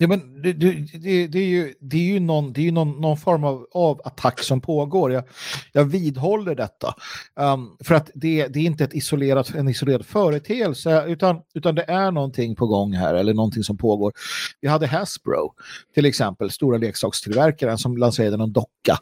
Ja, 0.00 0.08
men 0.08 0.42
det, 0.42 0.52
det, 0.52 1.26
det, 1.26 1.38
är 1.38 1.46
ju, 1.46 1.74
det 1.80 1.96
är 1.96 2.02
ju, 2.02 2.20
någon, 2.20 2.52
det 2.52 2.68
är 2.68 2.72
någon, 2.72 3.00
någon 3.00 3.16
form 3.16 3.44
av, 3.44 3.66
av 3.72 4.00
attack 4.04 4.42
som 4.42 4.60
pågår. 4.60 5.12
Jag, 5.12 5.24
jag 5.72 5.84
vidhåller 5.84 6.54
detta. 6.54 6.94
Um, 7.40 7.76
för 7.84 7.94
att 7.94 8.10
det, 8.14 8.46
det 8.46 8.58
är 8.58 8.64
inte 8.64 8.84
ett 8.84 8.94
isolerat, 8.94 9.54
en 9.54 9.68
isolerad 9.68 10.06
företeelse 10.06 11.04
utan, 11.06 11.40
utan 11.54 11.74
det 11.74 11.82
är 11.82 12.10
någonting 12.10 12.56
på 12.56 12.66
gång 12.66 12.92
här 12.92 13.14
eller 13.14 13.34
någonting 13.34 13.62
som 13.62 13.76
pågår. 13.76 14.12
Vi 14.60 14.68
hade 14.68 14.86
Hasbro 14.86 15.54
till 15.94 16.06
exempel, 16.06 16.50
stora 16.50 16.78
leksakstillverkaren 16.78 17.78
som 17.78 17.96
lanserade 17.96 18.42
en 18.42 18.52
docka. 18.52 18.98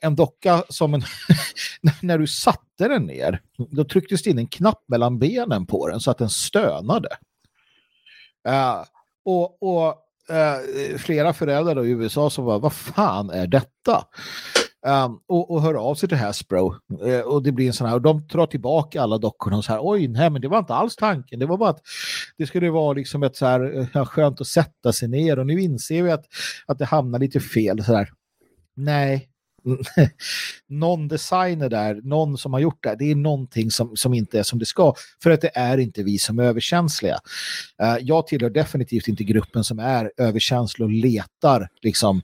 En 0.00 0.16
docka 0.16 0.64
som 0.68 0.94
en, 0.94 1.02
när 2.02 2.18
du 2.18 2.26
satte 2.26 2.88
den 2.88 3.06
ner 3.06 3.40
då 3.70 3.84
trycktes 3.84 4.22
det 4.22 4.30
in 4.30 4.38
en 4.38 4.46
knapp 4.46 4.84
mellan 4.88 5.18
benen 5.18 5.66
på 5.66 5.88
den 5.88 6.00
så 6.00 6.10
att 6.10 6.18
den 6.18 6.30
stönade. 6.30 7.08
Uh, 8.48 8.84
och, 9.24 9.62
och 9.62 10.06
eh, 10.30 10.96
flera 10.98 11.32
föräldrar 11.32 11.84
i 11.84 11.90
USA 11.90 12.30
som 12.30 12.44
var 12.44 12.58
vad 12.58 12.72
fan 12.72 13.30
är 13.30 13.46
detta? 13.46 14.04
Um, 14.86 15.20
och, 15.28 15.50
och 15.50 15.62
hör 15.62 15.74
av 15.74 15.94
sig 15.94 16.08
till 16.08 16.18
Hasbro. 16.18 16.74
Uh, 17.02 17.20
och 17.20 17.42
det 17.42 17.52
blir 17.52 17.66
en 17.66 17.72
sån 17.72 17.86
här 17.86 17.94
och 17.94 18.02
de 18.02 18.26
drar 18.26 18.46
tillbaka 18.46 19.02
alla 19.02 19.18
dockorna 19.18 19.56
och 19.56 19.64
så 19.64 19.72
här 19.72 19.80
oj 19.82 20.08
nej 20.08 20.30
men 20.30 20.42
det 20.42 20.48
var 20.48 20.58
inte 20.58 20.74
alls 20.74 20.96
tanken. 20.96 21.38
Det 21.38 21.46
var 21.46 21.56
bara 21.56 21.70
att 21.70 21.80
det 22.38 22.46
skulle 22.46 22.70
vara 22.70 22.92
liksom 22.92 23.22
ett 23.22 23.36
så 23.36 23.46
här 23.46 23.88
eh, 23.94 24.06
skönt 24.06 24.40
att 24.40 24.46
sätta 24.46 24.92
sig 24.92 25.08
ner 25.08 25.38
och 25.38 25.46
nu 25.46 25.60
inser 25.60 26.02
vi 26.02 26.10
att, 26.10 26.24
att 26.66 26.78
det 26.78 26.84
hamnar 26.84 27.18
lite 27.18 27.40
fel 27.40 27.84
så 27.84 27.94
här. 27.94 28.08
Nej 28.76 29.28
någon 30.68 31.08
designer 31.08 31.68
där, 31.68 32.00
någon 32.02 32.38
som 32.38 32.52
har 32.52 32.60
gjort 32.60 32.82
det, 32.82 32.96
det 32.98 33.10
är 33.10 33.14
någonting 33.14 33.70
som, 33.70 33.96
som 33.96 34.14
inte 34.14 34.38
är 34.38 34.42
som 34.42 34.58
det 34.58 34.66
ska. 34.66 34.94
För 35.22 35.30
att 35.30 35.40
det 35.40 35.50
är 35.54 35.78
inte 35.78 36.02
vi 36.02 36.18
som 36.18 36.38
är 36.38 36.44
överkänsliga. 36.44 37.18
Uh, 37.82 37.96
jag 38.00 38.26
tillhör 38.26 38.50
definitivt 38.50 39.08
inte 39.08 39.24
gruppen 39.24 39.64
som 39.64 39.78
är 39.78 40.12
överkänslig 40.16 40.84
och 40.84 40.92
letar 40.92 41.68
liksom, 41.82 42.16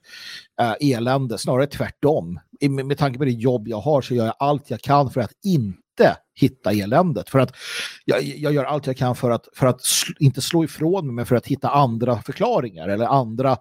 uh, 0.62 0.74
elände, 0.93 1.39
snarare 1.39 1.66
tvärtom. 1.66 2.41
I, 2.61 2.68
med, 2.68 2.87
med 2.87 2.99
tanke 2.99 3.18
på 3.18 3.24
det 3.24 3.30
jobb 3.30 3.68
jag 3.68 3.80
har 3.80 4.03
så 4.03 4.14
gör 4.14 4.26
jag 4.26 4.34
allt 4.39 4.70
jag 4.70 4.80
kan 4.80 5.11
för 5.11 5.20
att 5.20 5.32
inte 5.45 6.16
hitta 6.34 6.72
eländet. 6.72 7.30
För 7.30 7.39
att 7.39 7.57
jag, 8.05 8.22
jag 8.22 8.53
gör 8.53 8.64
allt 8.64 8.87
jag 8.87 8.97
kan 8.97 9.16
för 9.16 9.30
att, 9.30 9.49
för 9.55 9.66
att 9.66 9.82
sl 9.82 10.12
inte 10.18 10.41
slå 10.41 10.64
ifrån 10.64 11.07
mig, 11.07 11.14
men 11.14 11.26
för 11.26 11.37
att 11.37 11.47
hitta 11.47 11.68
andra 11.68 12.22
förklaringar 12.22 12.89
eller 12.89 13.07
andra 13.07 13.57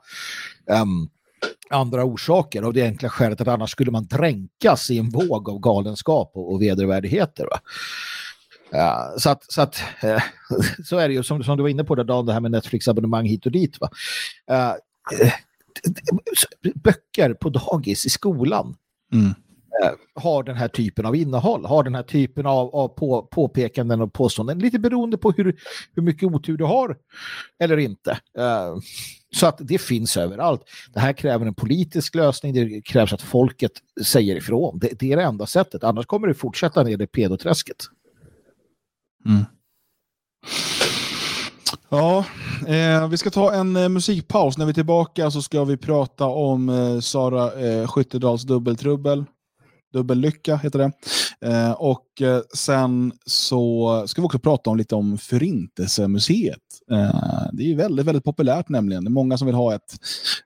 um, 0.81 1.09
andra 1.69 2.03
orsaker 2.03 2.63
av 2.63 2.73
det 2.73 2.81
enkla 2.81 3.09
skälet 3.09 3.41
att 3.41 3.47
annars 3.47 3.71
skulle 3.71 3.91
man 3.91 4.05
dränkas 4.05 4.89
i 4.89 4.97
en 4.97 5.09
våg 5.09 5.49
av 5.49 5.59
galenskap 5.59 6.31
och, 6.35 6.53
och 6.53 6.61
vedervärdigheter. 6.61 7.43
Va? 7.43 7.59
Ja, 8.71 9.13
så 9.17 9.29
att, 9.29 9.51
så, 9.51 9.61
att 9.61 9.83
eh, 10.01 10.23
så 10.85 10.97
är 10.97 11.07
det 11.07 11.13
ju 11.13 11.23
som, 11.23 11.43
som 11.43 11.57
du 11.57 11.63
var 11.63 11.69
inne 11.69 11.83
på 11.83 11.95
där 11.95 12.03
Dan, 12.03 12.25
det 12.25 12.33
här 12.33 12.39
med 12.39 12.51
Netflix-abonnemang 12.51 13.25
hit 13.25 13.45
och 13.45 13.51
dit. 13.51 13.77
Va? 13.79 13.89
Uh, 14.51 14.73
böcker 16.75 17.33
på 17.33 17.49
dagis 17.49 18.05
i 18.05 18.09
skolan. 18.09 18.75
Mm. 19.13 19.33
Eh, 19.83 20.21
har 20.21 20.43
den 20.43 20.55
här 20.55 20.67
typen 20.67 21.05
av 21.05 21.15
innehåll, 21.15 21.65
har 21.65 21.83
den 21.83 21.95
här 21.95 22.03
typen 22.03 22.45
av, 22.45 22.75
av 22.75 22.87
på, 22.87 23.21
påpekanden 23.21 24.01
och 24.01 24.13
påståenden, 24.13 24.59
lite 24.59 24.79
beroende 24.79 25.17
på 25.17 25.31
hur, 25.31 25.59
hur 25.95 26.03
mycket 26.03 26.23
otur 26.23 26.57
du 26.57 26.63
har 26.63 26.97
eller 27.59 27.77
inte. 27.77 28.11
Uh, 28.39 28.77
så 29.35 29.47
att 29.47 29.57
det 29.59 29.77
finns 29.77 30.17
överallt. 30.17 30.61
Det 30.93 30.99
här 30.99 31.13
kräver 31.13 31.45
en 31.45 31.53
politisk 31.53 32.15
lösning, 32.15 32.53
det 32.53 32.81
krävs 32.81 33.13
att 33.13 33.21
folket 33.21 33.71
säger 34.05 34.35
ifrån. 34.35 34.79
Det, 34.79 34.99
det 34.99 35.11
är 35.11 35.17
det 35.17 35.23
enda 35.23 35.45
sättet, 35.45 35.83
annars 35.83 36.05
kommer 36.05 36.27
det 36.27 36.33
fortsätta 36.33 36.83
ner 36.83 37.01
i 37.01 37.07
pedoträsket. 37.07 37.77
Mm. 39.25 39.45
Ja, 41.89 42.25
eh, 42.67 43.07
vi 43.07 43.17
ska 43.17 43.29
ta 43.29 43.53
en 43.53 43.75
eh, 43.75 43.89
musikpaus. 43.89 44.57
När 44.57 44.65
vi 44.65 44.69
är 44.69 44.73
tillbaka 44.73 45.31
så 45.31 45.41
ska 45.41 45.63
vi 45.63 45.77
prata 45.77 46.25
om 46.25 46.69
eh, 46.69 46.99
Sara 46.99 47.53
eh, 47.53 47.87
Skyttedals 47.87 48.43
dubbeltrubbel. 48.43 49.25
Dubbellycka 49.93 50.55
heter 50.55 50.79
det. 50.79 50.91
Eh, 51.41 51.71
och 51.71 52.21
eh, 52.21 52.41
sen 52.53 53.13
så 53.25 54.03
ska 54.07 54.21
vi 54.21 54.25
också 54.25 54.39
prata 54.39 54.69
om 54.69 54.77
lite 54.77 54.95
om 54.95 55.17
Förintelsemuseet. 55.17 56.59
Eh, 56.91 57.47
det 57.53 57.71
är 57.71 57.75
väldigt, 57.75 58.05
väldigt 58.05 58.23
populärt 58.23 58.69
nämligen. 58.69 59.03
Det 59.03 59.07
är 59.07 59.11
många 59.11 59.37
som 59.37 59.45
vill 59.45 59.55
ha 59.55 59.75
ett 59.75 59.95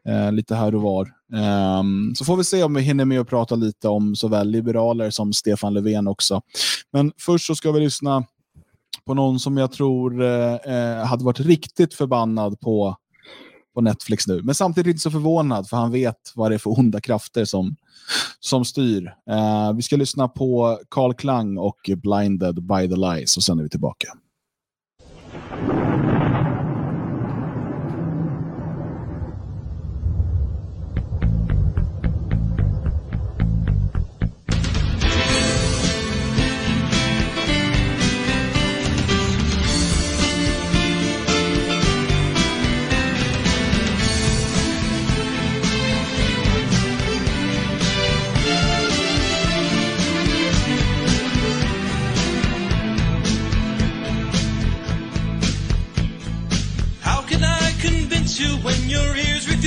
eh, 0.07 0.31
lite 0.31 0.55
här 0.55 0.75
och 0.75 0.81
var. 0.81 1.11
Ehm, 1.33 2.15
så 2.15 2.25
får 2.25 2.37
vi 2.37 2.43
se 2.43 2.63
om 2.63 2.73
vi 2.73 2.81
hinner 2.81 3.05
med 3.05 3.19
att 3.19 3.29
prata 3.29 3.55
lite 3.55 3.87
om 3.87 4.15
såväl 4.15 4.49
liberaler 4.49 5.09
som 5.09 5.33
Stefan 5.33 5.73
Löfven 5.73 6.07
också. 6.07 6.41
Men 6.93 7.11
först 7.17 7.47
så 7.47 7.55
ska 7.55 7.71
vi 7.71 7.79
lyssna 7.79 8.23
på 9.05 9.13
någon 9.13 9.39
som 9.39 9.57
jag 9.57 9.71
tror 9.71 10.23
eh, 10.23 10.53
eh 10.53 11.05
hade 11.05 11.23
varit 11.23 11.39
riktigt 11.39 11.93
förbannad 11.93 12.59
på 12.59 12.95
på 13.79 13.83
Netflix 13.83 14.27
nu. 14.27 14.41
Men 14.43 14.55
samtidigt 14.55 14.87
inte 14.87 15.01
så 15.01 15.11
förvånad 15.11 15.69
för 15.69 15.77
han 15.77 15.91
vet 15.91 16.31
vad 16.35 16.51
det 16.51 16.55
är 16.55 16.59
för 16.59 16.79
onda 16.79 17.01
krafter 17.01 17.45
som, 17.45 17.75
som 18.39 18.65
styr. 18.65 19.13
Uh, 19.31 19.73
vi 19.75 19.81
ska 19.81 19.95
lyssna 19.95 20.27
på 20.27 20.79
Carl 20.89 21.13
Klang 21.13 21.57
och 21.57 21.89
Blinded 21.97 22.63
by 22.63 22.89
the 22.89 22.95
Lies 22.95 23.37
och 23.37 23.43
sen 23.43 23.59
är 23.59 23.63
vi 23.63 23.69
tillbaka. 23.69 24.07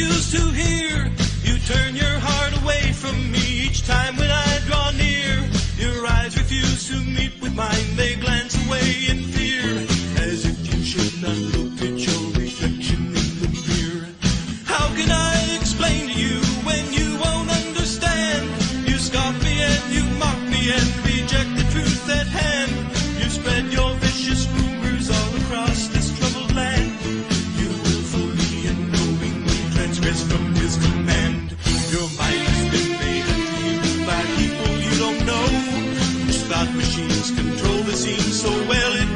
Refuse 0.03 0.33
to 0.33 0.51
hear. 0.51 1.13
You 1.45 1.59
turn 1.61 1.95
your 1.95 2.19
heart 2.19 2.61
away 2.61 2.93
from 2.93 3.31
me 3.31 3.67
each 3.67 3.87
time 3.87 4.17
when 4.17 4.31
I 4.33 4.59
draw 4.67 4.91
near. 4.91 5.49
Your 5.79 6.05
eyes 6.09 6.37
refuse 6.37 6.89
to 6.89 6.97
meet 6.97 7.41
with 7.41 7.55
mine, 7.55 7.95
they 7.95 8.17
glance 8.17 8.57
away 8.67 9.07
in 9.09 9.23
fear. 9.23 9.42
So 38.43 38.51
well 38.67 38.93
it 38.97 39.12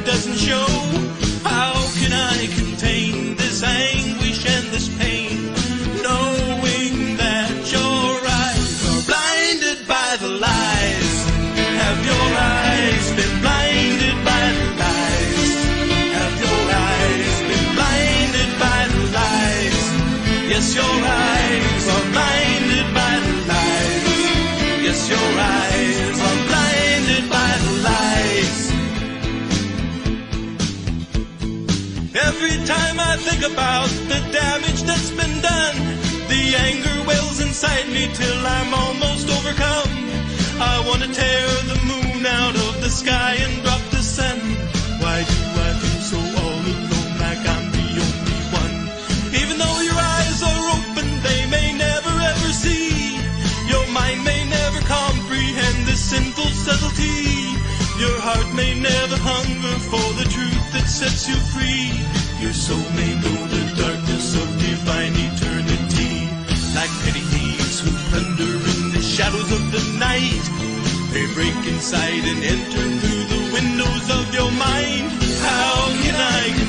about 33.51 33.89
the 34.11 34.19
damage 34.31 34.81
that's 34.83 35.11
been 35.11 35.41
done, 35.41 35.75
the 36.27 36.43
anger 36.67 36.97
wells 37.07 37.39
inside 37.39 37.87
me 37.87 38.09
till 38.13 38.41
I'm 38.45 38.73
almost 38.73 39.29
overcome. 39.29 39.93
I 40.59 40.83
want 40.87 41.01
to 41.03 41.09
tear 41.13 41.47
the 41.71 41.79
moon 41.87 42.25
out 42.25 42.55
of 42.55 42.81
the 42.81 42.89
sky 42.89 43.37
and 43.39 43.63
drop 43.63 43.81
the 43.95 44.03
sun. 44.03 44.39
Why 44.99 45.23
do 45.23 45.39
I 45.67 45.71
feel 45.79 46.01
so 46.11 46.19
all 46.41 46.61
alone 46.73 47.13
like 47.23 47.43
I'm 47.55 47.67
the 47.77 47.87
only 48.05 48.41
one? 48.63 48.77
Even 49.41 49.55
though 49.61 49.79
your 49.81 49.99
eyes 50.17 50.39
are 50.43 50.63
open, 50.75 51.07
they 51.23 51.41
may 51.47 51.67
never 51.77 52.13
ever 52.31 52.51
see. 52.51 53.15
Your 53.71 53.85
mind 53.95 54.23
may 54.23 54.43
never 54.49 54.79
comprehend 54.83 55.87
this 55.87 56.01
sinful 56.11 56.51
subtlety. 56.65 57.55
Your 58.03 58.17
heart 58.27 58.49
may 58.55 58.73
never 58.79 59.17
hunger 59.17 59.75
for 59.91 60.07
the 60.19 60.27
truth 60.35 60.65
that 60.73 60.87
sets 60.87 61.29
you 61.29 61.37
free. 61.55 62.26
Your 62.39 62.53
soul 62.53 62.77
may 62.93 63.13
know 63.15 63.39
the 63.47 63.63
darkness 63.81 64.35
of 64.35 64.47
divine 64.59 65.13
eternity. 65.15 66.29
Like 66.75 66.93
petty 67.01 67.25
thieves 67.33 67.79
who 67.79 67.89
plunder 68.09 68.53
in 68.73 68.91
the 68.93 69.01
shadows 69.01 69.51
of 69.51 69.71
the 69.71 69.81
night. 69.97 70.45
They 71.11 71.25
break 71.33 71.57
inside 71.65 72.23
and 72.29 72.43
enter 72.43 72.85
through 73.01 73.25
the 73.33 73.43
windows 73.53 74.05
of 74.11 74.33
your 74.35 74.51
mind. 74.51 75.09
How 75.41 75.89
can 76.03 76.15
I 76.15 76.66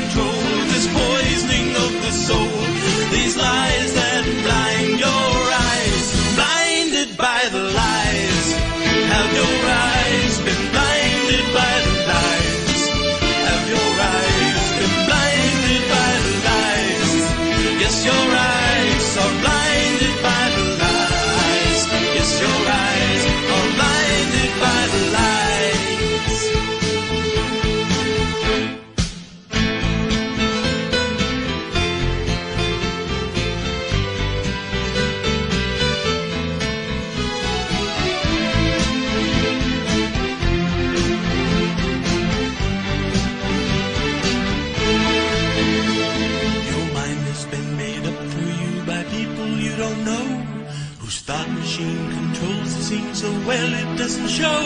doesn't 54.09 54.29
show. 54.29 54.61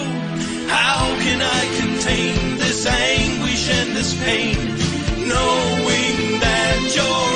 How 0.68 1.04
can 1.18 1.42
I 1.42 1.62
contain 1.80 2.58
this 2.58 2.86
anguish 2.86 3.68
and 3.70 3.96
this 3.96 4.14
pain, 4.22 4.56
knowing 5.26 6.38
that 6.38 6.92
your 6.94 7.31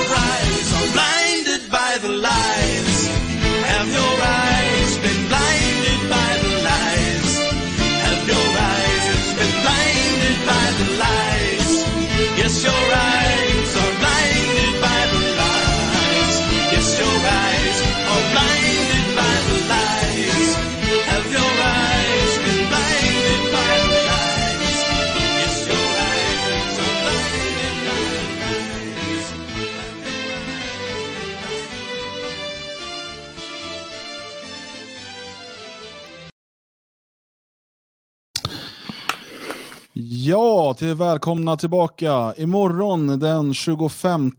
till 40.77 40.95
välkomna 40.95 41.57
tillbaka. 41.57 42.35
Imorgon 42.37 43.19
den 43.19 43.55
25 43.55 44.33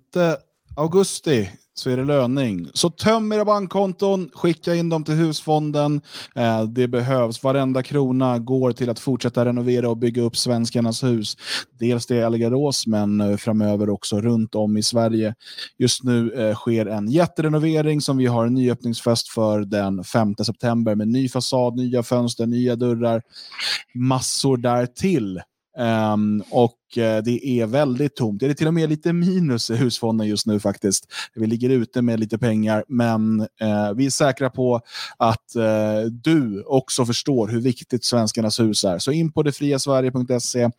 augusti 0.75 1.49
så 1.73 1.89
är 1.89 1.97
det 1.97 2.03
löning. 2.03 2.67
Så 2.73 2.89
töm 2.89 3.31
era 3.31 3.45
bankkonton, 3.45 4.29
skicka 4.33 4.75
in 4.75 4.89
dem 4.89 5.03
till 5.03 5.13
husfonden. 5.13 6.01
Eh, 6.35 6.63
det 6.63 6.87
behövs. 6.87 7.43
Varenda 7.43 7.83
krona 7.83 8.39
går 8.39 8.71
till 8.71 8.89
att 8.89 8.99
fortsätta 8.99 9.45
renovera 9.45 9.89
och 9.89 9.97
bygga 9.97 10.21
upp 10.21 10.37
svenskarnas 10.37 11.03
hus. 11.03 11.37
Dels 11.79 12.05
det 12.05 12.15
i 12.15 12.23
Algarås, 12.23 12.87
men 12.87 13.21
eh, 13.21 13.37
framöver 13.37 13.89
också 13.89 14.21
runt 14.21 14.55
om 14.55 14.77
i 14.77 14.83
Sverige. 14.83 15.35
Just 15.77 16.03
nu 16.03 16.31
eh, 16.33 16.55
sker 16.55 16.85
en 16.85 17.11
jätterenovering 17.11 18.01
som 18.01 18.17
vi 18.17 18.25
har 18.25 18.45
en 18.45 18.53
nyöppningsfest 18.53 19.27
för 19.27 19.59
den 19.59 20.03
5 20.03 20.35
september 20.35 20.95
med 20.95 21.07
ny 21.07 21.29
fasad, 21.29 21.75
nya 21.75 22.03
fönster, 22.03 22.45
nya 22.45 22.75
dörrar, 22.75 23.21
massor 23.93 24.57
därtill. 24.57 25.41
Um, 25.77 26.43
och 26.51 26.77
uh, 26.97 27.23
det 27.23 27.47
är 27.47 27.65
väldigt 27.65 28.15
tomt. 28.15 28.39
Det 28.39 28.45
är 28.45 28.53
till 28.53 28.67
och 28.67 28.73
med 28.73 28.89
lite 28.89 29.13
minus 29.13 29.69
i 29.69 29.75
husfonden 29.75 30.27
just 30.27 30.45
nu 30.45 30.59
faktiskt. 30.59 31.05
Vi 31.35 31.47
ligger 31.47 31.69
ute 31.69 32.01
med 32.01 32.19
lite 32.19 32.37
pengar, 32.37 32.83
men 32.87 33.41
uh, 33.41 33.93
vi 33.95 34.05
är 34.05 34.09
säkra 34.09 34.49
på 34.49 34.81
att 35.17 35.55
uh, 35.55 36.11
du 36.11 36.63
också 36.63 37.05
förstår 37.05 37.47
hur 37.47 37.61
viktigt 37.61 38.05
Svenskarnas 38.05 38.59
hus 38.59 38.83
är. 38.83 38.99
Så 38.99 39.11
in 39.11 39.31
på 39.31 39.43
detfriasverige.se 39.43 40.69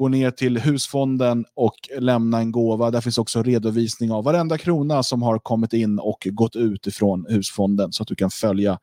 gå 0.00 0.08
ner 0.08 0.30
till 0.30 0.58
husfonden 0.58 1.44
och 1.54 1.74
lämna 1.98 2.38
en 2.38 2.52
gåva. 2.52 2.90
Där 2.90 3.00
finns 3.00 3.18
också 3.18 3.42
redovisning 3.42 4.12
av 4.12 4.24
varenda 4.24 4.58
krona 4.58 5.02
som 5.02 5.22
har 5.22 5.38
kommit 5.38 5.72
in 5.72 5.98
och 5.98 6.28
gått 6.30 6.56
ut 6.56 6.86
ifrån 6.86 7.26
husfonden 7.28 7.92
så 7.92 8.02
att 8.02 8.08
du 8.08 8.14
kan 8.14 8.30
följa 8.30 8.78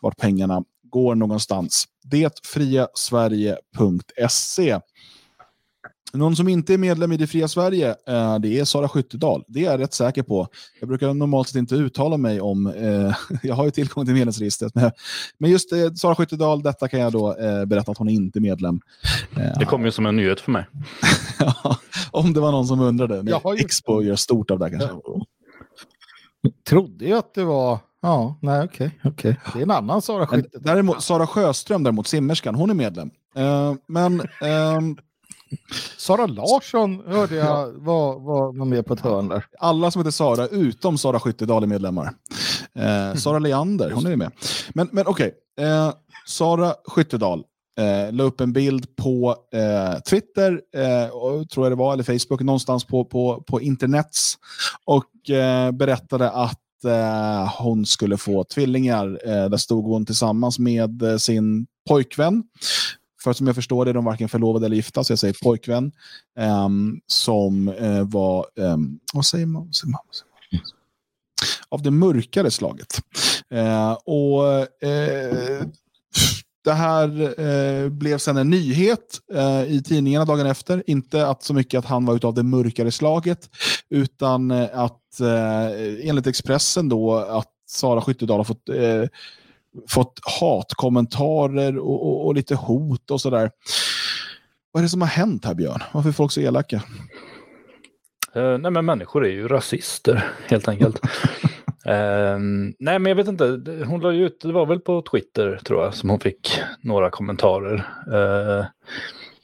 vart 0.00 0.16
pengarna 0.16 0.64
går 0.96 1.14
någonstans. 1.14 1.84
Detfriasverige.se 2.04 4.80
någon 6.12 6.36
som 6.36 6.48
inte 6.48 6.74
är 6.74 6.78
medlem 6.78 7.12
i 7.12 7.16
Det 7.16 7.26
fria 7.26 7.48
Sverige, 7.48 7.88
eh, 8.08 8.38
det 8.38 8.58
är 8.58 8.64
Sara 8.64 8.88
Skyttedal. 8.88 9.44
Det 9.48 9.60
är 9.60 9.64
jag 9.70 9.80
rätt 9.80 9.94
säker 9.94 10.22
på. 10.22 10.48
Jag 10.80 10.88
brukar 10.88 11.14
normalt 11.14 11.48
sett 11.48 11.56
inte 11.56 11.74
uttala 11.74 12.16
mig 12.16 12.40
om, 12.40 12.66
eh, 12.66 13.16
jag 13.42 13.54
har 13.54 13.64
ju 13.64 13.70
tillgång 13.70 14.04
till 14.04 14.14
medlemsregistret, 14.14 14.74
men, 14.74 14.90
men 15.38 15.50
just 15.50 15.72
eh, 15.72 15.92
Sara 15.92 16.14
Skyttedal, 16.14 16.62
detta 16.62 16.88
kan 16.88 17.00
jag 17.00 17.12
då 17.12 17.36
eh, 17.36 17.64
berätta 17.64 17.92
att 17.92 17.98
hon 17.98 18.08
är 18.08 18.12
inte 18.12 18.40
medlem. 18.40 18.80
Det 19.58 19.64
kom 19.64 19.84
ju 19.84 19.90
som 19.90 20.06
en 20.06 20.16
nyhet 20.16 20.40
för 20.40 20.52
mig. 20.52 20.66
ja, 21.38 21.76
om 22.10 22.32
det 22.32 22.40
var 22.40 22.52
någon 22.52 22.66
som 22.66 22.80
undrade. 22.80 23.30
Jag 23.30 23.40
har 23.40 23.54
ju- 23.54 23.60
Expo 23.60 24.02
gör 24.02 24.16
stort 24.16 24.50
av 24.50 24.58
det 24.58 24.64
här, 24.64 24.70
kanske. 24.78 24.96
Trodde 26.68 27.04
ju 27.04 27.12
att 27.12 27.34
det 27.34 27.44
var... 27.44 27.78
Ja, 28.06 28.38
nej 28.42 28.64
okej. 28.64 28.98
okej. 29.04 29.40
Det 29.52 29.58
är 29.58 29.62
en 29.62 29.70
annan 29.70 30.02
Sara 30.02 30.26
Skytte. 30.26 30.58
däremot, 30.58 31.02
Sara 31.02 31.26
Sjöström, 31.26 31.82
däremot, 31.82 32.06
simmerskan, 32.06 32.54
hon 32.54 32.70
är 32.70 32.74
medlem. 32.74 33.10
Eh, 33.36 33.74
men 33.86 34.22
ehm, 34.40 34.96
Sara 35.96 36.26
Larsson 36.26 37.02
hörde 37.06 37.34
jag 37.34 37.72
var, 37.72 38.20
var, 38.20 38.64
med 38.64 38.86
på 38.86 38.94
ett 38.94 39.00
hörn 39.00 39.28
där. 39.28 39.44
alla 39.58 39.90
som 39.90 40.00
heter 40.00 40.10
Sara, 40.10 40.46
utom 40.46 40.98
Sara 40.98 41.20
Skyttedal, 41.20 41.62
är 41.62 41.66
medlemmar. 41.66 42.12
Eh, 42.74 43.14
Sara 43.14 43.38
Leander, 43.38 43.90
hon 43.90 44.06
är 44.06 44.16
med. 44.16 44.32
Men, 44.74 44.88
men 44.92 45.06
okej, 45.06 45.34
eh, 45.60 45.92
Sara 46.26 46.74
Skyttedal 46.84 47.44
eh, 47.78 48.12
la 48.12 48.24
upp 48.24 48.40
en 48.40 48.52
bild 48.52 48.96
på 48.96 49.36
eh, 49.52 50.00
Twitter, 50.00 50.60
eh, 50.76 51.10
och, 51.10 51.48
tror 51.50 51.66
jag 51.66 51.72
det 51.72 51.76
var, 51.76 51.92
eller 51.92 52.18
Facebook, 52.18 52.40
någonstans 52.40 52.84
på, 52.84 53.04
på, 53.04 53.44
på 53.46 53.60
internets 53.60 54.38
och 54.84 55.30
eh, 55.30 55.70
berättade 55.70 56.30
att 56.30 56.60
eh, 56.84 57.54
hon 57.58 57.86
skulle 57.86 58.16
få 58.16 58.44
tvillingar. 58.44 59.20
Eh, 59.24 59.48
där 59.48 59.56
stod 59.56 59.84
hon 59.84 60.06
tillsammans 60.06 60.58
med 60.58 61.02
eh, 61.02 61.16
sin 61.16 61.66
pojkvän. 61.88 62.44
för 63.24 63.32
som 63.32 63.46
jag 63.46 63.56
förstår 63.56 63.84
det 63.84 63.90
är 63.90 63.94
de 63.94 64.04
varken 64.04 64.28
förlovade 64.28 64.66
eller 64.66 64.76
gifta, 64.76 65.04
så 65.04 65.12
jag 65.12 65.18
säger 65.18 65.36
pojkvän, 65.42 65.92
ehm, 66.38 67.00
som 67.06 67.68
eh, 67.68 68.04
var, 68.08 68.46
ehm, 68.60 68.98
vad 69.12 69.26
säger 69.26 69.46
man? 69.46 69.64
Vad 69.64 69.74
säger 69.74 69.92
man? 69.92 70.00
Vad 70.06 70.14
säger 70.14 70.30
man? 70.30 70.60
Av 71.68 71.82
det 71.82 71.90
mörkare 71.90 72.50
slaget. 72.50 73.00
Eh, 73.50 73.92
och 73.92 74.48
eh, 74.88 75.66
det 76.66 76.72
här 76.72 77.40
eh, 77.40 77.88
blev 77.88 78.18
sen 78.18 78.36
en 78.36 78.50
nyhet 78.50 79.20
eh, 79.34 79.62
i 79.62 79.82
tidningarna 79.82 80.24
dagen 80.24 80.46
efter. 80.46 80.82
Inte 80.86 81.26
att 81.26 81.42
så 81.42 81.54
mycket 81.54 81.78
att 81.78 81.84
han 81.84 82.06
var 82.06 82.14
utav 82.14 82.34
det 82.34 82.42
mörkare 82.42 82.90
slaget, 82.90 83.50
utan 83.90 84.50
eh, 84.50 84.68
att 84.72 85.20
eh, 85.20 86.08
enligt 86.08 86.26
Expressen 86.26 86.88
då 86.88 87.14
att 87.14 87.52
Sara 87.66 88.00
Skyttedal 88.00 88.38
har 88.38 88.44
fått, 88.44 88.68
eh, 88.68 89.04
fått 89.88 90.20
hatkommentarer 90.40 91.78
och, 91.78 92.06
och, 92.06 92.26
och 92.26 92.34
lite 92.34 92.54
hot 92.54 93.10
och 93.10 93.20
sådär. 93.20 93.50
Vad 94.72 94.80
är 94.80 94.82
det 94.82 94.90
som 94.90 95.00
har 95.00 95.08
hänt 95.08 95.44
här 95.44 95.54
Björn? 95.54 95.82
Varför 95.92 96.08
är 96.08 96.12
folk 96.12 96.32
så 96.32 96.40
elaka? 96.40 96.82
Eh, 98.34 98.58
nej 98.58 98.70
men 98.70 98.84
människor 98.84 99.26
är 99.26 99.30
ju 99.30 99.48
rasister 99.48 100.30
helt 100.46 100.68
enkelt. 100.68 101.00
Ehm, 101.88 102.74
nej 102.78 102.98
men 102.98 103.06
jag 103.06 103.16
vet 103.16 103.28
inte, 103.28 103.44
hon 103.86 104.00
la 104.00 104.12
ju 104.12 104.26
ut, 104.26 104.40
det 104.40 104.52
var 104.52 104.66
väl 104.66 104.80
på 104.80 105.02
Twitter 105.02 105.60
tror 105.64 105.82
jag 105.82 105.94
som 105.94 106.10
hon 106.10 106.20
fick 106.20 106.60
några 106.80 107.10
kommentarer. 107.10 107.74
Uh, 108.08 108.66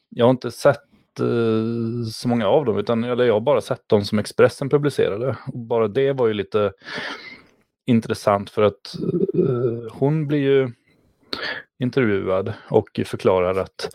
jag 0.08 0.26
har 0.26 0.30
inte 0.30 0.50
sett 0.50 1.20
eh, 1.20 2.06
så 2.12 2.28
många 2.28 2.46
av 2.46 2.64
dem, 2.64 2.78
utan 2.78 3.04
eller 3.04 3.24
jag 3.24 3.34
har 3.34 3.40
bara 3.40 3.60
sett 3.60 3.88
dem 3.88 4.04
som 4.04 4.18
Expressen 4.18 4.68
publicerade. 4.68 5.36
Och 5.46 5.58
bara 5.58 5.88
det 5.88 6.12
var 6.12 6.26
ju 6.26 6.34
lite 6.34 6.72
intressant 7.86 8.50
för 8.50 8.62
att 8.62 8.96
uh, 9.36 9.88
hon 9.92 10.26
blir 10.26 10.38
ju 10.38 10.70
intervjuad 11.78 12.52
och 12.70 13.00
förklarar 13.06 13.58
att 13.58 13.90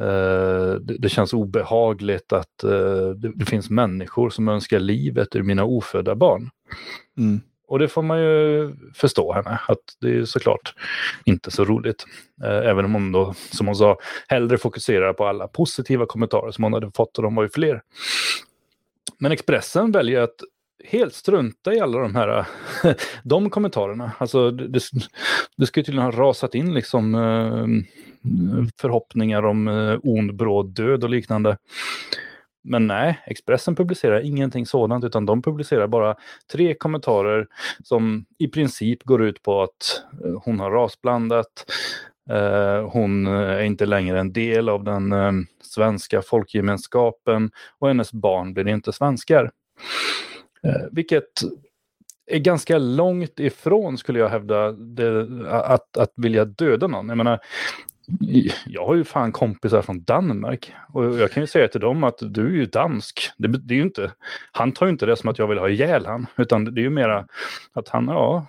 Uh, 0.00 0.74
det, 0.74 0.96
det 0.98 1.08
känns 1.08 1.32
obehagligt 1.32 2.32
att 2.32 2.64
uh, 2.64 3.10
det, 3.10 3.32
det 3.34 3.44
finns 3.44 3.70
människor 3.70 4.30
som 4.30 4.48
önskar 4.48 4.78
livet 4.78 5.36
ur 5.36 5.42
mina 5.42 5.64
ofödda 5.64 6.14
barn. 6.14 6.50
Mm. 7.18 7.40
Och 7.68 7.78
det 7.78 7.88
får 7.88 8.02
man 8.02 8.20
ju 8.20 8.72
förstå 8.94 9.32
henne, 9.32 9.60
att 9.68 9.78
det 10.00 10.16
är 10.16 10.24
såklart 10.24 10.74
inte 11.24 11.50
så 11.50 11.64
roligt. 11.64 12.04
Eh, 12.44 12.70
även 12.70 12.84
om 12.84 12.94
hon 12.94 13.12
då, 13.12 13.34
som 13.52 13.66
hon 13.66 13.76
sa, 13.76 13.98
hellre 14.28 14.58
fokuserar 14.58 15.12
på 15.12 15.26
alla 15.26 15.48
positiva 15.48 16.06
kommentarer 16.06 16.50
som 16.50 16.64
hon 16.64 16.72
hade 16.72 16.90
fått 16.90 17.16
och 17.16 17.22
de 17.22 17.34
var 17.34 17.42
ju 17.42 17.48
fler. 17.48 17.82
Men 19.18 19.32
Expressen 19.32 19.92
väljer 19.92 20.20
att 20.20 20.40
helt 20.84 21.14
strunta 21.14 21.74
i 21.74 21.80
alla 21.80 21.98
de 21.98 22.14
här 22.14 22.46
de 23.22 23.50
kommentarerna. 23.50 24.12
Alltså 24.18 24.50
det, 24.50 24.80
det, 25.56 25.66
ska 25.66 25.80
ju 25.80 25.84
tydligen 25.84 26.12
ha 26.12 26.26
rasat 26.28 26.54
in 26.54 26.74
liksom 26.74 27.14
eh, 27.14 27.66
förhoppningar 28.80 29.42
om 29.42 29.68
eh, 29.68 29.98
ond 30.02 30.36
bråd 30.36 30.74
död 30.74 31.04
och 31.04 31.10
liknande. 31.10 31.56
Men 32.66 32.86
nej, 32.86 33.22
Expressen 33.26 33.76
publicerar 33.76 34.20
ingenting 34.20 34.66
sådant 34.66 35.04
utan 35.04 35.26
de 35.26 35.42
publicerar 35.42 35.86
bara 35.86 36.14
tre 36.52 36.74
kommentarer 36.74 37.46
som 37.84 38.24
i 38.38 38.48
princip 38.48 39.02
går 39.04 39.22
ut 39.22 39.42
på 39.42 39.62
att 39.62 40.02
eh, 40.24 40.40
hon 40.44 40.60
har 40.60 40.70
rasblandat, 40.70 41.64
eh, 42.30 42.90
hon 42.90 43.26
eh, 43.26 43.32
är 43.32 43.62
inte 43.62 43.86
längre 43.86 44.20
en 44.20 44.32
del 44.32 44.68
av 44.68 44.84
den 44.84 45.12
eh, 45.12 45.32
svenska 45.62 46.22
folkgemenskapen 46.22 47.50
och 47.78 47.88
hennes 47.88 48.12
barn 48.12 48.54
blir 48.54 48.68
inte 48.68 48.92
svenskar. 48.92 49.50
Eh, 50.62 50.86
vilket 50.92 51.30
är 52.26 52.38
ganska 52.38 52.78
långt 52.78 53.40
ifrån, 53.40 53.98
skulle 53.98 54.18
jag 54.18 54.28
hävda, 54.28 54.72
det, 54.72 55.26
att, 55.48 55.96
att 55.96 56.12
vilja 56.16 56.44
döda 56.44 56.86
någon. 56.86 57.08
Jag 57.08 57.16
menar, 57.18 57.40
jag 58.66 58.86
har 58.86 58.94
ju 58.94 59.04
fan 59.04 59.32
kompisar 59.32 59.82
från 59.82 60.04
Danmark 60.04 60.72
och 60.92 61.04
jag 61.04 61.30
kan 61.30 61.42
ju 61.42 61.46
säga 61.46 61.68
till 61.68 61.80
dem 61.80 62.04
att 62.04 62.18
du 62.20 62.46
är 62.46 62.52
ju 62.52 62.66
dansk. 62.66 63.30
Det, 63.36 63.48
det 63.48 63.74
är 63.74 63.76
ju 63.76 63.82
inte, 63.82 64.12
han 64.52 64.72
tar 64.72 64.86
ju 64.86 64.92
inte 64.92 65.06
det 65.06 65.16
som 65.16 65.30
att 65.30 65.38
jag 65.38 65.46
vill 65.46 65.58
ha 65.58 65.68
ihjäl 65.68 66.06
han, 66.06 66.26
utan 66.36 66.64
det 66.64 66.80
är 66.80 66.82
ju 66.82 66.90
mera 66.90 67.26
att 67.72 67.88
han, 67.88 68.08
ja, 68.08 68.46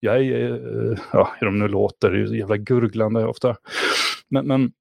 jag 0.00 0.16
är, 0.16 0.50
eh, 0.52 0.98
ja, 1.12 1.32
hur 1.38 1.46
de 1.46 1.58
nu 1.58 1.68
låter, 1.68 2.10
det 2.10 2.16
är 2.16 2.26
ju 2.26 2.38
jävla 2.38 2.56
gurglande 2.56 3.24
ofta. 3.26 3.56
Men, 4.28 4.46
men 4.46 4.72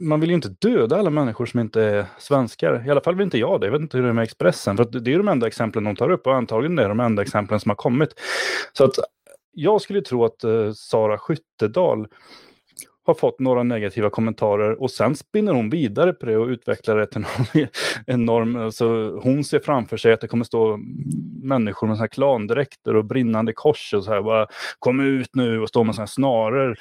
man 0.00 0.20
vill 0.20 0.30
ju 0.30 0.34
inte 0.34 0.48
döda 0.48 0.96
alla 0.96 1.10
människor 1.10 1.46
som 1.46 1.60
inte 1.60 1.82
är 1.82 2.06
svenskar. 2.18 2.86
I 2.86 2.90
alla 2.90 3.00
fall 3.00 3.14
vill 3.14 3.24
inte 3.24 3.38
jag 3.38 3.60
det. 3.60 3.66
Jag 3.66 3.72
vet 3.72 3.80
inte 3.80 3.96
hur 3.96 4.04
det 4.04 4.10
är 4.10 4.12
med 4.12 4.24
Expressen. 4.24 4.76
För 4.76 4.84
att 4.84 5.04
det 5.04 5.12
är 5.12 5.18
de 5.18 5.28
enda 5.28 5.46
exemplen 5.46 5.84
de 5.84 5.96
tar 5.96 6.10
upp 6.10 6.26
och 6.26 6.34
antagligen 6.34 6.78
är 6.78 6.82
det 6.82 6.88
de 6.88 7.00
enda 7.00 7.22
exemplen 7.22 7.60
som 7.60 7.70
har 7.70 7.76
kommit. 7.76 8.14
Så 8.72 8.84
att 8.84 8.94
jag 9.54 9.80
skulle 9.80 10.02
tro 10.02 10.24
att 10.24 10.44
eh, 10.44 10.72
Sara 10.72 11.18
Skyttedal 11.18 12.06
har 13.06 13.14
fått 13.14 13.40
några 13.40 13.62
negativa 13.62 14.10
kommentarer 14.10 14.82
och 14.82 14.90
sen 14.90 15.16
spinner 15.16 15.52
hon 15.52 15.70
vidare 15.70 16.12
på 16.12 16.26
det 16.26 16.36
och 16.36 16.46
utvecklar 16.46 16.96
det 16.96 17.06
till 17.06 17.20
någon 17.20 17.66
enorm... 18.06 18.56
Alltså, 18.56 18.86
hon 19.22 19.44
ser 19.44 19.60
framför 19.60 19.96
sig 19.96 20.12
att 20.12 20.20
det 20.20 20.28
kommer 20.28 20.44
stå 20.44 20.78
människor 21.42 21.86
med 21.86 21.96
såna 21.96 22.02
här 22.02 22.08
klandräkter 22.08 22.96
och 22.96 23.04
brinnande 23.04 23.52
kors 23.52 23.94
och 23.94 24.04
så 24.04 24.12
här 24.12 24.22
bara 24.22 24.46
kom 24.78 25.00
ut 25.00 25.34
nu 25.34 25.60
och 25.60 25.68
stå 25.68 25.84
med 25.84 25.94
såna 25.94 26.02
här 26.02 26.06
snaror. 26.06 26.76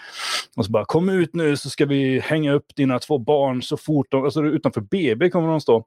Och 0.56 0.66
så 0.66 0.72
bara 0.72 0.86
kom 0.86 1.10
ut 1.10 1.36
nu 1.36 1.58
så 1.58 1.70
ska 1.70 1.86
vi 1.86 2.20
hänga 2.20 2.54
upp 2.54 2.76
dina 2.76 3.00
två 3.00 3.18
barn 3.18 3.62
så 3.62 3.78
fort 3.78 4.08
de... 4.10 4.24
Alltså 4.24 4.44
utanför 4.44 4.82
BB 4.82 5.30
kommer 5.30 5.48
de 5.48 5.62
stå. 5.62 5.86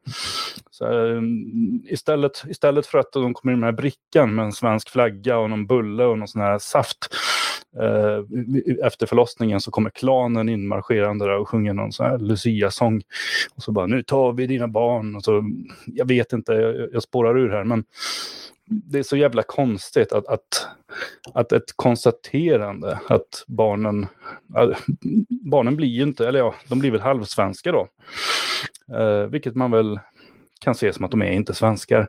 Så, 0.71 0.85
här, 0.85 1.07
mm, 1.13 1.83
istället, 1.89 2.45
istället 2.49 2.87
för 2.87 2.99
att 2.99 3.13
de 3.13 3.35
kommer 3.35 3.55
in 3.55 3.61
med 3.61 3.69
den 3.69 3.75
här 3.75 3.83
brickan 3.83 4.35
med 4.35 4.45
en 4.45 4.53
svensk 4.53 4.91
flagga 4.91 5.39
och 5.39 5.51
någon 5.51 5.67
bulle 5.67 6.05
och 6.05 6.19
någon 6.19 6.29
sån 6.29 6.43
här 6.43 6.59
saft 6.59 7.09
Eh, 7.81 8.87
efter 8.87 9.07
förlossningen 9.07 9.61
så 9.61 9.71
kommer 9.71 9.91
klanen 9.91 10.49
inmarscherande 10.49 11.25
där 11.25 11.39
och 11.39 11.49
sjunger 11.49 11.73
någon 11.73 11.93
sån 11.93 12.07
här 12.07 12.19
Lucia-sång. 12.19 13.03
Och 13.55 13.63
så 13.63 13.73
bara, 13.73 13.87
nu 13.87 14.03
tar 14.03 14.33
vi 14.33 14.47
dina 14.47 14.69
barn. 14.69 15.17
Och 15.17 15.25
så, 15.25 15.45
jag 15.87 16.09
vet 16.09 16.33
inte, 16.33 16.53
jag, 16.53 16.89
jag 16.93 17.03
spårar 17.03 17.39
ur 17.39 17.51
här, 17.51 17.65
men 17.65 17.85
det 18.71 18.99
är 18.99 19.03
så 19.03 19.17
jävla 19.17 19.43
konstigt 19.43 20.13
att, 20.13 20.27
att, 20.27 20.69
att 21.35 21.53
ett 21.53 21.77
konstaterande 21.77 22.99
att 23.09 23.45
barnen, 23.47 24.07
att 24.55 24.83
barnen 25.29 25.77
blir 25.77 25.89
ju 25.89 26.03
inte, 26.03 26.29
eller 26.29 26.39
ja, 26.39 26.55
de 26.69 26.79
blir 26.79 26.91
väl 26.91 27.01
halvsvenska 27.01 27.73
då. 27.73 27.89
Eh, 28.97 29.27
vilket 29.27 29.55
man 29.55 29.71
väl 29.71 30.01
kan 30.61 30.75
se 30.75 30.93
som 30.93 31.05
att 31.05 31.11
de 31.11 31.23
är 31.23 31.31
inte 31.31 31.55
svenskar. 31.55 32.09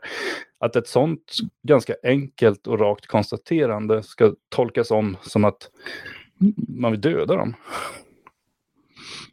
Att 0.60 0.76
ett 0.76 0.88
sånt 0.88 1.38
ganska 1.68 1.96
enkelt 2.04 2.68
och 2.68 2.80
rakt 2.80 3.08
konstaterande 3.08 4.04
ska 4.04 4.34
tolkas 4.50 4.92
om 4.92 5.18
som 5.22 5.46
att 5.46 5.70
man 6.68 6.92
vill 6.92 7.02
döda 7.02 7.36
dem. 7.36 7.56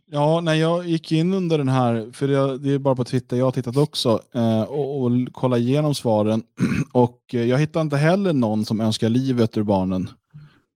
Ja, 0.07 0.41
när 0.41 0.55
jag 0.55 0.87
gick 0.87 1.13
in 1.13 1.35
under 1.35 1.59
den 1.59 1.69
här, 1.69 2.13
för 2.13 2.29
det, 2.29 2.59
det 2.59 2.71
är 2.71 2.79
bara 2.79 2.95
på 2.95 3.05
Twitter 3.05 3.37
jag 3.37 3.45
har 3.45 3.53
tittat 3.53 3.77
också, 3.77 4.21
eh, 4.35 4.63
och, 4.63 5.03
och 5.03 5.11
kollat 5.33 5.59
igenom 5.59 5.95
svaren. 5.95 6.43
Och 6.93 7.21
eh, 7.33 7.45
jag 7.45 7.59
hittar 7.59 7.81
inte 7.81 7.97
heller 7.97 8.33
någon 8.33 8.65
som 8.65 8.81
önskar 8.81 9.09
livet 9.09 9.57
ur 9.57 9.63
barnen. 9.63 10.09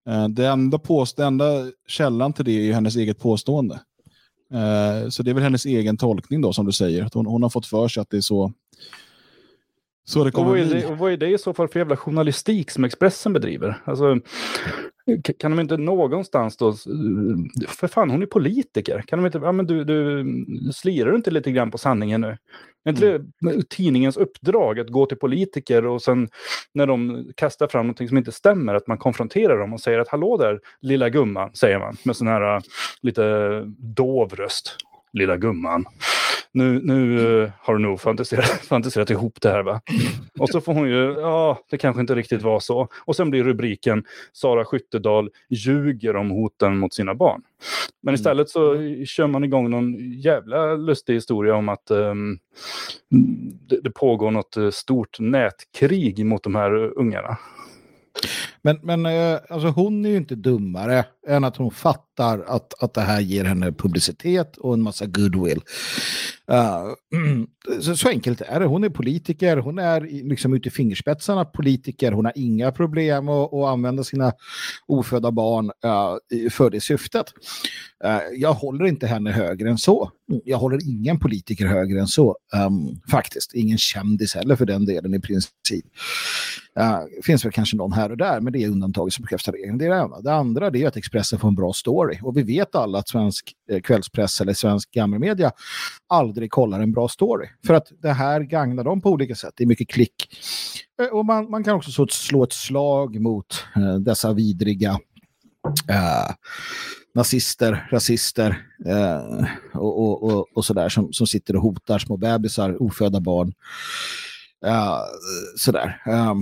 Eh, 0.09 0.29
det 0.29 0.47
enda, 0.47 0.79
påst 0.79 1.16
det 1.16 1.25
enda 1.25 1.45
källan 1.89 2.33
till 2.33 2.45
det 2.45 2.51
är 2.51 2.62
ju 2.62 2.73
hennes 2.73 2.97
eget 2.97 3.19
påstående. 3.19 3.81
Eh, 4.53 5.09
så 5.09 5.23
det 5.23 5.31
är 5.31 5.35
väl 5.35 5.43
hennes 5.43 5.66
egen 5.66 5.97
tolkning 5.97 6.41
då, 6.41 6.53
som 6.53 6.66
du 6.66 6.73
säger. 6.73 7.05
Att 7.05 7.15
hon, 7.15 7.27
hon 7.27 7.43
har 7.43 7.51
fått 7.51 7.66
för 7.66 7.89
sig 7.89 8.01
att 8.01 8.11
det 8.11 8.16
är 8.16 8.20
så, 8.20 8.53
så 10.09 10.25
det 10.25 10.29
Och 10.29 10.35
kommer 10.35 10.51
vad, 10.51 10.59
är 10.59 10.65
det, 10.65 10.87
och 10.87 10.99
vad 10.99 11.13
är 11.13 11.17
det 11.17 11.29
i 11.29 11.39
så 11.39 11.55
fall 11.55 11.69
för 11.69 11.81
jävla 11.81 11.97
journalistik 11.97 12.71
som 12.71 12.85
Expressen 12.85 13.33
bedriver? 13.33 13.83
Alltså, 13.85 14.21
kan 15.39 15.51
de 15.51 15.61
inte 15.61 15.77
någonstans 15.77 16.57
då... 16.57 16.73
För 17.69 17.87
fan, 17.87 18.11
hon 18.11 18.23
är 18.23 18.27
politiker. 18.27 19.03
Kan 19.07 19.19
de 19.19 19.27
inte... 19.27 19.39
Ja, 19.39 19.53
men 19.53 19.67
du, 19.67 19.85
du, 19.85 20.25
slirar 20.75 21.11
du 21.11 21.17
inte 21.17 21.31
lite 21.31 21.51
grann 21.51 21.71
på 21.71 21.79
sanningen 21.79 22.21
nu? 22.21 22.37
Är 22.85 22.91
inte 22.91 23.19
det 23.41 23.63
tidningens 23.69 24.17
uppdrag 24.17 24.81
att 24.81 24.89
gå 24.89 25.07
till 25.07 25.19
politiker 25.19 25.87
och 25.87 26.03
sen 26.03 26.29
när 26.75 26.87
de 26.87 27.29
kastar 27.37 27.67
fram 27.67 27.87
någonting 27.87 28.09
som 28.09 28.19
inte 28.19 28.33
stämmer, 28.33 28.75
att 28.75 28.87
man 28.87 28.99
konfronterar 28.99 29.59
dem 29.59 29.73
och 29.73 29.81
säger 29.81 29.99
att 29.99 30.09
hallå 30.09 30.37
där, 30.37 30.61
lilla 30.81 31.09
gumman, 31.09 31.55
säger 31.55 31.79
man 31.79 31.97
med 32.03 32.17
sån 32.17 32.27
här 32.27 32.55
äh, 32.57 32.61
lite 33.03 33.63
dov 33.79 34.35
röst. 34.35 34.77
Lilla 35.13 35.37
gumman. 35.37 35.85
Nu, 36.53 36.81
nu 36.85 37.21
eh, 37.43 37.51
har 37.61 37.75
du 37.75 37.81
nog 37.81 38.01
fantiserat, 38.01 38.45
fantiserat 38.69 39.11
ihop 39.11 39.41
det 39.41 39.51
här 39.51 39.63
va? 39.63 39.81
Och 40.39 40.49
så 40.49 40.61
får 40.61 40.75
hon 40.75 40.89
ju, 40.89 41.15
ja, 41.21 41.59
det 41.71 41.79
kanske 41.79 42.01
inte 42.01 42.15
riktigt 42.15 42.43
var 42.43 42.61
så. 42.61 42.89
Och 43.05 43.17
sen 43.17 43.31
blir 43.31 43.45
rubriken 43.45 44.05
Sara 44.33 44.65
Skyttedal 44.65 45.31
ljuger 45.49 46.17
om 46.17 46.31
hoten 46.31 46.79
mot 46.79 46.95
sina 46.95 47.15
barn. 47.15 47.43
Men 48.03 48.15
istället 48.15 48.49
så 48.49 48.75
kör 49.07 49.27
man 49.27 49.45
igång 49.45 49.71
någon 49.71 49.95
jävla 50.21 50.75
lustig 50.75 51.15
historia 51.15 51.55
om 51.55 51.69
att 51.69 51.91
ehm, 51.91 52.39
det, 53.69 53.81
det 53.81 53.91
pågår 53.91 54.31
något 54.31 54.57
eh, 54.57 54.71
stort 54.71 55.21
nätkrig 55.21 56.27
mot 56.27 56.43
de 56.43 56.55
här 56.55 56.99
ungarna. 56.99 57.39
Men, 58.63 58.79
men 58.83 59.07
eh, 59.07 59.39
alltså 59.49 59.69
hon 59.69 60.05
är 60.05 60.11
ju 60.11 60.17
inte 60.17 60.35
dummare 60.35 61.05
än 61.29 61.45
att 61.45 61.57
hon 61.57 61.71
fattar 61.71 62.45
att, 62.47 62.83
att 62.83 62.95
det 62.95 63.01
här 63.01 63.21
ger 63.21 63.45
henne 63.45 63.73
publicitet 63.73 64.57
och 64.57 64.75
en 64.75 64.83
massa 64.83 65.07
goodwill. 65.07 65.61
Uh, 66.53 66.93
så, 67.81 67.97
så 67.97 68.09
enkelt 68.09 68.41
är 68.41 68.61
det. 68.61 68.67
Hon 68.67 68.85
är 68.85 68.89
politiker, 68.89 69.57
hon 69.57 69.79
är 69.79 70.01
liksom 70.29 70.55
ute 70.55 70.69
i 70.69 70.71
fingerspetsarna 70.71 71.45
politiker, 71.45 72.13
hon 72.13 72.25
har 72.25 72.33
inga 72.37 72.73
problem 72.73 73.29
att, 73.29 73.55
att 73.55 73.69
använda 73.69 74.05
sina 74.05 74.33
ofödda 74.87 75.31
barn 75.31 75.67
uh, 75.67 76.51
för 76.51 76.71
det 76.71 76.81
syftet. 76.81 77.27
Uh, 78.05 78.21
jag 78.37 78.55
håller 78.55 78.87
inte 78.87 79.07
henne 79.07 79.33
högre 79.33 79.71
än 79.71 79.79
så. 79.79 80.11
Jag 80.45 80.59
håller 80.59 80.89
ingen 80.89 81.19
politiker 81.19 81.67
högre 81.67 82.01
än 82.01 82.09
så, 82.09 82.37
um, 82.67 83.01
faktiskt. 83.11 83.55
Ingen 83.55 83.79
kändis 83.79 84.35
heller 84.35 84.57
för 84.57 84.67
den 84.67 84.85
delen 84.85 85.15
i 85.15 85.21
princip. 85.21 85.85
Uh, 86.81 87.01
finns 87.25 87.45
väl 87.45 87.53
kanske 87.53 87.77
någon 87.77 87.93
här 87.93 88.11
och 88.11 88.17
där, 88.17 88.41
men 88.41 88.53
det 88.53 88.63
är 88.63 88.69
undantaget 88.69 89.15
som 89.15 89.23
bekräftar 89.23 89.53
regeln. 89.53 89.79
Det 89.79 89.87
är 89.87 89.91
det. 89.91 90.23
Det 90.23 90.35
andra 90.35 90.71
det 90.71 90.83
är 90.83 90.89
att 90.89 90.97
kvällspressen 91.19 91.39
får 91.39 91.49
en 91.49 91.55
bra 91.55 91.73
story. 91.73 92.19
Och 92.23 92.36
vi 92.36 92.43
vet 92.43 92.74
alla 92.74 92.99
att 92.99 93.09
svensk 93.09 93.53
eh, 93.70 93.81
kvällspress 93.81 94.40
eller 94.40 94.55
svensk 94.55 94.90
gammelmedia 94.90 95.53
aldrig 96.09 96.51
kollar 96.51 96.81
en 96.81 96.93
bra 96.93 97.09
story. 97.09 97.49
För 97.66 97.74
att 97.74 97.93
det 98.03 98.12
här 98.12 98.40
gagnar 98.40 98.85
dem 98.85 99.01
på 99.01 99.11
olika 99.11 99.35
sätt. 99.35 99.55
Det 99.57 99.65
är 99.65 99.66
mycket 99.66 99.89
klick. 99.89 100.15
Eh, 101.03 101.07
och 101.07 101.27
man, 101.27 101.51
man 101.51 101.65
kan 101.65 101.77
också 101.77 102.07
slå 102.11 102.45
ett 102.45 102.53
slag 102.53 103.20
mot 103.20 103.65
eh, 103.77 103.95
dessa 103.95 104.32
vidriga 104.32 104.99
eh, 105.89 106.35
nazister, 107.15 107.89
rasister 107.93 108.66
eh, 108.86 109.45
och, 109.74 110.03
och, 110.03 110.23
och, 110.23 110.47
och 110.55 110.65
sådär 110.65 110.89
som, 110.89 111.12
som 111.12 111.27
sitter 111.27 111.57
och 111.57 111.62
hotar 111.62 111.99
små 111.99 112.16
bebisar, 112.16 112.82
ofödda 112.82 113.20
barn. 113.20 113.53
Eh, 114.66 114.99
sådär. 115.57 116.03
Eh, 116.07 116.35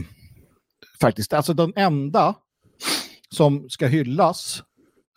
faktiskt, 1.01 1.33
alltså 1.33 1.55
den 1.55 1.73
enda 1.77 2.35
som 3.37 3.71
ska 3.71 3.87
hyllas 3.87 4.63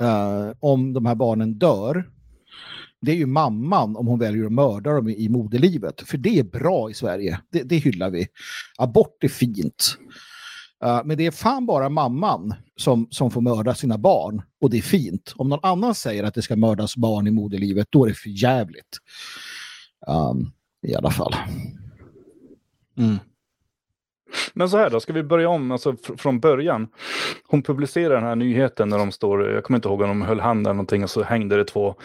eh, 0.01 0.51
om 0.59 0.93
de 0.93 1.05
här 1.05 1.15
barnen 1.15 1.53
dör, 1.53 2.09
det 3.01 3.11
är 3.11 3.15
ju 3.15 3.25
mamman 3.25 3.95
om 3.95 4.07
hon 4.07 4.19
väljer 4.19 4.45
att 4.45 4.51
mörda 4.51 4.93
dem 4.93 5.09
i, 5.09 5.29
moderlivet. 5.29 6.01
För 6.01 6.17
det 6.17 6.39
är 6.39 6.43
bra 6.43 6.89
i 6.89 6.93
Sverige. 6.93 7.39
Det, 7.51 7.63
det 7.63 7.77
hyllar 7.77 8.09
vi. 8.09 8.27
Abort 8.77 9.23
är 9.23 9.27
fint. 9.27 9.97
Uh, 10.85 11.01
men 11.05 11.17
det 11.17 11.25
är 11.25 11.31
fan 11.31 11.65
bara 11.65 11.89
mamman 11.89 12.53
som, 12.77 13.07
som 13.11 13.31
får 13.31 13.41
mörda 13.41 13.75
sina 13.75 13.97
barn. 13.97 14.41
Och 14.61 14.69
det 14.69 14.77
är 14.77 14.81
fint. 14.81 15.33
Om 15.35 15.49
någon 15.49 15.59
annan 15.63 15.95
säger 15.95 16.23
att 16.23 16.33
det 16.33 16.41
ska 16.41 16.55
mördas 16.55 16.97
barn 16.97 17.27
i 17.27 17.31
moderlivet, 17.31 17.87
då 17.89 18.05
är 18.05 18.09
det 18.09 18.15
för 18.15 18.29
jävligt. 18.29 18.97
Um, 20.07 20.51
I 20.87 20.95
alla 20.95 21.11
fall. 21.11 21.35
Mm. 22.97 23.17
Men 24.53 24.69
så 24.69 24.77
här 24.77 24.89
då, 24.89 24.99
ska 24.99 25.13
vi 25.13 25.23
börja 25.23 25.49
om 25.49 25.71
alltså, 25.71 25.91
fr- 25.91 26.17
från 26.17 26.39
början? 26.39 26.87
Hon 27.47 27.61
publicerar 27.61 28.15
den 28.15 28.23
här 28.23 28.35
nyheten 28.35 28.89
när 28.89 28.97
de 28.97 29.11
står, 29.11 29.49
jag 29.49 29.63
kommer 29.63 29.77
inte 29.77 29.87
ihåg 29.87 30.01
om 30.01 30.07
de 30.07 30.21
höll 30.21 30.39
hand 30.39 30.67
eller 30.67 30.73
någonting 30.73 31.03
och 31.03 31.09
så 31.09 31.23
hängde 31.23 31.57
det 31.57 31.65
två 31.65 31.95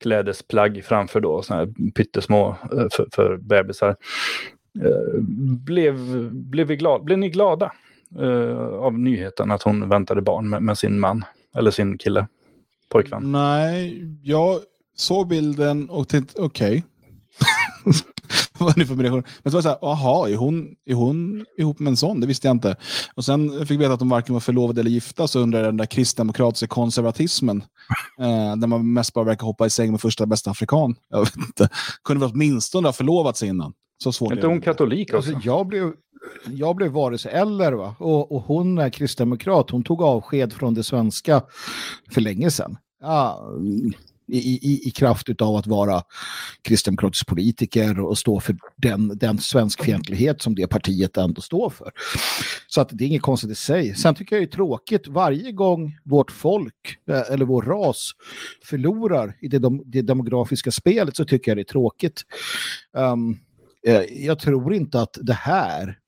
klädesplagg 0.00 0.84
framför 0.84 1.20
då, 1.20 1.42
såna 1.42 1.60
här 1.60 1.90
pyttesmå 1.94 2.48
eh, 2.48 2.86
för, 2.92 3.08
för 3.12 3.36
bebisar. 3.36 3.96
Eh, 4.84 5.20
blev, 5.66 5.94
blev, 6.32 6.66
vi 6.66 6.76
glad, 6.76 7.04
blev 7.04 7.18
ni 7.18 7.28
glada 7.30 7.72
uh, 8.20 8.58
av 8.58 8.98
nyheten 8.98 9.50
att 9.50 9.62
hon 9.62 9.88
väntade 9.88 10.22
barn 10.22 10.50
med, 10.50 10.62
med 10.62 10.78
sin 10.78 11.00
man? 11.00 11.24
Eller 11.56 11.70
sin 11.70 11.98
kille? 11.98 12.26
Pojkvän? 12.88 13.32
Nej, 13.32 14.04
jag 14.22 14.58
såg 14.96 15.28
bilden 15.28 15.90
och 15.90 16.08
tänkte 16.08 16.40
okej. 16.40 16.84
Vad 18.64 18.76
är 18.76 18.80
det 18.80 18.86
för 18.86 18.94
relation? 18.94 19.24
Men 19.42 19.50
så 19.50 19.56
var 19.56 19.58
det 19.58 19.62
så 19.62 19.68
här, 19.68 19.78
jaha, 19.82 20.28
är 20.28 20.36
hon, 20.36 20.74
är 20.86 20.94
hon 20.94 21.44
ihop 21.58 21.78
med 21.78 21.90
en 21.90 21.96
sån? 21.96 22.20
Det 22.20 22.26
visste 22.26 22.48
jag 22.48 22.54
inte. 22.54 22.76
Och 23.14 23.24
sen 23.24 23.50
fick 23.66 23.70
jag 23.70 23.78
veta 23.78 23.92
att 23.92 23.98
de 23.98 24.08
varken 24.08 24.32
var 24.32 24.40
förlovade 24.40 24.80
eller 24.80 24.90
gifta, 24.90 25.28
så 25.28 25.40
undrar 25.40 25.60
jag 25.60 25.68
den 25.68 25.76
där 25.76 25.86
kristdemokratiska 25.86 26.66
konservatismen. 26.66 27.64
Eh, 28.20 28.56
där 28.56 28.66
man 28.66 28.92
mest 28.92 29.12
bara 29.12 29.24
verkar 29.24 29.46
hoppa 29.46 29.66
i 29.66 29.70
säng 29.70 29.90
med 29.90 30.00
första 30.00 30.26
bästa 30.26 30.50
afrikan. 30.50 30.94
Jag 31.08 31.20
vet 31.20 31.36
inte. 31.36 31.68
Kunde 32.04 32.26
väl 32.26 32.34
åtminstone 32.34 32.88
ha 32.88 32.92
förlovat 32.92 33.36
sig 33.36 33.48
innan. 33.48 33.72
Så 34.02 34.12
svårt 34.12 34.32
inte 34.32 34.40
det 34.40 34.46
hon 34.46 34.60
katolik 34.60 35.14
också? 35.14 35.34
Alltså, 35.34 35.48
jag 35.48 35.66
blev, 35.66 35.92
jag 36.46 36.76
blev 36.76 36.90
vare 36.90 37.18
sig 37.18 37.32
eller 37.32 37.72
va? 37.72 37.94
Och, 37.98 38.32
och 38.32 38.42
hon 38.42 38.78
är 38.78 38.90
kristdemokrat. 38.90 39.70
Hon 39.70 39.84
tog 39.84 40.02
avsked 40.02 40.52
från 40.52 40.74
det 40.74 40.82
svenska 40.82 41.42
för 42.10 42.20
länge 42.20 42.50
sedan. 42.50 42.76
Ja, 43.00 43.48
i, 44.38 44.72
i, 44.72 44.88
I 44.88 44.90
kraft 44.90 45.40
av 45.42 45.56
att 45.56 45.66
vara 45.66 46.02
kristdemokratisk 46.62 47.26
politiker 47.26 48.00
och 48.00 48.18
stå 48.18 48.40
för 48.40 48.56
den, 48.76 49.18
den 49.18 49.38
svenskfientlighet 49.38 50.42
som 50.42 50.54
det 50.54 50.66
partiet 50.66 51.16
ändå 51.16 51.40
står 51.40 51.70
för. 51.70 51.90
Så 52.66 52.80
att 52.80 52.88
det 52.92 53.04
är 53.04 53.08
inget 53.08 53.22
konstigt 53.22 53.50
i 53.50 53.54
sig. 53.54 53.94
Sen 53.94 54.14
tycker 54.14 54.36
jag 54.36 54.42
det 54.42 54.46
är 54.46 54.56
tråkigt 54.56 55.08
varje 55.08 55.52
gång 55.52 55.98
vårt 56.04 56.30
folk 56.30 56.96
eh, 57.10 57.32
eller 57.32 57.44
vår 57.44 57.62
ras 57.62 58.10
förlorar 58.64 59.36
i 59.40 59.48
det, 59.48 59.58
dem- 59.58 59.82
det 59.86 60.02
demografiska 60.02 60.70
spelet 60.70 61.16
så 61.16 61.24
tycker 61.24 61.50
jag 61.50 61.58
det 61.58 61.62
är 61.62 61.72
tråkigt. 61.72 62.22
Um, 62.96 63.38
jag 64.10 64.38
tror 64.38 64.74
inte 64.74 65.00
att 65.00 65.18
det 65.22 65.32
här 65.32 65.98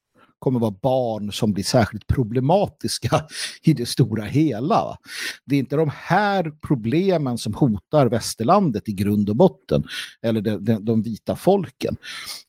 kommer 0.45 0.61
vara 0.61 0.75
barn 0.83 1.33
som 1.33 1.53
blir 1.53 1.65
särskilt 1.65 2.07
problematiska 2.07 3.25
i 3.63 3.73
det 3.73 3.87
stora 3.87 4.25
hela. 4.25 4.99
Det 5.45 5.55
är 5.57 5.59
inte 5.59 5.77
de 5.77 5.91
här 5.97 6.53
problemen 6.67 7.39
som 7.39 7.55
hotar 7.55 8.07
västerlandet 8.07 8.89
i 8.89 8.93
grund 8.93 9.31
och 9.31 9.37
botten, 9.37 9.85
eller 10.23 10.41
de, 10.41 10.65
de, 10.65 10.85
de 10.85 11.03
vita 11.03 11.37
folken. 11.37 11.97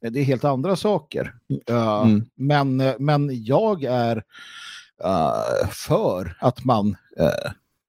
Det 0.02 0.20
är 0.20 0.24
helt 0.24 0.44
andra 0.44 0.76
saker. 0.76 1.34
Eh, 1.70 2.02
Mm. 2.02 2.26
men, 2.36 2.82
eh, 2.82 2.94
men 3.00 3.44
jag 3.44 3.84
är 3.84 4.24
eh, 5.04 5.68
för 5.70 6.38
att 6.40 6.64
man 6.66 6.96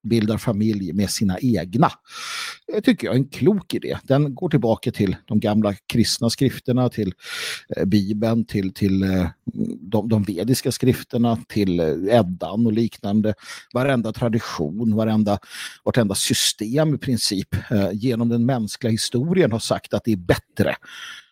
bildar 0.06 0.38
familj 0.38 0.92
med 0.92 1.10
sina 1.10 1.38
egna. 1.40 1.90
Det 2.66 2.80
tycker 2.80 3.06
jag 3.06 3.14
är 3.14 3.18
en 3.18 3.28
klok 3.28 3.74
idé. 3.74 3.98
Den 4.02 4.34
går 4.34 4.48
tillbaka 4.48 4.92
till 4.92 5.16
de 5.24 5.40
gamla 5.40 5.74
kristna 5.86 6.30
skrifterna, 6.30 6.88
till 6.88 7.14
eh, 7.76 7.84
Bibeln, 7.84 8.44
till, 8.44 8.74
till 8.74 9.02
eh, 9.02 9.28
de, 9.80 10.08
de 10.08 10.22
vediska 10.22 10.72
skrifterna, 10.72 11.38
till 11.48 11.80
eh, 11.80 11.86
Eddan 12.08 12.66
och 12.66 12.72
liknande. 12.72 13.34
Varenda 13.74 14.12
tradition, 14.12 14.96
varenda, 14.96 15.38
vartenda 15.84 16.14
system 16.14 16.94
i 16.94 16.98
princip 16.98 17.48
genom 17.92 18.28
den 18.28 18.46
mänskliga 18.46 18.90
historien 18.90 19.52
har 19.52 19.58
sagt 19.58 19.94
att 19.94 20.04
det 20.04 20.12
är 20.12 20.16
bättre 20.16 20.76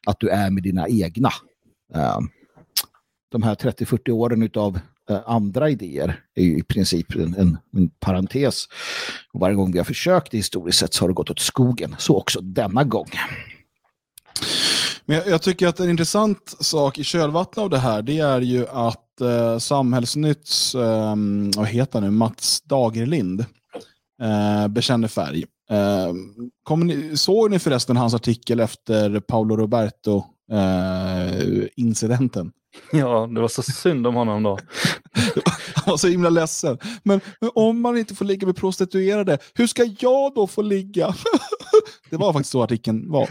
att 0.07 0.21
du 0.21 0.29
är 0.29 0.51
med 0.51 0.63
dina 0.63 0.89
egna. 0.89 1.31
De 3.31 3.43
här 3.43 3.55
30-40 3.55 4.11
åren 4.11 4.43
utav 4.43 4.81
Eh, 5.10 5.20
andra 5.26 5.70
idéer 5.70 6.20
är 6.35 6.43
ju 6.43 6.59
i 6.59 6.62
princip 6.62 7.14
en, 7.14 7.35
en, 7.35 7.59
en 7.76 7.89
parentes. 7.89 8.68
Och 9.32 9.40
varje 9.40 9.56
gång 9.56 9.72
vi 9.72 9.78
har 9.78 9.85
försökt 9.85 10.35
historiskt 10.35 10.78
sett 10.78 10.94
så 10.94 11.02
har 11.05 11.09
det 11.09 11.14
gått 11.14 11.31
åt 11.31 11.40
skogen. 11.40 11.97
Så 11.98 12.16
också 12.16 12.40
denna 12.40 12.85
gång. 12.85 13.09
Men 15.06 15.16
jag, 15.16 15.28
jag 15.28 15.43
tycker 15.43 15.68
att 15.68 15.81
en 15.81 15.90
intressant 15.90 16.56
sak 16.60 16.98
i 16.98 17.05
kölvattnet 17.05 17.59
av 17.59 17.70
det 17.70 17.78
här, 17.78 18.02
det 18.02 18.18
är 18.18 18.40
ju 18.40 18.66
att 18.68 19.20
eh, 19.20 19.59
Samhällsnytts, 19.59 20.74
eh, 20.74 21.16
vad 21.56 21.66
heter 21.66 22.01
han 22.01 22.02
nu, 22.02 22.10
Mats 22.10 22.60
Dagerlind, 22.60 23.40
eh, 24.22 24.68
bekänner 24.68 25.09
färg. 25.09 25.44
Eh, 25.70 26.76
ni, 26.76 27.16
såg 27.16 27.51
ni 27.51 27.59
förresten 27.59 27.97
hans 27.97 28.14
artikel 28.14 28.60
efter 28.60 29.20
Paolo 29.20 29.56
Roberto? 29.56 30.24
Roberto-incidenten? 30.51 32.53
Ja, 32.93 33.27
det 33.35 33.41
var 33.41 33.49
så 33.49 33.62
synd 33.62 34.07
om 34.07 34.15
honom 34.15 34.43
då. 34.43 34.59
Han 35.75 35.85
var 35.87 35.97
så 35.97 36.09
himla 36.09 36.31
ledsen. 36.31 36.79
Men, 37.03 37.21
men 37.41 37.51
om 37.55 37.81
man 37.81 37.99
inte 37.99 38.15
får 38.15 38.25
ligga 38.25 38.47
med 38.47 38.57
prostituerade, 38.57 39.39
hur 39.55 39.66
ska 39.66 39.85
jag 39.99 40.35
då 40.35 40.47
få 40.47 40.62
ligga? 40.62 41.15
det 42.11 42.16
var 42.16 42.33
faktiskt 42.33 42.53
så 42.53 42.62
artikeln 42.62 43.11
var. 43.11 43.29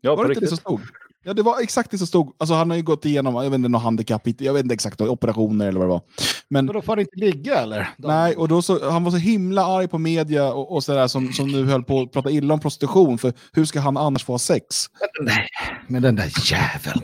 Ja, 0.00 0.16
Var 0.16 0.24
det 0.24 0.28
inte 0.34 0.40
det 0.40 0.46
som 0.46 0.56
riktigt. 0.56 0.60
stod? 0.60 0.80
Ja, 1.28 1.34
det 1.34 1.42
var 1.42 1.60
exakt 1.60 1.90
det 1.90 1.98
som 1.98 2.06
stod. 2.06 2.36
Alltså, 2.38 2.54
han 2.54 2.70
har 2.70 2.76
ju 2.76 2.82
gått 2.82 3.04
igenom, 3.04 3.34
jag 3.34 3.50
vet 3.50 3.54
inte, 3.54 3.68
någon 3.68 3.80
handikapp, 3.80 4.22
jag 4.38 4.52
vet 4.52 4.62
inte 4.62 4.74
exakt, 4.74 5.00
operationer 5.00 5.68
eller 5.68 5.78
vad 5.78 5.88
det 5.88 5.90
var. 5.90 6.02
Men 6.48 6.66
Men 6.66 6.74
då 6.74 6.82
får 6.82 6.96
det 6.96 7.02
inte 7.02 7.16
ligga 7.16 7.58
eller? 7.58 7.88
nej, 7.96 8.36
och 8.36 8.48
då 8.48 8.62
så, 8.62 8.90
han 8.90 9.04
var 9.04 9.10
så 9.10 9.16
himla 9.16 9.66
arg 9.66 9.88
på 9.88 9.98
media 9.98 10.52
och, 10.52 10.72
och 10.72 10.84
sådär 10.84 11.06
som, 11.06 11.32
som 11.32 11.48
nu 11.48 11.64
höll 11.64 11.84
på 11.84 12.00
att 12.00 12.12
prata 12.12 12.30
illa 12.30 12.54
om 12.54 12.60
prostitution, 12.60 13.18
för 13.18 13.32
hur 13.52 13.64
ska 13.64 13.80
han 13.80 13.96
annars 13.96 14.24
få 14.24 14.32
ha 14.32 14.38
sex? 14.38 14.86
Nej, 15.20 15.48
men 15.88 16.02
den 16.02 16.16
där 16.16 16.32
jäveln. 16.44 17.02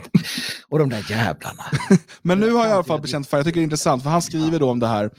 Och 0.69 0.79
de 0.79 0.89
där 0.89 1.05
jävlarna. 1.09 1.63
Men 2.21 2.39
nu 2.39 2.51
har 2.51 2.59
jag 2.59 2.69
i 2.69 2.73
alla 2.73 2.83
fall 2.83 3.01
bekänt 3.01 3.27
färg. 3.27 3.39
Jag 3.39 3.45
tycker 3.45 3.59
det 3.59 3.61
är 3.61 3.63
intressant, 3.63 4.03
för 4.03 4.09
han 4.09 4.21
skriver 4.21 4.59
då 4.59 4.69
om 4.69 4.79
det 4.79 4.87
här 4.87 5.09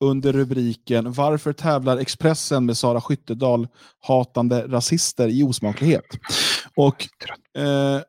under 0.00 0.32
rubriken 0.32 1.12
Varför 1.12 1.52
tävlar 1.52 1.98
Expressen 1.98 2.66
med 2.66 2.76
Sara 2.76 3.00
Skyttedal 3.00 3.68
hatande 4.00 4.66
rasister 4.66 5.28
i 5.28 5.42
osmaklighet? 5.42 6.04
Och 6.76 7.08
eh, 7.58 8.00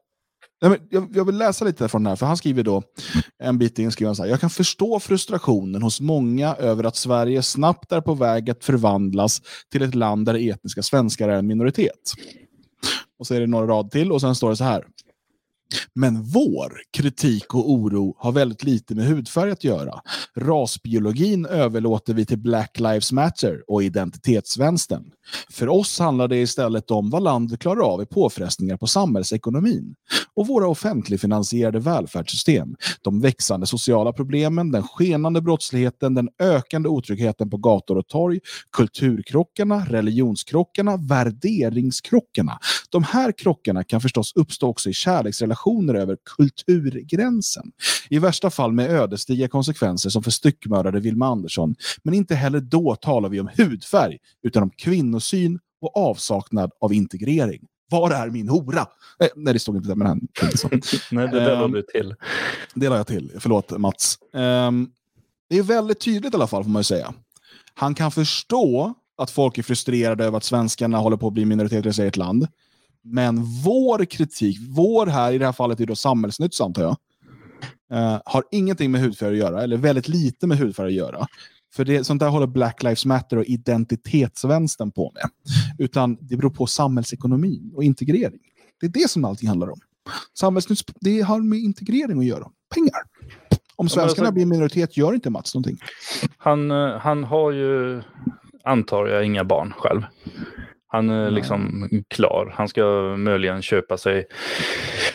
jag, 0.90 1.10
jag 1.14 1.26
vill 1.26 1.38
läsa 1.38 1.66
lite 1.66 1.88
från 1.88 2.04
den 2.04 2.10
här, 2.10 2.16
för 2.16 2.26
han 2.26 2.38
skriver 2.38 2.64
då 2.64 2.84
en 3.44 3.58
bit 3.58 3.80
in, 3.80 3.92
skriver 3.92 4.08
han 4.08 4.16
så 4.16 4.24
här, 4.24 4.30
Jag 4.30 4.40
kan 4.40 4.50
förstå 4.50 5.00
frustrationen 5.00 5.82
hos 5.82 6.02
många 6.02 6.56
över 6.56 6.84
att 6.84 6.96
Sverige 6.96 7.42
snabbt 7.44 7.92
är 7.92 8.02
på 8.02 8.14
väg 8.14 8.50
att 8.50 8.64
förvandlas 8.64 9.42
till 9.72 9.82
ett 9.82 9.96
land 9.96 10.26
där 10.26 10.50
etniska 10.50 10.84
svenskar 10.84 11.30
är 11.30 11.38
en 11.38 11.48
minoritet. 11.48 12.14
Och 13.20 13.28
så 13.28 13.34
är 13.34 13.40
det 13.40 13.48
några 13.48 13.68
rad 13.68 13.92
till 13.92 14.12
och 14.12 14.22
sen 14.22 14.36
står 14.36 14.50
det 14.50 14.56
så 14.56 14.64
här. 14.64 14.86
Men 15.94 16.24
vår 16.24 16.82
kritik 16.98 17.54
och 17.54 17.72
oro 17.72 18.16
har 18.18 18.32
väldigt 18.32 18.64
lite 18.64 18.96
med 18.96 19.06
hudfärg 19.06 19.52
att 19.52 19.64
göra. 19.64 20.02
Rasbiologin 20.38 21.46
överlåter 21.46 22.14
vi 22.14 22.26
till 22.26 22.40
Black 22.40 22.80
Lives 22.80 23.12
Matter 23.12 23.64
och 23.68 23.84
identitetsvänstern. 23.84 25.12
För 25.50 25.70
oss 25.70 26.00
handlar 26.00 26.28
det 26.28 26.38
istället 26.38 26.92
om 26.92 27.10
vad 27.10 27.24
landet 27.24 27.60
klarar 27.60 27.82
av 27.82 28.02
i 28.02 28.06
påfrestningar 28.06 28.78
på 28.78 28.88
samhällsekonomin 28.88 29.96
och 30.36 30.48
våra 30.48 30.68
offentligfinansierade 30.68 31.80
välfärdssystem, 31.80 32.76
de 33.02 33.22
växande 33.22 33.68
sociala 33.68 34.14
problemen, 34.14 34.72
den 34.72 34.84
skenande 34.84 35.42
brottsligheten, 35.42 36.14
den 36.14 36.30
ökande 36.40 36.90
otryggheten 36.90 37.50
på 37.50 37.58
gator 37.58 37.98
och 37.98 38.08
torg, 38.08 38.40
kulturkrockarna, 38.72 39.86
religionskrockarna, 39.90 40.98
värderingskrockarna. 40.98 42.60
De 42.90 43.04
här 43.04 43.32
krockarna 43.32 43.84
kan 43.84 44.02
förstås 44.02 44.34
uppstå 44.36 44.68
också 44.68 44.90
i 44.90 44.94
kärleksrelationer 44.94 45.94
över 45.94 46.18
kulturgränsen. 46.38 47.72
I 48.10 48.20
värsta 48.20 48.50
fall 48.50 48.72
med 48.72 48.90
ödesdigra 48.90 49.48
konsekvenser 49.48 50.10
som 50.10 50.24
för 50.24 50.32
styckmördade 50.32 51.00
Vilma 51.00 51.28
Andersson. 51.28 51.76
Men 52.04 52.14
inte 52.14 52.36
heller 52.36 52.60
då 52.60 52.96
talar 52.96 53.30
vi 53.30 53.40
om 53.40 53.50
hudfärg, 53.58 54.18
utan 54.44 54.64
om 54.64 54.72
kvinnosyn 55.16 55.60
och 55.82 55.98
avsaknad 55.98 56.72
av 56.82 56.94
integrering. 56.94 57.62
Var 57.92 58.12
är 58.12 58.30
min 58.30 58.50
hora? 58.50 58.88
Eh, 59.20 59.28
nej, 59.36 59.54
det 59.54 59.60
stod 59.60 59.76
inte 59.76 59.88
där, 59.88 59.96
men 59.96 60.08
han 60.08 60.28
så. 60.56 60.68
Nej, 61.12 61.28
det 61.28 61.40
där 61.40 61.56
Ehm, 61.56 61.62
la 61.62 61.68
du 61.68 61.82
till. 61.82 62.16
Det 62.74 62.90
la 62.90 62.98
jag 62.98 63.08
till. 63.08 63.32
Förlåt 63.40 63.78
Mats. 63.78 64.18
Ehm, 64.34 64.90
det 65.50 65.58
är 65.58 65.64
väldigt 65.64 66.00
tydligt 66.00 66.34
i 66.34 66.36
alla 66.36 66.48
fall 66.48 66.64
får 66.64 66.72
man 66.72 66.80
ju 66.80 66.84
säga. 66.84 67.14
Han 67.74 67.96
kan 67.96 68.12
förstå 68.12 68.94
att 69.18 69.32
folk 69.32 69.58
är 69.58 69.64
frustrerade 69.64 70.26
över 70.26 70.38
att 70.38 70.44
svenskarna 70.44 70.98
håller 70.98 71.18
på 71.18 71.28
att 71.28 71.34
bli 71.34 71.46
minoriteter 71.46 71.90
i 71.90 71.94
sitt 71.94 72.04
eget 72.04 72.18
land. 72.18 72.48
Men 73.04 73.44
vår 73.44 74.06
kritik, 74.06 74.58
vår 74.70 75.08
här 75.08 75.32
i 75.32 75.38
det 75.38 75.46
här 75.46 75.54
fallet 75.54 75.80
är 75.80 75.86
då 75.86 75.96
samhällsnytt 75.96 76.62
antar 76.62 76.84
jag, 76.84 76.98
eh, 77.92 78.22
har 78.26 78.44
ingenting 78.52 78.92
med 78.92 79.02
hudfärg 79.02 79.32
att 79.32 79.38
göra, 79.38 79.64
eller 79.64 79.78
väldigt 79.78 80.08
lite 80.08 80.48
med 80.48 80.58
hudfärg 80.58 80.88
att 80.88 80.94
göra. 80.94 81.28
För 81.76 81.86
det, 81.86 82.04
sånt 82.04 82.20
där 82.20 82.30
håller 82.30 82.48
Black 82.48 82.84
Lives 82.84 83.06
Matter 83.06 83.38
och 83.38 83.46
identitetsvänstern 83.46 84.92
på 84.92 85.12
med. 85.14 85.30
Utan 85.78 86.18
det 86.22 86.38
beror 86.38 86.50
på 86.50 86.68
samhällsekonomin 86.68 87.72
och 87.76 87.84
integrering. 87.84 88.40
Det 88.80 88.86
är 88.86 88.92
det 88.92 89.10
som 89.10 89.26
allting 89.26 89.50
handlar 89.50 89.70
om. 89.70 89.80
Samhällsnytt, 90.40 90.92
det 91.02 91.22
har 91.22 91.40
med 91.40 91.60
integrering 91.60 92.20
att 92.20 92.26
göra. 92.26 92.48
Pengar. 92.74 93.02
Om 93.76 93.90
svenskarna 93.90 94.28
alltså- 94.28 94.34
blir 94.34 94.46
minoritet 94.46 94.98
gör 94.98 95.14
inte 95.14 95.30
Mats 95.30 95.56
någonting. 95.56 95.78
Han, 96.38 96.72
eh, 96.72 96.98
han 96.98 97.24
har 97.24 97.52
ju, 97.52 98.02
antar 98.64 99.08
jag, 99.08 99.26
inga 99.26 99.44
barn 99.44 99.74
själv. 99.78 100.02
Han 100.88 101.10
är 101.10 101.32
liksom 101.32 101.90
klar. 102.08 102.54
Han 102.56 102.68
ska 102.68 102.84
möjligen 103.18 103.62
köpa 103.62 103.98
sig 103.98 104.26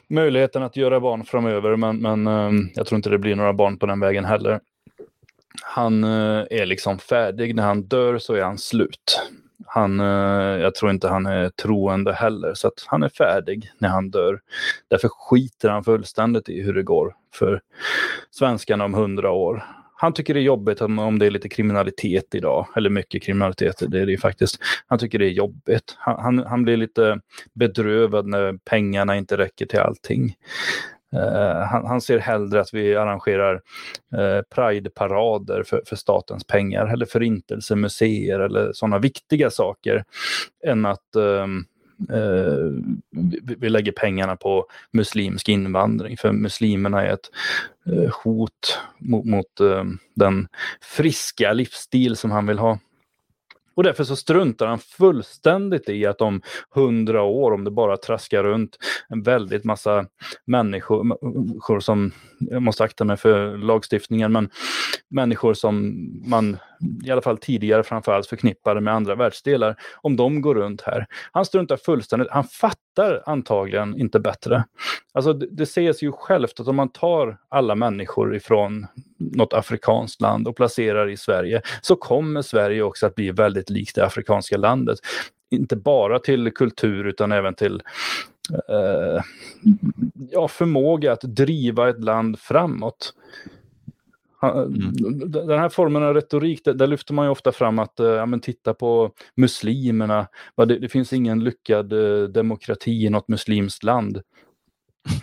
möjligheten 0.09 0.63
att 0.63 0.77
göra 0.77 1.01
barn 1.01 1.25
framöver, 1.25 1.77
men, 1.77 1.97
men 1.97 2.27
eh, 2.27 2.71
jag 2.75 2.87
tror 2.87 2.97
inte 2.97 3.11
det 3.11 3.19
blir 3.19 3.35
några 3.35 3.53
barn 3.53 3.79
på 3.79 3.87
den 3.87 4.01
vägen 4.01 4.25
heller. 4.25 4.61
Han 5.63 6.05
eh, 6.05 6.47
är 6.51 6.67
liksom 6.67 6.99
färdig. 6.99 7.55
När 7.55 7.63
han 7.63 7.83
dör 7.83 8.19
så 8.19 8.35
är 8.35 8.43
han 8.43 8.59
slut. 8.59 9.21
Han, 9.67 10.01
eh, 10.01 10.61
jag 10.63 10.75
tror 10.75 10.91
inte 10.91 11.09
han 11.09 11.27
är 11.27 11.49
troende 11.49 12.13
heller, 12.13 12.55
så 12.55 12.69
att 12.69 12.85
han 12.87 13.03
är 13.03 13.09
färdig 13.09 13.71
när 13.79 13.89
han 13.89 14.11
dör. 14.11 14.41
Därför 14.89 15.09
skiter 15.09 15.69
han 15.69 15.85
fullständigt 15.85 16.49
i 16.49 16.63
hur 16.63 16.75
det 16.75 16.83
går 16.83 17.15
för 17.35 17.61
svenskarna 18.31 18.85
om 18.85 18.95
hundra 18.95 19.31
år. 19.31 19.65
Han 20.01 20.13
tycker 20.13 20.35
det 20.35 20.41
är 20.41 20.43
jobbigt 20.43 20.81
om, 20.81 20.99
om 20.99 21.19
det 21.19 21.27
är 21.27 21.31
lite 21.31 21.49
kriminalitet 21.49 22.35
idag, 22.35 22.67
eller 22.77 22.91
mycket 22.91 23.23
kriminalitet, 23.23 23.83
det 23.89 24.01
är 24.01 24.07
det 24.07 24.13
ju 24.13 24.19
faktiskt. 24.19 24.59
Han 24.87 24.99
tycker 24.99 25.19
det 25.19 25.27
är 25.27 25.31
jobbigt. 25.31 25.97
Han, 25.99 26.19
han, 26.21 26.47
han 26.47 26.63
blir 26.63 26.77
lite 26.77 27.21
bedrövad 27.53 28.27
när 28.27 28.59
pengarna 28.65 29.17
inte 29.17 29.37
räcker 29.37 29.67
till 29.67 29.79
allting. 29.79 30.35
Uh, 31.17 31.63
han, 31.63 31.87
han 31.87 32.01
ser 32.01 32.19
hellre 32.19 32.61
att 32.61 32.75
vi 32.75 32.97
arrangerar 32.97 33.55
uh, 33.55 34.43
prideparader 34.55 35.63
för, 35.63 35.83
för 35.87 35.97
statens 35.97 36.45
pengar 36.45 36.87
eller 36.87 37.07
förintelsemuseer 37.07 38.41
eller 38.41 38.73
sådana 38.73 38.99
viktiga 38.99 39.51
saker 39.51 40.05
än 40.67 40.87
att 40.87 41.17
ehm, 41.17 41.65
uh, 42.13 42.73
vi, 43.11 43.55
vi 43.59 43.69
lägger 43.69 43.93
pengarna 43.93 44.37
på 44.37 44.67
muslimsk 44.93 45.49
invandring. 45.49 46.17
För 46.17 46.33
muslimerna 46.33 47.03
är 47.03 47.13
ett 47.13 47.31
hot 48.25 48.79
mot, 48.99 49.25
mot 49.25 49.47
den 50.15 50.49
friska 50.81 51.53
livsstil 51.53 52.17
som 52.17 52.31
han 52.31 52.47
vill 52.47 52.59
ha. 52.59 52.79
Och 53.75 53.83
därför 53.83 54.05
så 54.05 54.17
struntar 54.17 54.67
han 54.67 54.79
fullständigt 54.79 55.89
i 55.89 56.07
att 56.07 56.21
om 56.21 56.43
hundra 56.75 57.23
år, 57.23 57.53
om 57.53 57.65
det 57.65 57.71
bara 57.71 57.97
traskar 57.97 58.45
runt 58.45 58.79
en 59.09 59.23
väldigt 59.23 59.65
massa 59.65 60.07
människor, 60.45 61.05
människor 61.05 61.81
som, 61.81 62.13
jag 62.39 62.63
måste 62.63 62.85
akta 62.85 63.05
mig 63.05 63.17
för 63.17 63.57
lagstiftningen, 63.57 64.33
men 64.33 64.51
människor 65.09 65.55
som 65.55 65.95
man 66.31 66.57
i 67.05 67.11
alla 67.11 67.23
fall 67.23 67.39
tidigare 67.39 67.83
framförallt 67.83 68.27
förknippade 68.27 68.81
med 68.81 68.95
andra 68.95 69.15
världsdelar, 69.15 69.77
om 69.97 70.17
de 70.17 70.41
går 70.41 70.55
runt 70.55 70.83
här. 70.83 71.07
Han 71.33 71.45
struntar 71.45 71.77
fullständigt, 71.77 72.31
han 72.31 72.45
fattar 72.45 73.23
antagligen 73.27 74.01
inte 74.01 74.21
bättre. 74.21 74.65
Alltså 75.13 75.33
det, 75.33 75.47
det 75.51 75.63
ses 75.63 76.03
ju 76.03 76.13
självt 76.13 76.61
att 76.61 76.69
om 76.69 76.77
man 76.77 76.89
tar 76.89 77.39
alla 77.49 77.75
människor 77.75 78.37
ifrån 78.37 78.87
något 79.19 79.53
afrikanskt 79.53 80.21
land 80.21 80.49
och 80.49 80.57
placerar 80.57 81.09
i 81.09 81.17
Sverige 81.17 81.63
så 81.83 81.97
kommer 81.97 82.43
Sverige 82.43 82.83
också 82.83 83.07
att 83.07 83.15
bli 83.15 83.31
väldigt 83.31 83.71
likt 83.71 83.95
det 83.95 84.07
afrikanska 84.07 84.57
landet. 84.57 84.99
Inte 85.51 85.77
bara 85.77 86.19
till 86.19 86.51
kultur 86.51 87.07
utan 87.07 87.33
även 87.33 87.55
till 87.55 87.83
eh, 88.69 89.23
ja, 90.31 90.49
förmåga 90.49 91.13
att 91.13 91.21
driva 91.23 91.89
ett 91.89 92.05
land 92.05 92.39
framåt. 92.39 93.15
Han- 94.41 94.93
Den 95.31 95.59
här 95.59 95.69
formen 95.69 96.03
av 96.03 96.15
retorik, 96.15 96.65
där, 96.65 96.75
där 96.75 96.87
lyfter 96.87 97.15
man 97.15 97.27
ju 97.27 97.31
ofta 97.31 97.53
fram 97.53 97.79
att 97.79 98.01
eh, 98.01 98.07
ja, 98.07 98.27
men 98.27 98.41
titta 98.41 98.75
på 98.75 99.13
muslimerna. 99.37 100.27
Det, 100.57 100.79
det 100.79 100.89
finns 100.89 101.13
ingen 101.13 101.45
lyckad 101.45 101.93
eh, 101.93 102.23
demokrati 102.29 102.91
i 103.07 103.11
något 103.11 103.29
muslimskt 103.29 103.83
land. 103.85 104.23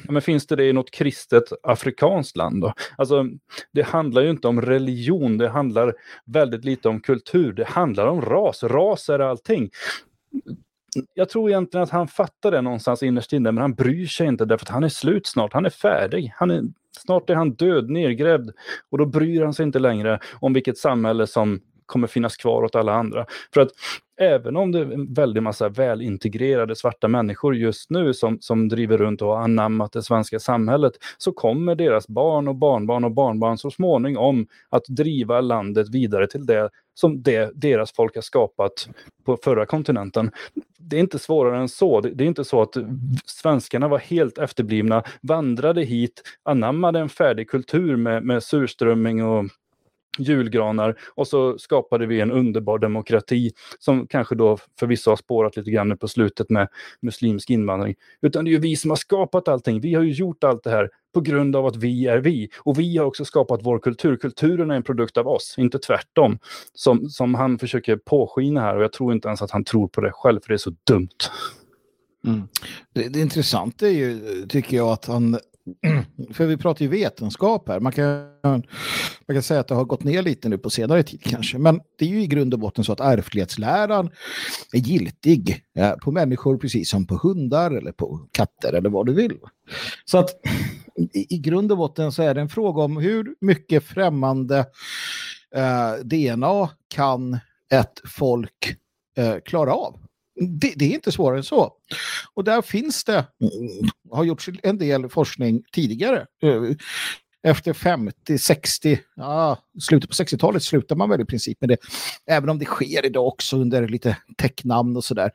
Ja, 0.06 0.12
men 0.12 0.22
finns 0.22 0.48
det 0.48 0.56
det 0.56 0.66
i 0.70 0.74
något 0.74 0.92
kristet 0.92 1.44
afrikanskt 1.64 2.38
land 2.38 2.62
då? 2.62 2.74
Alltså, 2.98 3.26
det 3.74 3.82
handlar 3.84 4.22
ju 4.22 4.30
inte 4.30 4.48
om 4.48 4.62
religion, 4.62 5.38
det 5.38 5.50
handlar 5.50 5.94
väldigt 6.26 6.66
lite 6.66 6.90
om 6.90 7.00
kultur, 7.02 7.54
det 7.54 7.68
handlar 7.68 8.08
om 8.08 8.22
ras. 8.22 8.64
Ras 8.64 9.10
är 9.10 9.20
allting. 9.20 9.70
Jag 11.14 11.30
tror 11.30 11.50
egentligen 11.50 11.84
att 11.84 11.90
han 11.90 12.08
fattar 12.08 12.52
det 12.52 12.62
någonstans 12.62 13.04
innerst 13.04 13.34
inne, 13.34 13.52
men 13.52 13.62
han 13.62 13.74
bryr 13.74 14.06
sig 14.06 14.28
inte 14.28 14.46
därför 14.46 14.66
att 14.66 14.70
han 14.70 14.84
är 14.84 14.90
slut 14.90 15.28
snart, 15.28 15.54
han 15.54 15.66
är 15.66 15.70
färdig. 15.70 16.34
Han 16.36 16.52
är, 16.52 16.64
snart 16.98 17.30
är 17.30 17.36
han 17.36 17.54
död, 17.54 17.90
nergrävd 17.90 18.50
och 18.90 18.98
då 18.98 19.06
bryr 19.06 19.44
han 19.44 19.54
sig 19.54 19.64
inte 19.64 19.80
längre 19.80 20.20
om 20.40 20.54
vilket 20.54 20.78
samhälle 20.78 21.28
som 21.28 21.60
kommer 21.88 22.08
finnas 22.08 22.38
kvar 22.38 22.64
åt 22.64 22.76
alla 22.76 22.94
andra. 22.94 23.26
För 23.54 23.62
att 23.62 23.70
även 24.20 24.58
om 24.58 24.72
det 24.72 24.80
är 24.80 24.92
en 24.94 25.14
väldig 25.14 25.44
massa 25.44 25.70
välintegrerade 25.70 26.76
svarta 26.76 27.08
människor 27.08 27.56
just 27.56 27.90
nu 27.90 28.14
som, 28.14 28.38
som 28.42 28.70
driver 28.70 28.98
runt 28.98 29.22
och 29.22 29.28
har 29.28 29.44
anammat 29.44 29.92
det 29.92 30.04
svenska 30.04 30.40
samhället 30.40 30.94
så 31.18 31.32
kommer 31.32 31.76
deras 31.76 32.08
barn 32.08 32.48
och 32.48 32.56
barnbarn 32.56 33.04
och 33.04 33.12
barnbarn 33.12 33.58
så 33.58 33.72
småningom 33.72 34.48
att 34.70 34.86
driva 34.86 35.42
landet 35.42 35.90
vidare 35.90 36.28
till 36.28 36.46
det 36.46 36.70
som 36.94 37.22
det, 37.24 37.52
deras 37.56 37.92
folk 37.92 38.16
har 38.16 38.22
skapat 38.22 38.90
på 39.26 39.38
förra 39.44 39.66
kontinenten. 39.66 40.32
Det 40.80 40.96
är 40.96 41.00
inte 41.00 41.20
svårare 41.20 41.58
än 41.58 41.70
så. 41.70 42.02
Det, 42.02 42.10
det 42.10 42.24
är 42.24 42.28
inte 42.28 42.44
så 42.44 42.62
att 42.62 42.78
svenskarna 43.26 43.88
var 43.88 43.98
helt 43.98 44.38
efterblivna, 44.38 45.04
vandrade 45.22 45.84
hit, 45.84 46.22
anammade 46.44 47.00
en 47.00 47.10
färdig 47.10 47.50
kultur 47.50 47.96
med, 47.96 48.24
med 48.24 48.44
surströmming 48.44 49.24
och 49.24 49.46
julgranar 50.20 51.00
och 51.16 51.28
så 51.28 51.58
skapade 51.58 52.06
vi 52.06 52.22
en 52.22 52.32
underbar 52.32 52.80
demokrati 52.80 53.52
som 53.80 54.08
kanske 54.08 54.36
då 54.36 54.58
förvisso 54.80 55.12
har 55.12 55.16
spårat 55.16 55.58
lite 55.58 55.72
grann 55.72 55.90
nu 55.90 55.96
på 55.98 56.08
slutet 56.08 56.50
med 56.50 56.68
muslimsk 57.02 57.50
invandring. 57.50 57.96
Utan 58.22 58.46
det 58.46 58.50
är 58.50 58.52
ju 58.52 58.60
vi 58.60 58.76
som 58.76 58.92
har 58.92 58.96
skapat 58.96 59.48
allting. 59.48 59.82
Vi 59.82 59.94
har 59.94 60.04
ju 60.04 60.12
gjort 60.12 60.44
allt 60.44 60.64
det 60.64 60.70
här 60.70 60.90
på 61.14 61.22
grund 61.22 61.56
av 61.56 61.66
att 61.66 61.76
vi 61.76 62.08
är 62.08 62.18
vi. 62.18 62.50
Och 62.60 62.80
vi 62.80 62.98
har 62.98 63.06
också 63.06 63.26
skapat 63.26 63.60
vår 63.64 63.80
kultur. 63.80 64.16
Kulturen 64.16 64.72
är 64.72 64.76
en 64.76 64.84
produkt 64.84 65.18
av 65.18 65.28
oss, 65.28 65.56
inte 65.58 65.80
tvärtom. 65.80 66.40
Som, 66.74 67.10
som 67.10 67.36
han 67.36 67.60
försöker 67.60 67.96
påskina 67.98 68.62
här 68.62 68.78
och 68.78 68.84
jag 68.84 68.94
tror 68.94 69.14
inte 69.14 69.28
ens 69.28 69.42
att 69.42 69.52
han 69.52 69.64
tror 69.64 69.88
på 69.88 70.02
det 70.02 70.12
själv 70.12 70.40
för 70.40 70.48
det 70.48 70.56
är 70.56 70.58
så 70.58 70.76
dumt. 70.84 71.10
Mm. 72.26 72.48
Det, 72.94 73.10
det 73.10 73.20
intressanta 73.20 73.88
är 73.88 73.92
ju, 73.92 74.46
tycker 74.50 74.78
jag, 74.78 74.90
att 74.90 75.06
han... 75.06 75.38
För 76.34 76.46
vi 76.46 76.58
pratar 76.58 76.82
ju 76.82 76.88
vetenskap 76.88 77.70
här. 77.70 77.80
Man 77.80 77.92
kan, 77.92 78.28
man 78.44 78.64
kan 79.34 79.44
säga 79.44 79.60
att 79.60 79.68
det 79.68 79.76
har 79.76 79.86
gått 79.86 80.04
ner 80.04 80.22
lite 80.22 80.50
nu 80.50 80.58
på 80.58 80.70
senare 80.70 81.04
tid 81.04 81.24
kanske. 81.24 81.58
Men 81.58 81.80
det 81.98 82.06
är 82.06 82.10
ju 82.10 82.22
i 82.22 82.28
grund 82.28 82.54
och 82.54 82.60
botten 82.60 82.84
så 82.84 82.92
att 82.92 83.00
ärftlighetsläran 83.00 84.10
är 84.74 84.80
giltig 84.80 85.64
eh, 85.78 85.92
på 85.92 86.12
människor 86.12 86.58
precis 86.58 86.90
som 86.90 87.08
på 87.08 87.16
hundar 87.24 87.72
eller 87.72 87.92
på 87.92 88.28
katter 88.32 88.74
eller 88.74 88.90
vad 88.90 89.06
du 89.06 89.14
vill. 89.14 89.38
Så 90.06 90.18
att 90.18 90.30
i, 91.14 91.36
i 91.36 91.38
grund 91.38 91.72
och 91.72 91.78
botten 91.78 92.12
så 92.12 92.24
är 92.24 92.34
det 92.34 92.42
en 92.42 92.50
fråga 92.50 92.84
om 92.84 92.98
hur 92.98 93.36
mycket 93.42 93.84
främmande 93.84 94.66
eh, 95.56 95.94
DNA 96.04 96.70
kan 96.88 97.40
ett 97.74 98.02
folk 98.06 98.76
eh, 99.18 99.36
klara 99.46 99.74
av. 99.74 100.00
Det, 100.40 100.74
det 100.76 100.86
är 100.86 100.94
inte 100.94 101.12
svårare 101.12 101.38
än 101.38 101.44
så. 101.44 101.74
Och 102.34 102.44
där 102.44 102.62
finns 102.62 103.04
det, 103.04 103.26
har 104.12 104.24
gjorts 104.24 104.50
en 104.64 104.78
del 104.78 105.10
forskning 105.10 105.64
tidigare. 105.72 106.26
Eh, 106.44 106.62
efter 107.44 107.74
50, 107.74 108.38
60, 108.38 109.00
ja, 109.16 109.58
slutet 109.82 110.10
på 110.10 110.14
60-talet 110.14 110.64
slutar 110.64 110.96
man 110.96 111.10
väl 111.10 111.22
i 111.22 111.26
princip 111.26 111.62
med 111.62 111.70
det. 111.70 111.78
Även 112.26 112.50
om 112.50 112.60
det 112.60 112.66
sker 112.66 113.06
idag 113.06 113.28
också 113.28 113.58
under 113.58 113.88
lite 113.88 114.18
täcknamn 114.38 114.98
och 114.98 115.04
sådär. 115.04 115.32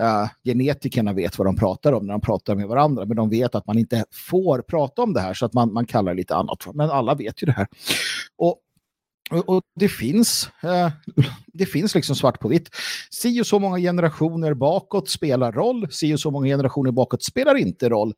Uh, 0.00 0.28
genetikerna 0.44 1.12
vet 1.12 1.38
vad 1.38 1.46
de 1.46 1.56
pratar 1.56 1.92
om 1.92 2.06
när 2.06 2.12
de 2.12 2.20
pratar 2.20 2.54
med 2.54 2.68
varandra, 2.68 3.04
men 3.04 3.16
de 3.16 3.30
vet 3.30 3.54
att 3.54 3.66
man 3.66 3.78
inte 3.78 4.04
får 4.30 4.62
prata 4.62 5.02
om 5.02 5.12
det 5.12 5.20
här 5.20 5.34
så 5.34 5.46
att 5.46 5.52
man, 5.52 5.72
man 5.72 5.86
kallar 5.86 6.12
det 6.12 6.16
lite 6.16 6.34
annat. 6.34 6.66
Men 6.74 6.90
alla 6.90 7.14
vet 7.14 7.42
ju 7.42 7.46
det 7.46 7.52
här. 7.52 7.66
Och 8.36 8.58
och, 9.30 9.48
och 9.48 9.62
det 9.74 9.88
finns, 9.88 10.50
eh, 10.62 10.90
det 11.46 11.66
finns 11.66 11.94
liksom 11.94 12.16
svart 12.16 12.40
på 12.40 12.48
vitt. 12.48 12.70
Si 13.10 13.40
och 13.40 13.46
så 13.46 13.58
många 13.58 13.78
generationer 13.78 14.54
bakåt 14.54 15.08
spelar 15.08 15.52
roll, 15.52 15.88
si 15.90 16.14
och 16.14 16.20
så 16.20 16.30
många 16.30 16.46
generationer 16.46 16.90
bakåt 16.90 17.22
spelar 17.22 17.54
inte 17.54 17.88
roll. 17.88 18.14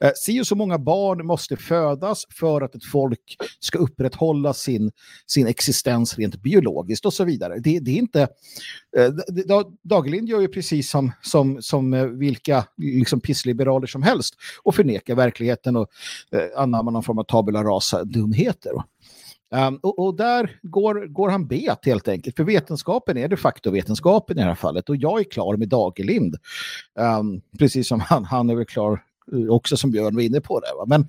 Eh, 0.00 0.10
si 0.16 0.40
och 0.40 0.46
så 0.46 0.54
många 0.54 0.78
barn 0.78 1.26
måste 1.26 1.56
födas 1.56 2.26
för 2.30 2.60
att 2.60 2.74
ett 2.74 2.84
folk 2.84 3.36
ska 3.60 3.78
upprätthålla 3.78 4.54
sin, 4.54 4.92
sin 5.26 5.46
existens 5.46 6.18
rent 6.18 6.36
biologiskt 6.36 7.06
och 7.06 7.14
så 7.14 7.24
vidare. 7.24 7.58
Det, 7.58 7.78
det 7.78 7.90
är 7.90 7.98
inte... 7.98 8.28
Eh, 8.96 9.10
Dagerlind 9.82 10.28
gör 10.28 10.40
ju 10.40 10.48
precis 10.48 10.90
som, 10.90 11.12
som, 11.22 11.62
som 11.62 11.94
eh, 11.94 12.04
vilka 12.04 12.64
liksom 12.76 13.20
pissliberaler 13.20 13.86
som 13.86 14.02
helst 14.02 14.34
och 14.62 14.74
förnekar 14.74 15.14
verkligheten 15.14 15.76
och 15.76 15.88
eh, 16.32 16.60
anammar 16.62 16.92
någon 16.92 17.02
form 17.02 17.18
av 17.18 17.24
tabula 17.24 17.64
rasa-dumheter. 17.64 18.72
Um, 19.54 19.76
och, 19.82 19.98
och, 19.98 20.16
där 20.16 20.58
går, 20.62 21.06
går 21.06 21.28
han 21.28 21.46
bet 21.46 21.78
helt 21.82 22.08
enkelt. 22.08 22.36
För 22.36 22.44
vetenskapen 22.44 23.16
är 23.16 23.28
de 23.28 23.36
facto 23.36 23.70
vetenskapen 23.70 24.38
i 24.38 24.40
det 24.40 24.46
här 24.46 24.54
fallet. 24.54 24.88
Och 24.88 24.96
jag 24.96 25.20
är 25.20 25.24
klar 25.24 25.56
med 25.56 25.68
Dagerlind. 25.68 26.36
Um, 27.20 27.42
precis 27.58 27.88
som 27.88 28.00
han, 28.00 28.24
han 28.24 28.50
är 28.50 28.54
väl 28.54 28.66
klar 28.66 29.04
eh, 29.32 29.48
också 29.48 29.76
som 29.76 29.90
Björn 29.90 30.14
var 30.14 30.22
inne 30.22 30.40
på 30.40 30.60
det. 30.60 30.66
Va? 30.78 30.84
Men, 30.86 31.08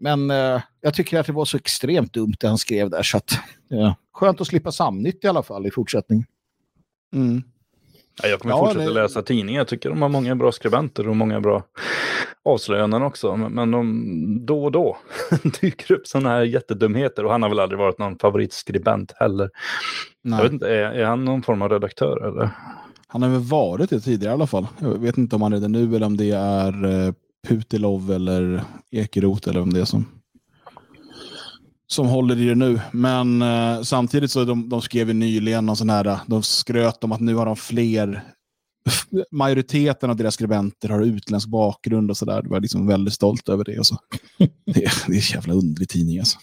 men 0.00 0.30
uh, 0.30 0.62
jag 0.80 0.94
tycker 0.94 1.20
att 1.20 1.26
det 1.26 1.32
var 1.32 1.44
så 1.44 1.56
extremt 1.56 2.12
dumt 2.12 2.34
det 2.40 2.48
han 2.48 2.58
skrev 2.58 2.90
där. 2.90 3.02
Så 3.02 3.16
att, 3.16 3.38
uh, 3.72 3.94
skönt 4.12 4.40
att 4.40 4.46
slippa 4.46 4.72
samnytt 4.72 5.24
i 5.24 5.28
alla 5.28 5.42
fall 5.42 5.66
i 5.66 5.70
fortsättningen. 5.70 6.26
Mm. 7.14 7.42
Ja, 8.22 8.28
jag 8.28 8.40
kommer 8.40 8.54
Ja, 8.54 8.58
fortsätta 8.66 8.84
det- 8.84 8.90
läsa 9.02 9.22
tidningar. 9.22 9.60
Jag 9.60 9.68
tycker 9.68 9.88
de 9.88 10.02
har 10.02 10.08
många 10.08 10.36
bra 10.36 10.52
skribenter 10.52 11.08
och 11.08 11.16
många 11.16 11.40
bra 11.40 11.62
avslöjanden 12.44 13.02
också. 13.02 13.36
Men, 13.36 13.52
men 13.52 13.70
de, 13.70 14.46
då 14.46 14.64
och 14.64 14.72
då 14.72 14.96
dyker 15.60 15.94
upp 15.94 16.06
sådana 16.06 16.28
här 16.28 16.42
jättedumheter. 16.42 17.24
Och 17.24 17.32
han 17.32 17.42
har 17.42 17.48
väl 17.48 17.58
aldrig 17.60 17.78
varit 17.78 17.98
någon 17.98 18.18
favoritskribent 18.18 19.12
heller. 19.16 19.50
Jag 20.22 20.30
Nej. 20.30 20.42
vet 20.42 20.52
inte, 20.52 20.68
är, 20.68 20.92
är 20.92 21.04
han 21.04 21.24
någon 21.24 21.42
form 21.42 21.62
av 21.62 21.68
redaktör 21.68 22.28
eller? 22.28 22.50
Han 23.08 23.22
har 23.22 23.28
väl 23.30 23.40
varit 23.40 23.90
det 23.90 24.00
tidigare 24.00 24.32
i 24.32 24.34
alla 24.34 24.46
fall. 24.46 24.66
Jag 24.80 24.98
vet 24.98 25.18
inte 25.18 25.36
om 25.36 25.42
han 25.42 25.52
är 25.52 25.60
det 25.60 25.68
nu 25.68 25.96
eller 25.96 26.06
om 26.06 26.16
det 26.16 26.30
är 26.30 26.84
eh, 27.06 27.12
Putilov 27.48 28.10
eller 28.12 28.62
Ekeroth 28.90 29.48
eller 29.48 29.60
om 29.60 29.72
det 29.72 29.80
är 29.80 29.84
som 29.84 30.06
som 31.88 32.06
håller 32.06 32.38
i 32.40 32.48
det 32.48 32.54
nu. 32.54 32.80
Men 32.92 33.42
eh, 33.42 33.82
samtidigt 33.82 34.30
så 34.30 34.44
de, 34.44 34.68
de 34.68 34.82
skrev 34.82 35.08
ju 35.08 35.14
nyligen 35.14 35.66
någon 35.66 35.76
sån 35.76 35.90
här, 35.90 36.18
de 36.26 36.42
skröt 36.42 37.04
om 37.04 37.12
att 37.12 37.20
nu 37.20 37.34
har 37.34 37.46
de 37.46 37.56
fler 37.56 38.24
majoriteten 39.30 40.10
av 40.10 40.16
deras 40.16 40.34
skribenter 40.34 40.88
har 40.88 41.00
utländsk 41.00 41.48
bakgrund 41.48 42.10
och 42.10 42.16
sådär. 42.16 42.42
De 42.42 42.48
var 42.48 42.60
liksom 42.60 42.86
väldigt 42.86 43.14
stolt 43.14 43.48
över 43.48 43.64
det. 43.64 43.78
Och 43.78 43.86
så. 43.86 43.96
Det, 44.74 44.84
är, 44.84 44.92
det 45.06 45.12
är 45.12 45.16
en 45.16 45.34
jävla 45.34 45.54
underlig 45.54 45.88
tidning 45.88 46.18
alltså. 46.18 46.38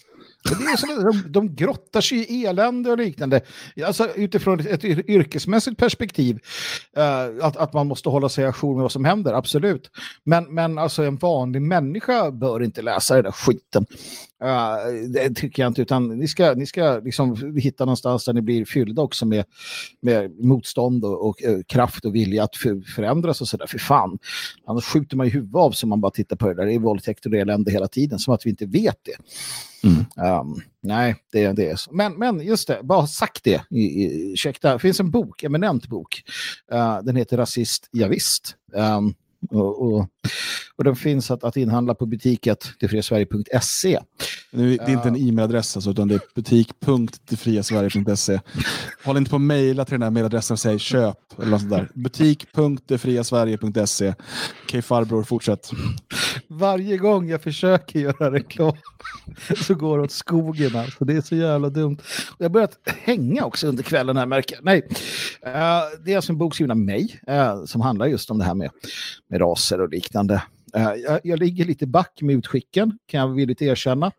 Det 0.48 0.64
är 0.64 0.76
som, 0.76 1.22
de, 1.22 1.32
de 1.32 1.54
grottar 1.54 2.00
sig 2.00 2.18
i 2.18 2.46
elände 2.46 2.90
och 2.90 2.98
liknande. 2.98 3.40
Alltså 3.86 4.08
utifrån 4.14 4.60
ett 4.60 4.84
yr- 4.84 5.10
yrkesmässigt 5.10 5.78
perspektiv, 5.78 6.38
eh, 6.96 7.46
att, 7.46 7.56
att 7.56 7.72
man 7.72 7.86
måste 7.86 8.08
hålla 8.08 8.28
sig 8.28 8.44
ajour 8.44 8.74
med 8.74 8.82
vad 8.82 8.92
som 8.92 9.04
händer, 9.04 9.32
absolut. 9.32 9.90
Men, 10.24 10.54
men 10.54 10.78
alltså 10.78 11.04
en 11.04 11.16
vanlig 11.16 11.62
människa 11.62 12.30
bör 12.30 12.62
inte 12.62 12.82
läsa 12.82 13.14
den 13.14 13.24
där 13.24 13.32
skiten. 13.32 13.86
Det 15.08 15.34
tycker 15.34 15.62
jag 15.62 15.70
inte, 15.70 15.82
utan 15.82 16.08
ni 16.08 16.28
ska, 16.28 16.54
ni 16.54 16.66
ska 16.66 17.00
liksom 17.04 17.56
hitta 17.56 17.84
någonstans 17.84 18.24
där 18.24 18.32
ni 18.32 18.42
blir 18.42 18.64
fyllda 18.64 19.02
också 19.02 19.26
med, 19.26 19.44
med 20.00 20.44
motstånd 20.44 21.04
och, 21.04 21.28
och 21.28 21.42
eh, 21.42 21.58
kraft 21.66 22.04
och 22.04 22.14
vilja 22.14 22.44
att 22.44 22.56
för, 22.56 22.80
förändras 22.94 23.40
och 23.40 23.48
sådär. 23.48 23.66
För 23.66 23.78
fan, 23.78 24.18
annars 24.66 24.84
skjuter 24.84 25.16
man 25.16 25.26
ju 25.26 25.32
huvudet 25.32 25.56
av 25.56 25.70
så 25.70 25.86
man 25.86 26.00
bara 26.00 26.12
tittar 26.12 26.36
på 26.36 26.48
det 26.48 26.54
där. 26.54 26.66
Det 26.66 26.74
är 26.74 26.78
våldtäkt 26.78 27.24
och 27.24 27.30
det 27.30 27.40
elände 27.40 27.70
hela 27.72 27.88
tiden, 27.88 28.18
som 28.18 28.34
att 28.34 28.46
vi 28.46 28.50
inte 28.50 28.66
vet 28.66 28.98
det. 29.02 29.16
Um, 29.86 30.60
nej, 30.82 31.16
det, 31.32 31.52
det 31.52 31.70
är 31.70 31.76
så. 31.76 31.92
Men, 31.92 32.14
men 32.14 32.40
just 32.40 32.68
det, 32.68 32.80
bara 32.82 33.06
sagt 33.06 33.44
det. 33.44 33.62
I, 33.70 33.80
i, 33.80 34.32
ursäkta, 34.32 34.72
det 34.72 34.78
finns 34.78 35.00
en 35.00 35.10
bok, 35.10 35.42
eminent 35.42 35.86
bok. 35.86 36.22
Uh, 36.72 36.98
den 37.02 37.16
heter 37.16 37.36
Rasist, 37.36 37.88
ja, 37.90 38.08
visst. 38.08 38.56
Um, 38.72 39.14
och, 39.50 39.82
och, 39.82 40.06
och 40.76 40.84
den 40.84 40.96
finns 40.96 41.30
att, 41.30 41.44
att 41.44 41.56
inhandla 41.56 41.94
på 41.94 42.06
butiket 42.06 42.72
tillfriasverige.se. 42.80 44.00
Nu, 44.50 44.76
det 44.76 44.82
är 44.82 44.90
inte 44.90 45.08
en 45.08 45.16
e-mailadress 45.16 45.76
alltså, 45.76 45.90
utan 45.90 46.08
det 46.08 46.14
är 46.14 46.20
butik.detfriasverige.se. 46.34 48.40
Håll 49.04 49.16
inte 49.16 49.30
på 49.30 49.36
att 49.36 49.42
mejla 49.42 49.84
till 49.84 49.94
den 49.94 50.02
här 50.02 50.10
mejladressen 50.10 50.54
och 50.54 50.58
säg 50.58 50.78
köp. 50.78 51.18
Eller 51.38 51.50
något 51.50 51.60
sånt 51.60 51.72
där. 51.72 51.88
Butik.detfriasverige.se. 51.94 54.14
Okej 54.64 54.82
farbror, 54.82 55.22
fortsätt. 55.22 55.70
Varje 56.48 56.96
gång 56.96 57.28
jag 57.28 57.42
försöker 57.42 58.00
göra 58.00 58.32
reklam 58.32 58.76
så 59.66 59.74
går 59.74 59.98
det 59.98 60.04
åt 60.04 60.12
skogen. 60.12 60.76
Alltså. 60.76 61.04
Det 61.04 61.16
är 61.16 61.20
så 61.20 61.36
jävla 61.36 61.68
dumt. 61.68 61.98
Jag 62.38 62.44
har 62.44 62.50
börjat 62.50 62.78
hänga 62.84 63.44
också 63.44 63.66
under 63.66 63.82
kvällen 63.82 64.16
här 64.16 64.26
märker. 64.26 64.58
Nej, 64.62 64.88
Eh, 65.46 65.82
det 66.04 66.12
är 66.12 66.16
alltså 66.16 66.32
en 66.32 66.38
bok 66.38 66.54
skriven 66.54 66.70
av 66.70 66.76
mig 66.76 67.20
eh, 67.26 67.64
som 67.64 67.80
handlar 67.80 68.06
just 68.06 68.30
om 68.30 68.38
det 68.38 68.44
här 68.44 68.54
med, 68.54 68.70
med 69.30 69.40
raser 69.40 69.80
och 69.80 69.88
liknande. 69.88 70.15
Eh, 70.74 70.94
jag, 71.04 71.20
jag 71.24 71.38
ligger 71.38 71.64
lite 71.64 71.86
back 71.86 72.18
med 72.22 72.36
utskicken, 72.36 72.98
kan 73.06 73.20
jag 73.20 73.28
villigt 73.28 73.62
erkänna. 73.62 74.12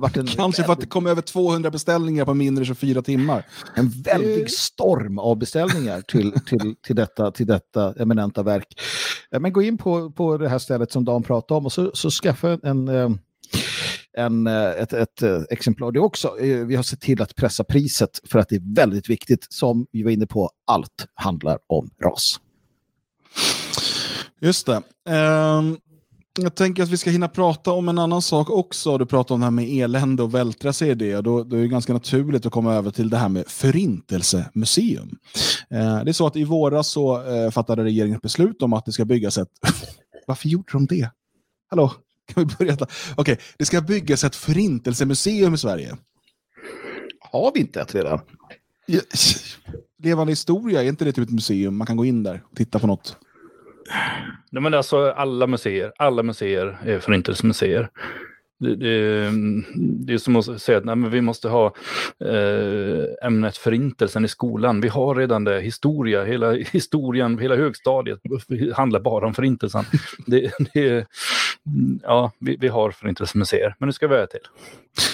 Vart 0.00 0.16
en, 0.16 0.26
Kanske 0.26 0.62
för 0.62 0.72
att 0.72 0.80
det 0.80 0.86
kom 0.86 1.06
över 1.06 1.22
200 1.22 1.70
beställningar 1.70 2.24
på 2.24 2.34
mindre 2.34 2.62
än 2.62 2.66
24 2.66 3.02
timmar. 3.02 3.46
en 3.76 3.88
väldig 3.88 4.50
storm 4.50 5.18
av 5.18 5.38
beställningar 5.38 6.00
till, 6.00 6.32
till, 6.32 6.74
till, 6.82 6.96
detta, 6.96 7.30
till 7.30 7.46
detta 7.46 7.94
eminenta 7.98 8.42
verk. 8.42 8.80
Eh, 9.32 9.40
Men 9.40 9.52
gå 9.52 9.62
in 9.62 9.78
på, 9.78 10.10
på 10.10 10.36
det 10.38 10.48
här 10.48 10.58
stället 10.58 10.92
som 10.92 11.04
Dan 11.04 11.22
pratade 11.22 11.58
om 11.58 11.66
och 11.66 11.72
så, 11.72 11.90
så 11.94 12.10
skaffa 12.10 12.58
en, 12.62 12.88
eh, 12.88 13.10
en, 14.16 14.46
eh, 14.46 14.70
ett, 14.70 14.92
ett 14.92 15.22
eh, 15.22 15.42
exemplar 15.50 15.92
det 15.92 16.00
också. 16.00 16.38
Eh, 16.40 16.66
Vi 16.66 16.76
har 16.76 16.82
sett 16.82 17.00
till 17.00 17.22
att 17.22 17.34
pressa 17.36 17.64
priset 17.64 18.20
för 18.24 18.38
att 18.38 18.48
det 18.48 18.56
är 18.56 18.74
väldigt 18.74 19.10
viktigt. 19.10 19.46
Som 19.50 19.86
vi 19.92 20.02
var 20.02 20.10
inne 20.10 20.26
på, 20.26 20.50
allt 20.66 21.06
handlar 21.14 21.58
om 21.66 21.90
ras. 22.04 22.40
Just 24.40 24.66
det. 24.66 24.82
Ehm, 25.08 25.76
jag 26.38 26.54
tänker 26.54 26.82
att 26.82 26.88
vi 26.88 26.96
ska 26.96 27.10
hinna 27.10 27.28
prata 27.28 27.72
om 27.72 27.88
en 27.88 27.98
annan 27.98 28.22
sak 28.22 28.50
också. 28.50 28.98
Du 28.98 29.06
pratar 29.06 29.34
om 29.34 29.40
det 29.40 29.46
här 29.46 29.50
med 29.50 29.68
elände 29.68 30.22
och 30.22 30.34
vältra 30.34 30.72
sig 30.72 30.90
i 30.90 30.94
det. 30.94 31.20
Då, 31.20 31.44
då 31.44 31.56
är 31.56 31.60
det 31.60 31.68
ganska 31.68 31.92
naturligt 31.92 32.46
att 32.46 32.52
komma 32.52 32.74
över 32.74 32.90
till 32.90 33.10
det 33.10 33.16
här 33.16 33.28
med 33.28 33.48
förintelsemuseum. 33.48 35.18
Eh, 35.70 36.04
det 36.04 36.10
är 36.10 36.12
så 36.12 36.26
att 36.26 36.36
i 36.36 36.44
våras 36.44 36.88
så 36.88 37.22
eh, 37.22 37.50
fattade 37.50 37.84
regeringen 37.84 38.20
beslut 38.22 38.62
om 38.62 38.72
att 38.72 38.84
det 38.84 38.92
ska 38.92 39.04
byggas 39.04 39.38
ett... 39.38 39.48
Varför 40.26 40.48
gjorde 40.48 40.72
de 40.72 40.86
det? 40.86 41.10
Hallå? 41.70 41.92
Kan 42.34 42.46
vi 42.46 42.54
börja? 42.58 42.76
Okej, 43.16 43.38
det 43.58 43.64
ska 43.64 43.80
byggas 43.80 44.24
ett 44.24 44.36
förintelsemuseum 44.36 45.54
i 45.54 45.58
Sverige. 45.58 45.96
Har 47.20 47.52
vi 47.54 47.60
inte 47.60 47.80
ett 47.80 47.94
redan? 47.94 48.20
Levande 50.02 50.32
historia, 50.32 50.82
är 50.82 50.88
inte 50.88 51.04
det 51.04 51.12
typ 51.12 51.24
ett 51.24 51.34
museum? 51.34 51.76
Man 51.76 51.86
kan 51.86 51.96
gå 51.96 52.04
in 52.04 52.22
där 52.22 52.42
och 52.50 52.56
titta 52.56 52.78
på 52.78 52.86
något. 52.86 53.16
Nej, 54.50 54.62
men 54.62 54.74
alltså 54.74 55.10
alla 55.10 55.46
museer, 55.46 55.92
alla 55.96 56.22
museer 56.22 56.78
är 56.84 56.98
förintelsemuseer. 56.98 57.88
Det, 58.60 58.76
det, 58.76 59.30
det 60.06 60.12
är 60.12 60.18
som 60.18 60.36
att 60.36 60.62
säga 60.62 60.78
att 60.78 60.84
nej, 60.84 60.96
men 60.96 61.10
vi 61.10 61.20
måste 61.20 61.48
ha 61.48 61.74
eh, 62.24 63.26
ämnet 63.26 63.56
förintelsen 63.56 64.24
i 64.24 64.28
skolan. 64.28 64.80
Vi 64.80 64.88
har 64.88 65.14
redan 65.14 65.44
det, 65.44 65.60
historia, 65.60 66.24
hela 66.24 66.52
historien, 66.52 67.38
hela 67.38 67.56
högstadiet 67.56 68.20
handlar 68.74 69.00
bara 69.00 69.26
om 69.26 69.34
förintelsen. 69.34 69.84
Det, 70.26 70.52
det, 70.74 71.06
ja, 72.02 72.32
vi, 72.38 72.56
vi 72.60 72.68
har 72.68 72.90
förintelsemuseer, 72.90 73.74
men 73.78 73.86
nu 73.86 73.92
ska 73.92 74.08
vi 74.08 74.14
över 74.14 74.26
till. 74.26 74.40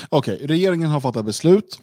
Okej, 0.09 0.41
regeringen 0.45 0.89
har 0.91 1.01
fattat 1.01 1.27
beslut. 1.27 1.79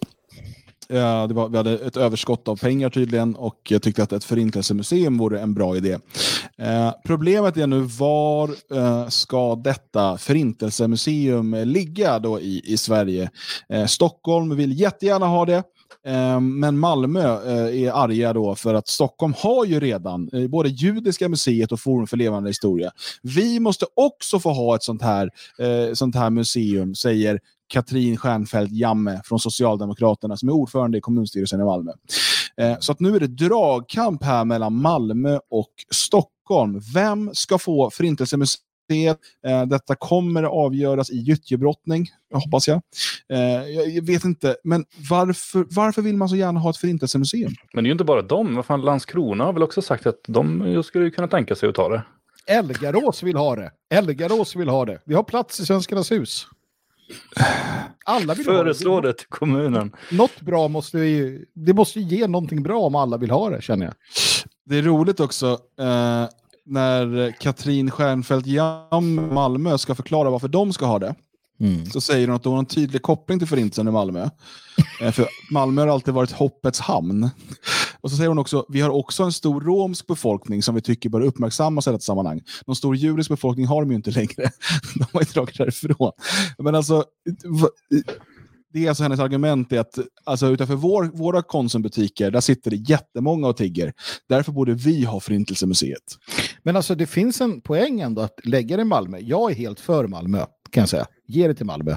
Eh, 0.94 1.28
Det 1.28 1.34
var, 1.34 1.50
vi 1.50 1.58
hade 1.58 1.74
ett 1.78 1.98
överskott 1.98 2.48
av 2.48 2.56
pengar 2.56 2.90
tydligen 2.90 3.36
och 3.36 3.60
jag 3.70 3.82
tyckte 3.82 4.04
att 4.04 4.14
ett 4.14 4.24
förintelsemuseum 4.24 5.18
vore 5.18 5.40
en 5.40 5.54
bra 5.54 5.78
idé. 5.78 5.98
Eh, 6.58 6.92
problemet 7.06 7.58
är 7.58 7.68
nu 7.68 7.80
var 7.80 8.50
eh, 8.74 9.08
ska 9.08 9.56
detta 9.56 10.18
förintelsemuseum 10.18 11.54
ligga 11.64 12.20
då 12.20 12.40
i, 12.40 12.62
i 12.66 12.78
Sverige? 12.78 13.30
Eh, 13.70 13.86
Stockholm 13.86 14.56
vill 14.56 14.80
jättegärna 14.80 15.26
ha 15.28 15.46
det. 15.46 15.64
Eh, 16.08 16.40
men 16.40 16.80
Malmö 16.80 17.22
eh, 17.22 17.84
är 17.84 17.92
arga 17.92 18.34
då 18.34 18.56
för 18.56 18.74
att 18.74 18.88
Stockholm 18.88 19.34
har 19.38 19.66
ju 19.66 19.80
redan 19.80 20.30
både 20.50 20.70
Judiska 20.70 21.30
museet 21.30 21.72
och 21.72 21.80
Forum 21.80 22.08
för 22.08 22.18
levande 22.18 22.50
historia. 22.50 22.92
Vi 23.22 23.60
måste 23.60 23.86
också 23.96 24.40
få 24.40 24.50
ha 24.54 24.76
ett 24.76 24.84
sånt 24.84 25.02
här, 25.02 25.30
sånt 25.94 26.16
här 26.16 26.30
museum, 26.30 26.96
säger 26.96 27.40
Katrin 27.74 28.18
Stjernfeldt 28.18 28.72
Jamme 28.72 29.22
från 29.26 29.40
Socialdemokraterna 29.40 30.38
som 30.38 30.50
är 30.50 30.54
ordförande 30.54 30.98
i 30.98 31.02
kommunstyrelsen 31.02 31.62
i 31.62 31.64
Malmö. 31.64 31.92
Eh, 32.58 32.76
så 32.80 32.92
att 32.92 33.00
nu 33.00 33.16
är 33.16 33.20
det 33.20 33.28
dragkamp 33.28 34.24
här 34.24 34.46
mellan 34.46 34.82
Malmö 34.82 35.40
och 35.50 35.72
Stockholm. 35.92 36.82
Vem 36.94 37.30
ska 37.34 37.58
få 37.58 37.90
Förintelsemuseet? 37.90 38.60
Eh, 39.48 39.66
detta 39.66 39.96
kommer 39.96 40.44
avgöras 40.44 41.12
i 41.12 41.18
gyttjebrottning, 41.18 42.08
hoppas 42.34 42.68
jag. 42.68 42.82
Eh, 43.30 43.40
jag. 43.40 43.90
Jag 43.90 44.04
vet 44.04 44.24
inte, 44.24 44.56
men 44.64 44.86
varför, 45.10 45.66
varför 45.70 46.02
vill 46.02 46.18
man 46.18 46.30
så 46.30 46.36
gärna 46.36 46.60
ha 46.60 46.70
ett 46.70 46.78
förintelsemuseum? 46.78 47.54
Men 47.74 47.84
det 47.84 47.88
är 47.88 47.90
ju 47.90 47.92
inte 47.92 48.04
bara 48.04 48.22
dem. 48.22 48.56
Vad 48.56 48.66
fan, 48.66 48.82
Landskrona 48.82 49.44
har 49.44 49.54
väl 49.54 49.64
också 49.64 49.82
sagt 49.82 50.06
att 50.06 50.20
de 50.28 50.84
skulle 50.86 51.06
ju 51.06 51.12
kunna 51.12 51.28
tänka 51.28 51.56
sig 51.56 51.70
att 51.70 51.76
ta 51.76 51.90
det. 51.90 52.04
Elgarås 52.48 53.24
vill 53.24 53.36
ha 53.36 53.56
det. 53.56 53.72
Elgarås 53.90 54.56
vill 54.56 54.70
ha 54.70 54.86
det. 54.86 55.00
Vi 55.06 55.16
har 55.16 55.24
plats 55.24 55.60
i 55.60 55.66
Svenskarnas 55.66 56.12
hus. 56.12 56.48
Alla 58.06 58.34
vill 58.34 58.46
Föreslå 58.46 58.94
ha 58.94 59.02
det. 59.02 59.08
det 59.08 59.14
till 59.14 59.28
kommunen. 59.28 59.92
Något 60.12 60.42
bra 60.42 60.68
måste 60.68 60.98
vi... 60.98 61.44
Det 61.54 61.74
måste 61.74 62.00
ju 62.00 62.18
ge 62.18 62.28
någonting 62.28 62.64
bra 62.64 62.80
om 62.80 62.96
alla 62.96 63.18
vill 63.18 63.32
ha 63.32 63.50
det, 63.50 63.62
känner 63.62 63.86
jag. 63.86 63.94
Det 64.66 64.78
är 64.78 64.82
roligt 64.82 65.20
också 65.20 65.52
eh, 65.80 66.26
när 66.66 67.32
Katrin 67.40 67.92
Stjernfeldt 67.92 68.48
Jam 68.48 69.34
Malmö 69.34 69.78
ska 69.78 69.96
förklara 69.96 70.30
varför 70.30 70.48
de 70.48 70.74
ska 70.74 70.86
ha 70.86 71.00
det. 71.00 71.16
Så 71.94 72.02
säger 72.02 72.28
hon 72.28 72.36
att 72.36 72.44
de 72.44 72.52
har 72.52 72.60
en 72.60 72.66
tydlig 72.66 73.02
koppling 73.02 73.40
till 73.40 73.48
förintelsen 73.48 73.88
i 73.88 73.92
Malmö. 73.92 74.30
Eh, 75.02 75.12
för 75.12 75.28
Malmö 75.52 75.82
har 75.82 75.88
alltid 75.88 76.14
varit 76.14 76.32
hoppets 76.32 76.80
hamn. 76.80 77.30
Och 78.04 78.12
så 78.12 78.18
säger 78.18 78.28
hon 78.28 78.40
också, 78.40 78.66
vi 78.70 78.82
har 78.82 78.90
också 78.90 79.24
en 79.24 79.32
stor 79.32 79.62
romsk 79.62 80.08
befolkning 80.08 80.64
som 80.64 80.76
vi 80.76 80.82
tycker 80.82 81.10
bör 81.10 81.22
uppmärksammas 81.22 81.88
i 81.88 81.90
detta 81.90 82.02
sammanhang. 82.02 82.42
Någon 82.66 82.76
stor 82.76 82.96
judisk 82.96 83.30
befolkning 83.30 83.66
har 83.66 83.82
de 83.82 83.90
ju 83.90 83.96
inte 83.96 84.12
längre. 84.12 84.34
De 84.96 85.06
har 85.14 85.22
ju 85.22 85.26
dragit 85.26 85.58
därifrån. 85.58 86.12
Men 86.58 86.76
alltså, 86.76 87.04
det 88.74 88.86
är 88.86 88.90
alltså 88.90 89.04
hennes 89.04 89.20
argument 89.20 89.72
är 89.72 89.80
att 89.80 90.00
alltså, 90.24 90.48
utanför 90.48 90.76
vår, 90.76 91.04
våra 91.14 91.42
Konsumbutiker, 91.42 92.32
där 92.32 92.42
sitter 92.42 92.72
det 92.72 92.78
jättemånga 92.78 93.48
och 93.48 93.58
tigger. 93.58 93.94
Därför 94.30 94.52
borde 94.52 94.74
vi 94.74 95.04
ha 95.04 95.20
Förintelsemuseet. 95.20 96.18
Men 96.64 96.76
alltså 96.76 96.96
det 96.96 97.06
finns 97.06 97.42
en 97.42 97.62
poäng 97.62 98.00
ändå 98.00 98.22
att 98.22 98.40
lägga 98.44 98.76
det 98.76 98.82
i 98.82 98.86
Malmö. 98.86 99.18
Jag 99.20 99.52
är 99.52 99.56
helt 99.56 99.80
för 99.80 100.08
Malmö, 100.08 100.46
kan 100.72 100.82
jag 100.82 100.90
säga. 100.90 101.06
Ge 101.28 101.48
det 101.48 101.54
till 101.54 101.66
Malmö. 101.66 101.96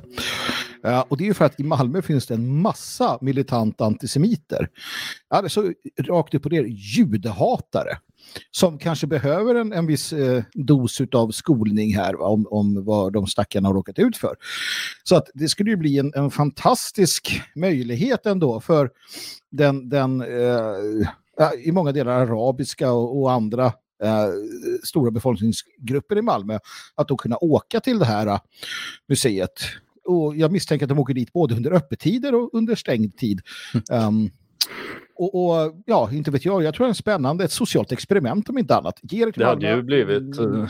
Eh, 0.85 1.05
och 1.09 1.16
det 1.16 1.24
är 1.24 1.27
ju 1.27 1.35
för 1.35 1.44
att 1.44 1.61
i 1.61 1.62
Malmö 1.62 2.03
finns 2.03 2.27
det 2.27 2.35
en 2.35 2.61
massa 2.61 3.19
militanta 3.20 3.85
antisemiter. 3.85 4.69
Alltså 5.28 5.73
rakt 5.98 6.35
upp 6.35 6.47
och 6.47 6.53
ner 6.53 6.65
judehatare. 6.97 7.98
Som 8.51 8.78
kanske 8.78 9.07
behöver 9.07 9.55
en, 9.55 9.73
en 9.73 9.86
viss 9.86 10.12
eh, 10.12 10.43
dos 10.55 11.01
av 11.12 11.31
skolning 11.31 11.97
här 11.97 12.15
va, 12.15 12.27
om, 12.27 12.47
om 12.51 12.85
vad 12.85 13.12
de 13.12 13.27
stackarna 13.27 13.69
har 13.69 13.74
råkat 13.74 13.98
ut 13.98 14.16
för. 14.16 14.35
Så 15.05 15.16
att 15.16 15.28
det 15.35 15.48
skulle 15.48 15.70
ju 15.70 15.77
bli 15.77 15.98
en, 15.98 16.12
en 16.15 16.31
fantastisk 16.31 17.43
möjlighet 17.55 18.27
ändå 18.27 18.61
för 18.61 18.90
den, 19.51 19.89
den 19.89 20.20
eh, 20.20 21.57
i 21.65 21.73
många 21.73 21.93
delar 21.93 22.12
arabiska 22.12 22.93
och, 22.93 23.20
och 23.20 23.32
andra 23.32 23.66
eh, 24.03 24.28
stora 24.85 25.11
befolkningsgrupper 25.11 26.19
i 26.19 26.23
Malmö 26.23 26.59
att 26.94 27.09
då 27.09 27.16
kunna 27.16 27.36
åka 27.36 27.81
till 27.81 27.98
det 27.98 28.05
här 28.05 28.27
eh, 28.27 28.39
museet. 29.09 29.53
Och 30.07 30.37
jag 30.37 30.53
misstänker 30.53 30.87
att 30.87 30.89
de 30.89 30.99
åker 30.99 31.15
dit 31.15 31.33
både 31.33 31.55
under 31.55 31.73
öppettider 31.73 32.35
och 32.35 32.51
under 32.53 32.74
stängd 32.74 33.16
tid. 33.16 33.41
Um, 33.91 34.31
och, 35.19 35.35
och 35.35 35.83
ja, 35.87 36.09
inte 36.12 36.31
vet 36.31 36.45
jag, 36.45 36.62
jag 36.62 36.74
tror 36.74 36.85
det 36.85 36.89
är 36.89 36.91
en 36.91 36.95
spännande, 36.95 37.45
ett 37.45 37.53
socialt 37.53 37.93
experiment 37.93 38.49
om 38.49 38.59
inte 38.59 38.77
annat. 38.77 38.99
Ge 39.03 39.27
det 39.27 39.45
hade 39.45 39.70
ju 39.70 39.83
blivit, 39.83 40.39
eh, 40.39 40.65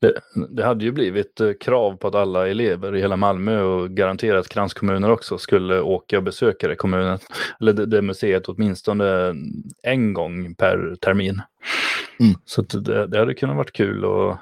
det, 0.00 0.12
det 0.50 0.64
hade 0.64 0.84
ju 0.84 0.92
blivit 0.92 1.40
eh, 1.40 1.52
krav 1.60 1.96
på 1.96 2.08
att 2.08 2.14
alla 2.14 2.48
elever 2.48 2.96
i 2.96 3.00
hela 3.00 3.16
Malmö 3.16 3.62
och 3.62 3.90
garanterat 3.90 4.48
kranskommuner 4.48 5.10
också 5.10 5.38
skulle 5.38 5.80
åka 5.80 6.16
och 6.16 6.22
besöka 6.22 6.68
det, 6.68 6.76
kommunen, 6.76 7.18
eller 7.60 7.72
det, 7.72 7.86
det 7.86 8.02
museet 8.02 8.48
åtminstone 8.48 9.34
en 9.82 10.12
gång 10.12 10.54
per 10.54 10.96
termin. 11.00 11.42
Mm. 12.20 12.34
Så 12.44 12.62
det, 12.62 13.06
det 13.06 13.18
hade 13.18 13.34
kunnat 13.34 13.56
varit 13.56 13.72
kul 13.72 14.04
att 14.04 14.40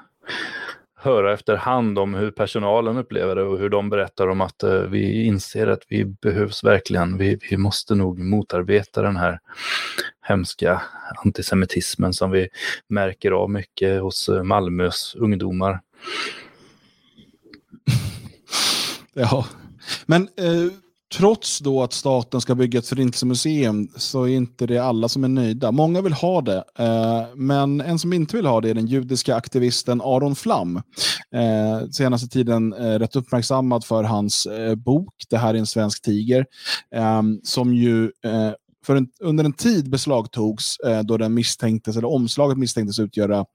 höra 1.01 1.33
efterhand 1.33 1.99
om 1.99 2.13
hur 2.13 2.31
personalen 2.31 2.97
upplever 2.97 3.35
det 3.35 3.43
och 3.43 3.59
hur 3.59 3.69
de 3.69 3.89
berättar 3.89 4.27
om 4.27 4.41
att 4.41 4.63
eh, 4.63 4.79
vi 4.81 5.23
inser 5.23 5.67
att 5.67 5.83
vi 5.87 6.05
behövs 6.05 6.63
verkligen. 6.63 7.17
Vi, 7.17 7.39
vi 7.49 7.57
måste 7.57 7.95
nog 7.95 8.19
motarbeta 8.19 9.01
den 9.01 9.17
här 9.17 9.39
hemska 10.21 10.81
antisemitismen 11.25 12.13
som 12.13 12.31
vi 12.31 12.49
märker 12.87 13.31
av 13.31 13.49
mycket 13.49 14.01
hos 14.01 14.29
eh, 14.29 14.43
Malmös 14.43 15.15
ungdomar. 15.15 15.81
Ja. 19.13 19.45
Men 20.05 20.21
eh, 20.21 20.71
trots 21.17 21.59
då 21.59 21.83
att 21.83 21.93
staten 21.93 22.41
ska 22.41 22.55
bygga 22.55 22.79
ett 22.79 22.87
förintelsemuseum 22.87 23.87
så 23.95 24.23
är 24.23 24.27
inte 24.27 24.67
det 24.67 24.77
alla 24.77 25.09
som 25.09 25.23
är 25.23 25.27
nöjda. 25.27 25.71
Många 25.71 26.01
vill 26.01 26.13
ha 26.13 26.41
det, 26.41 26.63
eh, 26.79 27.25
men 27.35 27.81
en 27.81 27.99
som 27.99 28.13
inte 28.13 28.35
vill 28.35 28.45
ha 28.45 28.61
det 28.61 28.69
är 28.69 28.73
den 28.73 28.87
judiska 28.87 29.35
aktivisten 29.35 30.01
Aron 30.01 30.35
Flam. 30.35 30.75
Eh, 31.35 31.89
senaste 31.91 32.27
tiden 32.27 32.73
eh, 32.73 32.99
rätt 32.99 33.15
uppmärksammad 33.15 33.85
för 33.85 34.03
hans 34.03 34.47
bok 34.77 35.13
Det 35.29 35.37
här 35.37 35.53
är 35.53 35.57
en 35.57 35.67
svensk 35.67 36.01
tiger, 36.01 36.45
ehm, 36.95 37.39
som 37.43 37.75
ju 37.75 38.11
för 38.85 38.95
en, 38.95 39.07
under 39.19 39.43
en 39.43 39.53
tid 39.53 39.89
beslagtogs 39.89 40.77
då 41.03 41.17
den 41.17 41.33
misstänktes, 41.33 41.97
eller 41.97 42.07
omslaget 42.07 42.57
misstänktes 42.57 42.99
utgöra 42.99 43.45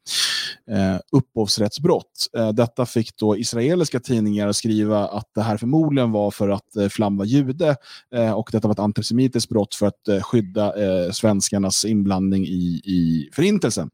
eh, 0.70 0.97
upphovsrättsbrott. 1.12 2.27
Eh, 2.36 2.52
detta 2.52 2.86
fick 2.86 3.16
då 3.16 3.36
israeliska 3.36 4.01
tidningar 4.01 4.52
skriva 4.52 5.09
att 5.09 5.31
det 5.35 5.43
här 5.43 5.56
förmodligen 5.56 6.12
var 6.12 6.31
för 6.31 6.48
att 6.48 6.77
eh, 6.77 6.89
Flam 6.89 7.16
var 7.16 7.24
jude 7.24 7.77
eh, 8.14 8.32
och 8.32 8.48
detta 8.52 8.68
var 8.68 8.73
ett 8.73 8.78
antisemitiskt 8.78 9.51
brott 9.51 9.74
för 9.74 9.86
att 9.86 10.09
eh, 10.09 10.20
skydda 10.20 10.74
eh, 10.85 11.10
svenskarnas 11.10 11.85
inblandning 11.85 12.47
i, 12.47 12.81
i 12.85 13.31
förintelsen. 13.32 13.90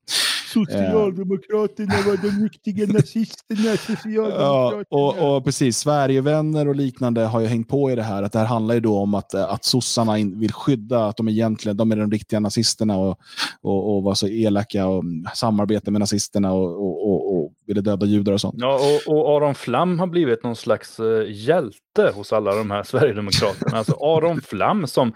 Socialdemokraterna 0.52 1.94
var 2.06 2.16
de 2.16 2.42
riktiga 2.42 2.86
nazisterna. 2.86 3.76
Ja, 4.04 4.82
och, 4.88 5.36
och 5.36 5.44
precis, 5.44 5.78
Sverigevänner 5.78 6.68
och 6.68 6.76
liknande 6.76 7.20
har 7.20 7.40
ju 7.40 7.46
hängt 7.46 7.68
på 7.68 7.90
i 7.90 7.94
det 7.94 8.02
här. 8.02 8.22
Att 8.22 8.32
det 8.32 8.38
här 8.38 8.46
handlar 8.46 8.74
ju 8.74 8.80
då 8.80 8.98
om 8.98 9.14
att, 9.14 9.34
eh, 9.34 9.52
att 9.52 9.64
sossarna 9.64 10.12
vill 10.14 10.52
skydda 10.52 11.06
att 11.06 11.16
de 11.16 11.28
egentligen 11.28 11.76
de 11.76 11.92
är 11.92 11.96
de 11.96 12.10
riktiga 12.10 12.40
nazisterna 12.40 12.96
och, 12.96 13.18
och, 13.62 13.96
och 13.96 14.02
var 14.02 14.14
så 14.14 14.28
elaka 14.28 14.86
och 14.86 15.04
samarbeta 15.34 15.90
med 15.90 16.00
nazisterna 16.00 16.41
och, 16.50 16.64
och, 16.64 17.08
och, 17.08 17.36
och 17.36 17.52
ville 17.66 17.80
döda 17.80 18.06
judar 18.06 18.32
och 18.32 18.40
sånt. 18.40 18.54
Ja, 18.58 18.80
och, 19.06 19.14
och 19.14 19.36
Aron 19.36 19.54
Flam 19.54 19.98
har 19.98 20.06
blivit 20.06 20.44
någon 20.44 20.56
slags 20.56 21.00
eh, 21.00 21.24
hjälte 21.30 21.91
hjälte 21.98 22.16
hos 22.16 22.32
alla 22.32 22.54
de 22.54 22.70
här 22.70 22.82
Sverigedemokraterna. 22.86 23.78
Alltså 23.78 23.92
Aron 24.00 24.40
Flam 24.40 24.86
som 24.86 25.08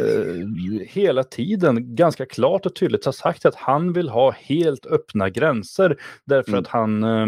eh, 0.00 0.46
hela 0.88 1.24
tiden 1.24 1.94
ganska 1.96 2.26
klart 2.26 2.66
och 2.66 2.74
tydligt 2.74 3.04
har 3.04 3.12
sagt 3.12 3.46
att 3.46 3.54
han 3.54 3.92
vill 3.92 4.08
ha 4.08 4.30
helt 4.30 4.86
öppna 4.86 5.30
gränser 5.30 5.96
därför 6.26 6.44
Mm. 6.54 6.60
att 6.60 6.68
han 6.68 7.04
eh, 7.04 7.26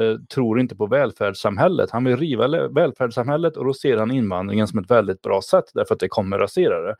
eh, 0.00 0.16
tror 0.34 0.60
inte 0.60 0.76
på 0.76 0.86
välfärdssamhället. 0.86 1.90
Han 1.90 2.04
vill 2.04 2.16
riva 2.16 2.46
le- 2.46 2.68
välfärdssamhället 2.68 3.56
och 3.56 3.64
då 3.64 3.74
ser 3.74 3.96
han 3.96 4.10
invandringen 4.10 4.68
som 4.68 4.78
ett 4.78 4.90
väldigt 4.90 5.22
bra 5.22 5.42
sätt 5.42 5.64
därför 5.74 5.94
att 5.94 6.00
det 6.00 6.08
kommer 6.08 6.38
rasera 6.38 6.80
det. 6.80 6.96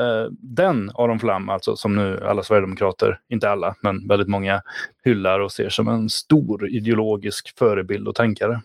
Eh, 0.00 0.26
den 0.30 0.90
Aron 0.94 1.18
Flam, 1.18 1.48
alltså 1.48 1.76
som 1.76 1.94
nu 1.96 2.20
alla 2.24 2.42
Sverigedemokrater, 2.42 3.20
inte 3.28 3.50
alla, 3.50 3.74
men 3.82 4.08
väldigt 4.08 4.28
många 4.28 4.62
hyllar 5.04 5.40
och 5.40 5.52
ser 5.52 5.68
som 5.68 5.88
en 5.88 6.08
stor 6.08 6.68
ideologisk 6.68 7.58
förebild 7.58 8.08
och 8.08 8.14
tänkare. 8.14 8.60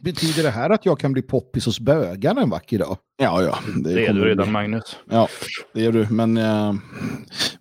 Betyder 0.00 0.42
det 0.42 0.50
här 0.50 0.70
att 0.70 0.86
jag 0.86 0.98
kan 1.00 1.12
bli 1.12 1.22
poppis 1.22 1.66
hos 1.66 1.80
bögarna 1.80 2.40
en 2.42 2.50
vacker 2.50 2.78
dag? 2.78 2.96
Ja, 3.16 3.42
ja. 3.42 3.58
Det 3.84 3.92
är 4.02 4.06
kommer 4.06 4.20
du 4.20 4.24
det 4.24 4.30
redan 4.30 4.46
bli. 4.46 4.52
Magnus. 4.52 4.96
Ja, 5.10 5.28
det 5.74 5.80
gör 5.80 5.92
du. 5.92 6.06
Men 6.10 6.36
eh, 6.36 6.74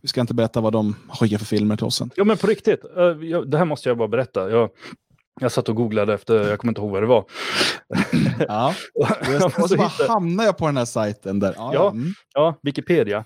vi 0.01 0.07
ska 0.07 0.21
inte 0.21 0.33
berätta 0.33 0.61
vad 0.61 0.73
de 0.73 0.95
skickar 1.09 1.37
för 1.37 1.45
filmer 1.45 1.75
till 1.77 1.85
oss 1.85 1.95
sen. 1.97 2.09
Ja 2.15 2.23
men 2.23 2.37
på 2.37 2.47
riktigt, 2.47 2.79
eh, 2.97 3.03
jag, 3.03 3.51
det 3.51 3.57
här 3.57 3.65
måste 3.65 3.89
jag 3.89 3.97
bara 3.97 4.07
berätta. 4.07 4.49
Jag, 4.49 4.69
jag 5.41 5.51
satt 5.51 5.69
och 5.69 5.75
googlade 5.75 6.13
efter, 6.13 6.49
jag 6.49 6.59
kommer 6.59 6.71
inte 6.71 6.81
ihåg 6.81 6.91
vad 6.91 7.03
det 7.03 7.07
var. 7.07 7.25
Ja. 8.47 8.75
Och 9.63 9.69
så 9.69 9.77
bara 9.77 9.91
hamnar 10.07 10.43
jag 10.43 10.57
på 10.57 10.65
den 10.65 10.77
här 10.77 10.85
sajten 10.85 11.39
där. 11.39 11.53
Ja, 11.57 11.71
Ja. 11.73 11.89
mm. 11.91 12.13
Ja, 12.33 12.59
Wikipedia. 12.61 13.25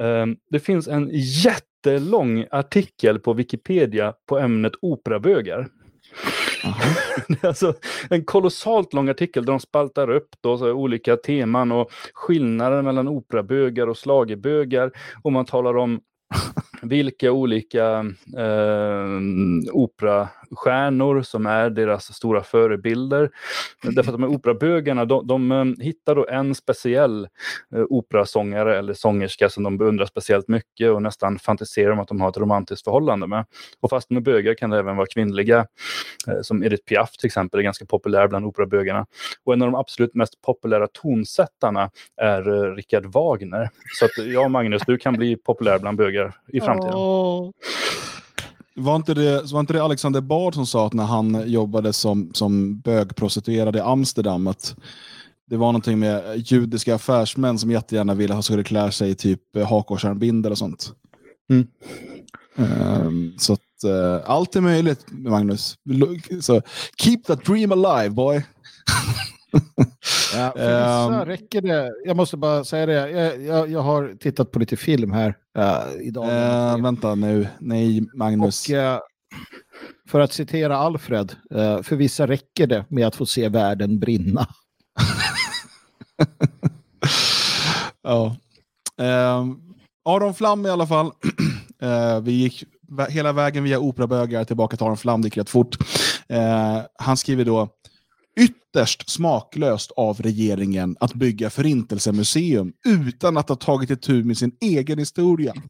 Ehm, 0.00 0.36
det 0.50 0.60
finns 0.60 0.88
en 0.88 1.10
jättelång 1.12 2.46
artikel 2.50 3.18
på 3.18 3.32
Wikipedia 3.32 4.12
på 4.28 4.38
ämnet 4.38 4.72
operabögar. 4.82 5.68
Det 7.28 7.42
är 7.44 7.48
alltså 7.48 7.74
en 8.10 8.24
kolossalt 8.24 8.92
lång 8.92 9.08
artikel 9.08 9.44
där 9.44 9.52
de 9.52 9.60
spaltar 9.60 10.10
upp 10.10 10.28
då, 10.40 10.58
så 10.58 10.64
här, 10.64 10.72
olika 10.72 11.16
teman 11.16 11.72
och 11.72 11.90
skillnader 12.14 12.82
mellan 12.82 13.08
operabögar 13.08 13.86
och 13.86 13.98
slagerbögar. 13.98 14.92
Och 15.22 15.32
man 15.32 15.44
talar 15.44 15.76
om 15.76 16.00
vilka 16.82 17.32
olika 17.32 18.06
eh, 18.36 19.06
operastjärnor 19.72 21.22
som 21.22 21.46
är 21.46 21.70
deras 21.70 22.14
stora 22.14 22.42
förebilder. 22.42 23.30
Därför 23.82 24.00
att 24.00 24.18
de 24.18 24.22
här 24.22 24.30
operabögarna, 24.30 25.04
de, 25.04 25.26
de 25.26 25.52
eh, 25.52 25.64
hittar 25.84 26.14
då 26.14 26.26
en 26.26 26.54
speciell 26.54 27.28
eh, 27.74 27.84
operasångare 27.88 28.78
eller 28.78 28.94
sångerska 28.94 29.48
som 29.48 29.62
de 29.62 29.78
beundrar 29.78 30.06
speciellt 30.06 30.48
mycket 30.48 30.90
och 30.90 31.02
nästan 31.02 31.38
fantiserar 31.38 31.90
om 31.90 32.00
att 32.00 32.08
de 32.08 32.20
har 32.20 32.28
ett 32.28 32.36
romantiskt 32.36 32.84
förhållande 32.84 33.26
med. 33.26 33.44
Och 33.80 33.90
fast 33.90 34.08
de 34.08 34.16
är 34.16 34.20
bögar 34.20 34.54
kan 34.54 34.70
det 34.70 34.78
även 34.78 34.96
vara 34.96 35.06
kvinnliga, 35.06 35.66
eh, 36.28 36.40
som 36.42 36.64
Edith 36.64 36.84
Piaf 36.84 37.16
till 37.16 37.26
exempel, 37.26 37.60
är 37.60 37.64
ganska 37.64 37.86
populär 37.86 38.28
bland 38.28 38.46
operabögarna. 38.46 39.06
Och 39.44 39.52
en 39.52 39.62
av 39.62 39.70
de 39.70 39.74
absolut 39.74 40.14
mest 40.14 40.42
populära 40.42 40.86
tonsättarna 40.92 41.90
är 42.16 42.48
eh, 42.48 42.74
Richard 42.74 43.06
Wagner. 43.06 43.68
Så 43.98 44.04
att 44.04 44.26
ja, 44.26 44.48
Magnus, 44.48 44.82
du 44.86 44.98
kan 44.98 45.14
bli 45.14 45.36
populär 45.36 45.78
bland 45.78 45.98
bögar 45.98 46.34
i 46.48 46.60
framtiden. 46.72 47.52
Var 48.74 48.96
inte, 48.96 49.14
det, 49.14 49.52
var 49.52 49.60
inte 49.60 49.72
det 49.72 49.82
Alexander 49.82 50.20
Bard 50.20 50.54
som 50.54 50.66
sa 50.66 50.86
att 50.86 50.92
när 50.92 51.04
han 51.04 51.50
jobbade 51.50 51.92
som, 51.92 52.30
som 52.34 52.80
bögprostituerad 52.80 53.76
i 53.76 53.80
Amsterdam 53.80 54.46
att 54.46 54.76
det 55.50 55.56
var 55.56 55.66
någonting 55.66 55.98
med 55.98 56.42
judiska 56.46 56.94
affärsmän 56.94 57.58
som 57.58 57.70
jättegärna 57.70 58.14
ville 58.14 58.34
ha 58.34 58.42
skulle 58.42 58.64
klä 58.64 58.92
sig 58.92 59.10
i 59.10 59.14
typ 59.14 59.40
hakkorsarmbindel 59.68 60.52
och 60.52 60.58
sånt. 60.58 60.92
Mm. 61.50 61.66
Ehm, 62.56 63.32
så 63.38 63.52
att 63.52 63.84
uh, 63.84 64.30
allt 64.30 64.56
är 64.56 64.60
möjligt, 64.60 65.06
Magnus. 65.08 65.78
Så 66.40 66.62
keep 66.96 67.18
that 67.26 67.44
dream 67.44 67.72
alive, 67.72 68.10
boy. 68.10 68.36
Ja, 70.34 70.52
för 70.56 70.60
vissa 70.60 71.20
Ehm. 71.20 71.24
räcker 71.24 71.60
det. 71.60 71.92
Jag 72.04 72.16
måste 72.16 72.36
bara 72.36 72.64
säga 72.64 72.86
det. 72.86 73.10
Jag, 73.10 73.42
jag, 73.42 73.70
jag 73.70 73.80
har 73.80 74.16
tittat 74.20 74.50
på 74.50 74.58
lite 74.58 74.76
film 74.76 75.12
här 75.12 75.34
uh, 75.58 75.82
idag. 76.02 76.24
Uh, 76.24 76.82
vänta 76.82 77.14
nu. 77.14 77.48
Nej, 77.58 78.02
Magnus. 78.14 78.68
Och 78.68 78.74
eh, 78.74 78.98
för 80.08 80.20
att 80.20 80.32
citera 80.32 80.76
Alfred, 80.76 81.32
för 81.82 81.96
vissa 81.96 82.26
räcker 82.26 82.66
det 82.66 82.84
med 82.88 83.06
att 83.06 83.16
få 83.16 83.26
se 83.26 83.48
världen 83.48 83.98
brinna. 83.98 84.42
ja. 88.02 88.36
Ehm, 88.98 89.56
Aron 90.04 90.34
Flam 90.34 90.66
i 90.66 90.70
alla 90.70 90.86
fall. 90.86 91.12
Vi 92.22 92.32
gick 92.32 92.64
hela 93.08 93.32
vägen 93.32 93.64
via 93.64 93.78
operabögar 93.78 94.44
tillbaka 94.44 94.76
till 94.76 94.86
Aron 94.86 94.96
Flam. 94.96 95.22
Det 95.22 95.26
gick 95.26 95.36
rätt 95.36 95.50
fort. 95.50 95.76
Han 96.98 97.16
skriver 97.16 97.44
då 97.44 97.68
ytterst 98.40 99.10
smaklöst 99.10 99.90
av 99.90 100.20
regeringen 100.20 100.96
att 101.00 101.14
bygga 101.14 101.50
förintelsemuseum 101.50 102.72
utan 102.86 103.36
att 103.36 103.48
ha 103.48 103.56
tagit 103.56 103.90
itu 103.90 104.24
med 104.24 104.38
sin 104.38 104.52
egen 104.60 104.98
historia. 104.98 105.54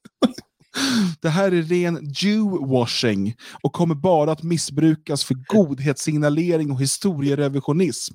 Det 1.20 1.28
här 1.28 1.52
är 1.52 1.62
ren 1.62 1.98
Jew-washing 2.00 3.34
och 3.62 3.72
kommer 3.72 3.94
bara 3.94 4.32
att 4.32 4.42
missbrukas 4.42 5.24
för 5.24 5.34
godhetssignalering 5.34 6.70
och 6.70 6.80
historierevisionism. 6.80 8.14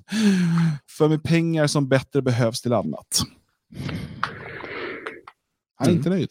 För 0.90 1.08
med 1.08 1.22
pengar 1.22 1.66
som 1.66 1.88
bättre 1.88 2.22
behövs 2.22 2.62
till 2.62 2.72
annat. 2.72 3.22
Han 5.76 5.88
är 5.88 5.92
inte 5.92 6.08
nöjd. 6.10 6.28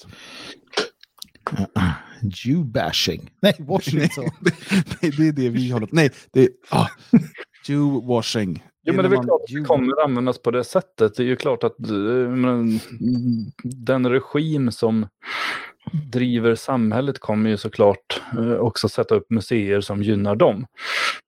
Jew-bashing. 2.21 3.29
Nej, 3.41 3.55
Washington. 3.59 4.29
Nej, 5.01 5.11
det 5.17 5.27
är 5.27 5.31
det 5.31 5.49
vi 5.49 5.71
håller 5.71 5.87
på 5.87 5.95
Nej, 5.95 6.09
det 6.31 6.43
är 6.43 6.49
ah, 6.69 6.87
Jew-washing. 7.67 8.63
Jo, 8.83 8.93
men 8.93 8.97
det 8.97 9.07
är 9.07 9.09
väl 9.09 9.25
klart 9.25 9.41
att 9.41 9.55
det 9.55 9.61
kommer 9.61 10.03
användas 10.03 10.39
på 10.39 10.51
det 10.51 10.63
sättet. 10.63 11.15
Det 11.15 11.23
är 11.23 11.27
ju 11.27 11.35
klart 11.35 11.63
att 11.63 11.89
eh, 11.89 11.95
men, 12.29 12.79
den 13.63 14.09
regim 14.09 14.71
som 14.71 15.07
driver 15.91 16.55
samhället 16.55 17.19
kommer 17.19 17.49
ju 17.49 17.57
såklart 17.57 18.21
eh, 18.37 18.53
också 18.53 18.89
sätta 18.89 19.15
upp 19.15 19.29
museer 19.29 19.81
som 19.81 20.03
gynnar 20.03 20.35
dem. 20.35 20.65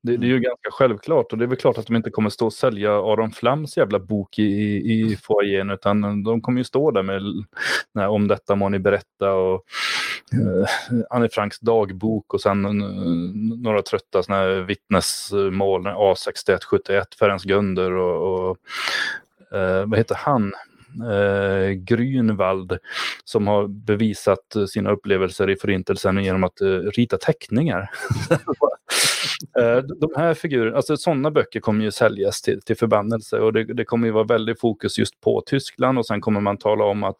Det, 0.03 0.17
det 0.17 0.27
är 0.27 0.29
ju 0.29 0.39
ganska 0.39 0.71
självklart 0.71 1.31
och 1.31 1.37
det 1.37 1.45
är 1.45 1.47
väl 1.47 1.57
klart 1.57 1.77
att 1.77 1.87
de 1.87 1.95
inte 1.95 2.09
kommer 2.09 2.29
stå 2.29 2.45
och 2.45 2.53
sälja 2.53 2.91
Aron 2.91 3.31
Flams 3.31 3.77
jävla 3.77 3.99
bok 3.99 4.39
i, 4.39 4.43
i, 4.43 5.11
i 5.11 5.15
foajén 5.15 5.69
utan 5.69 6.23
de 6.23 6.41
kommer 6.41 6.59
ju 6.59 6.63
stå 6.63 6.91
där 6.91 7.03
med 7.03 7.21
nej, 7.93 8.07
om 8.07 8.27
detta 8.27 8.55
må 8.55 8.69
ni 8.69 8.79
berätta 8.79 9.33
och 9.33 9.63
eh, 10.33 11.03
Anne 11.09 11.29
Franks 11.29 11.59
dagbok 11.59 12.33
och 12.33 12.41
sen 12.41 12.65
eh, 12.65 12.87
några 13.63 13.81
trötta 13.81 14.23
såna 14.23 14.37
här 14.37 14.49
vittnesmål, 14.49 15.87
A6171, 15.87 17.03
Ferenc 17.19 17.45
Gönder 17.45 17.91
och, 17.91 18.49
och 18.49 18.57
eh, 19.57 19.85
vad 19.85 19.99
heter 19.99 20.15
han? 20.15 20.53
Eh, 21.01 21.71
Grünwald 21.71 22.77
som 23.23 23.47
har 23.47 23.67
bevisat 23.67 24.69
sina 24.69 24.91
upplevelser 24.91 25.49
i 25.49 25.55
förintelsen 25.55 26.23
genom 26.23 26.43
att 26.43 26.61
eh, 26.61 26.67
rita 26.67 27.17
teckningar. 27.17 27.89
Eh, 29.59 29.77
de 29.77 30.11
här 30.15 30.33
figurerna, 30.33 30.75
alltså 30.75 30.97
sådana 30.97 31.31
böcker 31.31 31.59
kommer 31.59 31.83
ju 31.83 31.91
säljas 31.91 32.41
till, 32.41 32.61
till 32.61 32.77
förbannelse 32.77 33.39
och 33.39 33.53
det, 33.53 33.63
det 33.63 33.85
kommer 33.85 34.07
ju 34.07 34.13
vara 34.13 34.23
väldigt 34.23 34.59
fokus 34.59 34.99
just 34.99 35.21
på 35.21 35.43
Tyskland 35.45 35.97
och 35.97 36.05
sen 36.05 36.21
kommer 36.21 36.41
man 36.41 36.57
tala 36.57 36.83
om 36.83 37.03
att 37.03 37.15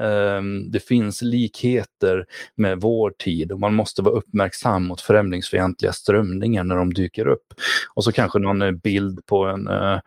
Ehm, 0.00 0.70
det 0.70 0.80
finns 0.80 1.22
likheter 1.22 2.26
med 2.56 2.80
vår 2.80 3.10
tid 3.10 3.52
och 3.52 3.60
man 3.60 3.74
måste 3.74 4.02
vara 4.02 4.14
uppmärksam 4.14 4.86
mot 4.86 5.00
främlingsfientliga 5.00 5.92
strömningar 5.92 6.64
när 6.64 6.76
de 6.76 6.94
dyker 6.94 7.26
upp. 7.26 7.54
Och 7.94 8.04
så 8.04 8.12
kanske 8.12 8.38
någon 8.38 8.62
eh, 8.62 8.70
bild 8.70 9.26
på 9.26 9.44
en 9.44 9.68
uh, 9.68 9.98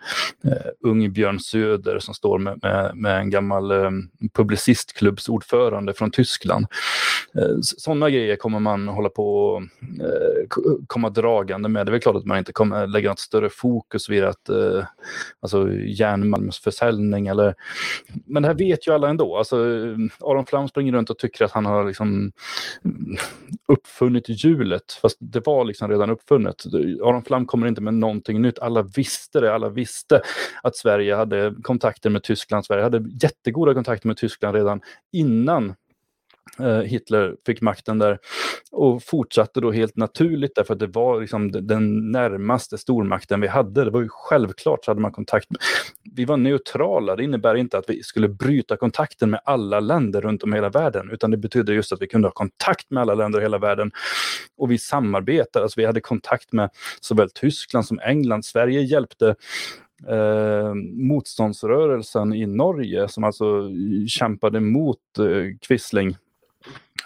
ung 0.84 1.14
Björn 1.14 1.40
Söder 1.40 2.00
som 2.00 2.14
står 2.14 2.40
med, 2.40 2.60
med, 2.62 2.96
med 2.96 3.20
en 3.20 3.30
gammal 3.30 3.72
um, 3.72 4.10
publicistklubbsordförande 4.34 5.94
från 5.94 6.12
Tyskland. 6.12 6.66
Uh, 7.38 7.58
Sådana 7.62 8.10
grejer 8.10 8.36
kommer 8.36 8.60
man 8.60 8.88
hålla 8.88 9.10
på 9.10 9.48
och 9.48 9.62
uh, 9.62 10.78
komma 10.88 11.10
dragande 11.10 11.70
med. 11.70 11.86
Det 11.86 11.90
är 11.90 11.92
väl 11.92 12.02
klart 12.02 12.16
att 12.16 12.26
man 12.26 12.38
inte 12.38 12.54
kommer 12.54 12.88
lägga 12.88 13.10
något 13.10 13.20
större 13.20 13.50
fokus 13.50 14.10
vid 14.10 14.24
att 14.24 14.50
uh, 14.50 14.84
alltså 15.42 15.72
järnmalmsförsäljning 15.74 17.28
eller 17.28 17.56
men 18.26 18.44
det 18.44 18.50
här 18.50 18.56
vet 18.56 18.88
ju 18.88 18.94
alla 18.94 19.10
ändå. 19.10 19.38
Alltså, 19.38 19.58
Eh, 19.68 20.30
Aron 20.30 20.46
Flam 20.46 20.68
springer 20.68 20.94
runt 20.94 21.10
och 21.10 21.18
tycker 21.18 21.46
att 21.46 21.52
han 21.52 21.66
har 21.66 21.86
liksom 21.86 22.32
uppfunnit 23.68 24.30
hjulet, 24.30 24.92
fast 25.02 25.18
det 25.20 25.46
var 25.46 25.66
liksom 25.66 25.90
redan 25.90 26.10
uppfunnet. 26.10 26.66
Aron 27.04 27.24
Flam 27.24 27.46
kommer 27.46 27.68
inte 27.68 27.82
med 27.82 27.94
någonting 27.94 28.42
nytt. 28.42 28.60
Alla 28.60 28.82
visste 28.82 29.40
det. 29.40 29.54
Alla 29.54 29.70
visste 29.70 30.22
att 30.64 30.76
Sverige 30.76 31.16
hade 31.16 31.56
kontakter 31.64 32.10
med 32.10 32.24
Tyskland. 32.24 32.66
Sverige 32.66 32.84
hade 32.84 33.06
jättegoda 33.22 33.74
kontakter 33.74 34.08
med 34.08 34.18
Tyskland 34.18 34.56
redan 34.56 34.82
innan 35.14 35.76
Eh, 36.60 36.80
Hitler 36.80 37.36
fick 37.46 37.62
makten 37.62 38.00
där 38.00 38.20
och 38.72 39.04
fortsatte 39.04 39.62
då 39.62 39.72
helt 39.72 39.96
naturligt 39.96 40.56
därför 40.56 40.74
att 40.74 40.80
det 40.80 40.88
var 40.88 41.22
liksom 41.22 41.52
den 41.52 42.12
närmaste 42.12 42.78
stormakten 42.78 43.42
vi 43.42 43.48
hade. 43.48 43.84
Det 43.84 43.92
var 43.92 44.02
ju 44.02 44.10
självklart 44.10 44.86
så 44.86 44.92
hade 44.92 45.02
man 45.02 45.12
kontakt. 45.12 45.50
Med. 45.50 45.60
Vi 46.16 46.26
var 46.26 46.38
neutrala. 46.38 47.16
Det 47.16 47.24
innebär 47.24 47.56
inte 47.56 47.78
att 47.78 47.90
vi 47.90 48.04
skulle 48.04 48.30
bryta 48.30 48.78
kontakten 48.78 49.30
med 49.30 49.40
alla 49.44 49.80
länder 49.80 50.22
runt 50.22 50.44
om 50.44 50.54
i 50.54 50.58
hela 50.58 50.70
världen, 50.70 51.12
utan 51.12 51.32
det 51.32 51.38
betyder 51.38 51.74
just 51.74 51.92
att 51.92 52.02
vi 52.02 52.08
kunde 52.08 52.28
ha 52.28 52.34
kontakt 52.34 52.92
med 52.92 53.02
alla 53.02 53.14
länder 53.14 53.40
i 53.40 53.42
hela 53.42 53.58
världen. 53.58 53.92
Och 54.58 54.72
vi 54.72 54.78
samarbetade, 54.78 55.64
alltså 55.64 55.82
vi 55.82 55.86
hade 55.86 56.02
kontakt 56.02 56.54
med 56.54 56.70
såväl 57.02 57.30
Tyskland 57.30 57.86
som 57.86 58.00
England. 58.00 58.46
Sverige 58.46 58.82
hjälpte 58.82 59.36
eh, 60.08 60.74
motståndsrörelsen 60.94 62.34
i 62.34 62.46
Norge 62.46 63.08
som 63.08 63.24
alltså 63.24 63.46
eh, 63.46 64.06
kämpade 64.08 64.60
mot 64.60 64.98
eh, 65.20 65.58
Quisling 65.68 66.18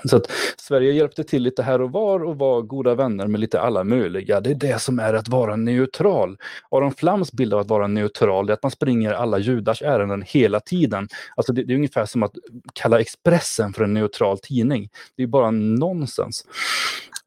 så 0.05 0.17
att 0.17 0.31
Sverige 0.57 0.91
hjälpte 0.91 1.23
till 1.23 1.43
lite 1.43 1.63
här 1.63 1.81
och 1.81 1.91
var 1.91 2.23
och 2.23 2.37
var 2.37 2.61
goda 2.61 2.95
vänner 2.95 3.27
med 3.27 3.39
lite 3.39 3.61
alla 3.61 3.83
möjliga. 3.83 4.41
Det 4.41 4.49
är 4.49 4.55
det 4.55 4.81
som 4.81 4.99
är 4.99 5.13
att 5.13 5.27
vara 5.27 5.55
neutral. 5.55 6.37
Aron 6.71 6.93
Flams 6.93 7.31
bild 7.31 7.53
av 7.53 7.59
att 7.59 7.67
vara 7.67 7.87
neutral 7.87 8.49
är 8.49 8.53
att 8.53 8.63
man 8.63 8.71
springer 8.71 9.13
alla 9.13 9.39
judars 9.39 9.81
ärenden 9.81 10.23
hela 10.27 10.59
tiden. 10.59 11.07
Alltså 11.35 11.53
det, 11.53 11.63
det 11.63 11.73
är 11.73 11.75
ungefär 11.75 12.05
som 12.05 12.23
att 12.23 12.31
kalla 12.73 12.99
Expressen 12.99 13.73
för 13.73 13.83
en 13.83 13.93
neutral 13.93 14.39
tidning. 14.39 14.89
Det 15.17 15.23
är 15.23 15.27
bara 15.27 15.51
nonsens. 15.51 16.45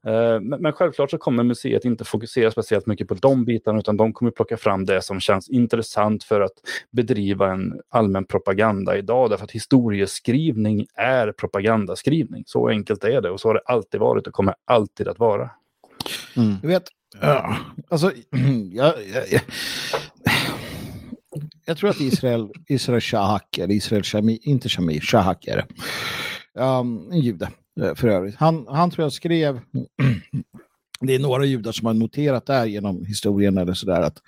Eh, 0.07 0.41
Men, 0.41 0.73
självklart 0.73 1.11
så 1.11 1.19
kommer 1.19 1.43
museet 1.43 1.85
inte 1.85 2.05
fokusera 2.05 2.51
speciellt 2.51 2.87
mycket 2.87 3.09
på 3.09 3.15
de 3.15 3.45
bitarna 3.45 3.79
utan 3.79 3.97
de 3.97 4.13
kommer 4.13 4.31
plocka 4.31 4.57
fram 4.57 4.85
det 4.85 5.03
som 5.03 5.21
känns 5.21 5.49
intressant 5.49 6.25
för 6.25 6.41
att 6.41 6.53
bedriva 6.91 7.53
en 7.53 7.81
allmän 7.89 8.25
propaganda 8.25 8.97
idag. 8.97 9.31
Därför 9.31 9.45
att 9.45 9.51
historieskrivning 9.51 10.87
är 10.95 11.33
propagandaskrivning. 11.33 12.45
Så 12.47 12.69
enkelt 12.69 13.05
är 13.05 13.21
det 13.21 13.31
och 13.31 13.41
så 13.41 13.49
har 13.49 13.55
det 13.55 13.63
alltid 13.65 14.01
varit 14.01 14.27
och 14.27 14.33
kommer 14.33 14.55
alltid 14.65 15.09
att 15.09 15.19
vara. 15.19 15.51
Mm. 16.37 16.55
Du 16.63 16.69
vet, 16.69 16.85
ja, 17.21 17.57
alltså, 17.89 18.13
jag, 18.73 18.95
jag, 19.15 19.25
jag, 19.31 19.41
jag 21.67 21.77
tror 21.77 21.91
att 21.91 22.01
Israel, 22.01 22.49
Israel 22.69 23.01
Shahak, 23.01 23.59
eller 23.59 23.75
Israel 23.75 24.03
Shami, 24.03 24.39
inte 24.43 24.69
Shami, 24.69 25.01
Shahak 25.01 25.47
är 25.47 25.57
det. 25.57 25.67
Um, 26.61 27.09
en 27.13 27.21
jude 27.21 27.49
Eh, 27.81 27.95
för 27.95 28.09
övrigt. 28.09 28.37
Han, 28.37 28.67
han 28.69 28.91
tror 28.91 29.05
jag 29.05 29.13
skrev, 29.13 29.61
det 31.01 31.15
är 31.15 31.19
några 31.19 31.45
judar 31.45 31.73
som 31.73 31.87
har 31.87 31.95
noterat 31.95 32.47
där 32.47 32.65
genom 32.65 33.05
historien 33.05 33.59
eller 33.59 33.75
sådär, 33.75 34.03
att, 34.03 34.23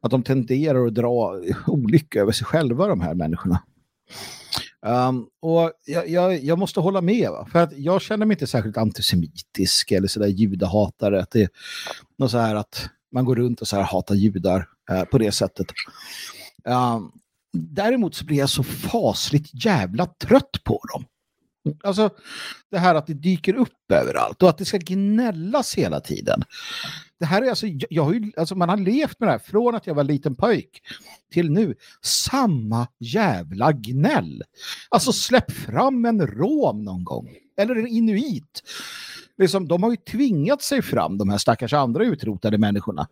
att 0.00 0.10
de 0.10 0.22
tenderar 0.22 0.86
att 0.86 0.94
dra 0.94 1.40
olycka 1.66 2.20
över 2.20 2.32
sig 2.32 2.44
själva, 2.44 2.86
de 2.86 3.00
här 3.00 3.14
människorna. 3.14 3.62
Um, 4.86 5.26
och 5.42 5.72
jag, 5.86 6.08
jag, 6.08 6.44
jag 6.44 6.58
måste 6.58 6.80
hålla 6.80 7.00
med, 7.00 7.30
va? 7.30 7.48
för 7.52 7.58
att 7.58 7.72
jag 7.78 8.02
känner 8.02 8.26
mig 8.26 8.34
inte 8.34 8.46
särskilt 8.46 8.76
antisemitisk 8.76 9.92
eller 9.92 10.08
sådär 10.08 10.26
judahatare. 10.26 11.22
Att 11.22 11.30
det 11.30 11.42
är 11.42 11.48
något 12.18 12.30
så 12.30 12.38
här 12.38 12.54
att 12.54 12.90
man 13.12 13.24
går 13.24 13.36
runt 13.36 13.60
och 13.60 13.68
så 13.68 13.76
här 13.76 13.82
hatar 13.82 14.14
judar 14.14 14.68
eh, 14.90 15.04
på 15.04 15.18
det 15.18 15.32
sättet. 15.32 15.66
Um, 16.64 17.12
däremot 17.52 18.14
så 18.14 18.24
blir 18.24 18.38
jag 18.38 18.50
så 18.50 18.62
fasligt 18.62 19.64
jävla 19.64 20.06
trött 20.06 20.64
på 20.64 20.80
dem. 20.92 21.04
Alltså 21.84 22.10
det 22.70 22.78
här 22.78 22.94
att 22.94 23.06
det 23.06 23.14
dyker 23.14 23.54
upp 23.54 23.92
överallt 23.92 24.42
och 24.42 24.48
att 24.48 24.58
det 24.58 24.64
ska 24.64 24.78
gnällas 24.78 25.74
hela 25.74 26.00
tiden. 26.00 26.42
Det 27.20 27.26
här 27.26 27.42
är 27.42 27.48
alltså, 27.48 27.66
jag 27.90 28.04
har 28.04 28.12
ju, 28.12 28.32
alltså 28.36 28.54
man 28.54 28.68
har 28.68 28.76
levt 28.76 29.20
med 29.20 29.28
det 29.28 29.32
här 29.32 29.38
från 29.38 29.74
att 29.74 29.86
jag 29.86 29.94
var 29.94 30.04
liten 30.04 30.34
pojk 30.34 30.82
till 31.32 31.50
nu. 31.50 31.74
Samma 32.02 32.86
jävla 32.98 33.72
gnäll. 33.72 34.42
Alltså 34.88 35.12
släpp 35.12 35.52
fram 35.52 36.04
en 36.04 36.26
rom 36.26 36.82
någon 36.82 37.04
gång. 37.04 37.28
Eller 37.56 37.76
en 37.76 37.86
inuit. 37.86 38.62
Liksom, 39.38 39.68
de 39.68 39.82
har 39.82 39.90
ju 39.90 39.96
tvingat 39.96 40.62
sig 40.62 40.82
fram, 40.82 41.18
de 41.18 41.28
här 41.28 41.38
stackars 41.38 41.72
andra 41.72 42.04
utrotade 42.04 42.58
människorna. 42.58 43.08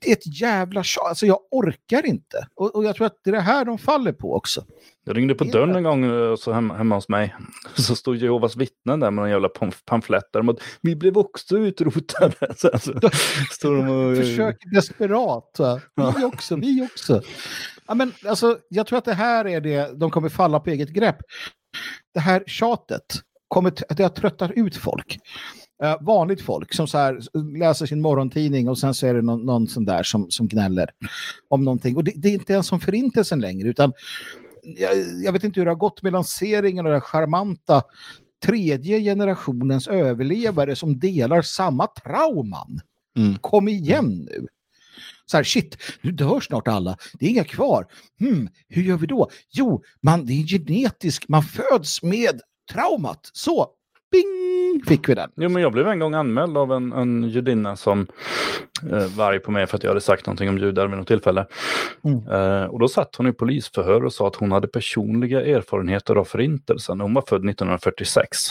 Det 0.00 0.08
är 0.08 0.12
ett 0.12 0.40
jävla 0.40 0.82
tjat. 0.82 1.06
Alltså 1.06 1.26
jag 1.26 1.38
orkar 1.50 2.06
inte. 2.06 2.46
Och, 2.54 2.74
och 2.76 2.84
jag 2.84 2.96
tror 2.96 3.06
att 3.06 3.16
det 3.24 3.30
är 3.30 3.32
det 3.32 3.40
här 3.40 3.64
de 3.64 3.78
faller 3.78 4.12
på 4.12 4.34
också. 4.34 4.64
Jag 5.04 5.16
ringde 5.16 5.34
på 5.34 5.44
dörren 5.44 5.76
en 5.76 5.82
gång 5.82 6.04
eh, 6.04 6.36
så 6.36 6.52
hemma, 6.52 6.74
hemma 6.76 6.94
hos 6.94 7.08
mig. 7.08 7.34
Så 7.76 7.96
stod 7.96 8.16
Jehovas 8.16 8.56
vittnen 8.56 9.00
där 9.00 9.10
med 9.10 9.24
en 9.24 9.30
jävla 9.30 9.48
pamf- 9.48 9.82
pamfletter 9.84 10.40
om 10.40 10.48
att 10.48 10.58
vi 10.80 10.96
blev 10.96 11.18
också 11.18 11.58
utrotade. 11.58 12.34
Så, 12.56 12.68
alltså, 12.68 13.00
står 13.50 13.76
de 13.76 13.88
och, 13.90 14.16
Försöker 14.16 14.74
desperat. 14.74 15.56
va? 15.58 15.80
Vi 16.18 16.24
också, 16.24 16.56
vi 16.56 16.88
också. 16.92 17.22
Ja, 17.86 17.94
men, 17.94 18.12
alltså, 18.26 18.58
jag 18.68 18.86
tror 18.86 18.98
att 18.98 19.04
det 19.04 19.14
här 19.14 19.46
är 19.46 19.60
det 19.60 19.90
de 20.00 20.10
kommer 20.10 20.28
falla 20.28 20.60
på 20.60 20.70
eget 20.70 20.88
grepp. 20.88 21.16
Det 22.14 22.20
här 22.20 22.44
tjatet, 22.46 23.02
kommer 23.48 23.70
t- 23.70 23.84
det 23.88 24.02
har 24.02 24.10
tröttat 24.10 24.50
ut 24.54 24.76
folk. 24.76 25.18
Eh, 25.82 25.96
vanligt 26.00 26.42
folk 26.42 26.74
som 26.74 26.86
så 26.86 26.98
här, 26.98 27.20
läser 27.58 27.86
sin 27.86 28.00
morgontidning 28.00 28.68
och 28.68 28.78
sen 28.78 28.94
så 28.94 29.06
är 29.06 29.14
det 29.14 29.22
någon, 29.22 29.46
någon 29.46 29.68
sån 29.68 29.84
där 29.84 30.02
som, 30.02 30.30
som 30.30 30.48
gnäller 30.48 30.90
om 31.48 31.64
någonting. 31.64 31.96
Och 31.96 32.04
det, 32.04 32.12
det 32.16 32.28
är 32.28 32.32
inte 32.32 32.52
ens 32.52 32.66
som 32.66 32.80
förintelsen 32.80 33.40
längre 33.40 33.68
utan 33.68 33.92
jag, 34.62 34.90
jag 35.24 35.32
vet 35.32 35.44
inte 35.44 35.60
hur 35.60 35.64
det 35.64 35.70
har 35.70 35.76
gått 35.76 36.02
med 36.02 36.12
lanseringen 36.12 36.86
av 36.86 36.92
här 36.92 37.00
charmanta 37.00 37.82
tredje 38.44 39.00
generationens 39.00 39.88
överlevare 39.88 40.76
som 40.76 40.98
delar 40.98 41.42
samma 41.42 41.86
trauman. 41.86 42.80
Mm. 43.16 43.38
Kom 43.38 43.68
igen 43.68 44.28
nu. 44.30 44.46
Så 45.26 45.36
här, 45.36 45.44
shit, 45.44 45.76
nu 46.02 46.12
dör 46.12 46.40
snart 46.40 46.68
alla. 46.68 46.96
Det 47.18 47.26
är 47.26 47.30
inga 47.30 47.44
kvar. 47.44 47.86
Hmm, 48.20 48.48
hur 48.68 48.82
gör 48.82 48.96
vi 48.96 49.06
då? 49.06 49.30
Jo, 49.50 49.82
man, 50.02 50.26
det 50.26 50.32
är 50.32 50.46
genetiskt. 50.46 51.28
Man 51.28 51.42
föds 51.42 52.02
med 52.02 52.40
traumat. 52.72 53.30
Så, 53.32 53.66
bing, 54.10 54.82
fick 54.86 55.08
vi 55.08 55.14
den. 55.14 55.30
Jo, 55.36 55.48
men 55.48 55.62
jag 55.62 55.72
blev 55.72 55.88
en 55.88 55.98
gång 55.98 56.14
anmäld 56.14 56.56
av 56.56 56.72
en, 56.72 56.92
en 56.92 57.28
judinna 57.28 57.76
som 57.76 58.06
eh, 58.90 59.06
var 59.16 59.32
arg 59.32 59.38
på 59.38 59.50
mig 59.50 59.66
för 59.66 59.76
att 59.76 59.82
jag 59.82 59.90
hade 59.90 60.00
sagt 60.00 60.26
någonting 60.26 60.48
om 60.48 60.58
judar 60.58 60.86
vid 60.88 60.98
något 60.98 61.06
tillfälle. 61.08 61.46
Mm. 62.04 62.28
Eh, 62.28 62.64
och 62.64 62.78
då 62.78 62.88
satt 62.88 63.16
hon 63.16 63.26
i 63.26 63.32
polisförhör 63.32 64.04
och 64.04 64.12
sa 64.12 64.26
att 64.28 64.36
hon 64.36 64.52
hade 64.52 64.68
personliga 64.68 65.46
erfarenheter 65.46 66.16
av 66.16 66.24
förintelsen. 66.24 67.00
Hon 67.00 67.14
var 67.14 67.24
född 67.28 67.48
1946. 67.48 68.38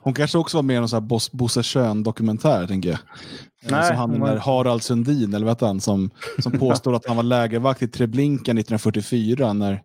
Hon 0.00 0.14
kanske 0.14 0.38
också 0.38 0.56
var 0.58 0.62
med 0.62 0.76
i 0.76 0.78
någon 0.78 0.88
sån 0.88 1.02
här 1.02 1.08
Boss- 1.08 1.32
Bosse 1.32 1.62
Schön-dokumentär, 1.62 2.66
tänker 2.66 2.88
jag. 2.88 2.98
Eh, 3.64 3.70
Nej, 3.70 3.86
som 3.86 3.96
han 3.96 4.10
den 4.10 4.20
där 4.20 4.36
Harald 4.36 4.82
Sundin, 4.82 5.34
eller 5.34 5.46
vad 5.46 5.62
han, 5.62 5.80
som, 5.80 6.10
som 6.38 6.52
påstår 6.52 6.94
att 6.94 7.06
han 7.06 7.16
var 7.16 7.22
lägervakt 7.22 7.82
i 7.82 7.88
Treblinka 7.88 8.42
1944 8.42 9.52
när, 9.52 9.82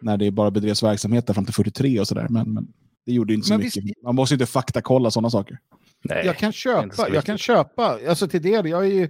när 0.00 0.16
det 0.16 0.30
bara 0.30 0.50
bedrevs 0.50 0.82
verksamhet 0.82 1.26
där 1.26 1.34
fram 1.34 1.44
till 1.44 1.54
43 1.54 2.00
och 2.00 2.08
sådär. 2.08 2.26
Men, 2.30 2.54
men 2.54 2.66
det 3.06 3.12
gjorde 3.12 3.34
inte 3.34 3.46
så 3.46 3.52
Men 3.52 3.60
mycket. 3.60 3.84
visst- 3.84 4.02
Man 4.02 4.14
måste 4.14 4.34
ju 4.34 4.36
inte 4.36 4.46
faktakolla 4.52 5.10
sådana 5.10 5.30
saker. 5.30 5.58
Nej, 6.02 6.26
Jag 6.26 6.36
kan 6.36 6.52
köpa, 6.52 7.08
jag 7.14 7.24
kan 7.24 7.38
köpa, 7.38 7.98
alltså 8.08 8.28
till 8.28 8.42
del, 8.42 8.66
jag 8.68 8.84
är 8.86 8.90
ju 8.90 9.08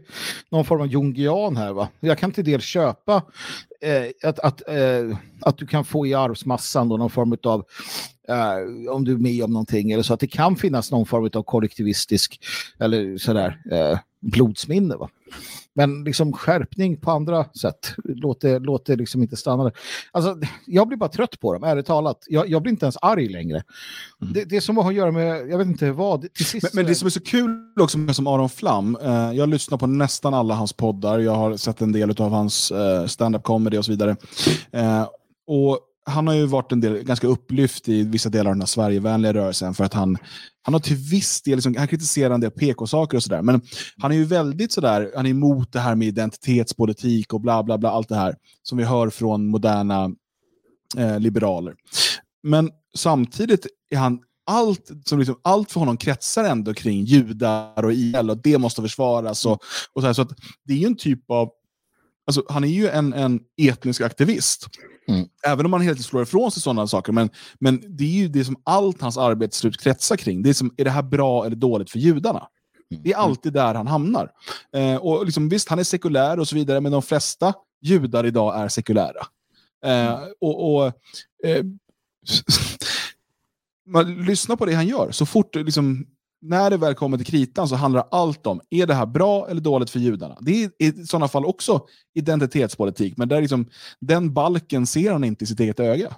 någon 0.51 0.65
form 0.65 0.81
av 0.81 0.87
jungian 0.87 1.57
här 1.57 1.73
va. 1.73 1.89
Jag 2.01 2.19
kan 2.19 2.33
till 2.33 2.45
del 2.45 2.61
köpa 2.61 3.23
eh, 3.81 4.29
att, 4.29 4.39
att, 4.39 4.69
eh, 4.69 5.17
att 5.41 5.59
du 5.59 5.67
kan 5.67 5.85
få 5.85 6.07
i 6.07 6.15
arvsmassan 6.15 6.89
då 6.89 6.97
någon 6.97 7.11
form 7.11 7.37
av, 7.43 7.65
eh, 8.29 8.93
om 8.95 9.05
du 9.05 9.13
är 9.13 9.17
med 9.17 9.45
om 9.45 9.51
någonting, 9.53 9.91
eller 9.93 10.03
så 10.03 10.15
att 10.15 10.21
det 10.21 10.27
kan 10.27 10.57
finnas 10.57 10.91
någon 10.91 11.07
form 11.07 11.31
av 11.35 11.43
kollektivistisk 11.43 12.41
eller 12.79 13.19
sådär 13.19 13.61
eh, 13.73 13.99
blodsminne 14.21 14.97
va. 14.97 15.09
Men 15.75 16.05
liksom 16.05 16.33
skärpning 16.33 17.01
på 17.01 17.11
andra 17.11 17.45
sätt, 17.45 17.95
låt 18.05 18.41
det, 18.41 18.59
låt 18.59 18.87
det 18.87 18.97
liksom 18.97 19.23
inte 19.23 19.37
stanna 19.37 19.65
där. 19.65 19.73
Alltså, 20.13 20.39
jag 20.67 20.89
blir 20.89 20.99
bara 20.99 21.09
trött 21.09 21.41
på 21.41 21.53
dem, 21.53 21.65
ärligt 21.65 21.87
talat. 21.87 22.25
Jag, 22.27 22.49
jag 22.49 22.63
blir 22.63 22.71
inte 22.71 22.85
ens 22.87 22.97
arg 23.03 23.29
längre. 23.29 23.63
Det, 24.19 24.45
det 24.45 24.57
är 24.57 24.61
som 24.61 24.79
att 24.79 24.95
göra 24.95 25.13
med, 25.13 25.49
jag 25.49 25.59
vet 25.59 25.67
inte 25.67 25.93
vad, 25.93 26.27
sist... 26.35 26.63
Men, 26.63 26.71
men 26.75 26.87
det 26.87 26.95
som 26.95 27.07
är 27.07 27.11
så 27.11 27.21
kul 27.21 27.73
också 27.81 27.99
med 27.99 28.17
som 28.17 28.27
Aron 28.27 28.49
Flam, 28.49 28.97
eh, 29.03 29.33
jag 29.33 29.49
lyssnar 29.49 29.79
på 29.79 29.87
nästan 29.87 30.35
alla 30.35 30.55
hans 30.55 30.73
poddar, 30.73 31.19
jag 31.19 31.35
har 31.35 31.57
sett 31.57 31.81
en 31.81 31.93
del 31.93 32.21
av 32.21 32.31
hans 32.31 32.71
eh, 32.71 33.07
stand-up 33.07 33.43
comedy 33.43 33.79
och 33.79 33.85
så 33.85 33.91
vidare. 33.93 34.17
Eh, 34.71 35.07
och 35.47 35.81
han 36.07 36.27
har 36.27 36.35
ju 36.35 36.47
varit 36.47 36.73
en 36.73 36.81
del, 36.81 37.03
ganska 37.03 37.27
upplyft 37.27 37.89
i 37.89 38.03
vissa 38.03 38.29
delar 38.29 38.51
av 38.51 38.55
den 38.55 38.63
här 38.63 38.67
Sverigevänliga 38.67 39.35
rörelsen 39.35 39.75
för 39.75 39.85
att 39.85 39.95
han, 39.95 40.19
han 40.63 40.75
har 40.75 40.81
till 40.81 40.97
viss 40.97 41.43
del, 41.43 41.55
liksom, 41.55 41.75
han 41.77 41.89
kritiserar 41.89 42.35
en 42.35 42.41
del 42.41 42.51
PK-saker 42.51 43.17
och 43.17 43.23
sådär, 43.23 43.43
men 43.43 43.61
han 43.99 44.13
är 44.13 44.17
ju 44.17 44.25
väldigt 44.25 44.73
sådär, 44.73 45.13
han 45.17 45.27
är 45.27 45.31
emot 45.31 45.73
det 45.73 45.81
här 45.81 45.95
med 45.95 46.09
identitetspolitik 46.09 47.33
och 47.33 47.41
bla 47.41 47.63
bla 47.63 47.79
bla, 47.79 47.91
allt 47.91 48.09
det 48.09 48.17
här 48.17 48.37
som 48.63 48.79
vi 48.79 48.85
hör 48.85 49.11
från 49.11 49.47
moderna 49.47 50.11
eh, 50.97 51.21
liberaler. 51.21 51.75
Men 52.43 52.71
samtidigt 52.97 53.67
är 53.91 53.97
han 53.97 54.21
allt, 54.47 54.91
som 55.05 55.19
liksom, 55.19 55.41
allt 55.43 55.73
för 55.73 55.81
honom 55.81 55.97
kretsar 55.97 56.45
ändå 56.45 56.75
kring 56.75 57.05
judar 57.05 57.85
och 57.85 57.93
IL 57.93 58.31
och 58.31 58.43
det 58.43 58.59
måste 58.59 58.83
försvaras. 58.83 59.47
Och, 59.47 59.63
och 59.93 60.03
så 60.03 60.07
här, 60.07 60.13
så 60.13 60.23
att 60.23 60.33
det 60.65 60.73
är 60.73 60.77
ju 60.79 60.87
en 60.87 60.97
typ 60.97 61.31
av 61.31 61.51
Alltså, 62.27 62.45
han 62.49 62.65
är 62.65 62.69
ju 62.69 62.89
en, 62.89 63.13
en 63.13 63.41
etnisk 63.57 64.01
aktivist. 64.01 64.67
Mm. 65.09 65.29
Även 65.47 65.67
om 65.67 65.73
han 65.73 65.83
helt 65.83 66.05
slår 66.05 66.23
ifrån 66.23 66.51
sig 66.51 66.63
sådana 66.63 66.87
saker. 66.87 67.13
Men, 67.13 67.31
men 67.61 67.97
det 67.97 68.05
är 68.05 68.09
ju 68.09 68.29
det 68.29 68.45
som 68.45 68.57
allt 68.65 69.01
hans 69.01 69.19
arbetsslut 69.19 69.81
kretsar 69.81 70.17
kring. 70.17 70.43
Det 70.43 70.51
är, 70.51 70.55
som, 70.55 70.75
är 70.77 70.85
det 70.85 70.91
här 70.91 71.03
bra 71.03 71.47
eller 71.47 71.57
dåligt 71.57 71.91
för 71.91 71.99
judarna? 71.99 72.49
Det 72.89 73.13
är 73.13 73.17
alltid 73.17 73.53
där 73.53 73.75
han 73.75 73.87
hamnar. 73.87 74.31
Eh, 74.77 74.97
och 74.97 75.25
liksom, 75.25 75.49
visst, 75.49 75.69
han 75.69 75.79
är 75.79 75.85
sekulär 75.85 76.41
och 76.41 76.49
så 76.49 76.55
vidare, 76.55 76.81
men 76.81 76.93
de 76.93 77.03
flesta 77.03 77.55
judar 77.83 78.27
idag 78.27 78.61
är 78.61 78.69
sekulära. 78.69 79.27
Eh, 79.85 80.19
och, 80.41 80.75
och 80.75 80.87
eh, 81.45 81.65
man 83.87 84.25
lyssnar 84.25 84.57
på 84.57 84.67
det 84.67 84.75
han 84.75 84.89
gör. 84.89 85.11
Så 85.11 85.27
fort, 85.27 85.55
liksom, 85.55 86.07
när 86.49 86.71
det 86.71 86.77
väl 86.77 86.95
kommer 86.95 87.17
till 87.17 87.27
kritan 87.27 87.69
så 87.69 87.77
handlar 87.77 88.09
allt 88.11 88.47
om, 88.47 88.61
är 88.71 88.87
det 88.87 88.95
här 88.95 89.07
bra 89.07 89.49
eller 89.49 89.61
dåligt 89.61 89.91
för 89.91 89.99
judarna? 89.99 90.39
Det 90.41 90.65
är 90.65 90.71
i 90.79 91.07
sådana 91.07 91.29
fall 91.29 91.45
också 91.45 91.87
identitetspolitik, 92.15 93.17
men 93.17 93.29
där 93.29 93.41
liksom, 93.41 93.67
den 94.01 94.35
balken 94.35 94.87
ser 94.87 95.13
han 95.13 95.25
inte 95.25 95.45
i 95.45 95.47
sitt 95.47 95.61
eget 95.61 95.81
öga. 95.81 96.15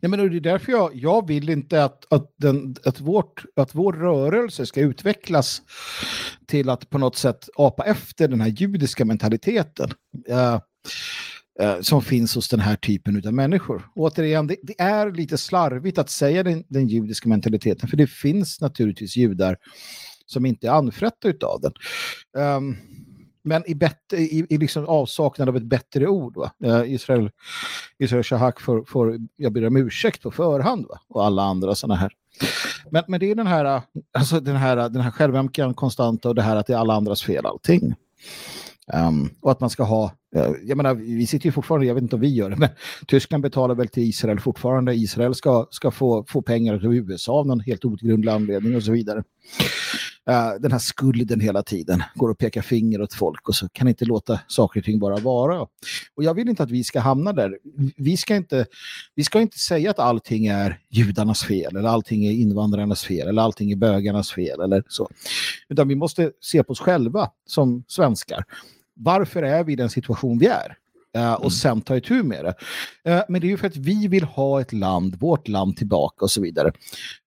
Nej, 0.00 0.10
men 0.10 0.30
det 0.30 0.36
är 0.36 0.40
därför 0.40 0.72
jag, 0.72 0.90
jag 0.94 1.26
vill 1.26 1.48
inte 1.48 1.84
att, 1.84 2.12
att, 2.12 2.32
den, 2.36 2.76
att, 2.84 3.00
vårt, 3.00 3.44
att 3.56 3.74
vår 3.74 3.92
rörelse 3.92 4.66
ska 4.66 4.80
utvecklas 4.80 5.62
till 6.46 6.70
att 6.70 6.90
på 6.90 6.98
något 6.98 7.16
sätt 7.16 7.48
apa 7.56 7.84
efter 7.84 8.28
den 8.28 8.40
här 8.40 8.48
judiska 8.48 9.04
mentaliteten 9.04 9.90
Uh, 10.30 10.58
eh, 11.60 11.80
som 11.80 12.02
finns 12.02 12.34
hos 12.34 12.48
den 12.48 12.60
här 12.60 12.76
typen 12.76 13.22
av 13.26 13.34
människor. 13.34 13.88
Återigen, 13.94 14.46
det, 14.46 14.56
det 14.62 14.80
är 14.80 15.12
lite 15.12 15.38
slarvigt 15.38 15.98
att 15.98 16.10
säga 16.10 16.42
den, 16.42 16.64
den 16.68 16.88
judiska 16.88 17.28
mentaliteten, 17.28 17.88
för 17.88 17.96
det 17.96 18.06
finns 18.06 18.60
naturligtvis 18.60 19.16
judar 19.16 19.56
som 20.26 20.46
inte 20.46 20.66
är 20.66 20.70
anfrätta 20.70 21.28
utav 21.28 21.60
den. 21.60 21.72
Um, 22.56 22.76
men 23.48 23.70
i, 23.70 23.74
bet, 23.74 24.12
i, 24.12 24.54
i 24.54 24.58
liksom 24.58 24.86
avsaknad 24.86 25.48
av 25.48 25.56
ett 25.56 25.62
bättre 25.62 26.06
ord. 26.06 26.36
Va? 26.36 26.50
Eh, 26.64 26.92
Israel, 26.92 27.30
Israel 27.98 28.22
Shahak 28.22 28.60
får, 28.60 28.84
får 28.84 29.18
jag 29.36 29.52
ber 29.52 29.66
om 29.66 29.76
ursäkt 29.76 30.22
på 30.22 30.30
förhand 30.30 30.86
va? 30.88 31.00
och 31.08 31.26
alla 31.26 31.42
andra 31.42 31.74
sådana 31.74 31.94
här. 31.94 32.12
Men, 32.90 33.04
men 33.08 33.20
det 33.20 33.30
är 33.30 33.34
den 33.34 33.46
här, 33.46 33.82
alltså 34.12 34.40
den 34.40 34.56
här, 34.56 34.76
den 34.76 35.02
här 35.02 35.10
självömkan 35.10 35.74
konstanta 35.74 36.28
och 36.28 36.34
det 36.34 36.42
här 36.42 36.56
att 36.56 36.66
det 36.66 36.72
är 36.72 36.78
alla 36.78 36.94
andras 36.94 37.22
fel 37.22 37.46
allting. 37.46 37.94
Um, 38.92 39.30
och 39.40 39.50
att 39.50 39.60
man 39.60 39.70
ska 39.70 39.82
ha, 39.82 40.12
Eh, 40.36 40.50
jag 40.62 40.76
menar 40.76 40.94
vi 40.94 41.26
sitter 41.26 41.46
ju 41.46 41.52
fortfarande, 41.52 41.86
jag 41.86 41.94
vet 41.94 42.02
inte 42.02 42.16
om 42.16 42.20
vi 42.20 42.34
gör 42.34 42.50
det, 42.50 42.56
men 42.56 42.68
Tyskland 43.06 43.42
betalar 43.42 43.74
väl 43.74 43.88
till 43.88 44.02
Israel 44.02 44.40
fortfarande. 44.40 44.94
Israel 44.94 45.34
ska, 45.34 45.66
ska 45.70 45.90
få, 45.90 46.24
få 46.28 46.42
pengar 46.42 46.74
av 46.74 46.94
USA 46.94 47.32
av 47.32 47.46
någon 47.46 47.60
helt 47.60 47.84
outgrundlig 47.84 48.32
anledning 48.32 48.76
och 48.76 48.82
så 48.82 48.92
vidare. 48.92 49.22
Uh, 50.30 50.60
den 50.60 50.72
här 50.72 50.78
skulden 50.78 51.40
hela 51.40 51.62
tiden, 51.62 52.02
går 52.14 52.28
och 52.28 52.38
pekar 52.38 52.62
finger 52.62 53.02
åt 53.02 53.14
folk 53.14 53.48
och 53.48 53.54
så 53.54 53.68
kan 53.68 53.88
inte 53.88 54.04
låta 54.04 54.40
saker 54.46 54.80
och 54.80 54.84
ting 54.84 54.98
bara 54.98 55.16
vara. 55.16 55.60
Och 56.14 56.24
jag 56.24 56.34
vill 56.34 56.48
inte 56.48 56.62
att 56.62 56.70
vi 56.70 56.84
ska 56.84 57.00
hamna 57.00 57.32
där. 57.32 57.58
Vi 57.96 58.16
ska 58.16 58.36
inte, 58.36 58.66
vi 59.14 59.24
ska 59.24 59.40
inte 59.40 59.58
säga 59.58 59.90
att 59.90 59.98
allting 59.98 60.46
är 60.46 60.78
judarnas 60.90 61.44
fel 61.44 61.76
eller 61.76 61.88
allting 61.88 62.24
är 62.24 62.32
invandrarnas 62.32 63.04
fel 63.04 63.28
eller 63.28 63.42
allting 63.42 63.72
är 63.72 63.76
bögarnas 63.76 64.32
fel 64.32 64.60
eller 64.60 64.82
så. 64.88 65.08
Utan 65.68 65.88
vi 65.88 65.94
måste 65.94 66.32
se 66.40 66.62
på 66.62 66.72
oss 66.72 66.80
själva 66.80 67.30
som 67.46 67.84
svenskar. 67.86 68.44
Varför 68.98 69.42
är 69.42 69.64
vi 69.64 69.72
i 69.72 69.76
den 69.76 69.90
situation 69.90 70.38
vi 70.38 70.46
är? 70.46 70.76
eh, 71.14 71.32
och 71.32 71.52
sen 71.52 71.80
ta 71.80 71.96
itu 71.96 72.22
med 72.22 72.44
det. 72.44 72.54
Eh, 73.12 73.22
men 73.28 73.40
det 73.40 73.46
är 73.46 73.48
ju 73.48 73.56
för 73.56 73.66
att 73.66 73.76
vi 73.76 74.08
vill 74.08 74.24
ha 74.24 74.60
ett 74.60 74.72
land, 74.72 75.16
vårt 75.20 75.48
land 75.48 75.76
tillbaka 75.76 76.24
och 76.24 76.30
så 76.30 76.40
vidare. 76.40 76.72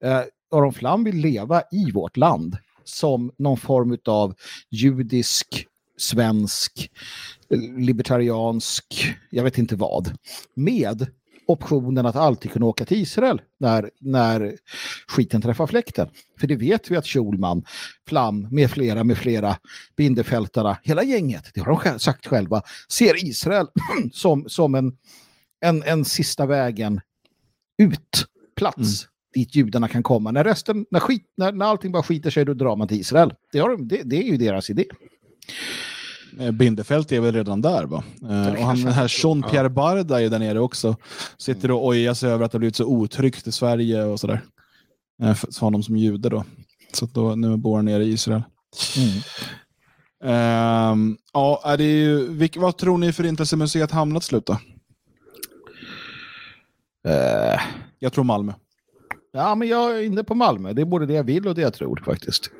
Eh, 0.04 0.22
Aron 0.52 0.74
Flam 0.74 1.04
vill 1.04 1.16
leva 1.16 1.64
i 1.72 1.92
vårt 1.92 2.18
land 2.18 2.58
som 2.84 3.32
någon 3.38 3.58
form 3.58 3.98
av 4.06 4.36
judisk, 4.70 5.68
svensk, 5.98 6.92
libertariansk, 7.78 9.16
jag 9.30 9.44
vet 9.44 9.58
inte 9.58 9.76
vad, 9.76 10.14
med 10.56 11.08
optionen 11.52 12.06
att 12.06 12.16
alltid 12.16 12.52
kunna 12.52 12.66
åka 12.66 12.86
till 12.86 12.98
Israel 12.98 13.42
när, 13.60 13.90
när 14.00 14.56
skiten 15.08 15.42
träffar 15.42 15.68
fläkten. 15.68 16.10
För 16.40 16.48
det 16.48 16.56
vet 16.56 16.92
vi 16.92 16.98
att 16.98 17.08
Schulman, 17.08 17.64
Flam 18.08 18.48
med 18.52 18.72
flera, 18.72 19.04
med 19.04 19.18
flera, 19.18 19.58
Bindefältarna, 19.98 20.78
hela 20.84 21.04
gänget, 21.04 21.52
det 21.54 21.62
har 21.62 21.84
de 21.94 22.00
sagt 22.00 22.28
själva, 22.28 22.62
ser 22.90 23.26
Israel 23.26 23.68
som, 24.14 24.50
som 24.50 24.76
en, 24.76 24.98
en, 25.62 25.84
en 25.84 26.06
sista 26.06 26.46
vägen 26.46 27.02
ut, 27.78 28.26
plats. 28.56 28.78
Mm. 28.78 29.12
dit 29.34 29.56
judarna 29.56 29.88
kan 29.88 30.04
komma. 30.04 30.32
När, 30.32 30.44
resten, 30.44 30.86
när, 30.92 31.00
skit, 31.00 31.34
när, 31.38 31.52
när 31.52 31.66
allting 31.66 31.92
bara 31.92 32.04
skiter 32.04 32.30
sig, 32.30 32.46
då 32.46 32.54
drar 32.54 32.76
man 32.76 32.88
till 32.88 33.00
Israel. 33.00 33.34
Det, 33.52 33.60
har 33.60 33.70
de, 33.70 33.88
det, 33.88 34.02
det 34.04 34.18
är 34.18 34.24
ju 34.24 34.38
deras 34.38 34.70
idé. 34.70 34.86
Eh, 36.40 36.52
Bindefält 36.52 37.12
är 37.12 37.20
väl 37.20 37.34
redan 37.34 37.62
där 37.62 37.84
va? 37.86 38.04
Eh, 38.30 38.52
och 38.54 38.66
han, 38.66 38.76
den 38.84 38.94
här 38.94 39.08
Jean-Pierre 39.08 39.70
Barda 39.70 40.18
är 40.18 40.22
ju 40.22 40.30
där 40.30 40.40
nere 40.40 40.60
också. 40.60 40.96
Sitter 41.38 41.72
och 41.72 41.86
ojar 41.88 42.14
sig 42.14 42.32
över 42.32 42.46
att 42.46 42.52
det 42.52 42.56
har 42.56 42.60
blivit 42.60 42.76
så 42.76 42.86
otryggt 42.86 43.48
i 43.48 43.52
Sverige 43.52 44.04
och 44.04 44.20
sådär. 44.20 44.42
Eh, 45.24 45.34
för 45.34 45.60
honom 45.60 45.84
som 45.84 45.98
jude 45.98 46.30
då. 46.30 46.44
Så 46.94 47.06
att 47.06 47.14
då, 47.14 47.36
nu 47.36 47.58
bor 47.58 47.76
han 47.76 47.86
nere 47.86 48.04
i 48.04 48.12
Israel. 48.12 48.44
Ehm, 50.24 51.18
ja, 51.34 51.62
är 51.66 51.78
det 51.78 51.84
ju, 51.84 52.28
vilk, 52.34 52.58
vad 52.58 52.78
tror 52.78 52.98
ni 52.98 53.14
Förintelsemuseet 53.14 53.92
hamnat 53.92 54.24
slut 54.24 54.46
då? 54.46 54.54
Eh, 57.10 57.60
Jag 58.00 58.14
tror 58.14 58.24
Malmö. 58.24 58.54
ja, 59.32 59.56
men 59.56 59.68
jag 59.68 59.98
är 59.98 60.02
inne 60.02 60.24
på 60.24 60.36
Malmö. 60.36 60.74
Det 60.74 60.82
är 60.82 60.86
både 60.86 61.06
det 61.06 61.14
jag 61.14 61.24
vill 61.24 61.48
och 61.48 61.56
det 61.56 61.62
jag 61.62 61.74
tror 61.74 62.02
faktiskt. 62.06 62.52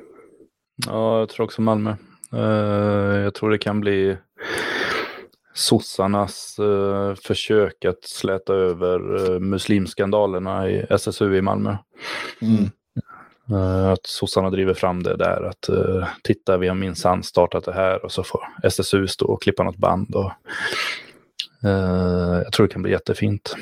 Ja, 0.86 1.18
jag 1.18 1.28
tror 1.28 1.44
också 1.44 1.62
Malmö. 1.62 1.96
Eh, 2.32 3.20
jag 3.22 3.34
tror 3.34 3.50
det 3.50 3.58
kan 3.58 3.80
bli 3.80 4.16
sossarnas 5.54 6.58
eh, 6.58 7.14
försök 7.14 7.84
att 7.84 8.04
släta 8.04 8.54
över 8.54 9.30
uh, 9.30 9.40
muslimskandalerna 9.40 10.70
i 10.70 10.86
SSU 10.90 11.36
i 11.36 11.42
Malmö. 11.42 11.76
Mm. 12.42 12.70
Eh, 13.50 13.88
att 13.88 14.06
sossarna 14.06 14.50
driver 14.50 14.74
fram 14.74 15.02
det 15.02 15.16
där 15.16 15.42
att 15.42 15.70
titta 16.22 16.58
vi 16.58 16.68
har 16.68 16.74
minsann 16.74 17.22
startat 17.22 17.64
det 17.64 17.72
här 17.72 18.04
och 18.04 18.12
så 18.12 18.22
får 18.22 18.40
SSU 18.62 19.06
stå 19.06 19.26
och 19.26 19.42
klippa 19.42 19.62
något 19.62 19.76
band. 19.76 20.14
Och, 20.14 20.24
eh, 20.24 20.32
jag 21.62 22.52
tror 22.52 22.66
det 22.66 22.72
kan 22.72 22.82
bli 22.82 22.90
jättefint. 22.90 23.56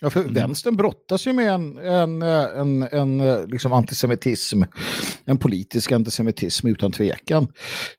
Ja, 0.00 0.10
för 0.10 0.22
vänstern 0.22 0.76
brottas 0.76 1.26
ju 1.26 1.32
med 1.32 1.54
en, 1.54 1.78
en, 1.78 2.22
eh, 2.22 2.44
en, 2.44 2.82
en 2.82 3.20
eh, 3.20 3.46
liksom 3.46 3.72
antisemitism, 3.72 4.62
en 5.24 5.38
politisk 5.38 5.92
antisemitism 5.92 6.66
utan 6.66 6.92
tvekan. 6.92 7.48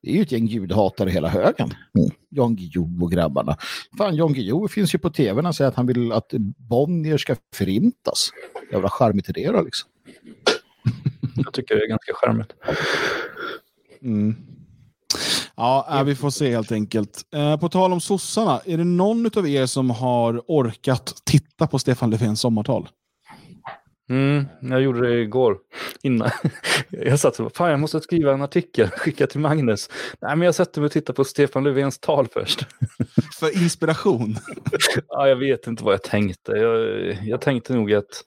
Det 0.02 0.10
är 0.10 0.14
ju 0.14 0.22
ett 0.22 0.32
gäng 0.32 0.46
judhatare 0.46 1.10
hela 1.10 1.28
högen. 1.28 1.70
Mm. 1.98 2.10
Jan 2.30 2.56
Guillou 2.56 3.04
och 3.04 3.12
grabbarna. 3.12 3.58
Fan, 3.98 4.16
Jan 4.16 4.34
Guillou 4.34 4.68
finns 4.68 4.96
ju 4.96 5.00
på 5.00 5.10
tv 5.10 5.36
när 5.36 5.44
han 5.44 5.54
säger 5.54 5.70
att 5.70 5.76
han 5.76 5.88
vill 5.88 6.12
att 6.12 6.34
Bonnier 6.70 7.18
ska 7.18 7.36
förintas. 7.54 8.30
Jävla 8.72 8.90
charmigt 8.90 9.30
är 9.30 9.34
det 9.34 9.52
då 9.52 9.62
liksom. 9.62 9.90
Jag 11.36 11.54
tycker 11.54 11.76
det 11.76 11.82
är 11.82 11.88
ganska 11.88 12.14
charmigt. 12.14 12.54
Mm. 14.02 14.36
Ja, 15.58 15.88
äh, 16.00 16.04
vi 16.04 16.16
får 16.16 16.30
se 16.30 16.52
helt 16.52 16.72
enkelt. 16.72 17.22
Eh, 17.36 17.58
på 17.58 17.70
tal 17.70 17.94
om 17.94 18.02
sossarna, 18.02 18.62
är 18.66 18.78
det 18.78 18.84
någon 18.84 19.30
av 19.38 19.48
er 19.48 19.66
som 19.66 19.90
har 19.90 20.42
orkat 20.48 21.14
titta 21.26 21.68
på 21.68 21.80
Stefan 21.80 22.10
Löfvens 22.10 22.42
sommartal? 22.42 22.90
Mm, 24.10 24.46
jag 24.62 24.82
gjorde 24.82 25.08
det 25.08 25.22
igår. 25.22 25.58
Innan. 26.04 26.30
Jag 26.90 27.20
satt 27.20 27.40
och 27.40 27.56
fan 27.56 27.70
jag 27.70 27.80
måste 27.80 28.02
skriva 28.02 28.34
en 28.34 28.42
artikel, 28.42 28.88
skicka 28.90 29.28
till 29.28 29.40
Magnus. 29.40 29.90
Nej, 30.22 30.36
men 30.36 30.46
jag 30.46 30.56
satte 30.56 30.80
mig 30.80 30.86
och 30.86 30.92
tittade 30.92 31.16
på 31.16 31.24
Stefan 31.24 31.64
Löfvens 31.64 32.00
tal 32.00 32.28
först. 32.28 32.66
För 33.40 33.64
inspiration. 33.64 34.36
Ja, 35.08 35.28
jag 35.28 35.36
vet 35.36 35.68
inte 35.68 35.84
vad 35.84 35.94
jag 35.94 36.04
tänkte. 36.04 36.52
Jag, 36.52 37.18
jag 37.24 37.42
tänkte 37.42 37.74
nog 37.74 37.94
att, 37.94 38.24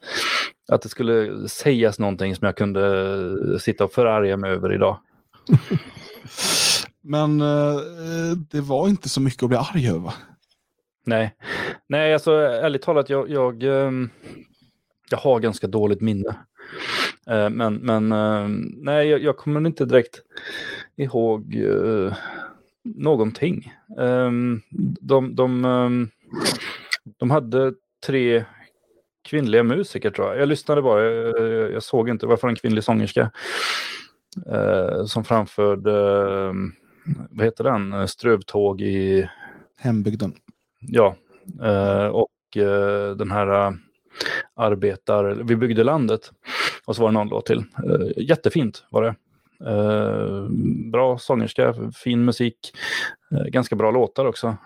att 0.72 0.82
det 0.82 0.88
skulle 0.88 1.48
sägas 1.48 1.98
någonting 1.98 2.36
som 2.36 2.46
jag 2.46 2.56
kunde 2.56 3.60
sitta 3.60 3.84
och 3.84 3.92
förarga 3.92 4.36
mig 4.36 4.50
över 4.50 4.74
idag. 4.74 4.98
Men 7.08 7.40
eh, 7.40 7.76
eh, 7.76 8.36
det 8.50 8.60
var 8.60 8.88
inte 8.88 9.08
så 9.08 9.20
mycket 9.20 9.42
att 9.42 9.48
bli 9.48 9.58
arg 9.58 9.88
över. 9.88 9.98
va? 9.98 10.12
Nej, 11.06 11.34
Nej 11.86 12.14
alltså 12.14 12.32
ärligt 12.32 12.82
talat, 12.82 13.10
jag, 13.10 13.30
jag, 13.30 13.62
ehm, 13.62 14.10
jag 15.10 15.18
har 15.18 15.40
ganska 15.40 15.66
dåligt 15.66 16.00
minne. 16.00 16.36
Eh, 17.30 17.50
men, 17.50 17.74
men 17.74 18.12
ehm, 18.12 18.72
nej, 18.76 19.08
jag, 19.08 19.22
jag 19.22 19.36
kommer 19.36 19.66
inte 19.66 19.84
direkt 19.84 20.20
ihåg 20.96 21.54
eh, 21.54 22.14
någonting. 22.84 23.72
Ehm, 23.98 24.60
de, 25.00 25.34
de, 25.34 26.10
de 27.18 27.30
hade 27.30 27.72
tre 28.06 28.44
kvinnliga 29.28 29.62
musiker 29.62 30.10
tror 30.10 30.28
jag. 30.28 30.38
Jag 30.38 30.48
lyssnade 30.48 30.82
bara, 30.82 31.02
jag, 31.04 31.72
jag 31.72 31.82
såg 31.82 32.08
inte 32.08 32.26
varför 32.26 32.48
en 32.48 32.56
kvinnlig 32.56 32.84
sångerska 32.84 33.30
som 35.06 35.24
framförde, 35.24 35.92
vad 37.30 37.44
heter 37.44 37.64
den, 37.64 38.08
strövtåg 38.08 38.80
i 38.80 39.28
Hembygden. 39.78 40.32
Ja, 40.80 41.16
eh, 41.62 42.06
och 42.06 42.56
eh, 42.56 43.16
den 43.16 43.30
här 43.30 43.66
eh, 43.66 43.72
arbetar, 44.56 45.24
vi 45.24 45.56
byggde 45.56 45.84
landet 45.84 46.32
och 46.84 46.96
så 46.96 47.02
var 47.02 47.08
det 47.08 47.14
någon 47.14 47.28
låt 47.28 47.46
till. 47.46 47.58
Eh, 47.58 48.24
jättefint 48.24 48.84
var 48.90 49.02
det. 49.02 49.14
Eh, 49.70 50.48
bra 50.92 51.18
sångerska, 51.18 51.74
fin 51.94 52.24
musik, 52.24 52.72
eh, 53.32 53.44
ganska 53.44 53.76
bra 53.76 53.90
låtar 53.90 54.24
också. 54.24 54.56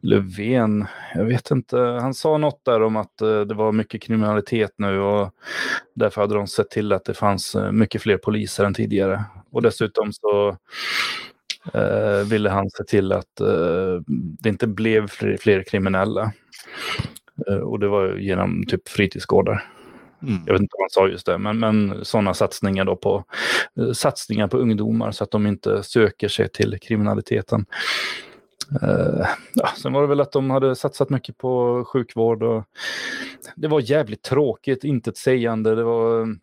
Löfven, 0.00 0.86
jag 1.14 1.24
vet 1.24 1.50
inte, 1.50 1.76
han 1.76 2.14
sa 2.14 2.38
något 2.38 2.64
där 2.64 2.82
om 2.82 2.96
att 2.96 3.20
eh, 3.20 3.40
det 3.40 3.54
var 3.54 3.72
mycket 3.72 4.02
kriminalitet 4.02 4.74
nu 4.76 4.98
och 4.98 5.34
därför 5.94 6.20
hade 6.20 6.34
de 6.34 6.46
sett 6.46 6.70
till 6.70 6.92
att 6.92 7.04
det 7.04 7.14
fanns 7.14 7.54
eh, 7.54 7.72
mycket 7.72 8.02
fler 8.02 8.16
poliser 8.16 8.64
än 8.64 8.74
tidigare. 8.74 9.24
Och 9.50 9.62
dessutom 9.62 10.12
så 10.12 10.56
eh, 11.74 12.26
ville 12.30 12.50
han 12.50 12.70
se 12.70 12.84
till 12.84 13.12
att 13.12 13.40
eh, 13.40 14.00
det 14.40 14.48
inte 14.48 14.66
blev 14.66 15.08
fler, 15.08 15.36
fler 15.36 15.62
kriminella. 15.62 16.32
Eh, 17.48 17.56
och 17.56 17.78
det 17.78 17.88
var 17.88 18.16
genom 18.16 18.66
typ 18.66 18.88
fritidsgårdar. 18.88 19.64
Mm. 20.22 20.42
Jag 20.46 20.52
vet 20.52 20.62
inte 20.62 20.76
om 20.76 20.82
han 20.82 20.90
sa 20.90 21.08
just 21.08 21.26
det, 21.26 21.38
men, 21.38 21.58
men 21.58 22.04
sådana 22.04 22.34
satsningar 22.34 22.84
då 22.84 22.96
på 22.96 23.24
eh, 23.78 23.92
satsningar 23.92 24.48
på 24.48 24.58
ungdomar 24.58 25.10
så 25.10 25.24
att 25.24 25.30
de 25.30 25.46
inte 25.46 25.82
söker 25.82 26.28
sig 26.28 26.48
till 26.48 26.78
kriminaliteten. 26.78 27.66
Uh, 28.82 29.26
ja, 29.54 29.68
sen 29.82 29.92
var 29.92 30.02
det 30.02 30.08
väl 30.08 30.20
att 30.20 30.32
de 30.32 30.50
hade 30.50 30.76
satsat 30.76 31.10
mycket 31.10 31.38
på 31.38 31.84
sjukvård 31.84 32.42
och 32.42 32.64
det 33.56 33.68
var 33.68 33.80
jävligt 33.80 34.22
tråkigt, 34.22 34.84
intetsägande. 34.84 35.74
Det 35.74 35.84
var 35.84 36.36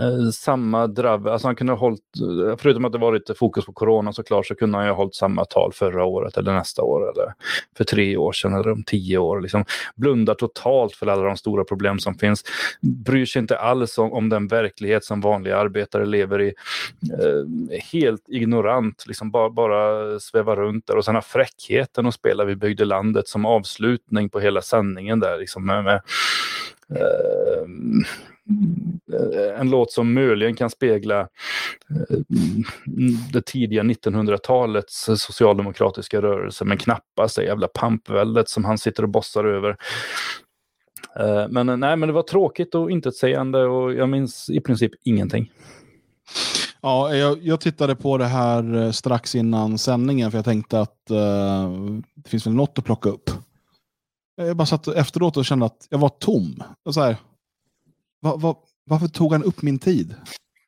eh, 0.00 0.30
samma 0.30 0.86
drav, 0.86 1.28
alltså 1.28 1.48
han 1.48 1.56
kunde 1.56 1.72
ha 1.72 1.78
hållit, 1.78 2.00
eh, 2.48 2.56
förutom 2.58 2.84
att 2.84 2.92
det 2.92 2.98
var 2.98 3.12
lite 3.12 3.34
fokus 3.34 3.66
på 3.66 3.72
corona 3.72 4.12
såklart, 4.12 4.46
så 4.46 4.54
kunde 4.54 4.78
han 4.78 4.86
ju 4.86 4.90
ha 4.90 4.96
hållit 4.96 5.14
samma 5.14 5.44
tal 5.44 5.72
förra 5.72 6.04
året 6.04 6.36
eller 6.36 6.54
nästa 6.54 6.82
år 6.82 7.10
eller 7.10 7.34
för 7.76 7.84
tre 7.84 8.16
år 8.16 8.32
sedan 8.32 8.54
eller 8.54 8.70
om 8.70 8.84
tio 8.84 9.18
år. 9.18 9.40
Liksom 9.40 9.64
blundar 9.94 10.34
totalt 10.34 10.92
för 10.92 11.06
alla 11.06 11.22
de 11.22 11.36
stora 11.36 11.64
problem 11.64 11.98
som 11.98 12.14
finns. 12.14 12.44
Bryr 12.80 13.26
sig 13.26 13.40
inte 13.40 13.58
alls 13.58 13.98
om, 13.98 14.12
om 14.12 14.28
den 14.28 14.46
verklighet 14.48 15.04
som 15.04 15.20
vanliga 15.20 15.56
arbetare 15.58 16.06
lever 16.06 16.40
i. 16.40 16.54
Eh, 17.12 17.80
helt 17.92 18.28
ignorant, 18.28 19.04
liksom 19.06 19.30
bara, 19.30 19.50
bara 19.50 20.20
svävar 20.20 20.56
runt 20.56 20.86
där 20.86 20.96
och 20.96 21.04
sen 21.04 21.14
har 21.14 21.22
fräckheten 21.22 22.06
att 22.06 22.14
spela 22.14 22.44
Vi 22.44 22.56
byggde 22.56 22.84
landet 22.84 23.28
som 23.28 23.46
avslutning 23.46 24.28
på 24.28 24.40
hela 24.40 24.62
sändningen 24.62 25.20
där. 25.20 25.38
Liksom 25.38 25.66
med, 25.66 25.84
med 25.84 26.00
eh, 26.94 27.66
Eh, 29.12 29.60
en 29.60 29.70
låt 29.70 29.92
som 29.92 30.14
möjligen 30.14 30.56
kan 30.56 30.70
spegla 30.70 31.20
eh, 31.20 32.18
det 33.32 33.46
tidiga 33.46 33.82
1900-talets 33.82 35.04
socialdemokratiska 35.16 36.22
rörelse 36.22 36.64
men 36.64 36.78
knappast 36.78 37.36
det 37.36 37.44
jävla 37.44 37.68
pampväldet 37.68 38.48
som 38.48 38.64
han 38.64 38.78
sitter 38.78 39.02
och 39.02 39.08
bossar 39.08 39.44
över. 39.44 39.76
Eh, 41.18 41.48
men 41.48 41.80
nej, 41.80 41.96
men 41.96 42.06
det 42.06 42.12
var 42.12 42.22
tråkigt 42.22 42.74
och 42.74 42.90
intetsägande 42.90 43.64
och 43.64 43.94
jag 43.94 44.08
minns 44.08 44.50
i 44.50 44.60
princip 44.60 44.92
ingenting. 45.04 45.50
Ja, 46.80 47.14
jag, 47.14 47.38
jag 47.42 47.60
tittade 47.60 47.96
på 47.96 48.18
det 48.18 48.24
här 48.24 48.92
strax 48.92 49.34
innan 49.34 49.78
sändningen 49.78 50.30
för 50.30 50.38
jag 50.38 50.44
tänkte 50.44 50.80
att 50.80 51.10
eh, 51.10 51.70
det 52.14 52.30
finns 52.30 52.46
väl 52.46 52.54
något 52.54 52.78
att 52.78 52.84
plocka 52.84 53.08
upp. 53.08 53.30
Jag 54.36 54.56
bara 54.56 54.66
satt 54.66 54.88
efteråt 54.88 55.36
och 55.36 55.44
kände 55.44 55.66
att 55.66 55.86
jag 55.90 55.98
var 55.98 56.08
tom. 56.08 56.62
Och 56.84 56.94
så 56.94 57.00
här, 57.00 57.16
var, 58.22 58.38
var, 58.38 58.56
varför 58.84 59.08
tog 59.08 59.32
han 59.32 59.44
upp 59.44 59.62
min 59.62 59.78
tid? 59.78 60.14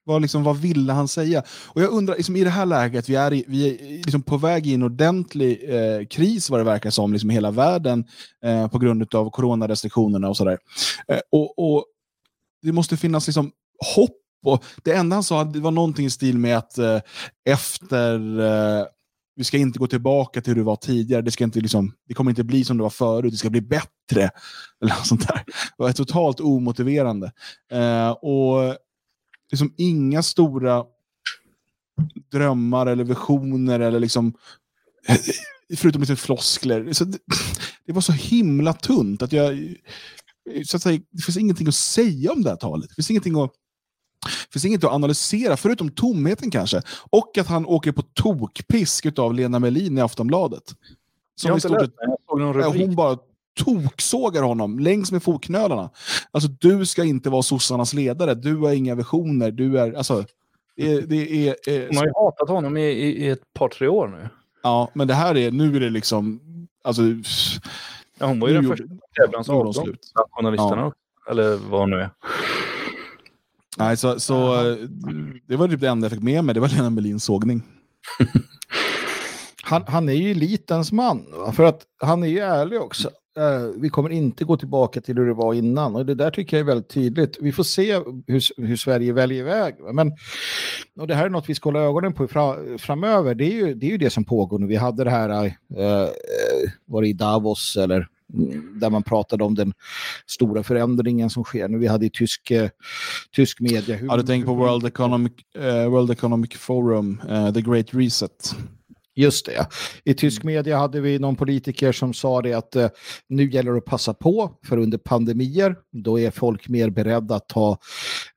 Vad, 0.05 0.23
liksom, 0.23 0.43
vad 0.43 0.57
ville 0.57 0.93
han 0.93 1.09
säga? 1.09 1.43
Och 1.49 1.83
jag 1.83 1.91
undrar, 1.91 2.17
liksom, 2.17 2.37
i 2.37 2.45
det 2.45 2.51
här 2.51 2.67
läget, 2.67 3.09
vi 3.09 3.15
är, 3.15 3.33
i, 3.33 3.45
vi 3.49 3.69
är 3.69 4.05
liksom 4.05 4.23
på 4.23 4.37
väg 4.37 4.67
in 4.67 4.73
i 4.73 4.75
en 4.75 4.83
ordentlig 4.83 5.61
eh, 5.69 6.07
kris 6.07 6.51
vad 6.51 6.61
det 6.61 6.65
verkar 6.65 6.91
som, 6.91 7.13
liksom 7.13 7.31
hela 7.31 7.51
världen, 7.51 8.05
eh, 8.45 8.69
på 8.69 8.79
grund 8.79 9.15
av 9.15 9.31
coronarestriktionerna 9.31 10.29
och 10.29 10.37
sådär. 10.37 10.59
Eh, 11.09 11.21
och, 11.33 11.59
och 11.59 11.85
det 12.63 12.73
måste 12.73 12.97
finnas 12.97 13.27
liksom 13.27 13.53
hopp. 13.97 14.21
Och 14.47 14.65
det 14.83 14.93
enda 14.93 15.17
han 15.17 15.25
sa 15.25 15.45
det 15.45 15.61
var 15.61 15.71
någonting 15.71 16.07
i 16.07 16.11
stil 16.11 16.39
med 16.39 16.59
att 16.59 16.79
eh, 16.79 17.01
efter 17.45 18.41
eh, 18.41 18.87
vi 19.37 19.45
ska 19.45 19.59
inte 19.59 19.79
gå 19.79 19.87
tillbaka 19.87 20.41
till 20.41 20.51
hur 20.51 20.61
det 20.61 20.65
var 20.65 20.77
tidigare. 20.77 21.23
Det, 21.23 21.31
ska 21.31 21.45
inte 21.45 21.61
liksom, 21.61 21.93
det 22.09 22.15
kommer 22.15 22.31
inte 22.31 22.45
bli 22.45 22.65
som 22.65 22.77
det 22.77 22.83
var 22.83 22.91
förut. 22.91 23.33
Det 23.33 23.37
ska 23.37 23.51
bli 23.51 23.61
bättre. 23.61 24.31
Eller 24.83 24.95
något 24.95 25.07
sånt 25.07 25.29
där. 25.29 25.45
Det 25.47 25.83
var 25.83 25.93
totalt 25.93 26.41
omotiverande. 26.41 27.33
Eh, 27.73 28.11
och 28.11 28.77
liksom 29.51 29.75
inga 29.77 30.23
stora 30.23 30.85
drömmar 32.31 32.87
eller 32.87 33.05
visioner 33.05 33.81
eller 33.81 34.01
liksom 34.01 34.35
eh, 35.09 35.17
förutom 35.77 36.01
lite 36.01 36.17
floskler. 36.17 36.93
Så 36.93 37.05
det, 37.05 37.19
det, 37.87 37.93
var 37.93 38.01
så 38.01 38.13
himla 38.13 38.73
tunt 38.73 39.23
att 39.23 39.33
jag 39.33 39.75
så 40.65 40.77
att 40.77 40.83
säga, 40.83 41.01
det 41.11 41.23
finns 41.23 41.37
ingenting 41.37 41.69
att 41.69 41.75
säga 41.75 42.33
om 42.33 42.43
det 42.43 42.51
här 42.51 42.57
talet. 42.57 42.89
Det 42.89 42.95
finns 42.95 43.11
ingenting 43.11 43.41
att 43.43 43.53
det 44.25 44.53
finns 44.53 44.65
inget 44.65 44.85
att 44.85 44.93
analysera, 44.93 45.57
förutom 45.57 45.91
tomheten 45.91 46.51
kanske. 46.51 46.83
Och 47.11 47.39
att 47.39 47.47
han 47.47 47.67
åker 47.67 47.93
på 47.93 48.03
tokpisk 48.03 49.19
av 49.19 49.35
Lena 49.35 49.59
Melin 49.59 49.99
i 49.99 50.01
Aftonbladet. 50.01 50.63
Som 51.37 51.49
jag 51.49 51.53
har 51.53 51.57
inte 51.57 51.69
läst 51.69 51.93
rubrik. 52.33 52.87
Hon 52.87 52.97
bara 52.97 53.19
toksågar 53.65 54.43
honom 54.43 54.79
längs 54.79 55.13
med 55.13 55.23
fotknölarna. 55.23 55.91
Alltså, 56.31 56.49
du 56.61 56.87
ska 56.87 57.05
inte 57.05 57.31
vara 57.31 57.43
sossarnas 57.43 57.93
ledare. 57.95 58.35
Du 58.35 58.57
har 58.57 58.73
inga 58.73 58.95
visioner. 58.95 59.51
Du 59.51 59.79
är, 59.79 59.93
alltså, 59.93 60.25
det, 60.77 61.01
det 61.01 61.49
är, 61.49 61.57
är, 61.69 61.87
Hon 61.89 61.97
har 61.97 62.05
ju 62.05 62.13
hatat 62.15 62.49
honom 62.49 62.77
i, 62.77 62.85
i, 62.85 63.25
i, 63.25 63.29
ett 63.29 63.53
par, 63.55 63.69
tre 63.69 63.89
år 63.89 64.09
nu. 64.09 64.29
Ja, 64.63 64.91
men 64.93 65.09
det 65.09 65.15
här 65.15 65.37
är, 65.37 65.51
nu 65.51 65.77
är 65.77 65.81
det 65.81 65.91
liksom... 65.91 66.41
Alltså, 66.85 67.03
ja, 68.19 68.27
hon 68.27 68.41
var 68.41 68.49
ju 68.49 68.55
den 68.55 68.69
första 68.69 68.85
tävlans 69.17 69.49
avgång 69.49 69.73
bland 69.73 70.29
journalisterna. 70.31 70.83
Ja. 71.27 71.31
Eller 71.31 71.57
vad 71.57 71.81
hon 71.81 71.91
nu 71.91 71.97
är. 71.97 72.11
Nej, 73.79 73.97
så, 73.97 74.21
så 74.21 74.55
det 75.49 75.57
var 75.57 75.69
typ 75.69 75.81
det 75.81 75.89
enda 75.89 76.05
jag 76.05 76.13
fick 76.13 76.23
med 76.23 76.45
mig. 76.45 76.55
Det 76.55 76.61
var 76.61 76.69
Lena 76.69 76.91
Melins 76.91 77.25
sågning. 77.25 77.63
han, 79.63 79.83
han 79.87 80.09
är 80.09 80.13
ju 80.13 80.31
elitens 80.31 80.93
man. 80.93 81.27
För 81.53 81.65
att 81.65 81.83
han 82.03 82.23
är 82.23 82.27
ju 82.27 82.39
ärlig 82.39 82.81
också. 82.81 83.11
Uh, 83.39 83.81
vi 83.81 83.89
kommer 83.89 84.11
inte 84.11 84.45
gå 84.45 84.57
tillbaka 84.57 85.01
till 85.01 85.17
hur 85.17 85.27
det 85.27 85.35
var 85.35 85.55
innan. 85.55 85.97
Och 85.97 86.07
det 86.07 86.15
där 86.15 86.31
tycker 86.31 86.57
jag 86.57 86.61
är 86.61 86.67
väldigt 86.67 86.89
tydligt. 86.89 87.39
Vi 87.41 87.53
får 87.53 87.63
se 87.63 87.95
hur, 88.27 88.63
hur 88.67 88.77
Sverige 88.77 89.13
väljer 89.13 89.45
väg. 89.45 89.75
Men, 89.95 90.13
och 91.01 91.07
det 91.07 91.15
här 91.15 91.27
är 91.27 91.31
något 91.31 91.49
vi 91.49 91.55
ska 91.55 91.69
hålla 91.69 91.81
ögonen 91.81 92.13
på 92.13 92.29
fra, 92.29 92.57
framöver. 92.79 93.35
Det 93.35 93.45
är, 93.45 93.67
ju, 93.67 93.75
det 93.75 93.87
är 93.87 93.91
ju 93.91 93.99
det 93.99 94.11
som 94.11 94.25
pågår 94.25 94.59
nu. 94.59 94.67
Vi 94.67 94.77
hade 94.77 95.05
det 95.05 95.11
här, 95.11 95.45
uh, 95.47 96.09
var 96.87 97.03
det 97.03 97.09
i 97.09 97.13
Davos 97.13 97.77
eller 97.77 98.09
där 98.81 98.91
man 98.91 99.03
pratade 99.03 99.45
om 99.45 99.55
den 99.55 99.73
stora 100.27 100.63
förändringen 100.63 101.31
som 101.31 101.45
sker 101.45 101.69
nu. 101.69 101.79
Vi 101.79 101.87
hade 101.87 102.07
i 102.07 102.11
tysk, 102.11 102.51
eh, 102.51 102.69
tysk 103.33 103.61
media... 103.61 103.97
Hur, 103.97 104.07
ja, 104.07 104.17
du 104.17 104.23
tänker 104.23 104.47
på 104.47 104.55
World 104.55 104.87
Economic, 104.87 105.33
uh, 105.59 105.89
World 105.89 106.11
Economic 106.11 106.55
Forum, 106.55 107.23
uh, 107.31 107.53
The 107.53 107.61
Great 107.61 107.87
Reset. 107.95 108.55
Just 109.17 109.47
det. 109.47 109.67
I 110.05 110.15
tysk 110.15 110.43
mm. 110.43 110.55
media 110.55 110.79
hade 110.79 111.01
vi 111.01 111.19
någon 111.19 111.37
politiker 111.37 111.93
som 111.93 112.15
sa 112.15 112.43
det 112.43 112.55
att 112.55 112.77
eh, 112.77 112.89
nu 113.29 113.51
gäller 113.51 113.73
det 113.73 113.79
att 113.79 113.85
passa 113.85 114.15
på 114.15 114.53
för 114.67 114.77
under 114.77 114.99
pandemier 114.99 115.77
då 115.93 116.19
är 116.21 116.31
folk 116.31 116.69
mer 116.69 116.91
beredda 116.91 117.35
att 117.35 117.49
ta, 117.49 117.79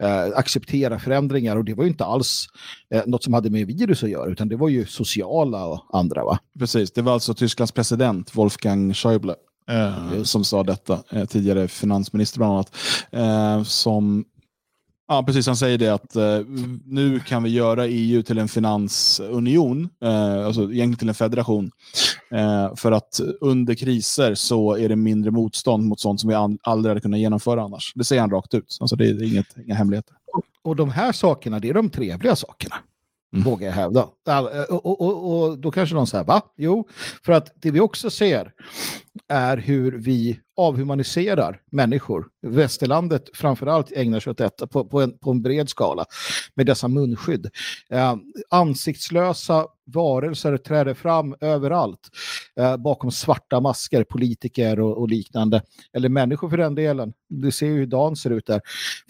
eh, 0.04 0.26
acceptera 0.36 1.00
förändringar 1.00 1.56
och 1.56 1.66
det 1.66 1.74
var 1.74 1.84
ju 1.84 1.90
inte 1.90 2.06
alls 2.06 2.46
eh, 2.94 3.04
något 3.06 3.24
som 3.24 3.34
hade 3.34 3.50
med 3.50 3.68
virus 3.68 4.04
att 4.04 4.10
göra 4.10 4.32
utan 4.32 4.50
det 4.50 4.56
var 4.56 4.70
ju 4.70 4.86
sociala 4.86 5.66
och 5.66 5.86
andra 5.94 6.24
va? 6.24 6.40
Precis, 6.60 6.92
det 6.92 7.02
var 7.02 7.14
alltså 7.14 7.34
Tysklands 7.34 7.72
president 7.72 8.36
Wolfgang 8.36 8.94
Schäuble 8.94 9.36
eh, 9.68 10.24
som 10.24 10.44
sa 10.44 10.64
detta, 10.64 11.00
eh, 11.10 11.26
tidigare 11.26 11.68
finansminister 11.68 12.38
bland 12.38 12.54
annat, 12.54 13.68
som 13.68 14.26
Ja, 15.10 15.24
precis. 15.24 15.48
Han 15.48 15.58
säger 15.58 15.78
det 15.78 15.90
att 15.90 16.16
eh, 16.16 16.40
nu 16.86 17.20
kan 17.20 17.44
vi 17.44 17.50
göra 17.50 17.88
EU 17.88 18.24
till 18.24 18.38
en 18.38 18.48
finansunion, 18.48 19.90
eh, 20.04 20.46
alltså 20.46 20.62
egentligen 20.62 20.96
till 20.96 21.10
en 21.10 21.16
federation. 21.16 21.72
Eh, 22.32 22.76
för 22.76 22.92
att 22.92 23.20
under 23.42 23.76
kriser 23.76 24.36
så 24.36 24.76
är 24.76 24.90
det 24.90 24.96
mindre 24.96 25.32
motstånd 25.32 25.84
mot 25.86 26.00
sånt 26.00 26.22
som 26.22 26.30
vi 26.30 26.58
aldrig 26.64 26.90
hade 26.90 27.02
kunnat 27.02 27.20
genomföra 27.20 27.64
annars. 27.64 27.94
Det 27.96 28.04
säger 28.04 28.22
han 28.22 28.32
rakt 28.32 28.54
ut. 28.54 28.78
Alltså 28.80 28.96
det 28.96 29.08
är 29.08 29.24
inget, 29.24 29.58
inga 29.66 29.76
hemligheter. 29.76 30.16
Och 30.64 30.76
de 30.76 30.92
här 30.92 31.12
sakerna, 31.12 31.60
det 31.60 31.70
är 31.70 31.74
de 31.74 31.90
trevliga 31.90 32.36
sakerna. 32.36 32.76
Mm. 33.34 33.44
Vågar 33.44 33.68
jag 33.68 33.74
hävda. 33.74 34.10
Eh, 34.28 34.40
och, 34.70 34.86
och, 34.86 35.02
och, 35.02 35.50
och, 35.50 35.60
då 35.60 35.72
kanske 35.72 35.96
någon 35.96 36.08
säger, 36.08 36.24
va? 36.24 36.42
Jo, 36.58 36.88
för 37.26 37.34
att 37.34 37.52
det 37.56 37.72
vi 37.72 37.80
också 37.80 38.10
ser 38.10 38.52
är 39.28 39.58
hur 39.58 39.92
vi 39.92 40.40
avhumaniserar 40.58 41.62
människor. 41.72 42.28
Västerlandet 42.42 43.30
framförallt 43.34 43.92
ägnar 43.92 44.20
sig 44.20 44.32
åt 44.32 44.38
detta 44.38 44.68
på, 44.68 44.86
på, 44.86 45.02
en, 45.02 45.18
på 45.18 45.32
en 45.32 45.42
bred 45.42 45.70
skala 45.70 46.06
med 46.56 46.66
dessa 46.66 46.88
munskydd. 46.88 47.50
Eh, 47.90 48.16
ansiktslösa 48.50 49.68
varelser 49.86 50.58
träder 50.58 50.94
fram 50.94 51.36
överallt 51.42 52.10
eh, 52.60 52.78
bakom 52.78 53.12
svarta 53.12 53.60
masker, 53.60 54.04
politiker 54.04 54.80
och, 54.80 54.98
och, 54.98 55.10
liknande. 55.10 55.62
Eller 55.94 56.10
människor 56.10 56.50
för 56.50 56.58
den 56.58 56.76
delen. 56.76 57.14
Du 57.30 57.52
ser 57.52 57.68
ju 57.68 57.74
hur 57.74 57.86
dagen 57.86 58.16
ser 58.16 58.30
ut 58.30 58.46
där. 58.46 58.62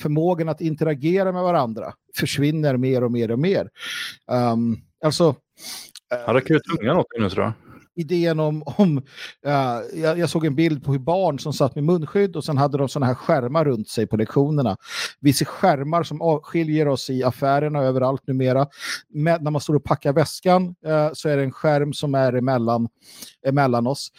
Förmågan 0.01 0.49
att 0.49 0.61
interagera 0.61 1.31
med 1.31 1.43
varandra 1.43 1.93
försvinner 2.15 2.77
mer 2.77 3.03
och 3.03 3.11
mer 3.11 3.31
och 3.31 3.39
mer. 3.39 3.69
Um, 4.31 4.77
alltså... 5.03 5.35
Eh, 6.13 6.25
Han 6.25 6.35
räcker 6.35 6.55
ut 6.55 6.63
tungan 6.63 6.97
åt 6.97 7.05
nu 7.19 7.29
tror 7.29 7.43
jag 7.43 7.66
idén 7.97 8.39
om, 8.39 8.63
om 8.65 8.97
uh, 8.97 10.01
jag, 10.01 10.19
jag, 10.19 10.29
såg 10.29 10.45
en 10.45 10.55
bild 10.55 10.83
på 10.83 10.91
hur 10.91 10.99
barn 10.99 11.39
som 11.39 11.53
satt 11.53 11.75
med 11.75 11.83
munskydd 11.83 12.35
och 12.35 12.43
sen 12.43 12.57
hade 12.57 12.77
de 12.77 12.89
sådana 12.89 13.05
här 13.05 13.13
skärmar 13.13 13.65
runt 13.65 13.89
sig 13.89 14.07
på 14.07 14.17
lektionerna. 14.17 14.77
Vi 15.19 15.33
ser 15.33 15.45
skärmar 15.45 16.03
som 16.03 16.39
skiljer 16.43 16.87
oss 16.87 17.09
i 17.09 17.23
affärerna 17.23 17.79
överallt 17.79 18.27
numera. 18.27 18.67
Med, 19.09 19.43
när 19.43 19.51
man 19.51 19.61
står 19.61 19.75
och 19.75 19.83
packar 19.83 20.13
väskan 20.13 20.67
uh, 20.67 21.09
så 21.13 21.29
är 21.29 21.37
det 21.37 21.43
en 21.43 21.51
skärm 21.51 21.93
som 21.93 22.15
är 22.15 22.33
emellan, 22.33 22.87
emellan 23.47 23.87
oss. 23.87 24.11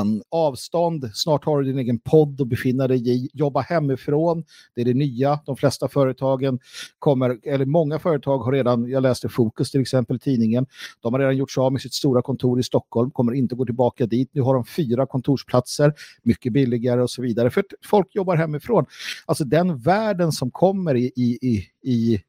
Um, 0.00 0.22
avstånd, 0.30 1.10
snart 1.14 1.44
har 1.44 1.62
du 1.62 1.64
din 1.64 1.78
egen 1.78 1.98
podd 1.98 2.40
att 2.40 2.48
befinna 2.48 2.88
dig 2.88 3.08
i. 3.10 3.28
Jobba 3.32 3.60
hemifrån, 3.60 4.44
det 4.74 4.80
är 4.80 4.84
det 4.84 4.94
nya. 4.94 5.40
De 5.46 5.56
flesta 5.56 5.88
företagen 5.88 6.58
kommer, 6.98 7.38
eller 7.42 7.66
många 7.66 7.98
företag 7.98 8.38
har 8.38 8.52
redan, 8.52 8.90
jag 8.90 9.02
läste 9.02 9.28
Fokus 9.28 9.70
till 9.70 9.80
exempel, 9.80 10.20
tidningen, 10.20 10.66
de 11.00 11.12
har 11.12 11.20
redan 11.20 11.36
gjort 11.36 11.50
sig 11.50 11.60
av 11.60 11.72
med 11.72 11.80
sitt 11.82 11.94
stora 11.94 12.22
kontor 12.22 12.60
i 12.60 12.62
Stockholm 12.62 13.10
kommer 13.14 13.32
inte 13.32 13.54
gå 13.54 13.64
tillbaka 13.64 14.06
dit. 14.06 14.30
Nu 14.32 14.40
har 14.40 14.54
de 14.54 14.64
fyra 14.64 15.06
kontorsplatser, 15.06 15.94
mycket 16.22 16.52
billigare 16.52 17.02
och 17.02 17.10
så 17.10 17.22
vidare. 17.22 17.50
För 17.50 17.64
folk 17.84 18.14
jobbar 18.14 18.36
hemifrån. 18.36 18.86
Alltså 19.26 19.44
den 19.44 19.78
världen 19.78 20.32
som 20.32 20.50
kommer 20.50 20.94
i, 20.94 21.12
i, 21.16 21.38
i, 21.42 21.68
i 21.92 22.22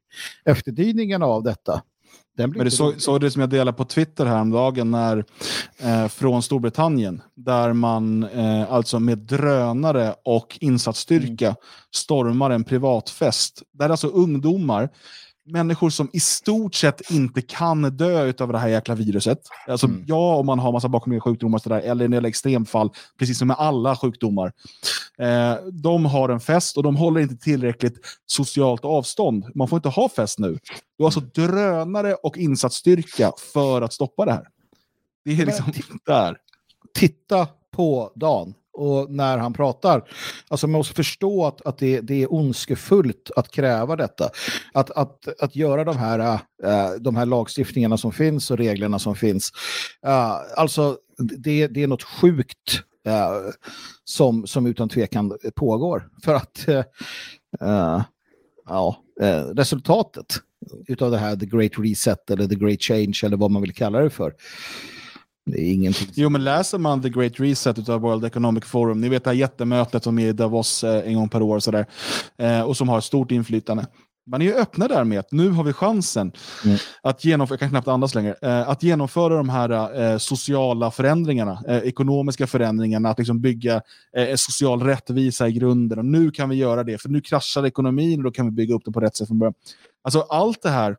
efterdyningarna 0.45 1.25
av 1.25 1.43
detta, 1.43 1.81
men 2.37 2.51
det 2.51 2.71
såg 2.71 3.01
så 3.01 3.17
det 3.17 3.31
som 3.31 3.39
jag 3.39 3.49
delade 3.49 3.77
på 3.77 3.85
Twitter 3.85 4.25
häromdagen 4.25 4.91
när, 4.91 5.25
eh, 5.77 6.07
från 6.07 6.41
Storbritannien 6.43 7.21
där 7.35 7.73
man 7.73 8.23
eh, 8.23 8.73
alltså 8.73 8.99
med 8.99 9.17
drönare 9.17 10.15
och 10.25 10.57
insatsstyrka 10.61 11.45
mm. 11.45 11.55
stormar 11.95 12.49
en 12.49 12.63
privatfest. 12.63 13.63
Där 13.71 13.89
alltså 13.89 14.07
ungdomar 14.07 14.89
människor 15.45 15.89
som 15.89 16.09
i 16.13 16.19
stort 16.19 16.75
sett 16.75 17.11
inte 17.11 17.41
kan 17.41 17.81
dö 17.81 18.33
av 18.39 18.51
det 18.51 18.57
här 18.57 18.67
jäkla 18.67 18.95
viruset. 18.95 19.39
Alltså, 19.67 19.87
mm. 19.87 20.03
Ja, 20.07 20.35
om 20.35 20.45
man 20.45 20.59
har 20.59 20.71
massa 20.71 20.87
bakomliggande 20.87 21.21
sjukdomar 21.21 21.59
sådär, 21.59 21.81
eller 21.81 22.05
en 22.05 22.11
del 22.11 22.25
extremfall, 22.25 22.89
precis 23.19 23.37
som 23.39 23.47
med 23.47 23.57
alla 23.59 23.95
sjukdomar. 23.95 24.53
Eh, 25.17 25.55
de 25.71 26.05
har 26.05 26.29
en 26.29 26.39
fest 26.39 26.77
och 26.77 26.83
de 26.83 26.95
håller 26.95 27.21
inte 27.21 27.35
tillräckligt 27.35 27.99
socialt 28.25 28.85
avstånd. 28.85 29.45
Man 29.55 29.67
får 29.67 29.77
inte 29.77 29.89
ha 29.89 30.09
fest 30.09 30.39
nu. 30.39 30.59
Du 30.97 31.03
har 31.03 31.05
alltså 31.05 31.19
drönare 31.19 32.13
och 32.13 32.37
insatsstyrka 32.37 33.31
för 33.53 33.81
att 33.81 33.93
stoppa 33.93 34.25
det 34.25 34.31
här. 34.31 34.47
Det 35.25 35.41
är 35.41 35.45
liksom 35.45 35.65
där. 36.05 36.37
Titta 36.93 37.47
på 37.71 38.11
Dan 38.15 38.53
och 38.75 39.11
när 39.11 39.37
han 39.37 39.53
pratar. 39.53 40.03
Alltså 40.47 40.67
man 40.67 40.79
måste 40.79 40.95
förstå 40.95 41.45
att, 41.45 41.61
att 41.61 41.77
det, 41.77 42.01
det 42.01 42.23
är 42.23 42.33
ondskefullt 42.33 43.31
att 43.35 43.51
kräva 43.51 43.95
detta. 43.95 44.29
Att, 44.73 44.91
att, 44.91 45.41
att 45.41 45.55
göra 45.55 45.83
de 45.83 45.97
här, 45.97 46.19
äh, 46.63 46.89
de 46.99 47.15
här 47.15 47.25
lagstiftningarna 47.25 47.97
som 47.97 48.11
finns 48.11 48.51
och 48.51 48.57
reglerna 48.57 48.99
som 48.99 49.15
finns. 49.15 49.51
Äh, 50.05 50.35
alltså 50.55 50.97
det, 51.17 51.67
det 51.67 51.83
är 51.83 51.87
något 51.87 52.03
sjukt 52.03 52.81
äh, 53.07 53.31
som, 54.03 54.47
som 54.47 54.65
utan 54.65 54.89
tvekan 54.89 55.37
pågår. 55.55 56.09
För 56.23 56.33
att 56.33 56.67
äh, 56.67 56.83
äh, 57.61 58.03
ja, 58.65 58.97
äh, 59.21 59.41
resultatet 59.41 60.25
utav 60.87 61.11
det 61.11 61.17
här 61.17 61.35
The 61.35 61.45
Great 61.45 61.71
Reset 61.77 62.29
eller 62.29 62.47
The 62.47 62.55
Great 62.55 62.81
Change 62.81 63.19
eller 63.23 63.37
vad 63.37 63.51
man 63.51 63.61
vill 63.61 63.73
kalla 63.73 63.99
det 63.99 64.09
för 64.09 64.33
det 65.45 65.61
är 65.61 65.73
ingenting. 65.73 66.07
Jo, 66.13 66.29
men 66.29 66.43
läser 66.43 66.77
man 66.77 67.01
The 67.01 67.09
Great 67.09 67.39
Reset 67.39 67.89
av 67.89 68.01
World 68.01 68.25
Economic 68.25 68.65
Forum, 68.65 69.01
ni 69.01 69.09
vet 69.09 69.23
det 69.23 69.29
här 69.29 69.37
jättemötet 69.37 70.03
som 70.03 70.19
är 70.19 70.27
i 70.27 70.33
Davos 70.33 70.83
eh, 70.83 71.07
en 71.07 71.13
gång 71.15 71.29
per 71.29 71.41
år 71.41 71.59
sådär, 71.59 71.85
eh, 72.37 72.61
och 72.61 72.77
som 72.77 72.89
har 72.89 73.01
stort 73.01 73.31
inflytande. 73.31 73.87
man 74.27 74.41
är 74.41 74.45
ju 74.45 74.53
öppna 74.53 74.87
där 74.87 75.03
med 75.03 75.19
att 75.19 75.31
nu 75.31 75.49
har 75.49 75.63
vi 75.63 75.73
chansen 75.73 76.31
Mm. 76.65 76.77
att 77.03 77.25
genomföra, 77.25 77.53
jag 77.53 77.59
kan 77.59 77.69
knappt 77.69 77.87
andas 77.87 78.15
längre, 78.15 78.35
eh, 78.41 78.69
att 78.69 78.83
genomföra 78.83 79.37
de 79.37 79.49
här 79.49 80.17
sociala 80.17 80.91
förändringarna, 80.91 81.63
ekonomiska 81.83 82.47
förändringarna, 82.47 83.09
att 83.09 83.17
liksom 83.17 83.41
bygga 83.41 83.81
social 84.35 84.81
rättvisa 84.83 85.47
i 85.47 85.51
grunden. 85.51 85.99
Och 85.99 86.05
nu 86.05 86.31
kan 86.31 86.49
vi 86.49 86.55
göra 86.55 86.83
det, 86.83 87.01
för 87.01 87.09
nu 87.09 87.21
kraschar 87.21 87.65
ekonomin 87.65 88.19
och 88.19 88.23
då 88.23 88.31
kan 88.31 88.45
vi 88.45 88.51
bygga 88.51 88.75
upp 88.75 88.81
det 88.85 88.91
på 88.91 88.99
rätt 88.99 89.15
sätt 89.15 89.27
från 89.27 89.39
början. 89.39 89.53
Alltså 90.03 90.21
allt 90.21 90.61
det 90.61 90.69
här, 90.69 90.97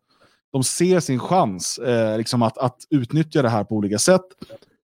de 0.56 0.64
ser 0.64 1.00
sin 1.00 1.18
chans 1.18 1.78
eh, 1.78 2.18
liksom 2.18 2.42
att, 2.42 2.58
att 2.58 2.76
utnyttja 2.90 3.42
det 3.42 3.48
här 3.48 3.64
på 3.64 3.74
olika 3.74 3.98
sätt. 3.98 4.22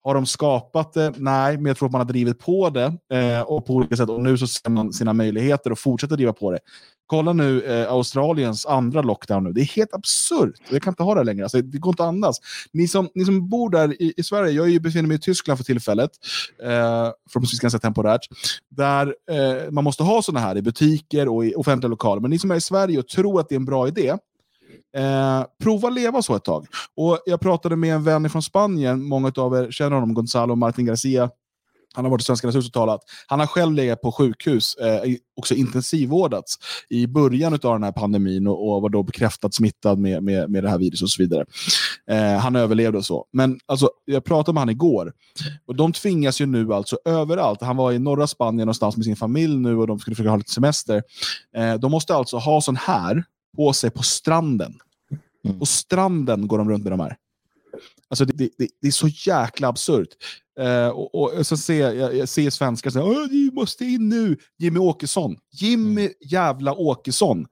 Har 0.03 0.13
de 0.13 0.25
skapat 0.25 0.93
det? 0.93 1.13
Nej, 1.17 1.57
men 1.57 1.65
jag 1.65 1.77
tror 1.77 1.87
att 1.87 1.91
man 1.91 2.01
har 2.01 2.05
drivit 2.05 2.39
på 2.39 2.69
det 2.69 2.93
eh, 3.13 3.41
och 3.41 3.65
på 3.65 3.73
olika 3.73 3.95
sätt. 3.95 4.09
Och 4.09 4.23
nu 4.23 4.37
så 4.37 4.47
ser 4.47 4.69
man 4.69 4.93
sina 4.93 5.13
möjligheter 5.13 5.71
och 5.71 5.79
fortsätter 5.79 6.15
driva 6.15 6.33
på 6.33 6.51
det. 6.51 6.59
Kolla 7.07 7.33
nu 7.33 7.61
eh, 7.61 7.91
Australiens 7.91 8.65
andra 8.65 9.01
lockdown 9.01 9.43
nu. 9.43 9.51
Det 9.53 9.61
är 9.61 9.65
helt 9.75 9.93
absurt. 9.93 10.55
Jag 10.69 10.81
kan 10.81 10.91
inte 10.91 11.03
ha 11.03 11.15
det 11.15 11.23
längre. 11.23 11.43
Alltså, 11.45 11.61
det 11.61 11.77
går 11.77 11.91
inte 11.91 12.03
att 12.03 12.09
andas. 12.09 12.37
Ni 12.73 12.87
som, 12.87 13.09
ni 13.15 13.25
som 13.25 13.49
bor 13.49 13.69
där 13.69 14.01
i, 14.01 14.13
i 14.17 14.23
Sverige, 14.23 14.51
jag 14.51 14.65
är 14.65 14.69
ju- 14.69 14.79
befinner 14.79 15.07
mig 15.07 15.17
i 15.17 15.19
Tyskland 15.19 15.57
för 15.59 15.65
tillfället, 15.65 16.11
eh, 16.63 16.67
förhoppningsvis 17.29 17.59
ganska 17.59 17.79
temporärt, 17.79 18.21
där 18.69 19.15
eh, 19.31 19.71
man 19.71 19.83
måste 19.83 20.03
ha 20.03 20.21
sådana 20.21 20.45
här 20.45 20.57
i 20.57 20.61
butiker 20.61 21.27
och 21.27 21.45
i 21.45 21.53
offentliga 21.55 21.89
lokaler. 21.89 22.21
Men 22.21 22.31
ni 22.31 22.39
som 22.39 22.51
är 22.51 22.55
i 22.55 22.61
Sverige 22.61 22.99
och 22.99 23.07
tror 23.07 23.39
att 23.39 23.49
det 23.49 23.55
är 23.55 23.59
en 23.59 23.65
bra 23.65 23.87
idé, 23.87 24.17
Eh, 24.97 25.43
prova 25.63 25.89
leva 25.89 26.21
så 26.21 26.35
ett 26.35 26.43
tag. 26.43 26.67
Och 26.95 27.19
Jag 27.25 27.39
pratade 27.39 27.75
med 27.75 27.95
en 27.95 28.03
vän 28.03 28.29
från 28.29 28.41
Spanien, 28.43 29.03
många 29.03 29.31
av 29.37 29.55
er 29.55 29.71
känner 29.71 29.91
honom, 29.91 30.13
Gonzalo 30.13 30.55
Martin 30.55 30.85
Garcia. 30.85 31.29
Han 31.97 32.05
har 32.05 32.11
varit 32.11 32.21
i 32.21 32.25
Svenskarnas 32.25 32.55
hus 32.55 32.67
och 32.67 32.73
talat. 32.73 33.01
Han 33.27 33.39
har 33.39 33.47
själv 33.47 33.73
legat 33.73 34.01
på 34.01 34.11
sjukhus, 34.11 34.75
eh, 34.75 35.01
också 35.35 35.53
intensivvårdats 35.53 36.55
i 36.89 37.07
början 37.07 37.53
av 37.53 37.59
den 37.59 37.83
här 37.83 37.91
pandemin 37.91 38.47
och, 38.47 38.75
och 38.75 38.81
var 38.81 38.89
då 38.89 39.03
bekräftat 39.03 39.53
smittad 39.53 39.99
med, 39.99 40.23
med, 40.23 40.49
med 40.49 40.63
det 40.63 40.69
här 40.69 40.77
viruset 40.77 41.03
och 41.03 41.09
så 41.09 41.21
vidare. 41.23 41.45
Eh, 42.11 42.39
han 42.39 42.55
överlevde 42.55 42.97
och 42.97 43.05
så. 43.05 43.25
Men 43.33 43.59
alltså, 43.65 43.89
jag 44.05 44.25
pratade 44.25 44.53
med 44.53 44.61
han 44.61 44.69
igår. 44.69 45.13
Och 45.67 45.75
de 45.75 45.93
tvingas 45.93 46.41
ju 46.41 46.45
nu 46.45 46.73
alltså 46.73 46.97
överallt. 47.05 47.61
Han 47.61 47.77
var 47.77 47.91
i 47.91 47.99
norra 47.99 48.27
Spanien 48.27 48.65
någonstans 48.65 48.97
med 48.97 49.05
sin 49.05 49.15
familj 49.15 49.57
nu 49.57 49.77
och 49.77 49.87
de 49.87 49.99
skulle 49.99 50.15
försöka 50.15 50.29
ha 50.29 50.37
lite 50.37 50.53
semester. 50.53 51.03
Eh, 51.55 51.73
de 51.73 51.91
måste 51.91 52.15
alltså 52.15 52.37
ha 52.37 52.61
sån 52.61 52.75
här 52.75 53.23
på 53.55 53.73
sig 53.73 53.89
på 53.89 54.03
stranden. 54.03 54.79
Mm. 55.45 55.59
På 55.59 55.65
stranden 55.65 56.47
går 56.47 56.57
de 56.57 56.69
runt 56.69 56.83
med 56.83 56.91
de 56.91 56.99
här. 56.99 57.17
Alltså 58.09 58.25
det, 58.25 58.33
det, 58.57 58.67
det, 58.81 58.87
är 58.87 58.91
så 58.91 59.07
jäkla 59.07 59.67
absurt. 59.67 60.07
Eh, 60.59 60.87
och, 60.87 61.15
och 61.15 61.47
så 61.47 61.57
ser 61.57 61.91
jag, 61.91 62.15
jag 62.15 62.29
ser 62.29 62.49
svenskar 62.49 62.89
säga 62.89 63.05
ni 63.31 63.51
måste 63.53 63.85
in 63.85 64.09
nu. 64.09 64.37
Jimmy 64.57 64.79
Åkesson. 64.79 65.37
Jimmy 65.51 66.09
jävla 66.21 66.73
Åkesson 66.73 67.45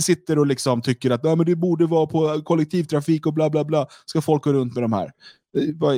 sitter 0.00 0.38
och 0.38 0.46
liksom 0.46 0.82
tycker 0.82 1.10
att 1.10 1.20
"Ja, 1.24 1.34
men 1.34 1.46
det 1.46 1.56
borde 1.56 1.86
vara 1.86 2.06
på 2.06 2.42
kollektivtrafik 2.42 3.26
och 3.26 3.34
bla 3.34 3.50
bla 3.50 3.64
bla. 3.64 3.86
Ska 4.06 4.20
folk 4.20 4.44
gå 4.44 4.52
runt 4.52 4.74
med 4.74 4.82
de 4.84 4.92
här? 4.92 5.12
Eh, 5.58 5.92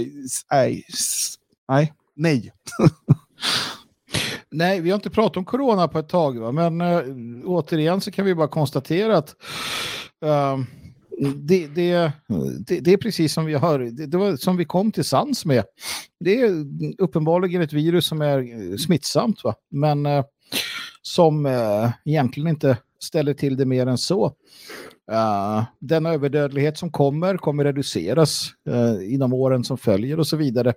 Nej. 0.51 0.85
Nej. 1.69 1.93
Nej. 2.16 2.52
Nej, 4.51 4.81
vi 4.81 4.91
har 4.91 4.95
inte 4.95 5.11
pratat 5.11 5.37
om 5.37 5.45
corona 5.45 5.89
på 5.89 5.99
ett 5.99 6.09
tag, 6.09 6.39
va? 6.39 6.53
men 6.53 6.81
uh, 6.81 7.03
återigen 7.45 8.01
så 8.01 8.11
kan 8.11 8.25
vi 8.25 8.35
bara 8.35 8.49
konstatera 8.49 9.16
att 9.16 9.35
uh, 10.25 10.65
det, 11.37 11.66
det, 11.66 12.12
det, 12.66 12.81
det 12.81 12.93
är 12.93 12.97
precis 12.97 13.33
som 13.33 13.47
vi 13.47 13.55
har, 13.55 13.79
det, 13.79 14.07
det 14.07 14.19
var 14.19 14.37
som 14.37 14.57
vi 14.57 14.65
kom 14.65 14.93
till 14.93 15.05
sans 15.05 15.45
med. 15.45 15.65
Det 16.20 16.41
är 16.41 16.65
uppenbarligen 16.99 17.62
ett 17.62 17.73
virus 17.73 18.07
som 18.07 18.23
är 18.23 18.77
smittsamt, 18.77 19.45
va? 19.45 19.55
men 19.70 20.07
uh, 20.07 20.23
som 21.09 21.47
eh, 21.47 21.91
egentligen 22.05 22.49
inte 22.49 22.77
ställer 23.01 23.35
till 23.35 23.57
det 23.57 23.66
mer 23.66 23.87
än 23.87 23.99
så. 23.99 24.33
Uh, 25.13 25.65
den 25.79 26.07
överdödlighet 26.07 26.79
som 26.79 26.91
kommer 26.93 27.37
kommer 27.37 27.65
reduceras 27.65 28.51
uh, 28.69 29.15
inom 29.15 29.33
åren 29.33 29.65
som 29.65 29.79
följer 29.79 30.21
och 30.21 30.27
så 30.27 30.37
vidare. 30.37 30.75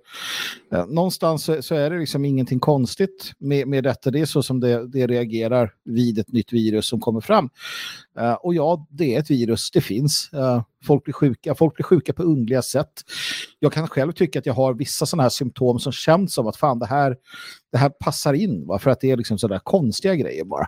Uh, 0.74 0.86
någonstans 0.86 1.44
så, 1.44 1.62
så 1.62 1.74
är 1.74 1.90
det 1.90 1.98
liksom 1.98 2.24
ingenting 2.24 2.60
konstigt 2.60 3.32
med, 3.38 3.68
med 3.68 3.84
detta. 3.84 4.10
Det 4.10 4.20
är 4.20 4.26
så 4.26 4.42
som 4.42 4.60
det, 4.60 4.88
det 4.88 5.06
reagerar 5.06 5.72
vid 5.84 6.18
ett 6.18 6.32
nytt 6.32 6.52
virus 6.52 6.88
som 6.88 7.00
kommer 7.00 7.20
fram. 7.20 7.50
Uh, 8.20 8.32
och 8.32 8.54
ja, 8.54 8.86
det 8.90 9.14
är 9.14 9.20
ett 9.20 9.30
virus, 9.30 9.70
det 9.70 9.80
finns. 9.80 10.30
Uh, 10.34 10.62
folk 10.84 11.04
blir 11.04 11.14
sjuka, 11.14 11.54
folk 11.54 11.74
blir 11.74 11.84
sjuka 11.84 12.12
på 12.12 12.22
underliga 12.22 12.62
sätt. 12.62 12.92
Jag 13.58 13.72
kan 13.72 13.88
själv 13.88 14.12
tycka 14.12 14.38
att 14.38 14.46
jag 14.46 14.54
har 14.54 14.74
vissa 14.74 15.06
sådana 15.06 15.22
här 15.22 15.30
symptom 15.30 15.78
som 15.78 15.92
känns 15.92 16.34
som 16.34 16.46
att 16.46 16.56
fan 16.56 16.78
det 16.78 16.86
här, 16.86 17.16
det 17.72 17.78
här 17.78 17.88
passar 17.88 18.34
in, 18.34 18.66
va? 18.66 18.78
för 18.78 18.90
att 18.90 19.00
det 19.00 19.10
är 19.10 19.16
liksom 19.16 19.38
sådana 19.38 19.60
konstiga 19.60 20.14
grejer 20.14 20.44
bara. 20.44 20.66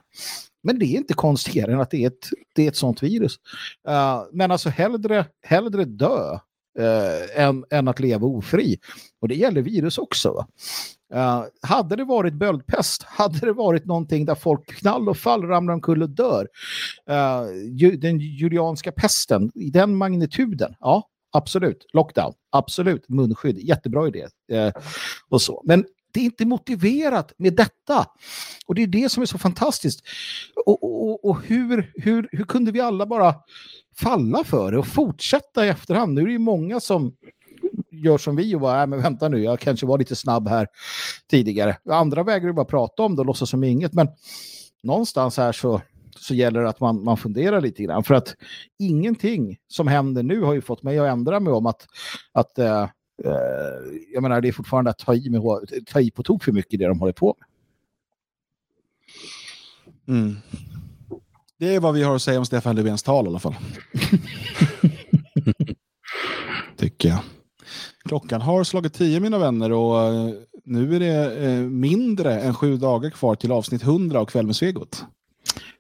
Men 0.64 0.78
det 0.78 0.84
är 0.84 0.96
inte 0.96 1.14
konstigare 1.14 1.72
än 1.72 1.80
att 1.80 1.90
det 1.90 2.02
är 2.04 2.06
ett, 2.06 2.28
det 2.54 2.64
är 2.64 2.68
ett 2.68 2.76
sånt 2.76 3.02
virus. 3.02 3.36
Uh, 3.88 4.22
men 4.32 4.50
alltså 4.50 4.68
hellre, 4.68 5.26
hellre 5.42 5.84
dö 5.84 6.32
uh, 6.78 7.40
än, 7.40 7.64
än 7.70 7.88
att 7.88 8.00
leva 8.00 8.26
ofri. 8.26 8.78
Och 9.20 9.28
det 9.28 9.34
gäller 9.34 9.62
virus 9.62 9.98
också. 9.98 10.46
Uh, 11.14 11.44
hade 11.62 11.96
det 11.96 12.04
varit 12.04 12.34
böldpest, 12.34 13.02
hade 13.02 13.38
det 13.38 13.52
varit 13.52 13.86
någonting 13.86 14.24
där 14.24 14.34
folk 14.34 14.66
knall 14.66 15.08
och 15.08 15.16
fall 15.16 15.42
ramlar 15.42 15.74
omkull 15.74 16.02
och 16.02 16.10
dör. 16.10 16.48
ju, 17.70 17.96
den 17.96 18.18
julianska 18.18 18.92
pesten, 18.92 19.50
i 19.54 19.70
den 19.70 19.96
magnituden, 19.96 20.74
ja, 20.80 21.08
absolut. 21.32 21.86
Lockdown, 21.92 22.32
absolut. 22.52 23.08
Munskydd, 23.08 23.58
jättebra 23.58 24.08
idé. 24.08 24.26
och 25.28 25.42
så. 25.42 25.62
Men 25.64 25.84
det 26.14 26.20
är 26.20 26.24
inte 26.24 26.46
motiverat 26.46 27.32
med 27.36 27.54
detta. 27.54 28.06
Och 28.66 28.74
det 28.74 28.82
är 28.82 28.86
det 28.86 29.08
som 29.08 29.22
är 29.22 29.26
så 29.26 29.38
fantastiskt. 29.38 30.00
Och, 30.66 30.84
och, 30.84 31.24
och 31.24 31.42
hur, 31.42 31.92
hur, 31.94 32.28
hur 32.32 32.44
kunde 32.44 32.72
vi 32.72 32.80
alla 32.80 33.06
bara 33.06 33.34
falla 34.00 34.44
för 34.44 34.72
det 34.72 34.78
och 34.78 34.86
fortsätta 34.86 35.66
i 35.66 35.68
efterhand? 35.68 36.14
Nu 36.14 36.20
är 36.20 36.26
det 36.26 36.32
ju 36.32 36.38
många 36.38 36.80
som 36.80 37.14
gör 37.90 38.18
som 38.18 38.36
vi 38.36 38.54
och 38.54 38.60
bara, 38.60 38.80
äh, 38.82 38.86
men 38.86 39.02
vänta 39.02 39.28
nu, 39.28 39.42
jag 39.42 39.60
kanske 39.60 39.86
var 39.86 39.98
lite 39.98 40.16
snabb 40.16 40.48
här 40.48 40.66
tidigare. 41.30 41.76
Andra 41.90 42.22
vägrar 42.22 42.46
ju 42.46 42.52
bara 42.52 42.64
prata 42.64 43.02
om 43.02 43.16
det 43.16 43.20
och 43.20 43.26
låtsas 43.26 43.50
som 43.50 43.64
inget, 43.64 43.92
men 43.92 44.08
någonstans 44.82 45.36
här 45.36 45.52
så, 45.52 45.80
så 46.16 46.34
gäller 46.34 46.60
det 46.60 46.68
att 46.68 46.80
man, 46.80 47.04
man 47.04 47.16
funderar 47.16 47.60
lite 47.60 47.82
grann. 47.82 48.04
För 48.04 48.14
att 48.14 48.34
ingenting 48.78 49.56
som 49.68 49.88
händer 49.88 50.22
nu 50.22 50.40
har 50.40 50.54
ju 50.54 50.60
fått 50.60 50.82
mig 50.82 50.98
att 50.98 51.12
ändra 51.12 51.40
mig 51.40 51.52
om 51.52 51.66
att, 51.66 51.86
att 52.32 52.58
eh, 52.58 52.88
jag 54.12 54.22
menar, 54.22 54.40
det 54.40 54.48
är 54.48 54.52
fortfarande 54.52 54.90
att 54.90 54.98
ta 54.98 55.14
i, 55.14 55.30
med, 55.30 55.42
ta 55.86 56.00
i 56.00 56.10
på 56.10 56.22
tok 56.22 56.44
för 56.44 56.52
mycket 56.52 56.78
det 56.78 56.86
de 56.86 57.00
håller 57.00 57.12
på 57.12 57.36
med. 57.38 57.46
Mm. 60.08 60.36
Det 61.58 61.74
är 61.74 61.80
vad 61.80 61.94
vi 61.94 62.02
har 62.02 62.14
att 62.14 62.22
säga 62.22 62.38
om 62.38 62.46
Stefan 62.46 62.76
Löfvens 62.76 63.02
tal 63.02 63.24
i 63.24 63.28
alla 63.28 63.38
fall. 63.38 63.54
Tycker 66.76 67.08
jag. 67.08 67.18
Klockan 68.04 68.40
har 68.40 68.64
slagit 68.64 68.94
tio 68.94 69.20
mina 69.20 69.38
vänner 69.38 69.72
och 69.72 70.12
nu 70.64 70.96
är 70.96 71.00
det 71.00 71.70
mindre 71.70 72.40
än 72.40 72.54
sju 72.54 72.76
dagar 72.76 73.10
kvar 73.10 73.34
till 73.34 73.52
avsnitt 73.52 73.82
100 73.82 74.20
av 74.20 74.26
Kväll 74.26 74.46
med 74.46 74.56
Svegot. 74.56 75.04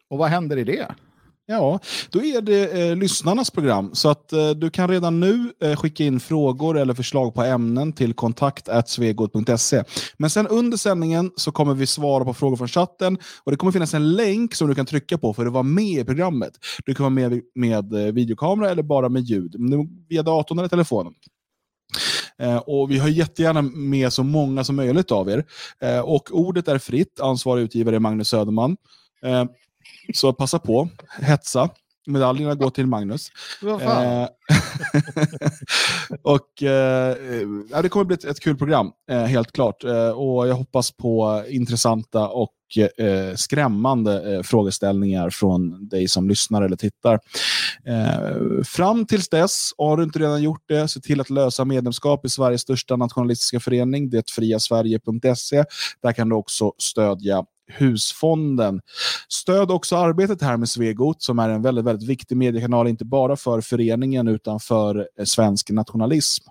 Och 0.08 0.18
vad 0.18 0.30
händer 0.30 0.56
i 0.56 0.64
det? 0.64 0.94
Ja, 1.46 1.80
då 2.10 2.24
är 2.24 2.40
det 2.40 2.82
eh, 2.82 2.96
lyssnarnas 2.96 3.50
program. 3.50 3.90
Så 3.94 4.08
att 4.08 4.32
eh, 4.32 4.50
du 4.50 4.70
kan 4.70 4.88
redan 4.88 5.20
nu 5.20 5.52
eh, 5.62 5.76
skicka 5.76 6.04
in 6.04 6.20
frågor 6.20 6.78
eller 6.78 6.94
förslag 6.94 7.34
på 7.34 7.42
ämnen 7.42 7.92
till 7.92 8.14
kontakt.svegot.se. 8.14 9.84
Men 10.16 10.30
sen 10.30 10.46
under 10.46 10.76
sändningen 10.76 11.30
så 11.36 11.52
kommer 11.52 11.74
vi 11.74 11.86
svara 11.86 12.24
på 12.24 12.34
frågor 12.34 12.56
från 12.56 12.68
chatten 12.68 13.18
och 13.44 13.50
det 13.50 13.56
kommer 13.56 13.72
finnas 13.72 13.94
en 13.94 14.12
länk 14.12 14.54
som 14.54 14.68
du 14.68 14.74
kan 14.74 14.86
trycka 14.86 15.18
på 15.18 15.34
för 15.34 15.46
att 15.46 15.52
vara 15.52 15.62
med 15.62 16.00
i 16.00 16.04
programmet. 16.04 16.52
Du 16.84 16.94
kan 16.94 17.04
vara 17.04 17.28
med 17.28 17.40
med 17.54 17.92
eh, 17.92 18.12
videokamera 18.12 18.70
eller 18.70 18.82
bara 18.82 19.08
med 19.08 19.22
ljud, 19.22 19.56
via 20.08 20.22
datorn 20.22 20.58
eller 20.58 20.68
telefonen. 20.68 21.14
Eh, 22.38 22.56
och 22.56 22.90
Vi 22.90 22.98
har 22.98 23.08
jättegärna 23.08 23.62
med 23.62 24.12
så 24.12 24.22
många 24.22 24.64
som 24.64 24.76
möjligt 24.76 25.12
av 25.12 25.28
er. 25.30 25.44
Eh, 25.80 26.00
och 26.00 26.28
ordet 26.32 26.68
är 26.68 26.78
fritt. 26.78 27.20
Ansvarig 27.20 27.62
utgivare 27.62 27.96
är 27.96 28.00
Magnus 28.00 28.28
Söderman. 28.28 28.76
Eh, 29.24 29.44
så 30.14 30.32
passa 30.32 30.58
på, 30.58 30.88
hetsa. 31.20 31.70
Medaljerna 32.06 32.54
går 32.54 32.70
till 32.70 32.86
Magnus. 32.86 33.32
Eh, 33.62 34.28
och 36.22 36.62
eh, 36.62 37.16
Det 37.82 37.88
kommer 37.88 38.04
bli 38.04 38.14
ett, 38.14 38.24
ett 38.24 38.40
kul 38.40 38.56
program, 38.56 38.92
eh, 39.10 39.24
helt 39.24 39.52
klart. 39.52 39.84
Eh, 39.84 40.08
och 40.08 40.48
Jag 40.48 40.54
hoppas 40.54 40.90
på 40.90 41.44
intressanta 41.48 42.28
och 42.28 42.54
eh, 42.98 43.34
skrämmande 43.34 44.42
frågeställningar 44.44 45.30
från 45.30 45.88
dig 45.88 46.08
som 46.08 46.28
lyssnar 46.28 46.62
eller 46.62 46.76
tittar. 46.76 47.20
fram 48.64 49.06
tills 49.06 49.28
dess, 49.28 49.70
har 49.78 49.96
du 49.96 50.02
inte 50.02 50.18
redan 50.18 50.42
gjort 50.42 50.64
det, 50.68 50.88
se 50.88 51.00
till 51.00 51.20
att 51.20 51.30
lösa 51.30 51.64
medlemskap 51.64 52.26
i 52.26 52.28
Sveriges 52.28 52.60
största 52.60 52.96
nationalistiska 52.96 53.60
förening, 53.60 54.10
detfriasverige.se. 54.10 55.64
Där 56.02 56.12
kan 56.12 56.28
du 56.28 56.34
också 56.34 56.72
stödja 56.78 57.44
husfonden. 57.66 58.80
Stöd 59.28 59.70
också 59.70 59.96
arbetet 59.96 60.42
här 60.42 60.56
med 60.56 60.68
Svegot 60.68 61.22
som 61.22 61.38
är 61.38 61.48
en 61.48 61.62
väldigt, 61.62 61.84
väldigt 61.84 62.08
viktig 62.08 62.36
mediekanal, 62.36 62.88
inte 62.88 63.04
bara 63.04 63.36
för 63.36 63.60
föreningen 63.60 64.28
utan 64.28 64.60
för 64.60 65.08
eh, 65.18 65.24
svensk 65.24 65.70
nationalism. 65.70 66.44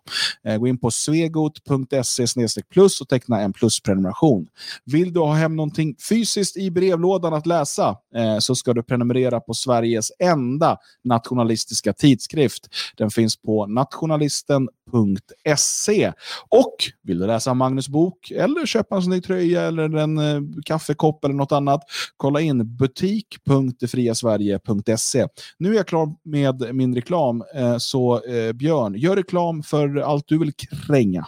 Eh, 0.43 0.57
gå 0.57 0.67
in 0.67 0.77
på 0.77 0.91
svegot.se 0.91 2.25
plus 2.69 3.01
och 3.01 3.09
teckna 3.09 3.41
en 3.41 3.53
plusprenumeration. 3.53 4.47
Vill 4.85 5.13
du 5.13 5.19
ha 5.19 5.33
hem 5.33 5.55
någonting 5.55 5.95
fysiskt 6.09 6.57
i 6.57 6.71
brevlådan 6.71 7.33
att 7.33 7.45
läsa 7.45 7.97
eh, 8.15 8.37
så 8.39 8.55
ska 8.55 8.73
du 8.73 8.83
prenumerera 8.83 9.39
på 9.39 9.53
Sveriges 9.53 10.11
enda 10.19 10.77
nationalistiska 11.03 11.93
tidskrift. 11.93 12.67
Den 12.97 13.09
finns 13.09 13.41
på 13.41 13.67
nationalisten.se. 13.67 16.11
Och 16.49 16.75
vill 17.03 17.19
du 17.19 17.27
läsa 17.27 17.53
Magnus 17.53 17.87
bok 17.87 18.31
eller 18.31 18.65
köpa 18.65 18.95
en 18.95 19.01
snygg 19.01 19.23
tröja 19.23 19.61
eller 19.61 19.95
en 19.95 20.53
kaffekopp 20.65 21.02
kaffekopp 21.03 21.25
eller 21.25 21.35
något 21.35 21.51
annat, 21.51 21.81
kolla 22.17 22.41
in 22.41 22.77
butik.detfriasverige.se. 22.77 25.27
Nu 25.57 25.71
är 25.71 25.75
jag 25.75 25.87
klar 25.87 26.15
med 26.23 26.75
min 26.75 26.95
reklam, 26.95 27.43
eh, 27.55 27.77
så 27.77 28.23
eh, 28.23 28.53
Björn, 28.53 28.95
gör 28.95 29.15
reklam 29.15 29.63
för 29.63 29.97
allt 29.97 30.27
du 30.27 30.39
vill 30.39 30.53
kränga. 30.87 31.27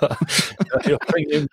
jag, 0.84 1.00
kränger, 1.00 1.48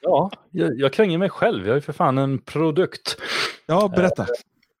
ja, 0.00 0.30
jag, 0.50 0.80
jag 0.80 0.92
kränger 0.92 1.18
mig 1.18 1.30
själv. 1.30 1.66
Jag 1.66 1.76
är 1.76 1.80
för 1.80 1.92
fan 1.92 2.18
en 2.18 2.38
produkt. 2.38 3.16
Ja, 3.66 3.92
berätta. 3.96 4.26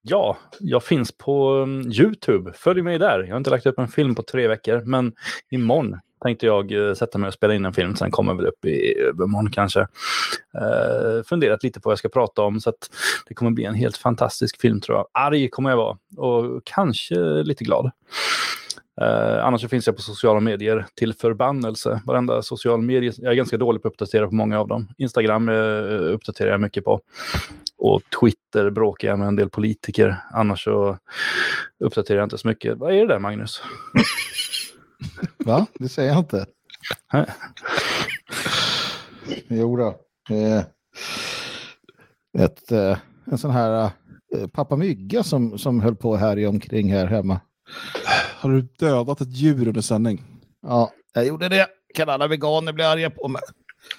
Ja, 0.02 0.36
jag 0.60 0.84
finns 0.84 1.12
på 1.12 1.54
um, 1.54 1.92
Youtube. 1.92 2.52
Följ 2.52 2.82
mig 2.82 2.98
där. 2.98 3.20
Jag 3.20 3.30
har 3.30 3.36
inte 3.36 3.50
lagt 3.50 3.66
upp 3.66 3.78
en 3.78 3.88
film 3.88 4.14
på 4.14 4.22
tre 4.22 4.48
veckor, 4.48 4.82
men 4.84 5.12
imorgon 5.50 5.98
tänkte 6.20 6.46
jag 6.46 6.72
eh, 6.72 6.94
sätta 6.94 7.18
mig 7.18 7.28
och 7.28 7.34
spela 7.34 7.54
in 7.54 7.64
en 7.64 7.72
film. 7.72 7.96
Sen 7.96 8.10
kommer 8.10 8.34
väl 8.34 8.46
upp 8.46 8.64
i 8.64 8.98
övermorgon 8.98 9.50
kanske. 9.50 9.80
Eh, 9.80 11.22
funderat 11.26 11.62
lite 11.62 11.80
på 11.80 11.88
vad 11.88 11.92
jag 11.92 11.98
ska 11.98 12.08
prata 12.08 12.42
om, 12.42 12.60
så 12.60 12.70
att 12.70 12.90
det 13.26 13.34
kommer 13.34 13.50
bli 13.50 13.64
en 13.64 13.74
helt 13.74 13.96
fantastisk 13.96 14.60
film 14.60 14.80
tror 14.80 14.98
jag. 14.98 15.06
Arg 15.12 15.48
kommer 15.48 15.70
jag 15.70 15.76
vara 15.76 15.98
och 16.16 16.62
kanske 16.64 17.14
lite 17.42 17.64
glad. 17.64 17.90
Uh, 19.02 19.44
annars 19.44 19.60
så 19.60 19.68
finns 19.68 19.86
jag 19.86 19.96
på 19.96 20.02
sociala 20.02 20.40
medier 20.40 20.86
till 20.94 21.14
förbannelse. 21.14 22.02
Varenda 22.06 22.42
social 22.42 22.82
medier, 22.82 23.14
jag 23.16 23.32
är 23.32 23.36
ganska 23.36 23.56
dålig 23.56 23.82
på 23.82 23.88
att 23.88 23.92
uppdatera 23.92 24.26
på 24.26 24.34
många 24.34 24.60
av 24.60 24.68
dem. 24.68 24.88
Instagram 24.98 25.48
uh, 25.48 26.14
uppdaterar 26.14 26.50
jag 26.50 26.60
mycket 26.60 26.84
på. 26.84 27.00
Och 27.78 28.02
Twitter 28.20 28.70
bråkar 28.70 29.08
jag 29.08 29.18
med 29.18 29.28
en 29.28 29.36
del 29.36 29.50
politiker. 29.50 30.16
Annars 30.32 30.64
så 30.64 30.98
uppdaterar 31.84 32.18
jag 32.18 32.26
inte 32.26 32.38
så 32.38 32.48
mycket. 32.48 32.78
Vad 32.78 32.92
är 32.92 33.00
det 33.00 33.06
där 33.06 33.18
Magnus? 33.18 33.62
Va? 35.38 35.66
Det 35.74 35.88
säger 35.88 36.08
jag 36.08 36.18
inte. 36.18 36.46
Jo 39.48 39.76
då. 39.76 39.88
Eh, 40.36 40.64
ett, 42.38 42.72
eh, 42.72 42.98
en 43.24 43.38
sån 43.38 43.50
här 43.50 43.90
eh, 44.34 44.46
pappa 44.46 44.76
mygga 44.76 45.22
som, 45.22 45.58
som 45.58 45.80
höll 45.80 45.96
på 45.96 46.16
här 46.16 46.38
i 46.38 46.46
omkring 46.46 46.92
här 46.92 47.06
hemma. 47.06 47.40
Har 48.36 48.50
du 48.50 48.62
dödat 48.62 49.20
ett 49.20 49.36
djur 49.36 49.68
under 49.68 49.80
sändning? 49.80 50.22
Ja, 50.62 50.92
jag 51.12 51.26
gjorde 51.26 51.48
det. 51.48 51.66
Kan 51.94 52.08
alla 52.08 52.26
veganer 52.26 52.72
bli 52.72 52.84
arga 52.84 53.10
på 53.10 53.28
mig? 53.28 53.42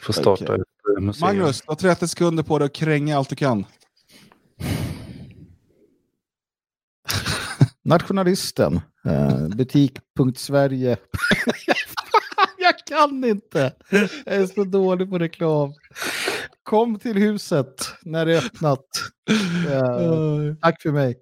Får 0.01 0.13
starta 0.13 0.57
museum. 0.99 1.37
Magnus, 1.37 1.61
du 1.61 1.65
har 1.67 1.75
30 1.75 2.07
sekunder 2.07 2.43
på 2.43 2.59
dig 2.59 2.65
att 2.65 2.73
kränga 2.73 3.17
allt 3.17 3.29
du 3.29 3.35
kan. 3.35 3.65
Nationalisten. 7.83 8.81
Eh, 9.05 9.47
butik.sverige. 9.47 10.97
jag 12.57 12.77
kan 12.85 13.23
inte. 13.23 13.73
Jag 14.25 14.35
är 14.35 14.47
så 14.47 14.63
dålig 14.63 15.09
på 15.09 15.19
reklam. 15.19 15.73
Kom 16.63 16.99
till 16.99 17.17
huset 17.17 17.87
när 18.01 18.25
det 18.25 18.37
är 18.37 18.45
öppnat. 18.45 18.85
Eh, 19.69 20.55
tack 20.61 20.81
för 20.81 20.91
mig. 20.91 21.17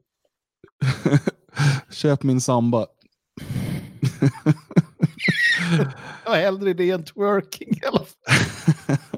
Köp 1.91 2.23
min 2.23 2.41
samba. 2.41 2.87
Jag 6.25 6.31
har 6.31 6.37
hellre 6.37 6.73
det 6.73 6.91
än 6.91 7.03
twerking 7.03 7.69
i 7.69 7.85
alla 7.85 7.99
fall. 7.99 8.97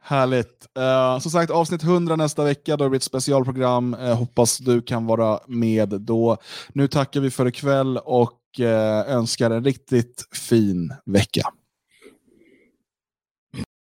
Härligt. 0.00 0.66
Uh, 0.78 1.18
som 1.18 1.30
sagt, 1.30 1.50
avsnitt 1.50 1.82
100 1.82 2.16
nästa 2.16 2.44
vecka. 2.44 2.76
Då 2.76 2.88
blir 2.88 2.90
det 2.90 2.96
ett 2.96 3.02
specialprogram. 3.02 3.94
Uh, 3.94 4.14
hoppas 4.14 4.58
du 4.58 4.82
kan 4.82 5.06
vara 5.06 5.40
med 5.46 5.88
då. 5.88 6.36
Nu 6.68 6.88
tackar 6.88 7.20
vi 7.20 7.30
för 7.30 7.46
ikväll 7.46 7.98
och 7.98 8.40
uh, 8.60 8.66
önskar 9.14 9.50
en 9.50 9.64
riktigt 9.64 10.28
fin 10.32 10.94
vecka. 11.06 11.42